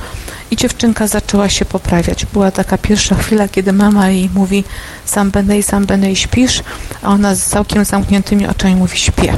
i 0.51 0.55
dziewczynka 0.55 1.07
zaczęła 1.07 1.49
się 1.49 1.65
poprawiać. 1.65 2.25
Była 2.25 2.51
taka 2.51 2.77
pierwsza 2.77 3.15
chwila, 3.15 3.47
kiedy 3.47 3.73
mama 3.73 4.09
jej 4.09 4.29
mówi 4.33 4.63
sam 5.05 5.31
Benej, 5.31 5.63
sam 5.63 5.85
Benej, 5.85 6.15
śpisz, 6.15 6.63
a 7.01 7.07
ona 7.09 7.35
z 7.35 7.43
całkiem 7.45 7.85
zamkniętymi 7.85 8.47
oczami 8.47 8.75
mówi 8.75 8.97
śpię. 8.97 9.37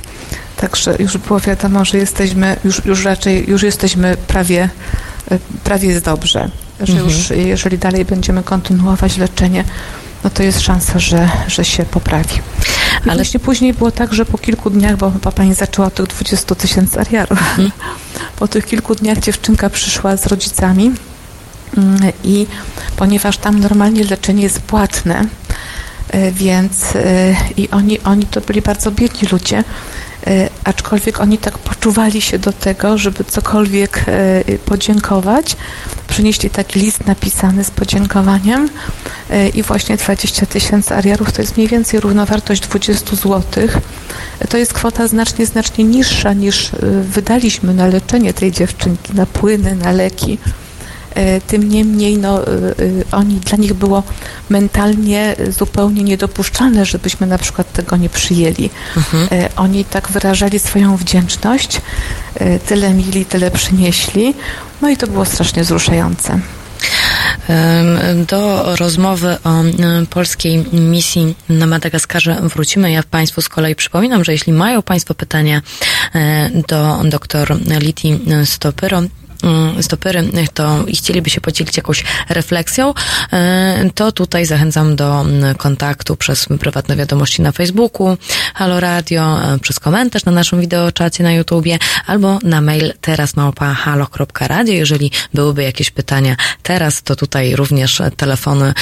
Także 0.57 0.95
już 0.99 1.17
było 1.17 1.39
wiadomo, 1.39 1.85
że 1.85 1.97
jesteśmy, 1.97 2.55
już, 2.63 2.85
już 2.85 3.03
raczej, 3.05 3.49
już 3.49 3.63
jesteśmy 3.63 4.17
prawie, 4.27 4.69
e, 5.31 5.39
prawie 5.63 5.89
jest 5.89 6.05
dobrze. 6.05 6.49
Że 6.81 6.93
Mhm. 6.93 7.09
już 7.09 7.29
jeżeli 7.29 7.77
dalej 7.77 8.05
będziemy 8.05 8.43
kontynuować 8.43 9.17
leczenie, 9.17 9.63
no 10.23 10.29
to 10.29 10.43
jest 10.43 10.61
szansa, 10.61 10.99
że, 10.99 11.29
że 11.47 11.65
się 11.65 11.85
poprawi. 11.85 12.35
I 12.35 13.09
Ale- 13.09 13.15
właśnie 13.15 13.39
później 13.39 13.73
było 13.73 13.91
tak, 13.91 14.13
że 14.13 14.25
po 14.25 14.37
kilku 14.37 14.69
dniach, 14.69 14.97
bo 14.97 15.11
chyba 15.11 15.31
pani 15.31 15.53
zaczęła 15.53 15.87
od 15.87 15.93
tych 15.93 16.07
20 16.07 16.55
tysięcy 16.55 16.99
ariarów, 16.99 17.39
Mhm. 17.39 17.71
po 18.39 18.47
tych 18.47 18.65
kilku 18.65 18.95
dniach 18.95 19.17
dziewczynka 19.17 19.69
przyszła 19.69 20.17
z 20.17 20.27
rodzicami 20.27 20.91
mm, 21.77 21.99
i 22.23 22.47
ponieważ 22.95 23.37
tam 23.37 23.59
normalnie 23.59 24.03
leczenie 24.03 24.43
jest 24.43 24.61
płatne, 24.61 25.25
y, 26.15 26.31
więc 26.31 26.95
y, 26.95 27.35
i 27.57 27.69
oni, 27.69 27.99
oni 27.99 28.25
to 28.25 28.41
byli 28.41 28.61
bardzo 28.61 28.91
biedni 28.91 29.27
ludzie, 29.31 29.63
y, 30.27 30.49
aczkolwiek 30.63 31.19
oni 31.21 31.37
tak 31.37 31.57
poczuwali 31.57 32.21
się 32.21 32.39
do 32.39 32.53
tego, 32.53 32.97
żeby 32.97 33.23
cokolwiek 33.23 34.05
podziękować. 34.65 35.55
Przynieśli 36.13 36.49
taki 36.49 36.79
list 36.79 37.05
napisany 37.05 37.63
z 37.63 37.71
podziękowaniem 37.71 38.69
y, 39.31 39.49
i 39.49 39.63
właśnie 39.63 39.97
20 39.97 40.45
tysięcy 40.45 40.95
ariarów 40.95 41.31
to 41.31 41.41
jest 41.41 41.57
mniej 41.57 41.69
więcej 41.69 41.99
równowartość 41.99 42.61
20 42.61 43.15
złotych. 43.15 43.77
To 44.49 44.57
jest 44.57 44.73
kwota 44.73 45.07
znacznie, 45.07 45.45
znacznie 45.45 45.83
niższa 45.83 46.33
niż 46.33 46.73
y, 46.73 46.77
wydaliśmy 47.03 47.73
na 47.73 47.87
leczenie 47.87 48.33
tej 48.33 48.51
dziewczynki, 48.51 49.13
na 49.13 49.25
płyny, 49.25 49.75
na 49.75 49.91
leki. 49.91 50.37
E, 51.15 51.41
Tym 51.41 51.69
niemniej 51.69 52.17
no, 52.17 52.47
y, 52.47 52.51
y, 52.79 53.03
oni, 53.11 53.35
dla 53.35 53.57
nich 53.57 53.73
było 53.73 54.03
mentalnie 54.49 55.35
zupełnie 55.49 56.03
niedopuszczalne, 56.03 56.85
żebyśmy 56.85 57.27
na 57.27 57.37
przykład 57.37 57.73
tego 57.73 57.97
nie 57.97 58.09
przyjęli. 58.09 58.69
E, 59.31 59.49
Oni 59.55 59.85
tak 59.85 60.09
wyrażali 60.09 60.59
swoją 60.59 60.97
wdzięczność, 60.97 61.81
e, 62.35 62.59
tyle 62.59 62.93
mieli, 62.93 63.25
tyle 63.25 63.51
przynieśli, 63.51 64.33
no 64.81 64.89
i 64.89 64.97
to 64.97 65.07
było 65.07 65.25
strasznie 65.25 65.63
wzruszające. 65.63 66.39
Do 68.27 68.75
rozmowy 68.75 69.37
o 69.43 69.63
polskiej 70.09 70.65
misji 70.73 71.35
na 71.49 71.65
Madagaskarze 71.65 72.41
wrócimy. 72.41 72.91
Ja 72.91 73.03
Państwu 73.03 73.41
z 73.41 73.49
kolei 73.49 73.75
przypominam, 73.75 74.23
że 74.23 74.31
jeśli 74.31 74.53
mają 74.53 74.81
Państwo 74.81 75.13
pytania 75.13 75.61
e, 76.15 76.49
do 76.67 77.01
dr 77.03 77.57
Liti 77.79 78.19
Stopyro, 78.45 79.01
mm, 79.43 79.83
Stopyry, 79.83 80.23
to 80.53 80.85
i 80.87 80.95
chcieliby 80.95 81.29
się 81.29 81.41
podzielić 81.41 81.77
jakąś 81.77 82.03
refleksją, 82.29 82.93
e, 83.33 83.89
to 83.95 84.11
tutaj 84.11 84.45
zachęcam 84.45 84.95
do 84.95 85.21
mm, 85.21 85.55
kontaktu 85.55 86.15
przez 86.15 86.45
prywatne 86.59 86.95
wiadomości 86.95 87.41
na 87.41 87.51
Facebooku, 87.51 88.17
Halo 88.53 88.79
Radio, 88.79 89.53
e, 89.53 89.59
przez 89.59 89.79
komentarz 89.79 90.25
na 90.25 90.31
naszym 90.31 90.61
wideoczacie 90.61 91.23
na 91.23 91.33
YouTubie, 91.33 91.79
albo 92.05 92.39
na 92.43 92.61
mail 92.61 92.93
teraz 93.01 93.35
małpa 93.35 93.73
halo.radio. 93.73 94.73
Jeżeli 94.73 95.11
byłyby 95.33 95.63
jakieś 95.63 95.91
pytania 95.91 96.35
teraz, 96.63 97.03
to 97.03 97.15
tutaj 97.15 97.55
również 97.55 98.01
telefony 98.17 98.73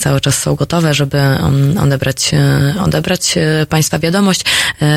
cały 0.00 0.20
czas 0.20 0.38
są 0.38 0.54
gotowe, 0.54 0.94
żeby 0.94 1.18
mm, 1.18 1.78
odebrać, 1.78 2.30
odebrać 2.84 3.34
Państwa 3.68 3.98
wiadomość 3.98 4.44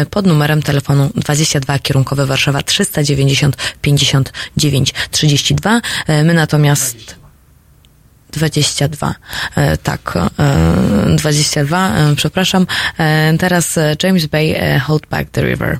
pod 0.09 0.25
numerem 0.25 0.61
telefonu 0.61 1.09
22 1.15 1.79
kierunkowy 1.79 2.25
Warszawa 2.25 2.61
390 2.61 3.57
59 3.81 4.93
32. 5.11 5.81
E, 6.07 6.23
My 6.23 6.33
natomiast 6.33 7.15
22. 8.31 9.15
E, 9.55 9.77
tak, 9.77 10.17
e, 10.39 11.15
22, 11.15 12.11
e, 12.11 12.15
przepraszam. 12.15 12.67
Teraz 13.39 13.79
James 14.03 14.25
Bay, 14.25 14.79
Hold 14.79 15.07
Back 15.07 15.29
the 15.29 15.41
River. 15.41 15.79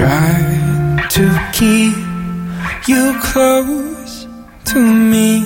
Try 0.00 1.06
to 1.10 1.50
keep 1.52 1.94
you 2.88 3.14
close 3.20 4.26
to 4.72 4.80
me, 4.80 5.44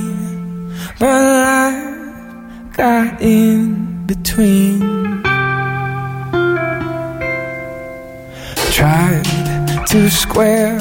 but 1.01 1.23
life 1.43 2.77
got 2.77 3.21
in 3.21 4.07
between. 4.07 5.23
Tried 8.71 9.27
to 9.89 10.09
square 10.09 10.79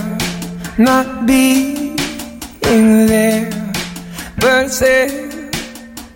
not 0.77 1.25
being 1.25 1.95
there, 2.61 3.49
but 4.37 4.69
said 4.69 5.51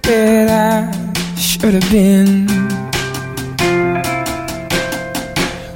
that 0.04 0.48
I 0.48 1.36
should 1.36 1.74
have 1.74 1.90
been. 1.90 2.48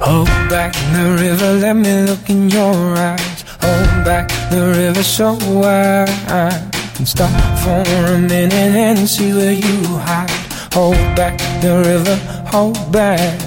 Hold 0.00 0.41
back 0.52 0.74
the 0.92 1.16
river, 1.18 1.52
let 1.54 1.76
me 1.76 2.02
look 2.02 2.28
in 2.28 2.50
your 2.50 2.74
eyes. 2.94 3.42
Hold 3.62 4.04
back 4.04 4.28
the 4.50 4.74
river 4.76 5.02
so 5.02 5.32
wide. 5.48 6.10
And 6.98 7.08
stop 7.08 7.32
for 7.64 7.80
a 8.12 8.18
minute 8.18 8.52
and 8.52 9.08
see 9.08 9.32
where 9.32 9.54
you 9.54 9.78
hide. 10.06 10.28
Hold 10.74 11.16
back 11.16 11.38
the 11.62 11.72
river, 11.88 12.16
hold 12.54 12.76
back. 12.92 13.40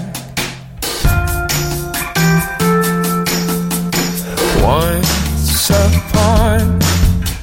Once 4.63 5.69
upon 5.69 6.81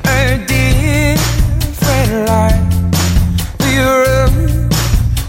a 0.06 0.44
different 0.50 2.12
life, 2.26 2.66
we 3.60 3.78
rode 3.78 4.74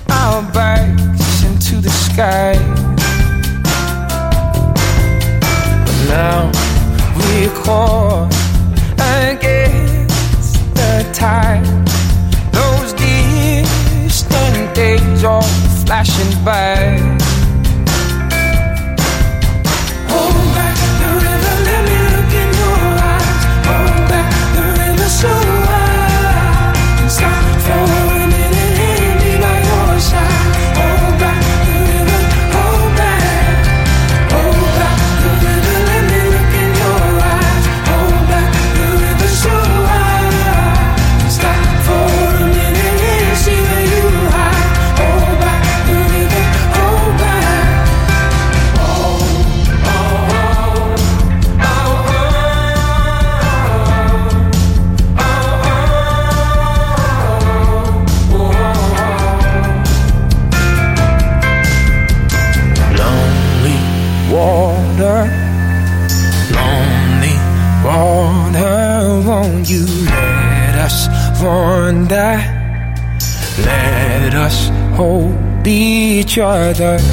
our 0.10 0.42
bikes 0.52 1.44
into 1.44 1.76
the 1.82 1.92
sky. 1.92 2.93
Now 6.14 6.52
we're 7.18 7.50
caught 7.64 8.32
against 9.32 10.54
the 10.76 11.10
tide. 11.12 11.66
Those 12.52 12.94
distant 12.94 14.76
days 14.76 15.24
are 15.24 15.42
flashing 15.86 16.34
by. 16.46 17.23
Other. 76.82 77.13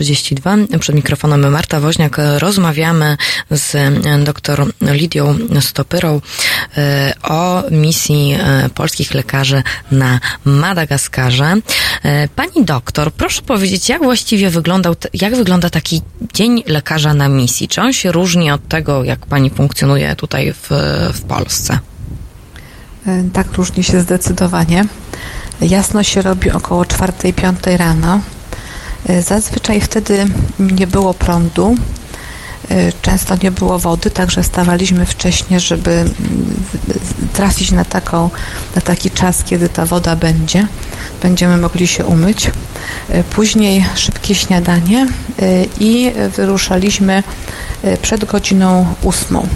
12.32 0.00 0.78
przed 0.78 0.96
mikrofonem 0.96 1.52
Marta 1.52 1.80
Woźniak. 1.80 2.16
Rozmawiamy 2.38 3.16
z 3.50 3.74
e, 3.74 3.90
dr 4.24 4.66
Lidią 4.80 5.38
Stopyrą 5.60 6.20
e, 6.76 7.12
o 7.22 7.62
misji 7.70 8.36
e, 8.38 8.68
polskich 8.74 9.14
lekarzy 9.14 9.62
na 9.90 10.20
Madagaskarze. 10.44 11.56
Pani 12.36 12.64
doktor, 12.64 13.12
proszę 13.12 13.42
powiedzieć, 13.42 13.88
jak 13.88 14.02
właściwie 14.02 14.50
wyglądał, 14.50 14.94
jak 15.14 15.36
wygląda 15.36 15.70
taki 15.70 16.02
dzień 16.34 16.62
lekarza 16.66 17.14
na 17.14 17.28
misji? 17.28 17.68
Czy 17.68 17.80
on 17.80 17.92
się 17.92 18.12
różni 18.12 18.50
od 18.50 18.68
tego, 18.68 19.04
jak 19.04 19.26
pani 19.26 19.50
funkcjonuje 19.50 20.16
tutaj 20.16 20.52
w, 20.52 20.68
w 21.14 21.22
Polsce? 21.22 21.78
Tak 23.32 23.52
różni 23.52 23.84
się 23.84 24.00
zdecydowanie. 24.00 24.84
Jasno 25.60 26.02
się 26.02 26.22
robi 26.22 26.50
około 26.50 26.82
4-5 26.82 27.76
rano. 27.76 28.20
E, 29.08 29.22
Zazwyczaj 29.22 29.80
wtedy 29.80 30.26
nie 30.58 30.86
było 30.86 31.14
prądu, 31.14 31.74
e, 32.70 32.92
często 33.02 33.36
nie 33.42 33.50
było 33.50 33.78
wody, 33.78 34.10
także 34.10 34.44
stawaliśmy 34.44 35.06
wcześniej, 35.06 35.60
żeby 35.60 36.04
trafić 37.32 37.72
na, 37.72 37.84
taką, 37.84 38.30
na 38.76 38.82
taki 38.82 39.10
czas, 39.10 39.44
kiedy 39.44 39.68
ta 39.68 39.86
woda 39.86 40.16
będzie. 40.16 40.66
Będziemy 41.22 41.56
mogli 41.56 41.86
się 41.86 42.04
umyć. 42.04 42.50
E, 43.08 43.24
Później 43.24 43.84
szybkie 43.94 44.34
śniadanie 44.34 45.06
i 45.80 46.12
wyruszaliśmy 46.36 47.22
przed 48.02 48.24
godziną 48.24 48.86
ósmą. 49.02 49.46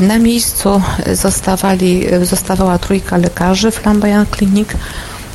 Na 0.00 0.18
miejscu 0.18 0.82
zostawali, 1.12 2.06
zostawała 2.22 2.78
trójka 2.78 3.16
lekarzy 3.16 3.70
Flamboyant 3.70 4.36
Clinic, 4.36 4.68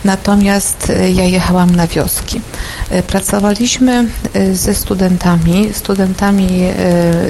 natomiast 0.05 0.89
e, 0.89 1.11
ja 1.11 1.23
jechałam 1.23 1.75
na 1.75 1.87
wioski. 1.87 2.41
E, 2.89 3.03
Pracowaliśmy 3.03 4.07
e, 4.33 4.55
ze 4.55 4.75
studentami, 4.75 5.69
studentami 5.73 6.49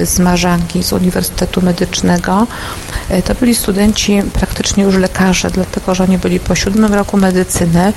z 0.04 0.18
Marzangi, 0.18 0.82
z 0.82 0.92
Uniwersytetu 0.92 1.62
Medycznego. 1.62 2.46
To 3.24 3.34
byli 3.34 3.54
studenci 3.54 4.22
praktycznie 4.32 4.84
już 4.84 4.96
lekarze, 4.96 5.50
dlatego 5.50 5.94
że 5.94 6.04
oni 6.04 6.18
byli 6.18 6.40
po 6.40 6.54
siódmym 6.54 6.94
roku 6.94 7.16
medycyny. 7.16 7.92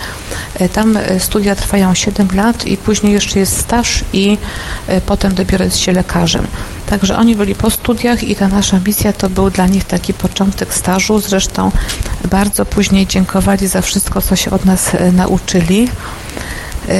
Tam 0.74 0.98
studia 1.20 1.56
trwają 1.56 1.94
7 1.94 2.28
lat 2.34 2.66
i 2.66 2.78
później 2.78 3.14
jeszcze 3.14 3.40
jest 3.40 3.58
staż 3.58 4.04
i 4.14 4.38
potem 5.06 5.34
dopiero 5.34 5.66
jest 5.66 5.78
się 5.78 5.91
lekarzem. 5.91 6.48
Także 6.94 7.18
oni 7.18 7.36
byli 7.36 7.56
po 7.56 7.70
studiach 7.70 8.24
i 8.24 8.36
ta 8.36 8.48
nasza 8.48 8.80
misja 8.88 9.14
to 9.14 9.30
był 9.30 9.49
dla 9.49 9.68
nich 9.68 9.84
taki 9.84 10.14
początek 10.14 10.74
stażu. 10.74 11.20
Zresztą 11.20 11.72
bardzo 12.32 12.65
później 12.65 13.07
dziękowali 13.07 13.68
za 13.68 13.82
wszystko, 13.82 14.22
co 14.22 14.36
się 14.36 14.52
od 14.52 14.65
nas 14.65 14.95
e, 14.95 15.11
nauczyli. 15.11 15.88
E, 16.90 16.94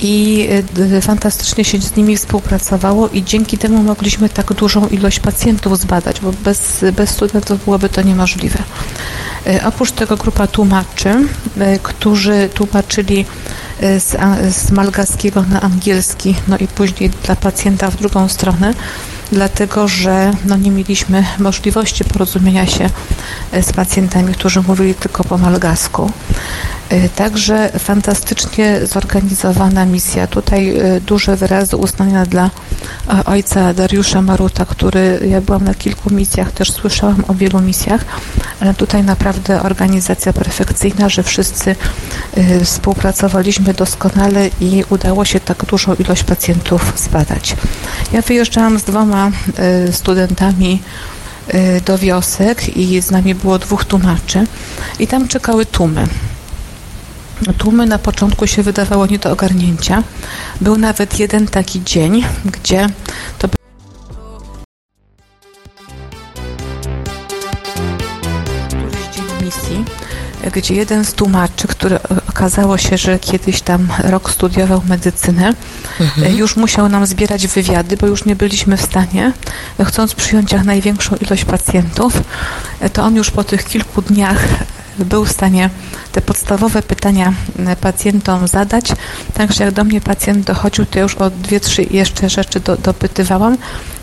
i 0.00 0.48
y, 0.78 1.00
fantastycznie 1.00 1.64
się 1.64 1.80
z 1.80 1.96
nimi 1.96 2.16
współpracowało 2.16 3.08
i 3.08 3.24
dzięki 3.24 3.58
temu 3.58 3.82
mogliśmy 3.82 4.28
tak 4.28 4.52
dużą 4.52 4.88
ilość 4.88 5.20
pacjentów 5.20 5.78
zbadać, 5.78 6.20
bo 6.20 6.32
bez, 6.32 6.84
bez 6.92 7.10
studentów 7.10 7.64
byłoby 7.64 7.88
to 7.88 8.02
niemożliwe. 8.02 8.58
Oprócz 9.64 9.92
tego 9.92 10.16
grupa 10.16 10.46
tłumaczy, 10.46 11.14
którzy 11.82 12.48
tłumaczyli 12.54 13.24
z, 13.80 14.14
a- 14.14 14.50
z 14.50 14.70
malgaskiego 14.70 15.42
na 15.42 15.60
angielski, 15.60 16.34
no 16.48 16.58
i 16.58 16.68
później 16.68 17.10
dla 17.10 17.36
pacjenta 17.36 17.90
w 17.90 17.96
drugą 17.96 18.28
stronę, 18.28 18.74
dlatego 19.32 19.88
że 19.88 20.32
no, 20.44 20.56
nie 20.56 20.70
mieliśmy 20.70 21.24
możliwości 21.38 22.04
porozumienia 22.04 22.66
się 22.66 22.90
y, 23.54 23.62
z 23.62 23.72
pacjentami, 23.72 24.34
którzy 24.34 24.62
mówili 24.62 24.94
tylko 24.94 25.24
po 25.24 25.38
malgasku. 25.38 26.10
Y, 26.92 27.08
Także 27.16 27.70
fantastycznie 27.78 28.86
zorganizowana 28.86 29.86
misja. 29.86 30.26
Tutaj 30.26 30.80
y, 30.96 31.00
duże 31.00 31.36
wyrazy 31.36 31.76
uznania 31.76 32.26
dla 32.26 32.44
e, 33.08 33.24
ojca 33.24 33.74
Dariusza 33.74 34.22
Maruta, 34.22 34.66
który 34.66 35.20
ja 35.30 35.40
byłam 35.40 35.64
na 35.64 35.74
kilku 35.74 36.14
misjach, 36.14 36.52
też 36.52 36.72
słyszałam 36.72 37.24
o 37.28 37.34
wielu 37.34 37.60
misjach, 37.60 38.04
ale 38.60 38.74
tutaj 38.74 39.04
naprawdę 39.04 39.62
organizacja 39.62 40.32
perfekcyjna, 40.32 41.08
że 41.08 41.22
wszyscy 41.22 41.76
y, 42.38 42.64
współpracowaliśmy 42.64 43.74
doskonale 43.74 44.50
i 44.60 44.84
udało 44.90 45.24
się 45.24 45.40
tak 45.40 45.64
dużą 45.64 45.94
ilość 45.94 46.24
pacjentów 46.24 46.92
zbadać. 46.96 47.56
Ja 48.12 48.22
wyjeżdżałam 48.22 48.78
z 48.78 48.82
dwoma 48.82 49.30
studentami 49.92 50.82
do 51.86 51.98
wiosek 51.98 52.76
i 52.76 53.02
z 53.02 53.10
nami 53.10 53.34
było 53.34 53.58
dwóch 53.58 53.84
tłumaczy 53.84 54.46
i 54.98 55.06
tam 55.06 55.28
czekały 55.28 55.66
tłumy. 55.66 56.06
Tłumy 57.58 57.86
na 57.86 57.98
początku 57.98 58.46
się 58.46 58.62
wydawało 58.62 59.06
nie 59.06 59.18
do 59.18 59.32
ogarnięcia. 59.32 60.02
Był 60.60 60.78
nawet 60.78 61.18
jeden 61.18 61.46
taki 61.46 61.84
dzień, 61.84 62.24
gdzie 62.44 62.86
to 63.38 63.48
któryś 68.68 69.06
dzień 69.14 69.24
misji, 69.46 69.84
gdzie 70.52 70.74
jeden 70.74 71.04
z 71.04 71.14
tłumaczy, 71.14 71.68
który 71.68 71.98
okazało 72.28 72.78
się, 72.78 72.98
że 72.98 73.18
kiedyś 73.18 73.60
tam 73.62 73.88
rok 74.04 74.30
studiował 74.30 74.82
medycynę, 74.88 75.52
Mhm. 76.00 76.36
już 76.36 76.56
musiał 76.56 76.88
nam 76.88 77.06
zbierać 77.06 77.46
wywiady, 77.46 77.96
bo 77.96 78.06
już 78.06 78.24
nie 78.24 78.36
byliśmy 78.36 78.76
w 78.76 78.82
stanie, 78.82 79.32
chcąc 79.84 80.14
przyjąć 80.14 80.52
jak 80.52 80.64
największą 80.64 81.16
ilość 81.16 81.44
pacjentów, 81.44 82.12
to 82.92 83.02
on 83.02 83.16
już 83.16 83.30
po 83.30 83.44
tych 83.44 83.64
kilku 83.64 84.02
dniach 84.02 84.44
był 85.04 85.24
w 85.24 85.32
stanie 85.32 85.70
te 86.12 86.20
podstawowe 86.20 86.82
pytania 86.82 87.32
e, 87.58 87.76
pacjentom 87.76 88.48
zadać. 88.48 88.92
Także 89.34 89.64
jak 89.64 89.74
do 89.74 89.84
mnie 89.84 90.00
pacjent 90.00 90.46
dochodził, 90.46 90.86
to 90.86 90.98
już 90.98 91.14
o 91.14 91.30
dwie, 91.30 91.60
trzy 91.60 91.82
jeszcze 91.82 92.28
rzeczy 92.30 92.60
do, 92.60 92.76
dopytywałam, 92.76 93.56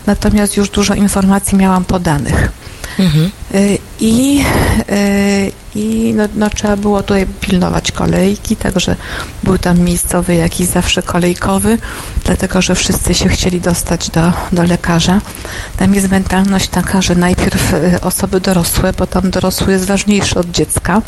natomiast 0.06 0.56
już 0.56 0.70
dużo 0.70 0.94
informacji 0.94 1.58
miałam 1.58 1.84
podanych. 1.84 2.52
Mhm. 2.98 3.30
Y, 3.54 3.78
I, 4.00 4.44
y, 4.90 5.52
i 5.74 6.14
no, 6.16 6.24
no, 6.34 6.50
trzeba 6.50 6.76
było 6.76 7.02
tutaj 7.02 7.26
pilnować 7.40 7.92
kolejki, 7.92 8.56
także 8.56 8.96
był 9.42 9.58
tam 9.58 9.78
miejscowy 9.78 10.34
jakiś 10.34 10.66
zawsze 10.66 11.02
kolejkowy, 11.02 11.78
dlatego 12.24 12.62
że 12.62 12.74
wszyscy 12.74 13.14
się 13.14 13.28
chcieli 13.28 13.60
dostać 13.60 14.10
do, 14.10 14.32
do 14.52 14.62
lekarza. 14.62 15.20
Tam 15.76 15.94
jest 15.94 16.10
mentalność 16.10 16.68
taka, 16.68 17.02
że 17.02 17.14
najpierw 17.14 17.72
y, 17.74 18.00
osoby 18.00 18.40
dorosłe, 18.40 18.92
bo 18.92 19.06
tam 19.06 19.30
dorosły 19.30 19.72
jest 19.72 19.84
ważniejszy 19.84 20.38
od 20.38 20.50
dziecka, 20.50 21.02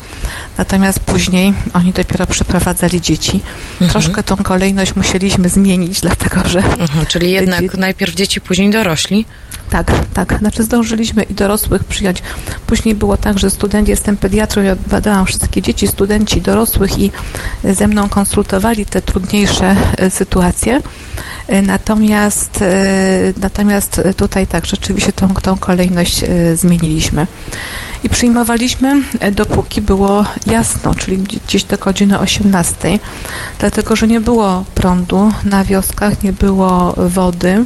natomiast 0.57 0.99
później 0.99 1.53
oni 1.73 1.93
dopiero 1.93 2.27
przeprowadzali 2.27 3.01
dzieci. 3.01 3.39
Mhm. 3.71 3.91
Troszkę 3.91 4.23
tą 4.23 4.37
kolejność 4.37 4.95
musieliśmy 4.95 5.49
zmienić, 5.49 6.01
dlatego 6.07 6.49
że 6.49 6.59
Mhm, 6.79 7.05
czyli 7.05 7.31
jednak 7.31 7.77
najpierw 7.77 8.15
dzieci, 8.15 8.41
później 8.41 8.69
dorośli. 8.69 9.25
tak, 9.69 9.91
tak. 10.13 10.39
Znaczy 10.39 10.63
zdążyliśmy 10.63 11.23
i 11.23 11.33
dorosłych 11.33 11.78
przyjąć. 11.83 12.23
Później 12.67 12.95
było 12.95 13.17
tak, 13.17 13.39
że 13.39 13.49
studenci, 13.49 13.91
jestem 13.91 14.17
pediatrą, 14.17 14.61
ja 14.61 14.75
badałam 14.87 15.25
wszystkie 15.25 15.61
dzieci, 15.61 15.87
studenci, 15.87 16.41
dorosłych 16.41 16.99
i 16.99 17.11
ze 17.63 17.87
mną 17.87 18.09
konsultowali 18.09 18.85
te 18.85 19.01
trudniejsze 19.01 19.75
e, 19.97 20.09
sytuacje. 20.09 20.81
E, 21.47 21.61
Natomiast, 21.61 22.61
e, 22.61 23.33
natomiast 23.41 24.01
tutaj 24.17 24.47
tak, 24.47 24.65
rzeczywiście 24.65 25.13
tą, 25.13 25.27
tą 25.27 25.57
kolejność 25.57 26.21
zmieniliśmy. 26.55 27.27
I 28.03 28.09
przyjmowaliśmy, 28.09 29.01
dopóki 29.31 29.81
było 29.81 30.25
jasno, 30.45 30.95
czyli 30.95 31.17
gdzieś 31.17 31.63
do 31.63 31.77
godziny 31.77 32.19
18, 32.19 32.99
dlatego 33.59 33.95
że 33.95 34.07
nie 34.07 34.21
było 34.21 34.65
prądu 34.75 35.31
na 35.43 35.63
wioskach, 35.63 36.23
nie 36.23 36.33
było 36.33 36.93
wody. 36.97 37.65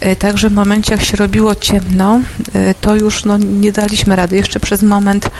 E, 0.00 0.16
Także 0.16 0.50
w 0.50 0.52
momencie, 0.52 0.92
jak 0.92 1.04
się 1.04 1.16
robiło 1.16 1.54
ciemno, 1.54 2.20
e, 2.54 2.74
to 2.74 2.96
już 2.96 3.24
no, 3.24 3.38
nie 3.38 3.72
daliśmy 3.72 4.16
rady. 4.16 4.36
Jeszcze 4.36 4.60
przez 4.60 4.82
moment 4.82 5.30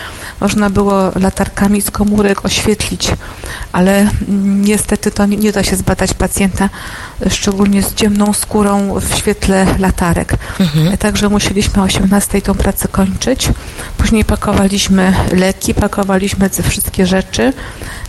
można 0.41 0.71
było 0.71 1.13
latarkami 1.15 1.83
z 1.83 1.91
komórek 1.91 2.45
oświetlić, 2.45 3.09
ale 3.73 3.99
mm, 4.01 4.65
niestety 4.65 5.11
to 5.11 5.27
nie, 5.27 5.37
nie 5.37 5.53
da 5.53 5.63
się 5.63 5.77
zbadać 5.77 6.15
pacjenta, 6.15 6.69
szczególnie 7.29 7.83
z 7.83 7.95
ciemną 7.95 8.33
skórą 8.33 9.01
w 9.01 9.15
świetle 9.15 9.67
latarek. 9.79 10.33
E, 10.93 10.97
Także 10.99 11.29
musieliśmy 11.29 11.83
o 11.83 11.85
18 11.85 12.43
tą 12.43 12.55
pracę 12.55 12.89
kończyć. 12.89 13.49
Później 13.97 14.25
pakowaliśmy 14.25 15.15
leki, 15.33 15.75
pakowaliśmy 15.75 16.51
te 16.51 16.63
wszystkie 16.63 17.07
rzeczy, 17.07 17.53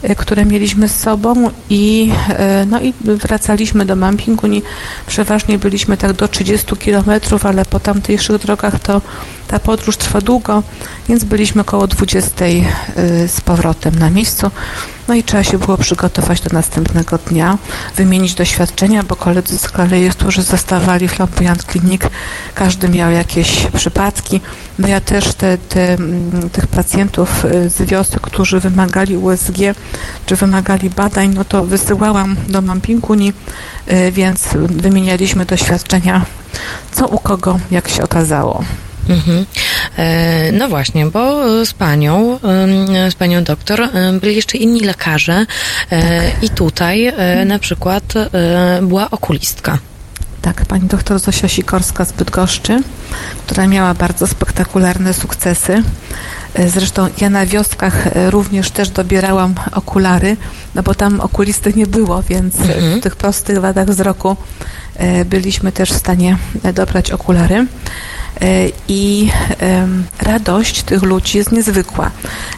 e, 0.04 0.16
które 0.16 0.46
mieliśmy 0.46 0.90
z 0.90 1.00
sobą 1.00 1.50
i, 1.70 2.12
e, 2.30 2.66
no 2.66 2.82
i 2.82 2.94
wracaliśmy 3.02 3.86
do 3.86 3.96
Mampinguni. 3.96 4.64
Przeważnie 5.08 5.60
byliśmy 5.60 5.98
tak 5.98 6.14
do 6.14 6.28
30 6.28 6.76
kilometrów, 6.76 7.46
ale 7.46 7.66
po 7.66 7.80
tamtejszych 7.80 8.38
drogach 8.38 8.80
to 8.80 9.02
ta 9.52 9.60
podróż 9.60 9.98
trwa 9.98 10.22
długo, 10.22 10.64
więc 11.10 11.24
byliśmy 11.24 11.62
około 11.62 11.88
20 11.88 12.46
y, 12.46 12.64
z 13.28 13.42
powrotem 13.42 14.00
na 14.00 14.10
miejscu. 14.10 14.52
No 15.08 15.16
i 15.16 15.24
trzeba 15.24 15.44
się 15.44 15.58
było 15.58 15.78
przygotować 15.78 16.42
do 16.42 16.50
następnego 16.54 17.18
dnia, 17.18 17.58
wymienić 17.96 18.34
doświadczenia, 18.34 19.04
bo 19.04 19.16
koledzy 19.16 19.58
z 19.58 19.70
kolei, 19.70 20.10
którzy 20.10 20.44
zostawali 20.44 21.08
w 21.08 21.12
Flamboyant 21.12 21.64
Clinic, 21.64 22.02
każdy 22.56 22.90
miał 22.90 23.12
jakieś 23.12 23.68
przypadki. 23.76 24.42
No 24.80 24.88
ja 24.88 25.02
też 25.02 25.34
te, 25.34 25.58
te, 25.58 25.98
tych 26.52 26.68
pacjentów 26.68 27.46
y, 27.46 27.70
z 27.70 27.82
wiosek, 27.82 28.22
którzy 28.22 28.60
wymagali 28.60 29.18
USG, 29.18 29.58
czy 30.26 30.36
wymagali 30.36 30.90
badań, 30.90 31.34
no 31.36 31.46
to 31.46 31.66
wysyłałam 31.66 32.36
do 32.48 32.62
Mampinguni, 32.62 33.34
y, 33.92 34.12
więc 34.12 34.48
wymienialiśmy 34.70 35.46
doświadczenia, 35.46 36.26
co 36.92 37.08
u 37.08 37.20
kogo, 37.20 37.60
jak 37.72 37.90
się 37.90 38.04
okazało. 38.04 38.64
Mhm. 39.10 39.46
E, 39.98 40.52
No 40.52 40.70
właśnie, 40.70 41.06
bo 41.06 41.44
z 41.66 41.74
panią, 41.74 42.40
z 43.10 43.16
panią 43.16 43.44
doktor 43.44 43.90
byli 44.22 44.36
jeszcze 44.36 44.58
inni 44.58 44.80
lekarze 44.80 45.46
e, 45.92 46.32
i 46.42 46.50
tutaj 46.50 47.06
e, 47.06 47.46
na 47.46 47.60
przykład 47.60 48.04
była 48.82 49.12
okulistka. 49.12 49.78
Tak, 50.42 50.66
pani 50.66 50.88
doktor 50.88 51.20
Zosia 51.20 51.48
Sikorska 51.48 52.06
z 52.06 52.12
Bydgoszczy, 52.12 52.82
która 53.48 53.68
miała 53.68 53.94
bardzo 53.94 54.28
spektakularne 54.28 55.14
sukcesy. 55.14 55.84
Zresztą 56.68 57.08
ja 57.22 57.30
na 57.30 57.46
wioskach 57.46 58.08
również 58.30 58.72
też 58.72 58.90
dobierałam 58.90 59.54
okulary, 59.72 60.38
no 60.76 60.84
bo 60.84 60.96
tam 60.96 61.20
okulisty 61.20 61.74
nie 61.76 61.88
było, 61.88 62.24
więc 62.24 62.60
Mhm. 62.60 63.00
w 63.00 63.04
tych 63.04 63.16
prostych 63.16 63.60
wadach 63.62 63.88
wzroku 63.88 64.36
byliśmy 65.26 65.72
też 65.72 65.90
w 65.92 65.98
stanie 65.98 66.38
dobrać 66.74 67.12
okulary. 67.12 67.68
E, 68.42 68.70
I 68.88 69.32
radość 70.20 70.84
tych 70.84 71.04
ludzi 71.04 71.38
jest 71.38 71.52
niezwykła, 71.52 72.12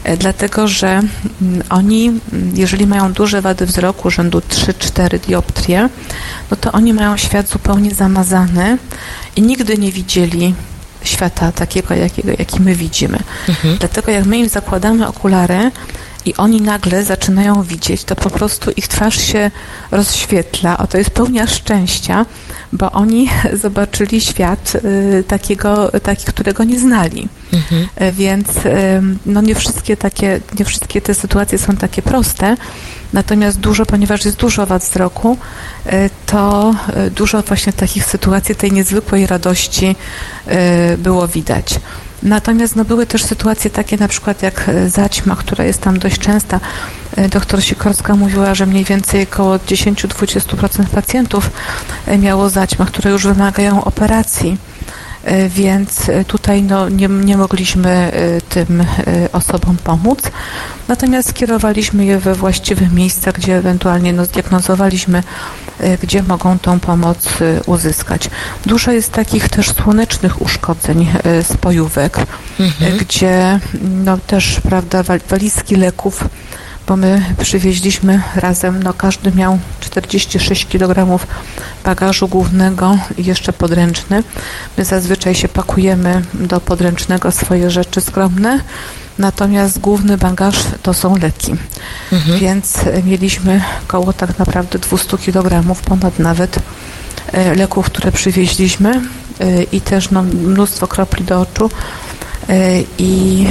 e, 0.04 0.16
dlatego 0.16 0.68
że 0.68 0.88
mm, 0.88 1.62
oni, 1.70 2.06
mm, 2.06 2.20
jeżeli 2.54 2.86
mają 2.86 3.12
duże 3.12 3.40
wady 3.40 3.66
wzroku, 3.66 4.10
rzędu 4.10 4.38
3-4 4.38 5.18
dioptrie, 5.18 5.88
no 6.50 6.56
to 6.56 6.72
oni 6.72 6.94
mają 6.94 7.16
świat 7.16 7.48
zupełnie 7.48 7.94
zamazany 7.94 8.78
i 9.36 9.42
nigdy 9.42 9.78
nie 9.78 9.92
widzieli 9.92 10.54
świata 11.04 11.52
takiego, 11.52 11.94
jakiego, 11.94 12.30
jaki 12.38 12.60
my 12.60 12.74
widzimy. 12.74 13.18
Dlatego 13.78 14.10
jak 14.10 14.24
my 14.24 14.38
im 14.38 14.48
zakładamy 14.48 15.08
okulary 15.08 15.70
i 16.24 16.34
oni 16.36 16.60
nagle 16.60 17.04
zaczynają 17.04 17.62
widzieć, 17.62 18.04
to 18.04 18.16
po 18.16 18.30
prostu 18.30 18.70
ich 18.70 18.88
twarz 18.88 19.16
się 19.16 19.50
rozświetla. 19.90 20.78
O, 20.78 20.86
to 20.86 20.98
jest 20.98 21.10
pełnia 21.10 21.46
szczęścia, 21.46 22.26
bo 22.74 22.92
oni 22.92 23.28
zobaczyli 23.62 24.20
świat 24.20 24.72
y, 24.74 25.24
takiego, 25.28 25.90
taki, 26.00 26.24
którego 26.24 26.64
nie 26.64 26.78
znali. 26.78 27.28
E, 27.96 28.12
Więc 28.12 28.48
em, 28.64 29.18
no 29.26 29.40
nie 29.42 29.54
wszystkie 29.54 29.96
takie, 29.96 30.40
nie 30.58 30.64
wszystkie 30.64 31.00
te 31.00 31.14
sytuacje 31.14 31.58
są 31.58 31.76
takie 31.76 32.02
proste, 32.02 32.56
natomiast 33.12 33.60
dużo, 33.60 33.86
ponieważ 33.86 34.24
jest 34.24 34.36
dużo 34.36 34.66
wad 34.66 34.82
wzroku, 34.82 35.36
e, 35.86 36.10
to 36.26 36.74
dużo 37.16 37.42
właśnie 37.42 37.72
takich 37.72 38.04
sytuacji, 38.04 38.54
tej 38.54 38.72
niezwykłej 38.72 39.26
radości 39.26 39.96
było 40.98 41.28
widać. 41.28 41.80
Natomiast 42.24 42.76
no, 42.76 42.84
były 42.84 43.06
też 43.06 43.24
sytuacje 43.24 43.70
takie 43.70 43.96
na 43.96 44.08
przykład 44.08 44.42
jak 44.42 44.68
e, 44.68 44.90
zaćma, 44.90 45.36
która 45.36 45.64
jest 45.64 45.80
tam 45.80 45.98
dość 45.98 46.18
częsta. 46.18 46.60
e, 47.16 47.28
doktor 47.28 47.62
Sikorska 47.62 48.16
mówiła, 48.16 48.54
że 48.54 48.66
mniej 48.66 48.84
więcej 48.84 49.22
około 49.22 49.56
10-20% 49.56 50.86
pacjentów 50.86 51.50
e, 52.06 52.18
miało 52.18 52.50
zaćmach, 52.50 52.88
które 52.88 53.10
już 53.10 53.26
wymagają 53.26 53.84
operacji. 53.84 54.58
Więc 55.48 56.10
tutaj 56.26 56.62
no, 56.62 56.88
nie, 56.88 57.08
nie 57.08 57.36
mogliśmy 57.36 58.12
tym 58.48 58.84
osobom 59.32 59.76
pomóc. 59.76 60.18
Natomiast 60.88 61.28
skierowaliśmy 61.28 62.04
je 62.04 62.18
we 62.18 62.34
właściwe 62.34 62.88
miejsca, 62.88 63.32
gdzie 63.32 63.56
ewentualnie 63.56 64.12
no, 64.12 64.24
zdiagnozowaliśmy, 64.24 65.22
gdzie 66.02 66.22
mogą 66.22 66.58
tą 66.58 66.80
pomoc 66.80 67.28
e, 67.40 67.62
uzyskać. 67.66 68.30
Dużo 68.66 68.92
jest 68.92 69.12
takich 69.12 69.48
też 69.48 69.70
słonecznych 69.70 70.42
uszkodzeń 70.42 71.08
spojówek, 71.42 72.18
e, 72.18 72.92
gdzie 72.92 73.60
no, 73.82 74.18
też 74.18 74.60
prawda, 74.60 75.02
wal- 75.02 75.20
walizki 75.28 75.76
leków 75.76 76.24
bo 76.86 76.96
my 76.96 77.22
przywieźliśmy 77.42 78.22
razem, 78.36 78.82
no 78.82 78.94
każdy 78.94 79.32
miał 79.32 79.58
46 79.80 80.66
kg 80.66 81.18
bagażu 81.84 82.28
głównego 82.28 82.98
i 83.18 83.24
jeszcze 83.24 83.52
podręczny. 83.52 84.22
My 84.78 84.84
zazwyczaj 84.84 85.34
się 85.34 85.48
pakujemy 85.48 86.22
do 86.34 86.60
podręcznego 86.60 87.30
swoje 87.30 87.70
rzeczy 87.70 88.00
skromne, 88.00 88.60
natomiast 89.18 89.78
główny 89.80 90.18
bagaż 90.18 90.56
to 90.82 90.94
są 90.94 91.16
leki. 91.16 91.54
Więc 92.40 92.78
e, 92.86 93.02
mieliśmy 93.02 93.62
koło 93.86 94.12
tak 94.12 94.38
naprawdę 94.38 94.78
200 94.78 95.18
kg, 95.18 95.74
ponad 95.84 96.18
nawet 96.18 96.58
e, 97.32 97.54
leków, 97.54 97.86
które 97.86 98.12
przywieźliśmy 98.12 98.90
e, 99.40 99.62
i 99.62 99.80
też 99.80 100.10
no, 100.10 100.22
mnóstwo 100.22 100.86
kropli 100.86 101.24
do 101.24 101.40
oczu 101.40 101.70
e, 102.48 102.80
i 102.98 103.46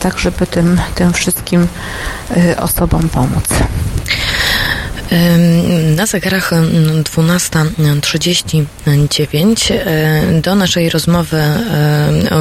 tak, 0.00 0.18
żeby 0.18 0.46
tym, 0.46 0.80
tym 0.94 1.12
wszystkim 1.12 1.66
osobom 2.58 3.08
pomóc. 3.08 3.44
Na 5.96 6.06
zegarach 6.06 6.52
ym, 6.52 7.02
12.39 7.02 9.74
y, 9.74 10.40
do 10.40 10.54
naszej 10.54 10.90
rozmowy 10.90 11.42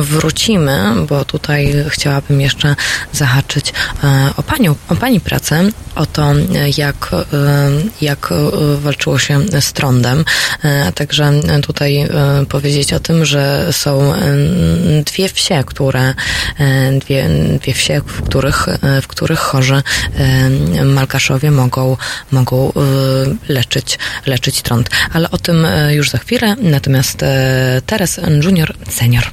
wrócimy, 0.01 0.81
bo 1.07 1.25
tutaj 1.25 1.75
chciałabym 1.89 2.41
jeszcze 2.41 2.75
zahaczyć 3.13 3.69
y, 3.69 3.73
o 4.37 4.43
panią, 4.43 4.75
o 4.89 4.95
pani 4.95 5.19
pracę, 5.19 5.69
o 5.95 6.05
to, 6.05 6.33
jak, 6.77 7.11
jak 8.01 8.31
y, 8.31 8.35
walczyło 8.77 9.19
się 9.19 9.39
z 9.59 9.73
trądem, 9.73 10.19
y, 10.19 10.23
a 10.87 10.91
także 10.91 11.31
tutaj 11.63 12.07
powiedzieć 12.49 12.93
o 12.93 12.99
tym, 12.99 13.25
że 13.25 13.67
są 13.71 14.13
dwie 15.05 15.29
wsie, 15.29 15.63
które, 15.65 16.13
dwie, 16.99 17.29
dwie 17.61 17.73
wsie, 17.73 18.01
w 18.05 18.21
których, 18.21 18.65
w 19.01 19.07
których 19.07 19.39
chorzy 19.39 19.83
malkaszowie 20.85 21.51
mogą, 21.51 21.97
mogą 22.31 22.60
y, 22.69 23.53
leczyć, 23.53 23.99
leczyć 24.25 24.61
trąd. 24.61 24.89
Ale 25.13 25.31
o 25.31 25.37
tym 25.37 25.65
y, 25.65 25.95
już 25.95 26.09
za 26.09 26.17
chwilę. 26.17 26.55
Natomiast 26.61 27.23
y, 27.23 27.27
teraz 27.85 28.19
junior, 28.43 28.73
senior. 28.89 29.31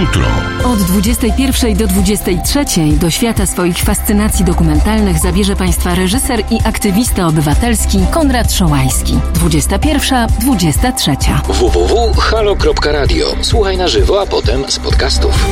Jutro. 0.00 0.26
Od 0.64 0.82
21 0.82 1.76
do 1.76 1.86
23 1.86 2.64
do 3.00 3.10
świata 3.10 3.46
swoich 3.46 3.78
fascynacji 3.78 4.44
dokumentalnych 4.44 5.18
zabierze 5.18 5.56
Państwa 5.56 5.94
reżyser 5.94 6.40
i 6.50 6.58
aktywista 6.64 7.26
obywatelski 7.26 7.98
Konrad 8.10 8.52
Szołajski. 8.52 9.18
21-23. 9.34 11.16
www.halo.radio. 11.48 13.26
Słuchaj 13.42 13.76
na 13.76 13.88
żywo, 13.88 14.22
a 14.22 14.26
potem 14.26 14.70
z 14.70 14.78
podcastów. 14.78 15.46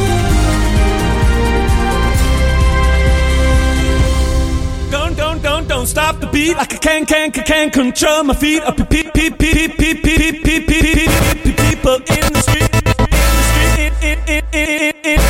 Don't, 5.38 5.44
don't, 5.44 5.68
don't, 5.68 5.86
stop 5.86 6.18
the 6.18 6.26
beat 6.26 6.56
like 6.56 6.74
I 6.74 6.78
can, 6.78 7.06
can, 7.06 7.30
can, 7.30 7.44
can 7.44 7.70
control 7.70 8.24
my 8.24 8.34
feet. 8.34 8.60
Up, 8.64 8.76
pe- 8.76 8.84
pe- 8.84 9.04
pe- 9.04 9.30
pe- 9.30 9.68
pe- 9.68 9.68
pe- 9.68 9.94
pe- 9.94 10.34
pe- 10.34 10.60
pe- 10.66 10.66
pe- 10.66 11.06
pe- 11.44 11.70
people 11.70 11.94
in 11.94 12.32
the 12.32 12.40
street, 12.42 12.74
in 12.74 12.82
the 12.82 13.42
street, 13.46 13.94
in- 14.02 14.94
in- 15.04 15.20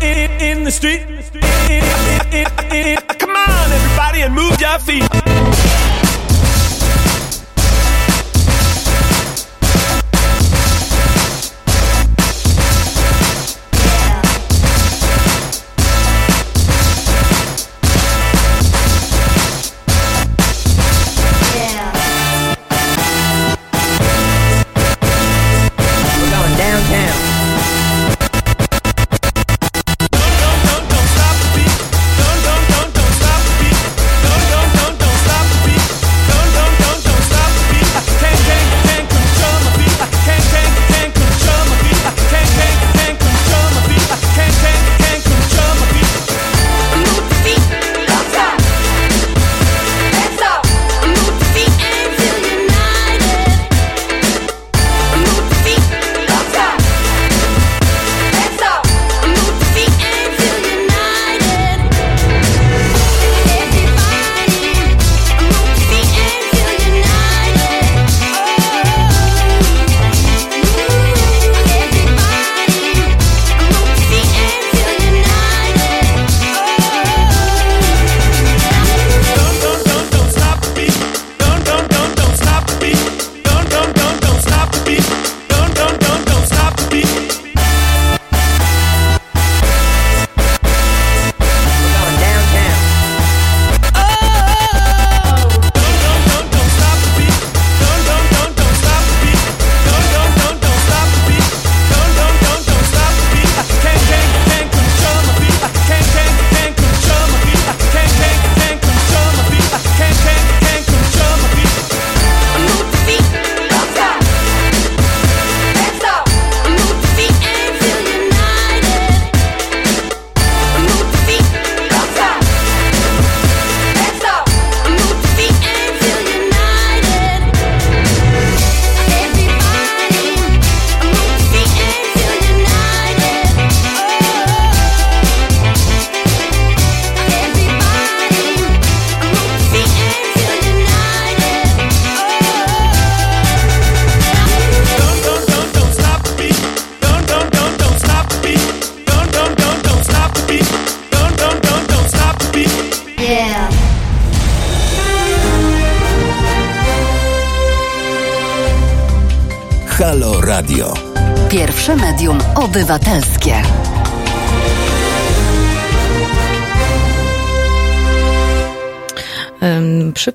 in- 0.00 0.40
in 0.40 0.64
the 0.64 0.70
street. 0.70 1.02
Come 3.18 3.34
on, 3.34 3.72
everybody, 3.72 4.20
and 4.22 4.32
move 4.32 4.60
your 4.60 4.78
feet. 4.78 5.07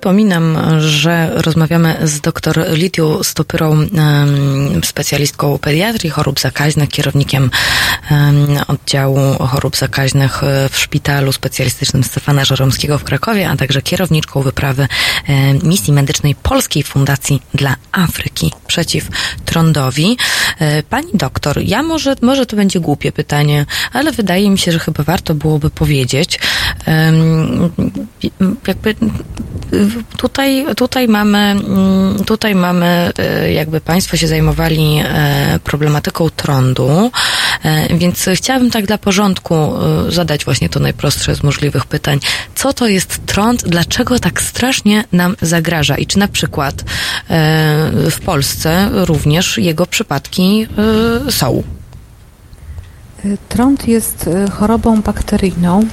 Przypominam, 0.04 0.58
że 0.80 1.30
rozmawiamy 1.34 1.96
z 2.02 2.20
dr 2.20 2.64
Lidią 2.72 3.22
Stopyrą, 3.22 3.86
specjalistką 4.84 5.58
pediatrii 5.58 6.10
chorób 6.10 6.40
zakaźnych, 6.40 6.88
kierownikiem 6.88 7.50
oddziału 8.68 9.18
chorób 9.38 9.76
zakaźnych 9.76 10.42
y, 10.42 10.68
w 10.68 10.78
szpitalu 10.78 11.32
specjalistycznym 11.32 12.04
Stefana 12.04 12.44
Żeromskiego 12.44 12.98
w 12.98 13.04
Krakowie, 13.04 13.50
a 13.50 13.56
także 13.56 13.82
kierowniczką 13.82 14.42
wyprawy 14.42 14.88
misji 15.62 15.92
medycznej 15.92 16.34
Polskiej 16.34 16.82
Fundacji 16.82 17.42
dla 17.54 17.76
Afryki 17.92 18.52
przeciw 18.66 19.08
trądowi. 19.44 20.16
Y, 20.60 20.82
Pani 20.82 21.10
doktor, 21.14 21.58
ja 21.62 21.82
może, 21.82 22.16
może 22.22 22.46
to 22.46 22.56
będzie 22.56 22.80
głupie 22.80 23.12
pytanie, 23.12 23.66
ale 23.92 24.12
wydaje 24.12 24.50
mi 24.50 24.58
się, 24.58 24.72
że 24.72 24.78
chyba 24.78 25.04
warto 25.04 25.34
byłoby 25.34 25.70
powiedzieć, 25.70 26.38
jakby 28.66 28.94
tutaj, 30.16 30.66
tutaj 30.76 31.08
mamy, 31.08 31.38
mm, 31.38 32.24
tutaj 32.24 32.54
mamy, 32.54 33.12
e, 33.18 33.52
jakby 33.52 33.80
Państwo 33.80 34.16
się 34.16 34.26
zajmowali 34.28 35.00
e, 35.04 35.58
problematyką 35.64 36.30
trądu, 36.30 37.10
e, 37.62 37.96
więc 37.96 38.28
chciałabym 38.34 38.70
tak 38.70 38.86
dla 38.86 38.98
porządku 38.98 39.72
zadać 40.08 40.44
właśnie 40.44 40.68
to 40.68 40.80
najprostsze 40.80 41.34
z 41.34 41.42
możliwych 41.42 41.86
pytań. 41.86 42.20
Co 42.54 42.72
to 42.72 42.86
jest 42.86 43.26
trąd? 43.26 43.62
Dlaczego 43.62 44.18
tak 44.18 44.42
strasznie 44.42 45.04
nam 45.12 45.36
zagraża? 45.42 45.96
I 45.96 46.06
czy 46.06 46.18
na 46.18 46.28
przykład 46.28 46.84
w 48.10 48.16
Polsce 48.24 48.88
również 48.92 49.58
jego 49.58 49.86
przypadki 49.86 50.66
są? 51.30 51.62
Trąd 53.48 53.88
jest 53.88 54.30
chorobą 54.52 55.02
bakteryjną. 55.02 55.86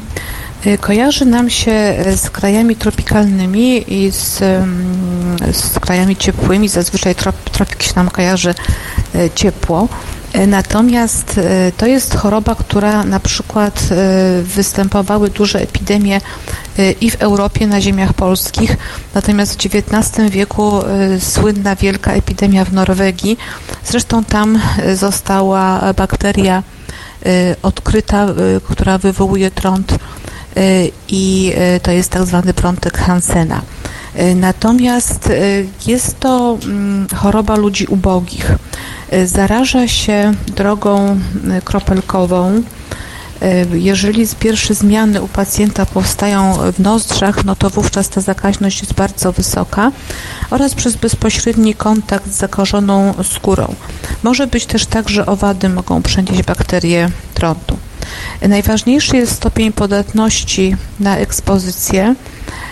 E, 0.66 0.78
Kojarzy 0.78 1.26
nam 1.26 1.50
się 1.50 1.72
e, 1.72 2.18
z 2.18 2.30
krajami 2.30 2.76
tropikalnymi 2.76 3.94
i 3.94 4.12
z, 4.12 4.42
mm, 4.42 5.54
z 5.54 5.80
krajami 5.80 6.16
ciepłymi. 6.16 6.70
Zazwyczaj 6.70 7.16
trop, 7.16 7.50
tropik 7.50 7.84
się 7.84 7.94
nam 7.96 8.10
kojarzy 8.10 8.54
e, 9.16 9.30
ciepło. 9.30 9.88
Natomiast 10.48 11.40
to 11.78 11.86
jest 11.86 12.16
choroba, 12.16 12.56
która 12.56 13.04
na 13.04 13.20
przykład 13.20 13.90
występowały 14.44 15.30
duże 15.30 15.62
epidemie 15.62 16.22
i 17.02 17.12
w 17.12 17.22
Europie, 17.22 17.68
na 17.68 17.82
ziemiach 17.82 18.14
polskich. 18.14 18.78
Natomiast 19.16 19.64
w 19.64 19.66
XIX 19.66 20.30
wieku 20.30 20.72
słynna 21.20 21.76
wielka 21.76 22.12
epidemia 22.12 22.66
w 22.66 22.74
Norwegii. 22.74 23.38
Zresztą 23.86 24.24
tam 24.24 24.60
została 24.94 25.94
bakteria 25.94 26.64
odkryta, 27.62 28.28
która 28.64 28.98
wywołuje 28.98 29.52
trąd 29.52 29.98
i 31.10 31.54
e, 31.56 31.80
to 31.80 31.92
jest 31.92 32.10
tak 32.10 32.26
zwany 32.26 32.54
prątek 32.54 32.98
Hansena. 32.98 33.62
E, 34.16 34.36
Natomiast 34.36 35.30
e, 35.30 35.34
jest 35.88 36.20
to 36.20 36.58
mm, 36.64 37.08
choroba 37.16 37.56
ludzi 37.56 37.86
ubogich. 37.86 38.52
E, 39.10 39.28
Zaraża 39.28 39.88
się 39.88 40.34
drogą 40.56 41.20
e, 41.52 41.62
kropelkową. 41.62 42.64
E, 43.42 43.66
Jeżeli 43.78 44.28
pierwsze 44.40 44.74
zmiany 44.74 45.22
u 45.22 45.28
pacjenta 45.28 45.86
powstają 45.86 46.58
w 46.74 46.80
nozdrzach, 46.80 47.46
no 47.46 47.56
to 47.56 47.70
wówczas 47.70 48.10
ta 48.10 48.22
zakaźność 48.22 48.80
jest 48.82 48.94
bardzo 48.94 49.32
wysoka 49.32 49.92
oraz 50.50 50.76
przez 50.76 50.96
bezpośredni 50.96 51.76
kontakt 51.76 52.32
z 52.32 52.38
zakażoną 52.38 53.14
skórą. 53.24 53.76
Może 54.24 54.48
być 54.48 54.66
też 54.66 54.86
tak, 54.86 55.10
że 55.10 55.26
owady 55.26 55.70
mogą 55.70 56.02
przenieść 56.02 56.44
bakterie 56.44 57.10
trądu. 57.34 57.78
Najważniejszy 58.42 59.18
jest 59.18 59.32
stopień 59.32 59.74
podatności 59.74 60.76
na 61.00 61.18
ekspozycję, 61.18 62.16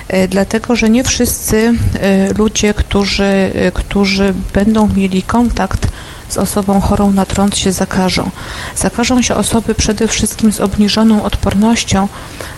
e, 0.08 0.28
dlatego 0.28 0.76
że 0.76 0.90
nie 0.90 1.04
wszyscy 1.04 1.74
e, 2.00 2.34
ludzie, 2.34 2.74
którzy, 2.74 3.24
e, 3.24 3.72
którzy 3.72 4.34
będą 4.54 4.88
mieli 4.88 5.24
kontakt 5.24 5.88
z 6.30 6.38
osobą 6.38 6.82
chorą 6.82 7.12
na 7.12 7.26
trąd 7.26 7.58
się 7.58 7.72
zakażą. 7.72 8.30
Zakażą 8.76 9.22
się 9.22 9.36
osoby 9.36 9.76
przede 9.76 10.08
wszystkim 10.08 10.52
z 10.52 10.62
obniżoną 10.62 11.24
odpornością, 11.24 12.08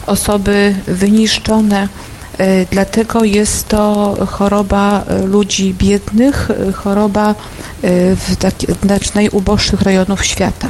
osoby 0.07 0.75
wyniszczone, 0.87 1.87
Dlatego 2.71 3.23
jest 3.23 3.67
to 3.67 4.15
choroba 4.29 5.03
e, 5.07 5.25
ludzi 5.25 5.73
biednych, 5.73 6.51
e, 6.51 6.71
choroba 6.71 7.29
e, 7.29 7.35
w 8.15 8.35
taki, 8.35 8.67
znaczy 8.83 9.09
najuboższych 9.15 9.81
rejonów 9.81 10.25
świata. 10.25 10.67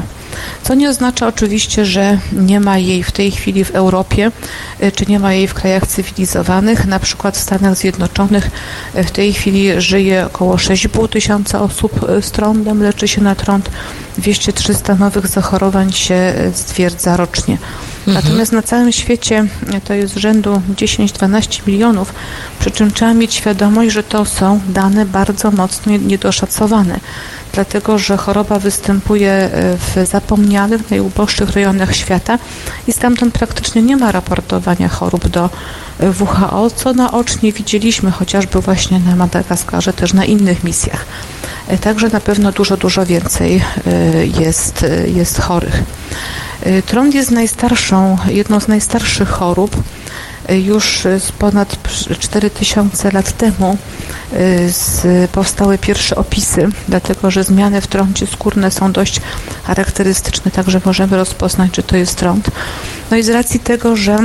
Co 0.63 0.73
nie 0.73 0.89
oznacza 0.89 1.27
oczywiście, 1.27 1.85
że 1.85 2.17
nie 2.33 2.59
ma 2.59 2.77
jej 2.77 3.03
w 3.03 3.11
tej 3.11 3.31
chwili 3.31 3.63
w 3.63 3.71
Europie, 3.71 4.31
e, 4.79 4.91
czy 4.91 5.05
nie 5.05 5.19
ma 5.19 5.33
jej 5.33 5.47
w 5.47 5.53
krajach 5.53 5.87
cywilizowanych. 5.87 6.85
Na 6.85 6.99
przykład 6.99 7.37
w 7.37 7.41
Stanach 7.41 7.75
Zjednoczonych 7.75 8.51
e, 8.93 9.03
w 9.03 9.11
tej 9.11 9.33
chwili 9.33 9.81
żyje 9.81 10.25
około 10.25 10.55
6,5 10.55 11.09
tysiąca 11.09 11.61
osób 11.61 12.09
e, 12.09 12.21
z 12.21 12.31
trądem, 12.31 12.83
leczy 12.83 13.07
się 13.07 13.21
na 13.21 13.35
trąd. 13.35 13.69
200-300 14.19 14.99
nowych 14.99 15.27
zachorowań 15.27 15.91
się 15.91 16.15
e, 16.15 16.51
stwierdza 16.53 17.17
rocznie. 17.17 17.57
Natomiast 18.07 18.51
na 18.51 18.61
całym 18.61 18.91
świecie 18.91 19.45
to 19.85 19.93
jest 19.93 20.15
rzędu 20.15 20.61
10-12 20.75 21.67
milionów, 21.67 22.13
przy 22.59 22.71
czym 22.71 22.91
trzeba 22.91 23.13
mieć 23.13 23.33
świadomość, 23.33 23.91
że 23.91 24.03
to 24.03 24.25
są 24.25 24.59
dane 24.69 25.05
bardzo 25.05 25.51
mocno 25.51 25.97
niedoszacowane, 25.97 26.99
dlatego 27.53 27.97
że 27.97 28.17
choroba 28.17 28.59
występuje 28.59 29.31
e, 29.31 29.49
w 29.77 30.07
zapomnianych, 30.09 30.91
najuboższych 30.91 31.49
rejonach 31.49 31.95
świata 31.95 32.39
i 32.87 32.93
stamtąd 32.93 33.33
praktycznie 33.33 33.81
nie 33.81 33.97
ma 33.97 34.11
raportowania 34.11 34.89
chorób 34.89 35.27
do 35.27 35.49
e, 35.99 36.09
WHO, 36.09 36.69
co 36.69 36.93
naocznie 36.93 37.51
widzieliśmy 37.51 38.11
chociażby 38.11 38.61
właśnie 38.61 38.99
na 38.99 39.15
Madagaskarze, 39.15 39.93
też 39.93 40.13
na 40.13 40.25
innych 40.25 40.63
misjach. 40.63 41.05
E, 41.67 41.77
Także 41.77 42.09
na 42.09 42.19
pewno 42.19 42.51
dużo, 42.51 42.77
dużo 42.77 43.05
więcej 43.05 43.61
jest, 44.39 44.85
jest 45.05 45.41
chorych. 45.41 45.83
E, 46.61 46.81
Trąd 46.81 47.15
jest 47.15 47.31
najstarszą, 47.31 48.17
jedną 48.27 48.59
z 48.59 48.67
najstarszych 48.67 49.29
chorób. 49.29 49.83
E, 50.49 50.59
Już 50.59 50.99
z 51.19 51.31
ponad 51.31 51.77
4000 52.19 53.11
lat 53.11 53.31
temu 53.31 53.77
e, 54.33 54.69
z, 54.69 55.31
powstały 55.31 55.77
pierwsze 55.77 56.15
opisy, 56.15 56.69
dlatego 56.87 57.31
że 57.31 57.43
zmiany 57.43 57.81
w 57.81 57.87
trądzie 57.87 58.27
skórne 58.27 58.71
są 58.71 58.91
dość 58.91 59.21
charakterystyczne, 59.63 60.51
także 60.51 60.81
możemy 60.85 61.17
rozpoznać, 61.17 61.75
że 61.75 61.83
to 61.83 61.97
jest 61.97 62.15
trąd. 62.15 62.51
No 63.11 63.17
i 63.17 63.23
z 63.23 63.29
racji 63.29 63.59
tego, 63.59 63.95
że 63.95 64.17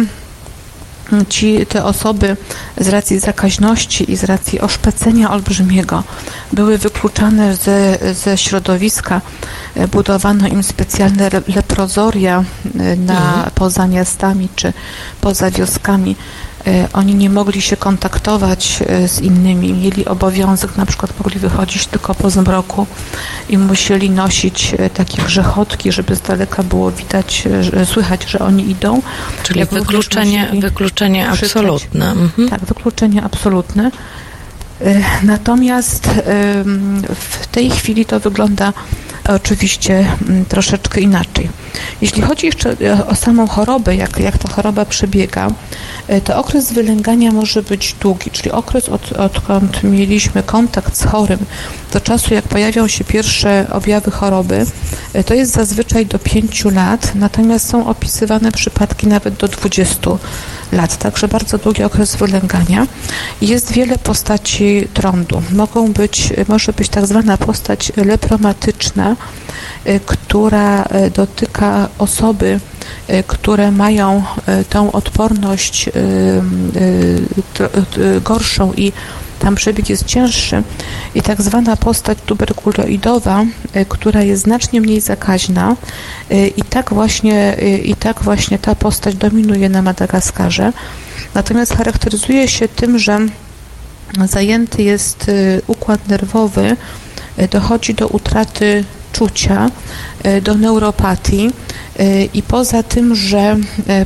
ci, 1.28 1.66
te 1.66 1.84
osoby 1.84 2.36
z 2.80 2.88
racji 2.88 3.18
zakaźności 3.18 4.12
i 4.12 4.16
z 4.16 4.24
racji 4.24 4.60
oszpecenia 4.60 5.30
olbrzymiego 5.30 6.04
były 6.52 6.78
wykluczane 6.78 7.56
ze, 7.56 7.98
ze 8.14 8.38
środowiska. 8.38 9.20
Budowano 9.92 10.48
im 10.48 10.62
specjalne 10.62 11.30
leprozoria 11.56 12.44
e, 12.78 12.96
na, 12.96 13.50
poza 13.54 13.86
miastami 13.86 14.48
czy 14.56 14.72
poza 15.20 15.50
wioskami. 15.50 16.16
E, 16.66 16.88
Oni 16.92 17.14
nie 17.14 17.30
mogli 17.30 17.62
się 17.62 17.76
kontaktować 17.76 18.78
e, 18.86 19.08
z 19.08 19.20
innymi, 19.20 19.72
mieli 19.72 20.06
obowiązek, 20.06 20.76
na 20.76 20.86
przykład 20.86 21.18
mogli 21.18 21.40
wychodzić 21.40 21.86
tylko 21.86 22.14
po 22.14 22.30
zmroku 22.30 22.86
i 23.48 23.58
musieli 23.58 24.10
nosić 24.10 24.74
e, 24.78 24.90
takie 24.90 25.22
grzechotki, 25.22 25.92
żeby 25.92 26.16
z 26.16 26.20
daleka 26.20 26.62
było 26.62 26.90
widać, 26.90 27.44
słychać, 27.84 28.24
że 28.30 28.38
oni 28.38 28.70
idą. 28.70 29.02
Czyli 29.42 29.60
Jak 29.60 29.70
wykluczenie, 29.70 30.48
wykluczenie 30.60 31.28
absolutne. 31.28 32.10
Mhm. 32.10 32.48
Tak, 32.48 32.60
wykluczenie 32.60 33.22
absolutne. 33.22 33.90
E, 34.80 35.02
Natomiast 35.22 36.08
w 37.14 37.46
tej 37.46 37.70
chwili 37.70 38.04
to 38.04 38.20
wygląda 38.20 38.72
oczywiście 39.28 40.06
mm, 40.28 40.44
troszeczkę 40.44 41.00
inaczej. 41.00 41.48
Jeśli 42.00 42.22
chodzi 42.22 42.46
jeszcze 42.46 42.76
e, 42.80 43.06
o 43.06 43.14
samą 43.14 43.46
chorobę, 43.46 43.96
jak, 43.96 44.18
jak 44.18 44.38
ta 44.38 44.48
choroba 44.48 44.84
przebiega, 44.84 45.48
e, 46.08 46.20
to 46.20 46.38
okres 46.38 46.72
wylęgania 46.72 47.32
może 47.32 47.62
być 47.62 47.96
długi, 48.00 48.30
czyli 48.30 48.50
okres 48.50 48.88
od, 48.88 49.12
odkąd 49.12 49.82
mieliśmy 49.82 50.42
kontakt 50.42 50.96
z 50.96 51.04
chorym 51.04 51.38
do 51.92 52.00
czasu, 52.00 52.34
jak 52.34 52.48
pojawią 52.48 52.88
się 52.88 53.04
pierwsze 53.04 53.66
objawy 53.72 54.10
choroby, 54.10 54.66
to 55.26 55.34
jest 55.34 55.52
zazwyczaj 55.52 56.06
do 56.06 56.18
5 56.18 56.64
lat, 56.64 57.12
natomiast 57.14 57.68
są 57.68 57.86
opisywane 57.86 58.52
przypadki 58.52 59.06
nawet 59.06 59.34
do 59.34 59.48
20 59.48 60.10
lat, 60.72 60.96
także 60.96 61.28
bardzo 61.28 61.58
długi 61.58 61.82
okres 61.82 62.16
wylęgania. 62.16 62.86
Jest 63.40 63.72
wiele 63.72 63.98
postaci 63.98 64.88
trądu. 64.94 65.42
Mogą 65.52 65.92
być, 65.92 66.32
może 66.48 66.72
być 66.72 66.88
tak 66.88 67.06
zwana 67.06 67.36
postać 67.36 67.92
lepromatyczna, 67.96 69.16
y, 69.86 70.00
która 70.06 70.82
y, 70.82 71.10
dotyka 71.10 71.88
osoby, 71.98 72.60
y, 73.10 73.24
które 73.26 73.70
mają 73.70 74.22
tą 74.70 74.92
odporność 74.92 75.90
gorszą 78.22 78.72
i 78.72 78.92
tam 79.38 79.54
przebieg 79.54 79.88
jest 79.88 80.04
cięższy 80.04 80.62
i 81.14 81.22
tak 81.22 81.42
zwana 81.42 81.76
postać 81.76 82.18
tuberkuloidowa, 82.26 83.44
y, 83.76 83.86
która 83.88 84.22
jest 84.22 84.42
znacznie 84.42 84.80
mniej 84.80 85.00
zakaźna 85.00 85.76
y, 86.30 86.48
i 86.48 86.62
tak 86.62 86.94
właśnie, 86.94 87.62
y, 87.62 87.78
i 87.78 87.94
tak 87.94 88.22
właśnie 88.22 88.58
ta 88.58 88.74
postać 88.74 89.14
dominuje 89.14 89.68
na 89.68 89.82
Madagaskarze. 89.82 90.72
Natomiast 91.34 91.76
charakteryzuje 91.76 92.48
się 92.48 92.68
tym, 92.68 92.98
że 92.98 93.18
zajęty 94.26 94.82
jest 94.82 95.30
układ 95.66 96.08
nerwowy, 96.08 96.76
dochodzi 97.50 97.94
do 97.94 98.08
utraty 98.08 98.84
czucia, 99.12 99.70
do 100.42 100.54
neuropatii 100.54 101.50
i 102.34 102.42
poza 102.42 102.82
tym, 102.82 103.14
że 103.14 103.56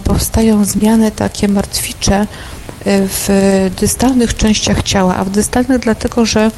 powstają 0.04 0.64
zmiany 0.64 1.10
takie 1.10 1.48
martwicze 1.48 2.26
w 2.86 3.28
dystalnych 3.80 4.36
częściach 4.36 4.82
ciała, 4.82 5.16
a 5.16 5.24
w 5.24 5.30
dystalnych 5.30 5.78
dlatego, 5.78 6.26
że 6.26 6.50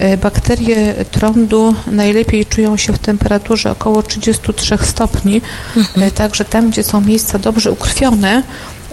y, 0.00 0.16
bakterie 0.16 0.94
trądu 1.10 1.74
najlepiej 1.86 2.46
czują 2.46 2.76
się 2.76 2.92
w 2.92 2.98
temperaturze 2.98 3.70
około 3.70 4.02
33 4.02 4.78
stopni, 4.82 5.42
y, 5.76 6.10
także 6.10 6.44
tam, 6.44 6.70
gdzie 6.70 6.82
są 6.82 7.00
miejsca 7.00 7.38
dobrze 7.38 7.70
ukrwione, 7.70 8.42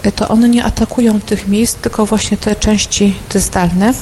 y, 0.06 0.12
to 0.12 0.28
one 0.28 0.48
nie 0.48 0.64
atakują 0.64 1.20
tych 1.20 1.48
miejsc, 1.48 1.74
tylko 1.74 2.06
właśnie 2.06 2.36
te 2.36 2.56
części 2.56 3.14
dystalne. 3.32 3.94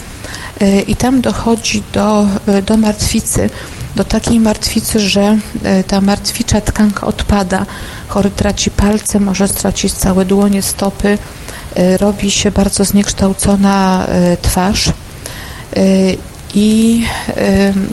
I 0.86 0.96
tam 0.96 1.20
dochodzi 1.20 1.82
do, 1.92 2.26
do 2.66 2.76
martwicy, 2.76 3.50
do 3.96 4.04
takiej 4.04 4.40
martwicy, 4.40 5.00
że 5.00 5.38
ta 5.86 6.00
martwicza 6.00 6.60
tkanka 6.60 7.06
odpada, 7.06 7.66
chory 8.08 8.30
traci 8.30 8.70
palce, 8.70 9.20
może 9.20 9.48
stracić 9.48 9.92
całe 9.92 10.24
dłonie, 10.24 10.62
stopy, 10.62 11.18
robi 12.00 12.30
się 12.30 12.50
bardzo 12.50 12.84
zniekształcona 12.84 14.06
y, 14.32 14.36
twarz. 14.42 14.88
Y, 14.88 16.16
I 16.54 17.04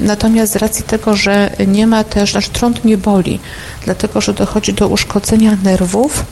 natomiast 0.01 0.53
z 0.53 0.55
racji 0.55 0.83
tego, 0.83 1.15
że 1.15 1.49
nie 1.67 1.87
ma 1.87 2.03
też, 2.03 2.33
nasz 2.33 2.49
trąd 2.49 2.85
nie 2.85 2.97
boli, 2.97 3.39
dlatego 3.85 4.21
że 4.21 4.33
dochodzi 4.33 4.73
do 4.73 4.87
uszkodzenia 4.87 5.57
nerwów 5.63 6.25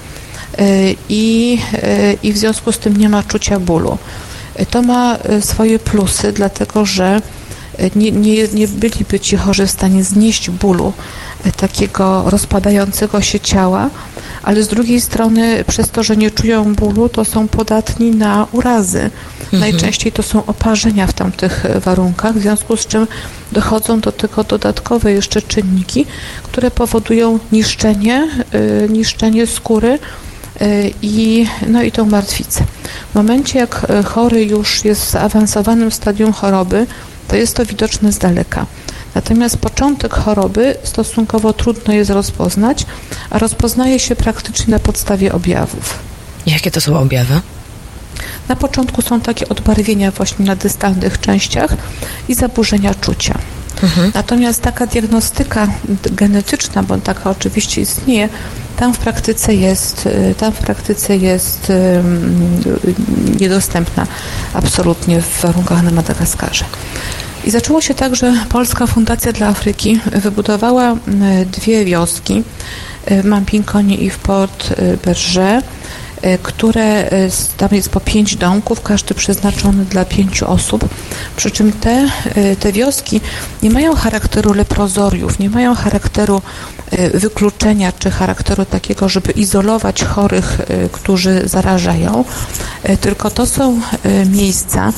i, 1.10 1.60
i 2.24 2.34
w 2.34 2.38
związku 2.38 2.72
z 2.72 2.80
tym 2.80 2.98
nie 2.98 3.10
ma 3.10 3.24
czucia 3.24 3.60
bólu. 3.60 3.98
To 4.70 4.82
ma 4.82 5.18
swoje 5.42 5.80
plusy, 5.80 6.32
dlatego 6.32 6.86
że 6.86 7.22
nie, 7.96 8.12
nie, 8.12 8.48
nie 8.48 8.68
byliby 8.68 9.20
ci 9.20 9.38
chorzy 9.38 9.68
w 9.68 9.72
stanie 9.72 10.04
znieść 10.04 10.50
bólu 10.50 10.94
takiego 11.58 12.24
rozpadającego 12.30 13.22
się 13.22 13.40
ciała, 13.40 13.90
ale 14.44 14.64
z 14.64 14.68
drugiej 14.68 15.02
strony 15.02 15.64
przez 15.68 15.90
to, 15.90 16.04
że 16.04 16.18
nie 16.18 16.32
czują 16.32 16.76
bólu, 16.76 17.10
to 17.10 17.26
są 17.26 17.48
podatni 17.48 18.12
na 18.12 18.48
urazy. 18.52 19.10
Najczęściej 19.52 20.12
to 20.12 20.24
są 20.24 20.46
oparzenia 20.46 21.08
w 21.08 21.14
tamtych 21.14 21.66
e, 21.66 21.80
warunkach, 21.80 22.36
w 22.36 22.42
związku 22.42 22.78
z 22.78 22.88
czym 22.88 23.08
dochodzą 23.52 24.00
do 24.00 24.12
tego 24.12 24.44
dodatkowe 24.44 25.12
jeszcze 25.12 25.42
czynniki, 25.42 26.06
które 26.44 26.72
powodują 26.72 27.40
niszczenie, 27.52 28.28
y, 28.86 28.90
niszczenie 28.90 29.48
skóry 29.48 30.00
y, 30.62 30.94
i, 31.02 31.48
no 31.68 31.84
i 31.84 31.92
tą 31.92 32.06
martwicę. 32.06 32.64
W 33.12 33.16
momencie, 33.16 33.60
jak 33.60 33.86
e, 33.90 34.04
chory 34.04 34.46
już 34.46 34.86
jest 34.86 35.02
w 35.02 35.12
zaawansowanym 35.12 35.92
stadium 35.92 36.34
choroby, 36.34 36.88
to 37.28 37.36
jest 37.36 37.56
to 37.56 37.66
widoczne 37.66 38.12
z 38.12 38.18
daleka. 38.18 38.66
Natomiast 39.16 39.58
początek 39.58 40.14
choroby 40.14 40.76
stosunkowo 40.84 41.54
trudno 41.54 41.94
jest 41.94 42.10
rozpoznać, 42.10 42.86
a 43.30 43.40
rozpoznaje 43.40 44.00
się 44.00 44.16
praktycznie 44.16 44.72
na 44.72 44.80
podstawie 44.80 45.34
objawów. 45.34 46.00
Jakie 46.46 46.72
to 46.72 46.82
są 46.82 47.00
objawy? 47.00 47.42
Na 48.50 48.56
początku 48.56 49.02
są 49.02 49.22
takie 49.22 49.50
odbarwienia 49.50 50.12
właśnie 50.12 50.46
na 50.46 50.56
dystalnych 50.56 51.20
częściach 51.20 51.78
i 52.28 52.36
zaburzenia 52.36 52.94
czucia. 52.94 53.38
Natomiast 54.14 54.62
taka 54.62 54.88
diagnostyka 54.88 55.68
genetyczna, 56.12 56.84
bo 56.84 56.98
taka 56.98 57.30
oczywiście 57.30 57.82
istnieje, 57.82 58.30
tam 58.78 58.94
w 58.94 58.98
praktyce 58.98 59.56
jest, 59.56 60.06
y, 60.06 60.36
tam 60.38 60.52
w 60.54 60.58
praktyce 60.58 61.18
jest 61.18 61.70
ym, 61.70 62.62
y, 62.88 63.40
niedostępna 63.40 64.08
absolutnie 64.54 65.22
w 65.22 65.42
warunkach 65.42 65.84
na 65.84 65.92
Madagaskarze. 65.92 66.66
I 67.48 67.52
zaczęło 67.52 67.82
się 67.82 67.94
tak, 67.94 68.16
że 68.16 68.34
Polska 68.50 68.88
Fundacja 68.88 69.34
dla 69.34 69.48
Afryki 69.48 70.00
wybudowała 70.06 70.94
y, 70.94 70.98
dwie 71.46 71.86
wioski 71.86 72.44
y, 73.12 73.22
w 73.22 73.26
Mampinkonie 73.26 73.96
i 73.96 74.10
w 74.10 74.18
Port 74.18 74.72
y, 74.72 74.98
Berger, 75.06 75.64
które 76.44 77.10
tam 77.58 77.70
jest 77.72 77.90
po 77.90 78.00
pięć 78.00 78.36
domków, 78.36 78.82
każdy 78.82 79.14
przeznaczony 79.14 79.86
dla 79.86 80.06
pięciu 80.06 80.52
osób. 80.52 80.90
Przy 81.36 81.52
czym 81.52 81.72
te, 81.72 82.10
te 82.60 82.72
wioski 82.72 83.22
nie 83.64 83.70
mają 83.70 83.96
charakteru 83.96 84.54
leprozoriów, 84.54 85.40
nie 85.40 85.50
mają 85.50 85.76
charakteru 85.76 86.42
wykluczenia 87.14 87.92
czy 87.92 88.12
charakteru 88.12 88.66
takiego, 88.66 89.10
żeby 89.10 89.32
izolować 89.32 90.04
chorych, 90.04 90.60
y, 90.60 90.90
którzy 90.92 91.42
zarażają, 91.46 92.26
y, 92.90 92.98
tylko 92.98 93.30
to 93.30 93.46
są 93.46 93.82
y, 94.06 94.26
miejsca 94.26 94.94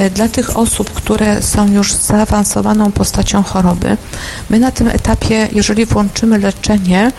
y, 0.00 0.10
dla 0.10 0.28
tych 0.28 0.56
osób, 0.56 0.90
które 0.92 1.42
są 1.42 1.72
już 1.72 1.92
z 1.92 2.06
zaawansowaną 2.06 2.92
postacią 2.92 3.42
choroby. 3.42 3.96
My 4.50 4.58
na 4.58 4.70
tym 4.70 4.88
etapie, 4.88 5.48
jeżeli 5.52 5.86
włączymy 5.86 6.38
leczenie, 6.38 7.12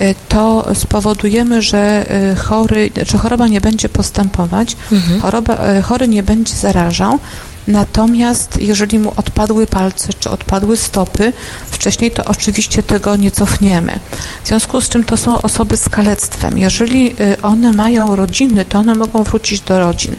y, 0.00 0.14
to 0.28 0.74
spowodujemy, 0.74 1.62
że 1.62 2.06
y, 2.32 2.36
chory, 2.36 2.90
że 3.06 3.18
choroba 3.18 3.48
nie 3.48 3.60
będzie 3.60 3.88
postępować, 3.88 4.76
choroba, 5.22 5.58
y, 5.78 5.82
chory 5.82 6.08
nie 6.08 6.22
będzie 6.22 6.54
zarażał, 6.54 7.18
Natomiast 7.66 8.62
jeżeli 8.62 8.98
mu 8.98 9.12
odpadły 9.16 9.66
palce 9.66 10.12
czy 10.12 10.30
odpadły 10.30 10.76
stopy, 10.76 11.32
wcześniej 11.66 12.10
to 12.10 12.24
oczywiście 12.24 12.82
tego 12.82 13.16
nie 13.16 13.30
cofniemy. 13.30 14.00
W 14.44 14.48
związku 14.48 14.80
z 14.80 14.88
czym 14.88 15.04
to 15.04 15.16
są 15.16 15.42
osoby 15.42 15.76
z 15.76 15.88
kalectwem. 15.88 16.58
Jeżeli 16.58 17.22
y, 17.22 17.42
one 17.42 17.72
mają 17.72 18.16
rodziny, 18.16 18.64
to 18.64 18.78
one 18.78 18.94
mogą 18.94 19.22
wrócić 19.22 19.60
do 19.60 19.80
rodzin. 19.80 20.16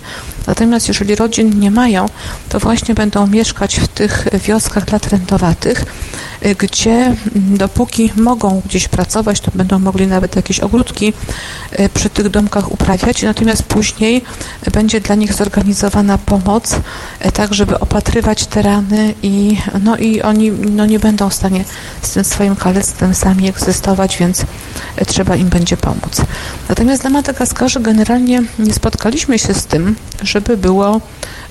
Natomiast 0.47 0.87
jeżeli 0.87 1.15
rodzin 1.15 1.59
nie 1.59 1.71
mają, 1.71 2.05
to 2.49 2.59
właśnie 2.59 2.95
będą 2.95 3.27
mieszkać 3.27 3.79
w 3.79 3.87
tych 3.87 4.27
wioskach 4.33 4.85
dla 4.85 4.99
trendowatych, 4.99 5.85
y, 6.45 6.55
gdzie 6.55 6.91
mm, 6.95 7.57
dopóki 7.57 8.11
mogą 8.15 8.61
gdzieś 8.65 8.87
pracować, 8.87 9.41
to 9.41 9.51
będą 9.55 9.79
mogli 9.79 10.07
nawet 10.07 10.35
jakieś 10.35 10.59
ogródki 10.59 11.13
y, 11.79 11.89
przy 11.93 12.09
tych 12.09 12.29
domkach 12.29 12.71
uprawiać, 12.71 13.23
natomiast 13.23 13.63
później 13.63 14.23
będzie 14.73 15.01
dla 15.01 15.15
nich 15.15 15.33
zorganizowana 15.33 16.17
pomoc, 16.17 16.75
y, 17.25 17.31
tak 17.31 17.53
żeby 17.53 17.79
opatrywać 17.79 18.45
te 18.45 18.61
rany 18.61 19.13
i, 19.23 19.57
no 19.83 19.97
i 19.97 20.21
oni 20.21 20.51
no 20.51 20.85
nie 20.85 20.99
będą 20.99 21.29
w 21.29 21.33
stanie 21.33 21.63
z 22.01 22.11
tym 22.11 22.23
swoim 22.23 22.55
kalectwem 22.55 23.15
sami 23.15 23.49
egzystować, 23.49 24.17
więc 24.17 24.45
trzeba 25.07 25.35
im 25.35 25.49
będzie 25.49 25.77
pomóc. 25.77 26.21
Natomiast 26.69 27.03
na 27.03 27.09
Madagaskarze 27.09 27.79
generalnie 27.79 28.43
nie 28.59 28.73
spotkaliśmy 28.73 29.39
się 29.39 29.53
z 29.53 29.65
tym, 29.65 29.95
żeby 30.37 30.57
było 30.57 31.01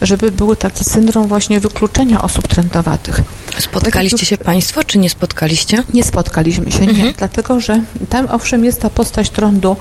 żeby 0.02 0.32
był 0.32 0.56
taki 0.56 0.84
syndrom 0.84 1.28
właśnie 1.28 1.60
wykluczenia 1.60 2.22
osób 2.22 2.48
trendowatych. 2.48 3.20
Spotkaliście 3.58 4.26
się 4.26 4.38
Państwo, 4.38 4.84
czy 4.84 4.98
nie 4.98 5.10
spotkaliście? 5.10 5.82
Nie 5.94 6.04
spotkaliśmy 6.04 6.72
się, 6.72 6.86
nie, 6.86 7.12
dlatego 7.12 7.60
że 7.60 7.82
tam 8.08 8.26
owszem 8.30 8.64
jest 8.64 8.80
ta 8.80 8.90
postać 8.90 9.30
trądu, 9.30 9.76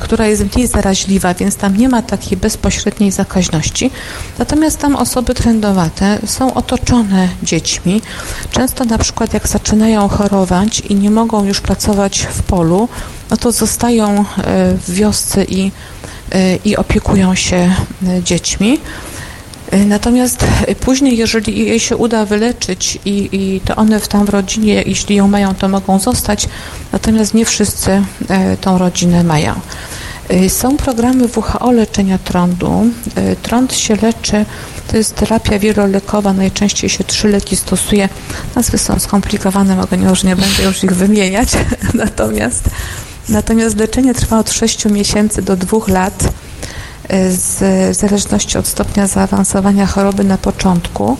która 0.00 0.26
jest 0.26 0.54
mniej 0.54 0.66
zaraźliwa, 0.66 1.34
więc 1.34 1.56
tam 1.56 1.76
nie 1.76 1.88
ma 1.88 2.02
takiej 2.02 2.38
bezpośredniej 2.38 3.10
zakaźności. 3.10 3.90
Natomiast 4.38 4.78
tam 4.78 4.96
osoby 4.96 5.34
trendowate 5.34 6.18
są 6.26 6.54
otoczone 6.54 7.28
dziećmi. 7.42 8.02
Często 8.50 8.84
na 8.84 8.98
przykład 8.98 9.34
jak 9.34 9.48
zaczynają 9.48 10.08
chorować 10.08 10.80
i 10.80 10.94
nie 10.94 11.10
mogą 11.10 11.44
już 11.44 11.60
pracować 11.60 12.26
w 12.30 12.42
polu, 12.42 12.88
no 13.30 13.36
to 13.36 13.52
zostają 13.52 14.20
y, 14.20 14.24
w 14.78 14.94
wiosce 14.94 15.44
i, 15.44 15.72
i 16.64 16.76
opiekują 16.76 17.34
się 17.34 17.74
y, 18.02 18.22
dziećmi. 18.22 18.78
Y, 19.72 19.84
Natomiast 19.84 20.46
y, 20.68 20.74
później, 20.74 21.16
jeżeli 21.16 21.58
jej 21.58 21.80
się 21.80 21.96
uda 21.96 22.24
wyleczyć 22.26 22.98
i, 23.04 23.28
i 23.32 23.60
to 23.60 23.76
one 23.76 24.00
w 24.00 24.08
tam 24.08 24.26
rodzinie, 24.28 24.82
jeśli 24.86 25.16
ją 25.16 25.28
mają, 25.28 25.54
to 25.54 25.68
mogą 25.68 25.98
zostać, 25.98 26.48
natomiast 26.92 27.34
nie 27.34 27.44
wszyscy 27.44 28.02
tą 28.60 28.78
rodzinę 28.78 29.24
mają. 29.24 29.54
Są 30.48 30.76
programy 30.76 31.28
WHO 31.36 31.72
leczenia 31.72 32.18
trądu. 32.18 32.86
Trąd 33.42 33.74
się 33.74 33.96
leczy, 33.96 34.44
to 34.90 34.96
jest 34.96 35.14
terapia 35.14 35.58
wielolekowa, 35.58 36.32
najczęściej 36.32 36.90
się 36.90 37.04
trzy 37.04 37.28
leki 37.28 37.56
stosuje. 37.56 38.08
Nazwy 38.56 38.78
są 38.78 38.98
skomplikowane, 38.98 39.76
mogę 39.76 39.96
już 39.96 40.24
nie 40.24 40.36
będę 40.36 40.62
już 40.62 40.84
ich 40.84 40.92
wymieniać. 40.92 41.48
natomiast, 41.94 42.70
natomiast 43.28 43.76
leczenie 43.76 44.14
trwa 44.14 44.38
od 44.38 44.50
6 44.50 44.84
miesięcy 44.84 45.42
do 45.42 45.56
2 45.56 45.78
lat 45.88 46.32
z, 47.30 47.58
w 47.96 48.00
zależności 48.00 48.58
od 48.58 48.66
stopnia 48.66 49.06
zaawansowania 49.06 49.86
choroby 49.86 50.24
na 50.24 50.38
początku. 50.38 51.16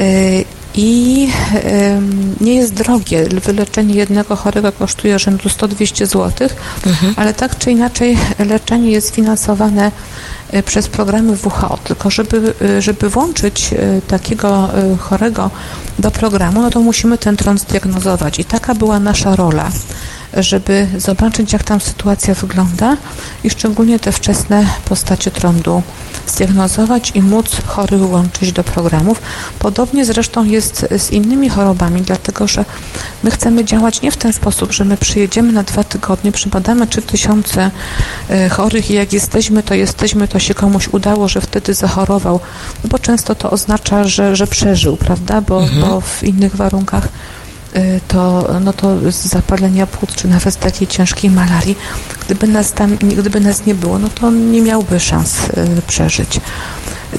Y, 0.00 0.44
I 0.74 1.28
nie 2.40 2.54
jest 2.54 2.74
drogie. 2.74 3.24
Wyleczenie 3.24 3.94
jednego 3.94 4.36
chorego 4.36 4.72
kosztuje 4.72 5.18
rzędu 5.18 5.48
100-200 5.48 6.06
zł, 6.06 6.48
ale 7.16 7.34
tak 7.34 7.58
czy 7.58 7.70
inaczej 7.70 8.18
leczenie 8.38 8.90
jest 8.90 9.14
finansowane 9.14 9.86
y, 9.88 9.92
przez 10.64 10.88
programy 10.88 11.32
WHO, 11.44 11.78
tylko 11.84 12.10
żeby, 12.10 12.54
y, 12.62 12.82
żeby 12.82 13.08
włączyć 13.08 13.72
y, 13.72 14.02
takiego 14.08 14.68
y, 14.94 14.96
chorego 14.98 15.50
do 15.98 16.10
programu, 16.10 16.62
no 16.62 16.70
to 16.70 16.80
musimy 16.80 17.18
ten 17.18 17.36
trąd 17.36 17.60
zdiagnozować. 17.60 18.38
I 18.38 18.44
taka 18.44 18.74
była 18.74 19.00
nasza 19.00 19.36
rola 19.36 19.70
żeby 20.36 20.86
zobaczyć, 20.98 21.52
jak 21.52 21.64
tam 21.64 21.80
sytuacja 21.80 22.34
wygląda 22.34 22.96
i 23.44 23.50
szczególnie 23.50 23.98
te 23.98 24.12
wczesne 24.12 24.66
postacie 24.84 25.30
trądu 25.30 25.82
zdiagnozować 26.26 27.12
i 27.14 27.22
móc 27.22 27.56
chorych 27.66 28.10
łączyć 28.10 28.52
do 28.52 28.64
programów. 28.64 29.22
Podobnie 29.58 30.04
zresztą 30.04 30.44
jest 30.44 30.86
z 30.98 31.10
innymi 31.10 31.48
chorobami, 31.48 32.02
dlatego 32.02 32.48
że 32.48 32.64
my 33.22 33.30
chcemy 33.30 33.64
działać 33.64 34.02
nie 34.02 34.10
w 34.10 34.16
ten 34.16 34.32
sposób, 34.32 34.72
że 34.72 34.84
my 34.84 34.96
przyjedziemy 34.96 35.52
na 35.52 35.62
dwa 35.62 35.84
tygodnie, 35.84 36.32
przybadamy 36.32 36.86
3000 36.86 37.70
e, 38.30 38.48
chorych 38.48 38.90
i 38.90 38.94
jak 38.94 39.12
jesteśmy, 39.12 39.62
to 39.62 39.74
jesteśmy, 39.74 40.28
to 40.28 40.38
się 40.38 40.54
komuś 40.54 40.88
udało, 40.88 41.28
że 41.28 41.40
wtedy 41.40 41.74
zachorował, 41.74 42.40
no 42.84 42.90
bo 42.90 42.98
często 42.98 43.34
to 43.34 43.50
oznacza, 43.50 44.04
że, 44.04 44.36
że 44.36 44.46
przeżył, 44.46 44.96
prawda, 44.96 45.40
bo, 45.40 45.62
bo 45.80 46.00
w 46.00 46.22
innych 46.22 46.56
warunkach 46.56 47.08
to, 48.08 48.48
no 48.60 48.72
to 48.72 49.12
z 49.12 49.16
zapalenia 49.16 49.86
płuc, 49.86 50.14
czy 50.14 50.28
nawet 50.28 50.54
z 50.54 50.56
takiej 50.56 50.88
ciężkiej 50.88 51.30
malarii, 51.30 51.78
gdyby 52.24 52.46
nas 52.46 52.72
tam, 52.72 52.96
gdyby 52.96 53.40
nas 53.40 53.66
nie 53.66 53.74
było, 53.74 53.98
no 53.98 54.08
to 54.08 54.30
nie 54.30 54.62
miałby 54.62 55.00
szans 55.00 55.38
y, 55.38 55.82
przeżyć. 55.86 56.40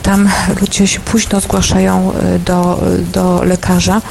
Tam 0.03 0.29
ludzie 0.61 0.87
się 0.87 0.99
późno 0.99 1.41
zgłaszają 1.41 2.11
y, 2.35 2.39
do, 2.39 2.81
do 3.13 3.43
lekarza, 3.43 4.01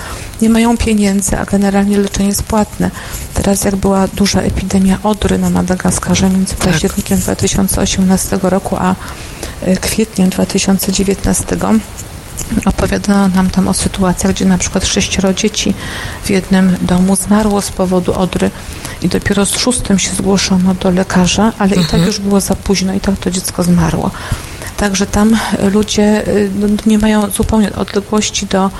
nie 0.42 0.50
mają 0.50 0.76
pieniędzy, 0.76 1.38
a 1.38 1.44
generalnie 1.44 1.98
leczenie 1.98 2.28
jest 2.28 2.42
płatne. 2.42 2.90
Teraz 3.34 3.64
jak 3.64 3.76
była 3.76 4.08
duża 4.08 4.40
epidemia 4.40 4.98
odry 5.02 5.38
na 5.38 5.50
Madagaskarze 5.50 6.30
między 6.30 6.54
październikiem 6.54 7.18
2018 7.18 8.38
roku 8.42 8.76
a 8.78 8.94
y, 9.68 9.76
kwietniem 9.76 10.30
2019 10.30 11.56
Opowiadano 12.64 13.28
nam 13.28 13.50
tam 13.50 13.68
o 13.68 13.74
sytuacjach, 13.74 14.32
gdzie 14.32 14.44
na 14.44 14.58
przykład 14.58 14.86
sześcioro 14.86 15.34
dzieci 15.34 15.74
w 16.24 16.30
jednym 16.30 16.76
domu 16.80 17.16
zmarło 17.16 17.62
z 17.62 17.70
powodu 17.70 18.12
odry 18.12 18.50
i 19.02 19.08
dopiero 19.08 19.46
z 19.46 19.58
szóstym 19.58 19.98
się 19.98 20.10
zgłoszono 20.10 20.74
do 20.74 20.90
lekarza, 20.90 21.52
ale 21.58 21.76
i 21.76 21.84
tak 21.84 22.06
już 22.06 22.18
było 22.18 22.40
za 22.40 22.56
późno 22.56 22.94
i 22.94 23.00
tak 23.00 23.18
to 23.18 23.30
dziecko 23.30 23.62
zmarło. 23.62 24.10
Także 24.76 25.06
tam 25.06 25.36
ludzie 25.72 26.28
y, 26.28 26.50
no, 26.60 26.66
nie 26.86 26.98
mają 26.98 27.30
zupełnie 27.30 27.72
odległości 27.72 28.46
do, 28.46 28.70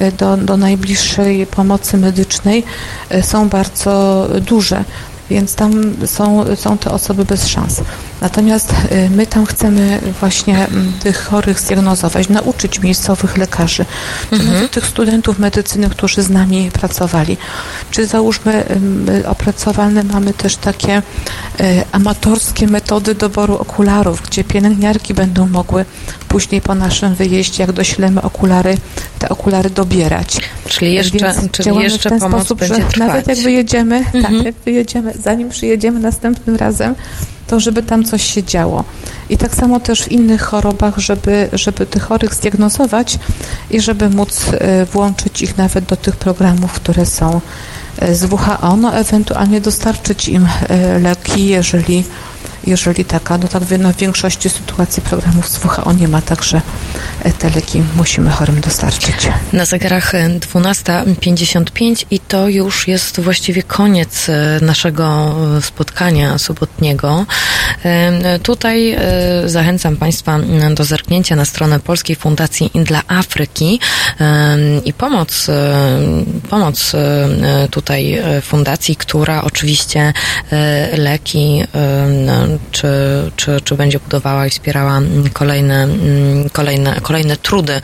y, 0.00 0.12
do, 0.12 0.36
do 0.36 0.56
najbliższej 0.56 1.46
pomocy 1.46 1.98
medycznej, 1.98 2.64
y, 3.14 3.22
są 3.22 3.48
bardzo 3.48 4.26
duże 4.40 4.84
więc 5.30 5.54
tam 5.54 5.72
są, 6.06 6.44
są 6.56 6.78
te 6.78 6.90
osoby 6.90 7.24
bez 7.24 7.46
szans. 7.46 7.80
Natomiast 8.22 8.72
y, 8.92 9.10
my 9.10 9.26
tam 9.26 9.46
chcemy 9.46 10.00
właśnie 10.20 10.66
mm, 10.66 10.92
tych 11.02 11.24
chorych 11.24 11.60
zdiagnozować, 11.60 12.28
nauczyć 12.28 12.80
miejscowych 12.80 13.36
lekarzy, 13.36 13.84
Mhm. 14.32 14.68
tych 14.68 14.86
studentów 14.86 15.38
medycyny, 15.38 15.90
którzy 15.90 16.22
z 16.22 16.30
nami 16.30 16.70
pracowali. 16.70 17.36
Czy 17.90 18.06
załóżmy 18.06 18.64
opracowane 19.26 20.04
mamy 20.04 20.34
też 20.34 20.56
takie 20.56 20.98
y, 20.98 21.02
amatorskie 21.92 22.66
metody 22.66 23.14
doboru 23.14 23.54
okularów, 23.56 24.22
gdzie 24.22 24.44
pielęgniarki 24.44 25.14
będą 25.14 25.46
mogły 25.48 25.84
później 26.28 26.60
po 26.60 26.74
naszym 26.74 27.14
wyjeździe, 27.14 27.62
jak 27.62 27.72
doślemy 27.72 28.22
okulary, 28.22 28.76
te 29.18 29.28
okulary 29.28 29.70
dobierać. 29.70 30.36
Czyli 30.68 30.94
jeszcze, 30.94 31.18
Więc 31.18 31.50
czyli 31.52 31.76
jeszcze 31.76 32.08
w 32.08 32.12
ten 32.12 32.20
pomoc 32.20 32.40
sposób, 32.40 32.58
będzie 32.58 32.74
że 32.74 32.80
trwać. 32.80 32.96
nawet 32.96 33.26
jak 33.28 33.38
wyjedziemy, 33.38 33.96
Mhm. 33.96 34.22
tak, 34.36 34.44
jak 34.44 34.54
wyjedziemy, 34.64 35.12
zanim 35.22 35.48
przyjedziemy 35.48 36.00
następnym 36.00 36.56
razem, 36.56 36.94
to 37.46 37.60
żeby 37.60 37.82
tam 37.82 38.04
coś 38.04 38.22
się 38.22 38.42
działo. 38.44 38.84
I 39.30 39.38
tak 39.38 39.54
samo 39.54 39.80
też 39.80 40.02
w 40.02 40.12
innych 40.12 40.42
chorobach, 40.42 40.98
żeby, 40.98 41.48
żeby 41.52 41.86
tych 41.86 42.02
chorych 42.02 42.34
zdiagnozować 42.34 43.18
i 43.70 43.80
żeby 43.80 44.10
móc 44.10 44.46
e, 44.52 44.86
włączyć 44.86 45.42
ich 45.42 45.56
nawet 45.58 45.84
do 45.84 45.96
tych 45.96 46.16
programów, 46.16 46.72
które 46.72 47.06
są 47.06 47.40
e, 47.98 48.14
z 48.14 48.24
WHO, 48.24 48.76
no 48.76 48.94
ewentualnie 48.94 49.60
dostarczyć 49.60 50.28
im 50.28 50.46
e, 50.68 50.98
leki, 50.98 51.46
jeżeli, 51.46 52.04
jeżeli 52.66 53.04
taka, 53.04 53.38
no 53.38 53.48
tak 53.48 53.62
no 53.78 53.92
w 53.92 53.96
większości 53.96 54.50
sytuacji 54.50 55.02
programów 55.02 55.64
WHO 55.64 55.92
nie 55.92 56.08
ma, 56.08 56.22
także 56.22 56.60
e, 57.22 57.32
te 57.32 57.50
leki 57.50 57.82
musimy 57.96 58.30
chorym 58.30 58.60
dostarczyć. 58.60 59.28
Na 59.52 59.64
zegarach 59.64 60.14
e, 60.14 60.28
12.55 60.38 62.04
i 62.10 62.20
to 62.20 62.48
już 62.48 62.88
jest 62.88 63.20
właściwie 63.20 63.62
koniec 63.62 64.28
e, 64.28 64.58
naszego 64.62 65.34
e, 65.58 65.62
spotkania 65.62 66.38
sobotniego. 66.38 67.26
E, 67.84 68.38
Tutaj 68.42 68.90
e, 68.90 68.98
zachęcam 69.46 69.96
Państwa 69.96 70.38
do 70.74 70.84
zerknięcia 70.84 71.36
na 71.36 71.44
stronę 71.44 71.80
Polskiej 71.80 72.16
Fundacji 72.16 72.70
dla 72.74 73.02
Afryki 73.08 73.80
e, 74.20 74.56
i 74.84 74.92
pomoc, 74.92 75.48
e, 75.48 75.88
pomoc 76.50 76.94
e, 76.94 77.68
tutaj 77.70 78.14
e, 78.14 78.40
fundacji, 78.40 78.96
która 78.96 79.42
oczywiście 79.42 80.12
e, 80.52 80.96
leki 80.96 81.62
e, 81.74 82.51
czy, 82.70 82.88
czy, 83.36 83.60
czy 83.64 83.74
będzie 83.74 83.98
budowała 83.98 84.46
i 84.46 84.50
wspierała 84.50 85.00
kolejne, 85.32 85.82
m, 85.82 85.90
kolejne, 86.52 87.00
kolejne 87.02 87.36
trudy 87.36 87.80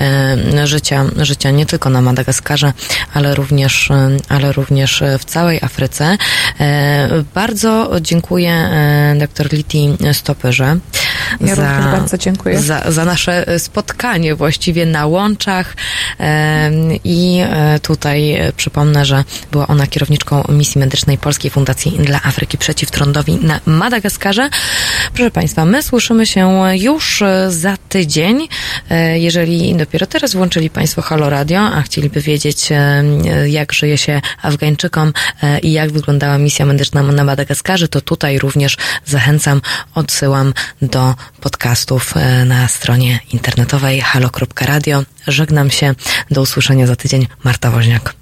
e, 0.00 0.66
życia, 0.66 1.04
życia 1.16 1.50
nie 1.50 1.66
tylko 1.66 1.90
na 1.90 2.00
Madagaskarze, 2.00 2.72
ale 3.14 3.34
również, 3.34 3.90
e, 3.90 4.16
ale 4.28 4.52
również 4.52 5.02
w 5.18 5.24
całej 5.24 5.58
Afryce. 5.62 6.16
E, 6.60 7.08
Bardzo 7.34 7.90
dziękuję 8.00 8.68
dr 9.18 9.52
Liti 9.52 9.96
Stopyrze 10.12 10.76
Ja 11.40 11.54
również 11.54 11.86
bardzo 11.92 12.18
dziękuję. 12.18 12.60
za, 12.60 12.90
za 12.92 13.04
nasze 13.04 13.58
spotkanie 13.58 14.34
właściwie 14.34 14.86
na 14.86 15.06
łączach 15.06 15.76
i 17.04 17.42
tutaj 17.82 18.38
przypomnę, 18.56 19.04
że 19.04 19.24
była 19.52 19.66
ona 19.66 19.86
kierowniczką 19.86 20.44
misji 20.48 20.78
medycznej 20.78 21.18
Polskiej 21.18 21.50
Fundacji 21.50 21.92
dla 21.98 22.22
Afryki 22.22 22.58
przeciw 22.58 22.90
trądowi 22.90 23.34
na 23.36 23.60
Madagaskarze. 23.66 24.11
Proszę 25.14 25.30
Państwa, 25.30 25.64
my 25.64 25.82
słyszymy 25.82 26.26
się 26.26 26.62
już 26.74 27.22
za 27.48 27.76
tydzień. 27.88 28.48
E, 28.90 29.18
Jeżeli 29.18 29.74
dopiero 29.74 30.06
teraz 30.06 30.34
włączyli 30.34 30.70
Państwo 30.70 31.02
Halo 31.02 31.30
Radio, 31.30 31.60
a 31.60 31.82
chcieliby 31.82 32.20
wiedzieć, 32.20 32.72
e, 32.72 33.04
jak 33.48 33.72
żyje 33.72 33.98
się 33.98 34.20
Afgańczykom 34.42 35.12
e, 35.42 35.58
i 35.58 35.72
jak 35.72 35.92
wyglądała 35.92 36.38
misja 36.38 36.66
medyczna 36.66 37.02
na 37.02 37.24
Madagaskarze, 37.24 37.88
to 37.88 38.00
tutaj 38.00 38.38
również 38.38 38.76
zachęcam, 39.06 39.60
odsyłam 39.94 40.54
do 40.82 41.14
podcastów 41.40 42.14
na 42.46 42.68
stronie 42.68 43.20
internetowej 43.32 44.00
halo.radio. 44.00 45.02
Żegnam 45.26 45.70
się. 45.70 45.94
Do 46.30 46.42
usłyszenia 46.42 46.86
za 46.86 46.96
tydzień. 46.96 47.26
Marta 47.44 47.70
Woźniak. 47.70 48.21